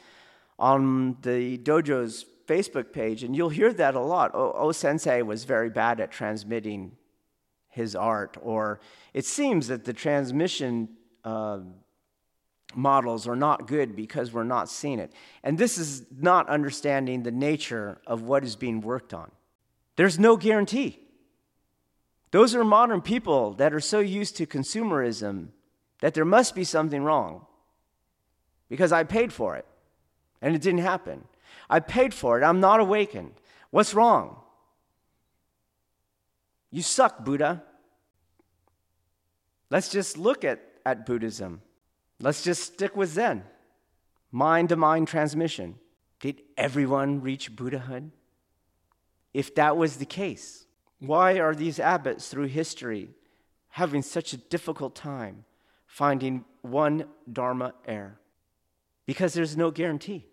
on 0.57 1.17
the 1.21 1.57
dojo's 1.57 2.25
Facebook 2.47 2.91
page, 2.91 3.23
and 3.23 3.35
you'll 3.35 3.49
hear 3.49 3.71
that 3.73 3.95
a 3.95 3.99
lot. 3.99 4.31
Oh, 4.33 4.51
oh 4.55 4.71
Sensei 4.71 5.21
was 5.21 5.43
very 5.43 5.69
bad 5.69 5.99
at 5.99 6.11
transmitting 6.11 6.93
his 7.67 7.95
art, 7.95 8.37
or 8.41 8.79
it 9.13 9.25
seems 9.25 9.67
that 9.67 9.85
the 9.85 9.93
transmission 9.93 10.89
uh, 11.23 11.59
models 12.75 13.27
are 13.27 13.35
not 13.35 13.67
good 13.67 13.95
because 13.95 14.31
we're 14.31 14.43
not 14.43 14.69
seeing 14.69 14.99
it. 14.99 15.11
And 15.43 15.57
this 15.57 15.77
is 15.77 16.05
not 16.15 16.49
understanding 16.49 17.23
the 17.23 17.31
nature 17.31 17.99
of 18.05 18.21
what 18.21 18.43
is 18.43 18.55
being 18.55 18.81
worked 18.81 19.13
on. 19.13 19.31
There's 19.95 20.19
no 20.19 20.37
guarantee. 20.37 20.99
Those 22.31 22.53
are 22.55 22.63
modern 22.63 23.01
people 23.01 23.53
that 23.53 23.73
are 23.73 23.79
so 23.79 23.99
used 23.99 24.37
to 24.37 24.45
consumerism 24.45 25.47
that 26.01 26.13
there 26.13 26.25
must 26.25 26.55
be 26.55 26.63
something 26.63 27.03
wrong 27.03 27.45
because 28.69 28.91
I 28.91 29.03
paid 29.03 29.33
for 29.33 29.55
it 29.57 29.65
and 30.41 30.55
it 30.55 30.61
didn't 30.61 30.81
happen. 30.81 31.25
I 31.69 31.79
paid 31.79 32.13
for 32.13 32.39
it. 32.39 32.43
I'm 32.43 32.59
not 32.59 32.79
awakened. 32.79 33.33
What's 33.71 33.93
wrong? 33.93 34.37
You 36.71 36.83
suck, 36.83 37.25
Buddha. 37.25 37.63
Let's 39.71 39.89
just 39.89 40.17
look 40.17 40.43
at, 40.43 40.61
at 40.85 41.05
Buddhism. 41.05 41.61
Let's 42.21 42.43
just 42.43 42.63
stick 42.63 42.95
with 42.95 43.09
Zen. 43.09 43.43
Mind 44.31 44.69
to 44.69 44.75
mind 44.75 45.07
transmission. 45.07 45.75
Did 46.19 46.41
everyone 46.57 47.21
reach 47.21 47.55
Buddhahood? 47.55 48.11
If 49.33 49.55
that 49.55 49.77
was 49.77 49.97
the 49.97 50.05
case, 50.05 50.65
why 50.99 51.39
are 51.39 51.55
these 51.55 51.79
abbots 51.79 52.27
through 52.27 52.47
history 52.47 53.09
having 53.69 54.01
such 54.01 54.33
a 54.33 54.37
difficult 54.37 54.95
time 54.95 55.45
finding 55.87 56.43
one 56.61 57.05
Dharma 57.31 57.73
heir? 57.85 58.19
Because 59.05 59.33
there's 59.33 59.55
no 59.55 59.71
guarantee. 59.71 60.27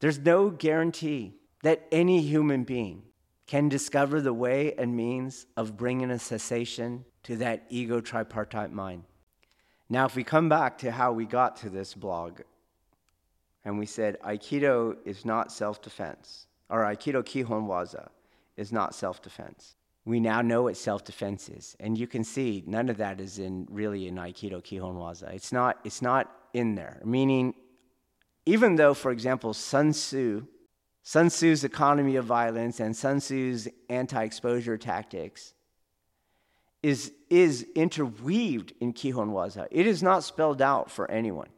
There's 0.00 0.18
no 0.18 0.50
guarantee 0.50 1.34
that 1.62 1.86
any 1.90 2.20
human 2.20 2.64
being 2.64 3.02
can 3.46 3.68
discover 3.68 4.20
the 4.20 4.34
way 4.34 4.74
and 4.76 4.94
means 4.94 5.46
of 5.56 5.76
bringing 5.76 6.10
a 6.10 6.18
cessation 6.18 7.04
to 7.22 7.36
that 7.36 7.64
ego 7.70 8.00
tripartite 8.00 8.72
mind. 8.72 9.04
Now, 9.88 10.06
if 10.06 10.16
we 10.16 10.24
come 10.24 10.48
back 10.48 10.78
to 10.78 10.90
how 10.90 11.12
we 11.12 11.26
got 11.26 11.56
to 11.58 11.70
this 11.70 11.94
blog, 11.94 12.40
and 13.64 13.78
we 13.78 13.86
said 13.86 14.18
Aikido 14.24 14.96
is 15.04 15.24
not 15.24 15.52
self 15.52 15.82
defense, 15.82 16.46
or 16.68 16.82
Aikido 16.82 17.22
Kihon 17.22 17.66
Waza 17.66 18.08
is 18.56 18.72
not 18.72 18.94
self 18.94 19.22
defense. 19.22 19.76
We 20.06 20.20
now 20.20 20.42
know 20.42 20.64
what 20.64 20.76
self 20.76 21.04
defense 21.04 21.48
is. 21.48 21.76
And 21.80 21.96
you 21.96 22.06
can 22.06 22.24
see 22.24 22.62
none 22.66 22.88
of 22.88 22.98
that 22.98 23.20
is 23.20 23.38
in 23.38 23.66
really 23.70 24.06
in 24.06 24.16
Aikido 24.16 24.62
Kihon 24.62 24.96
Waza. 24.96 25.32
It's 25.32 25.52
not, 25.52 25.78
it's 25.84 26.02
not 26.02 26.30
in 26.52 26.74
there. 26.74 27.00
Meaning, 27.04 27.54
even 28.46 28.76
though, 28.76 28.94
for 28.94 29.10
example, 29.10 29.54
Sun 29.54 29.92
Tzu, 29.92 30.46
Sun 31.02 31.28
Tzu's 31.28 31.64
economy 31.64 32.16
of 32.16 32.26
violence 32.26 32.80
and 32.80 32.94
Sun 32.94 33.20
Tzu's 33.20 33.68
anti 33.88 34.22
exposure 34.22 34.76
tactics 34.76 35.53
is, 36.84 37.12
is 37.30 37.66
interweaved 37.74 38.74
in 38.78 38.92
Kihon 38.92 39.30
Waza. 39.30 39.66
It 39.70 39.86
is 39.86 40.02
not 40.02 40.22
spelled 40.22 40.60
out 40.60 40.90
for 40.90 41.10
anyone, 41.10 41.48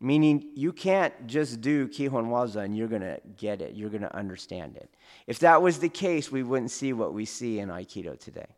meaning 0.00 0.50
you 0.56 0.72
can't 0.72 1.28
just 1.28 1.60
do 1.60 1.86
Kihon 1.86 2.26
Waza 2.26 2.64
and 2.64 2.76
you're 2.76 2.88
going 2.88 3.02
to 3.02 3.20
get 3.36 3.62
it, 3.62 3.76
you're 3.76 3.90
going 3.90 4.02
to 4.02 4.16
understand 4.16 4.76
it. 4.76 4.92
If 5.28 5.38
that 5.38 5.62
was 5.62 5.78
the 5.78 5.88
case, 5.88 6.32
we 6.32 6.42
wouldn't 6.42 6.72
see 6.72 6.92
what 6.92 7.14
we 7.14 7.24
see 7.26 7.60
in 7.60 7.68
Aikido 7.68 8.18
today. 8.18 8.56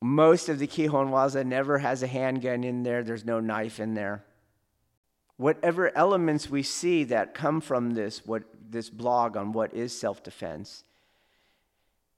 Most 0.00 0.48
of 0.48 0.60
the 0.60 0.68
Kihon 0.68 1.10
Waza 1.10 1.44
never 1.44 1.78
has 1.78 2.04
a 2.04 2.06
handgun 2.06 2.62
in 2.62 2.84
there, 2.84 3.02
there's 3.02 3.24
no 3.24 3.40
knife 3.40 3.80
in 3.80 3.94
there. 3.94 4.24
Whatever 5.38 5.94
elements 5.96 6.48
we 6.48 6.62
see 6.62 7.02
that 7.04 7.34
come 7.34 7.60
from 7.60 7.94
this, 7.94 8.24
what, 8.24 8.44
this 8.70 8.88
blog 8.88 9.36
on 9.36 9.50
what 9.50 9.74
is 9.74 9.98
self 9.98 10.22
defense, 10.22 10.84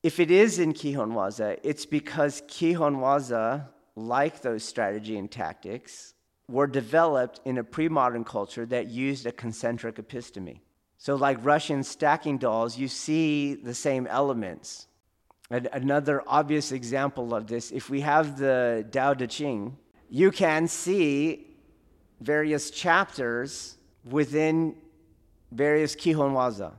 if 0.09 0.19
it 0.19 0.31
is 0.31 0.59
in 0.59 0.73
Kihon 0.73 1.13
Waza, 1.13 1.59
it's 1.63 1.85
because 1.85 2.41
Kihon 2.49 2.97
Waza, 3.05 3.67
like 3.95 4.41
those 4.41 4.65
strategy 4.65 5.19
and 5.19 5.31
tactics, 5.31 6.15
were 6.49 6.67
developed 6.67 7.43
in 7.45 7.59
a 7.59 7.65
pre 7.75 7.89
modern 7.91 8.25
culture 8.25 8.65
that 8.65 8.87
used 8.87 9.27
a 9.27 9.33
concentric 9.33 9.97
episteme. 9.97 10.61
So, 10.97 11.15
like 11.15 11.37
Russian 11.45 11.83
stacking 11.83 12.39
dolls, 12.39 12.79
you 12.79 12.89
see 12.89 13.53
the 13.53 13.75
same 13.75 14.07
elements. 14.07 14.87
And 15.51 15.69
another 15.75 16.23
obvious 16.27 16.73
example 16.73 17.35
of 17.35 17.47
this, 17.47 17.71
if 17.71 17.91
we 17.91 18.01
have 18.01 18.39
the 18.39 18.87
Tao 18.91 19.13
Te 19.13 19.27
Ching, 19.27 19.77
you 20.09 20.31
can 20.31 20.69
see 20.69 21.47
various 22.23 22.71
chapters 22.71 23.77
within 24.19 24.75
various 25.53 25.95
Kihon 25.95 26.33
Waza 26.33 26.73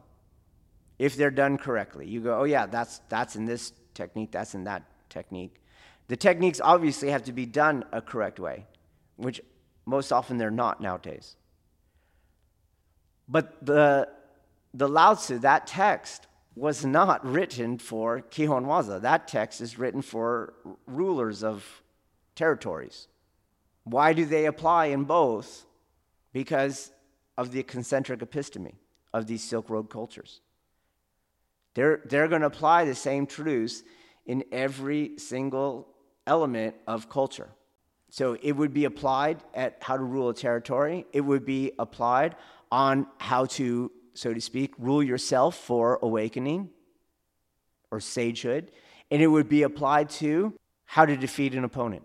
if 1.00 1.16
they're 1.16 1.32
done 1.32 1.58
correctly. 1.58 2.06
You 2.06 2.20
go, 2.20 2.42
oh, 2.42 2.44
yeah, 2.44 2.66
that's, 2.66 3.00
that's 3.10 3.36
in 3.36 3.46
this 3.46 3.74
technique, 3.94 4.32
that's 4.32 4.54
in 4.54 4.66
that 4.66 4.84
technique. 5.10 5.56
The 6.10 6.18
techniques 6.18 6.60
obviously 6.62 7.10
have 7.10 7.24
to 7.24 7.32
be 7.32 7.46
done 7.46 7.86
a 7.92 8.02
correct 8.02 8.40
way, 8.40 8.66
which 9.16 9.42
most 9.86 10.12
often 10.12 10.38
they're 10.38 10.52
not 10.52 10.82
nowadays. 10.82 11.36
But 13.28 13.66
the, 13.66 14.10
the 14.74 14.90
Lao 14.90 15.14
Tzu, 15.14 15.40
that 15.40 15.68
text, 15.68 16.28
was 16.56 16.86
not 16.86 17.26
written 17.26 17.78
for 17.78 18.22
Kihon 18.22 18.66
Waza. 18.66 19.02
That 19.02 19.28
text 19.28 19.62
is 19.62 19.80
written 19.80 20.02
for 20.02 20.54
rulers 20.86 21.44
of 21.44 21.64
territories. 22.36 23.08
Why 23.84 24.14
do 24.14 24.26
they 24.26 24.46
apply 24.46 24.88
in 24.88 25.06
both? 25.06 25.66
Because 26.34 26.92
of 27.38 27.52
the 27.52 27.64
concentric 27.64 28.20
episteme 28.20 28.74
of 29.14 29.26
these 29.28 29.44
Silk 29.44 29.70
Road 29.70 29.90
cultures. 29.90 30.42
They're, 31.74 32.02
they're 32.06 32.28
going 32.28 32.42
to 32.42 32.48
apply 32.48 32.86
the 32.86 32.96
same 32.96 33.26
truths 33.26 33.84
in 34.26 34.44
every 34.52 35.18
single 35.18 35.88
element 36.28 36.76
of 36.88 37.10
culture. 37.10 37.50
So 38.10 38.38
it 38.42 38.54
would 38.54 38.74
be 38.74 38.86
applied 38.86 39.44
at 39.54 39.78
how 39.82 39.98
to 39.98 40.04
rule 40.04 40.30
a 40.30 40.34
territory, 40.34 41.06
it 41.14 41.22
would 41.22 41.46
be 41.46 41.72
applied 41.78 42.36
on 42.72 43.08
how 43.20 43.46
to 43.46 43.92
so 44.20 44.34
to 44.34 44.42
speak, 44.42 44.74
rule 44.78 45.02
yourself 45.02 45.56
for 45.56 45.98
awakening 46.02 46.70
or 47.90 48.00
sagehood, 48.00 48.68
and 49.10 49.22
it 49.22 49.28
would 49.28 49.48
be 49.48 49.64
applied 49.64 50.10
to 50.10 50.54
how 50.84 51.06
to 51.06 51.16
defeat 51.16 51.56
an 51.56 51.64
opponent. 51.64 52.04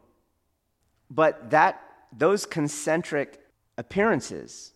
But 1.11 1.51
that 1.51 1.83
those 2.17 2.47
concentric 2.47 3.41
appearances 3.77 4.75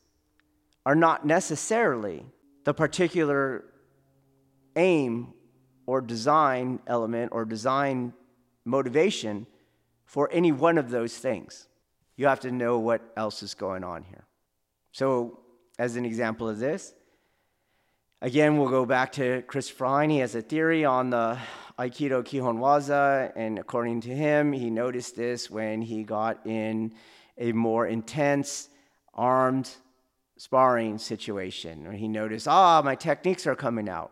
are 0.85 0.97
not 0.97 1.27
necessarily 1.27 2.27
the 2.65 2.75
particular 2.75 3.65
aim 4.79 5.35
or 5.87 6.01
design 6.01 6.81
element 6.87 7.33
or 7.33 7.45
design 7.45 8.15
motivation 8.65 9.47
for 10.05 10.31
any 10.33 10.53
one 10.53 10.79
of 10.79 10.91
those 10.91 11.17
things. 11.17 11.67
You 12.17 12.27
have 12.27 12.41
to 12.41 12.51
know 12.51 12.79
what 12.79 13.03
else 13.17 13.43
is 13.43 13.55
going 13.55 13.85
on 13.85 14.05
here. 14.05 14.25
So, 14.93 15.41
as 15.79 15.97
an 15.97 16.05
example 16.05 16.49
of 16.49 16.59
this, 16.59 16.93
again, 18.21 18.59
we'll 18.59 18.71
go 18.71 18.85
back 18.85 19.13
to 19.13 19.43
Chris 19.47 19.71
Hein. 19.71 20.11
He 20.11 20.19
has 20.19 20.35
a 20.35 20.43
theory 20.43 20.85
on 20.85 21.11
the 21.11 21.39
Aikido 21.79 22.25
Kihon 22.25 22.59
Waza, 22.59 23.33
and 23.37 23.59
according 23.59 24.01
to 24.03 24.09
him, 24.09 24.53
he 24.53 24.71
noticed 24.71 25.15
this 25.15 25.49
when 25.49 25.81
he 25.81 26.03
got 26.03 26.45
in 26.47 26.93
a 27.37 27.53
more 27.53 27.87
intense, 27.87 28.69
armed 29.15 29.71
sparring 30.37 30.99
situation. 30.99 31.85
Where 31.85 31.93
he 31.93 32.09
noticed, 32.09 32.49
ah, 32.49 32.83
my 32.85 32.97
techniques 32.97 33.47
are 33.47 33.55
coming 33.55 33.89
out. 33.89 34.11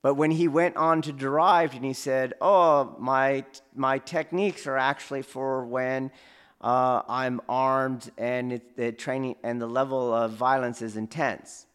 But 0.00 0.14
when 0.14 0.30
he 0.30 0.46
went 0.46 0.76
on 0.76 1.02
to 1.02 1.12
derived 1.12 1.74
and 1.74 1.84
he 1.84 1.92
said, 1.92 2.34
oh, 2.40 2.94
my, 2.98 3.44
my 3.74 3.98
techniques 3.98 4.66
are 4.66 4.78
actually 4.78 5.22
for 5.22 5.64
when 5.64 6.12
uh, 6.60 7.02
I'm 7.08 7.40
armed 7.48 8.10
and 8.16 8.52
it, 8.52 8.76
the 8.76 8.92
training 8.92 9.36
and 9.42 9.60
the 9.60 9.66
level 9.66 10.14
of 10.14 10.32
violence 10.32 10.82
is 10.82 10.96
intense. 10.96 11.66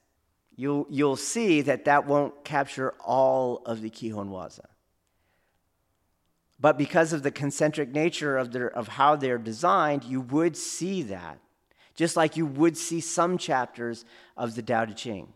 You'll, 0.55 0.87
you'll 0.89 1.17
see 1.17 1.61
that 1.61 1.85
that 1.85 2.05
won't 2.05 2.45
capture 2.45 2.93
all 2.99 3.61
of 3.65 3.81
the 3.81 3.89
Kihon 3.89 4.29
Waza. 4.29 4.65
But 6.59 6.77
because 6.77 7.11
of 7.11 7.23
the 7.23 7.31
concentric 7.31 7.91
nature 7.91 8.37
of, 8.37 8.53
their, 8.53 8.69
of 8.69 8.87
how 8.87 9.17
they're 9.17 9.37
designed, 9.37 10.05
you 10.05 10.21
would 10.21 10.55
see 10.55 11.01
that, 11.03 11.39
just 11.95 12.15
like 12.15 12.37
you 12.37 12.45
would 12.45 12.77
see 12.77 13.01
some 13.01 13.37
chapters 13.37 14.05
of 14.37 14.55
the 14.55 14.61
Tao 14.61 14.85
Te 14.85 14.93
Ching. 14.93 15.33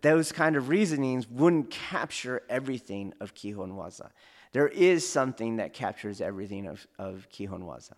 Those 0.00 0.32
kind 0.32 0.56
of 0.56 0.68
reasonings 0.68 1.28
wouldn't 1.28 1.70
capture 1.70 2.42
everything 2.48 3.14
of 3.20 3.34
Kihon 3.34 3.72
Waza. 3.72 4.10
There 4.52 4.68
is 4.68 5.08
something 5.08 5.56
that 5.56 5.72
captures 5.74 6.20
everything 6.20 6.66
of, 6.66 6.86
of 6.98 7.28
Kihon 7.30 7.62
Waza. 7.62 7.94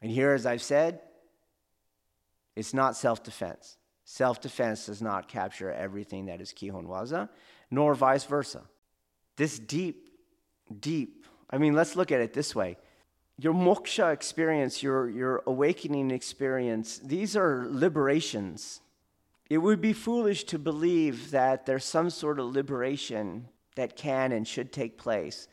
And 0.00 0.10
here, 0.10 0.32
as 0.32 0.46
I've 0.46 0.62
said, 0.62 1.00
it's 2.56 2.74
not 2.74 2.96
self 2.96 3.22
defense. 3.22 3.76
Self 4.04 4.40
defense 4.40 4.86
does 4.86 5.02
not 5.02 5.28
capture 5.28 5.70
everything 5.70 6.26
that 6.26 6.40
is 6.40 6.52
Kihon 6.52 6.86
Waza, 6.86 7.28
nor 7.70 7.94
vice 7.94 8.24
versa. 8.24 8.62
This 9.36 9.58
deep, 9.58 10.08
deep, 10.80 11.26
I 11.50 11.58
mean, 11.58 11.74
let's 11.74 11.94
look 11.94 12.10
at 12.10 12.20
it 12.20 12.32
this 12.32 12.54
way. 12.54 12.76
Your 13.38 13.54
moksha 13.54 14.12
experience, 14.12 14.82
your, 14.82 15.08
your 15.08 15.42
awakening 15.46 16.10
experience, 16.10 16.98
these 16.98 17.36
are 17.36 17.66
liberations. 17.70 18.80
It 19.50 19.58
would 19.58 19.80
be 19.80 19.92
foolish 19.92 20.44
to 20.44 20.58
believe 20.58 21.30
that 21.30 21.64
there's 21.64 21.84
some 21.84 22.10
sort 22.10 22.38
of 22.38 22.46
liberation 22.46 23.48
that 23.76 23.96
can 23.96 24.32
and 24.32 24.46
should 24.46 24.72
take 24.72 24.98
place, 24.98 25.48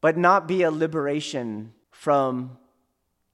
but 0.00 0.18
not 0.18 0.46
be 0.46 0.62
a 0.62 0.70
liberation 0.70 1.72
from 1.90 2.58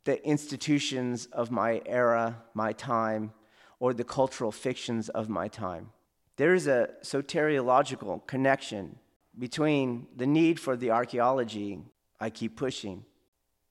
the 0.04 0.24
institutions 0.26 1.26
of 1.26 1.50
my 1.50 1.82
era, 1.84 2.42
my 2.54 2.72
time, 2.72 3.32
or 3.80 3.92
the 3.92 4.04
cultural 4.04 4.52
fictions 4.52 5.08
of 5.08 5.28
my 5.28 5.48
time. 5.48 5.90
There 6.36 6.54
is 6.54 6.66
a 6.66 6.90
soteriological 7.02 8.26
connection 8.26 8.98
between 9.38 10.06
the 10.14 10.26
need 10.26 10.60
for 10.60 10.76
the 10.76 10.90
archaeology 10.92 11.80
I 12.20 12.30
keep 12.30 12.56
pushing 12.56 13.04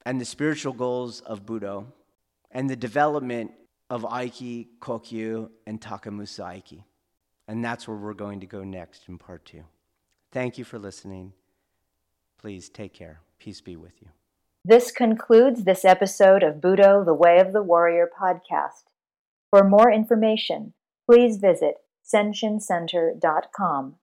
and 0.04 0.20
the 0.20 0.24
spiritual 0.24 0.72
goals 0.72 1.20
of 1.22 1.46
Budo 1.46 1.86
and 2.50 2.68
the 2.68 2.76
development 2.76 3.52
of 3.88 4.02
Aiki, 4.02 4.68
Kokyu, 4.80 5.50
and 5.66 5.80
Takemusu 5.80 6.40
Aiki. 6.40 6.84
And 7.48 7.64
that's 7.64 7.86
where 7.86 7.96
we're 7.96 8.14
going 8.14 8.40
to 8.40 8.46
go 8.46 8.64
next 8.64 9.08
in 9.08 9.18
part 9.18 9.44
two. 9.44 9.64
Thank 10.32 10.58
you 10.58 10.64
for 10.64 10.78
listening. 10.78 11.32
Please 12.38 12.68
take 12.68 12.92
care. 12.92 13.20
Peace 13.38 13.60
be 13.60 13.76
with 13.76 14.02
you. 14.02 14.08
This 14.64 14.90
concludes 14.90 15.62
this 15.64 15.84
episode 15.84 16.42
of 16.42 16.56
Budo, 16.56 17.04
the 17.04 17.14
Way 17.14 17.38
of 17.38 17.52
the 17.52 17.62
Warrior 17.62 18.10
podcast. 18.20 18.90
For 19.50 19.62
more 19.62 19.92
information, 19.92 20.72
please 21.08 21.36
visit 21.36 21.76
senshincenter.com. 22.04 23.94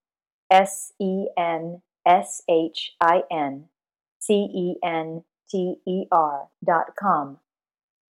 S 0.49 0.93
E 1.01 1.27
N 1.37 1.81
S 2.05 2.43
H 2.49 2.93
I 3.01 3.23
N 3.31 3.65
C 4.19 4.33
E 4.33 4.75
N 4.83 5.23
T 5.49 5.75
E 5.85 6.05
R 6.11 6.47
dot 6.63 6.95
com. 6.97 7.39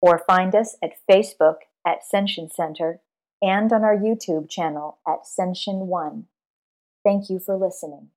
Or 0.02 0.22
find 0.26 0.54
us 0.54 0.76
at 0.82 0.98
Facebook 1.10 1.56
at 1.86 2.00
Senshin 2.12 2.52
Center 2.52 3.00
and 3.40 3.72
on 3.72 3.82
our 3.82 3.96
YouTube 3.96 4.50
channel 4.50 4.98
at 5.08 5.20
Senshin 5.24 5.86
One. 5.86 6.26
Thank 7.04 7.30
you 7.30 7.38
for 7.38 7.56
listening. 7.56 8.08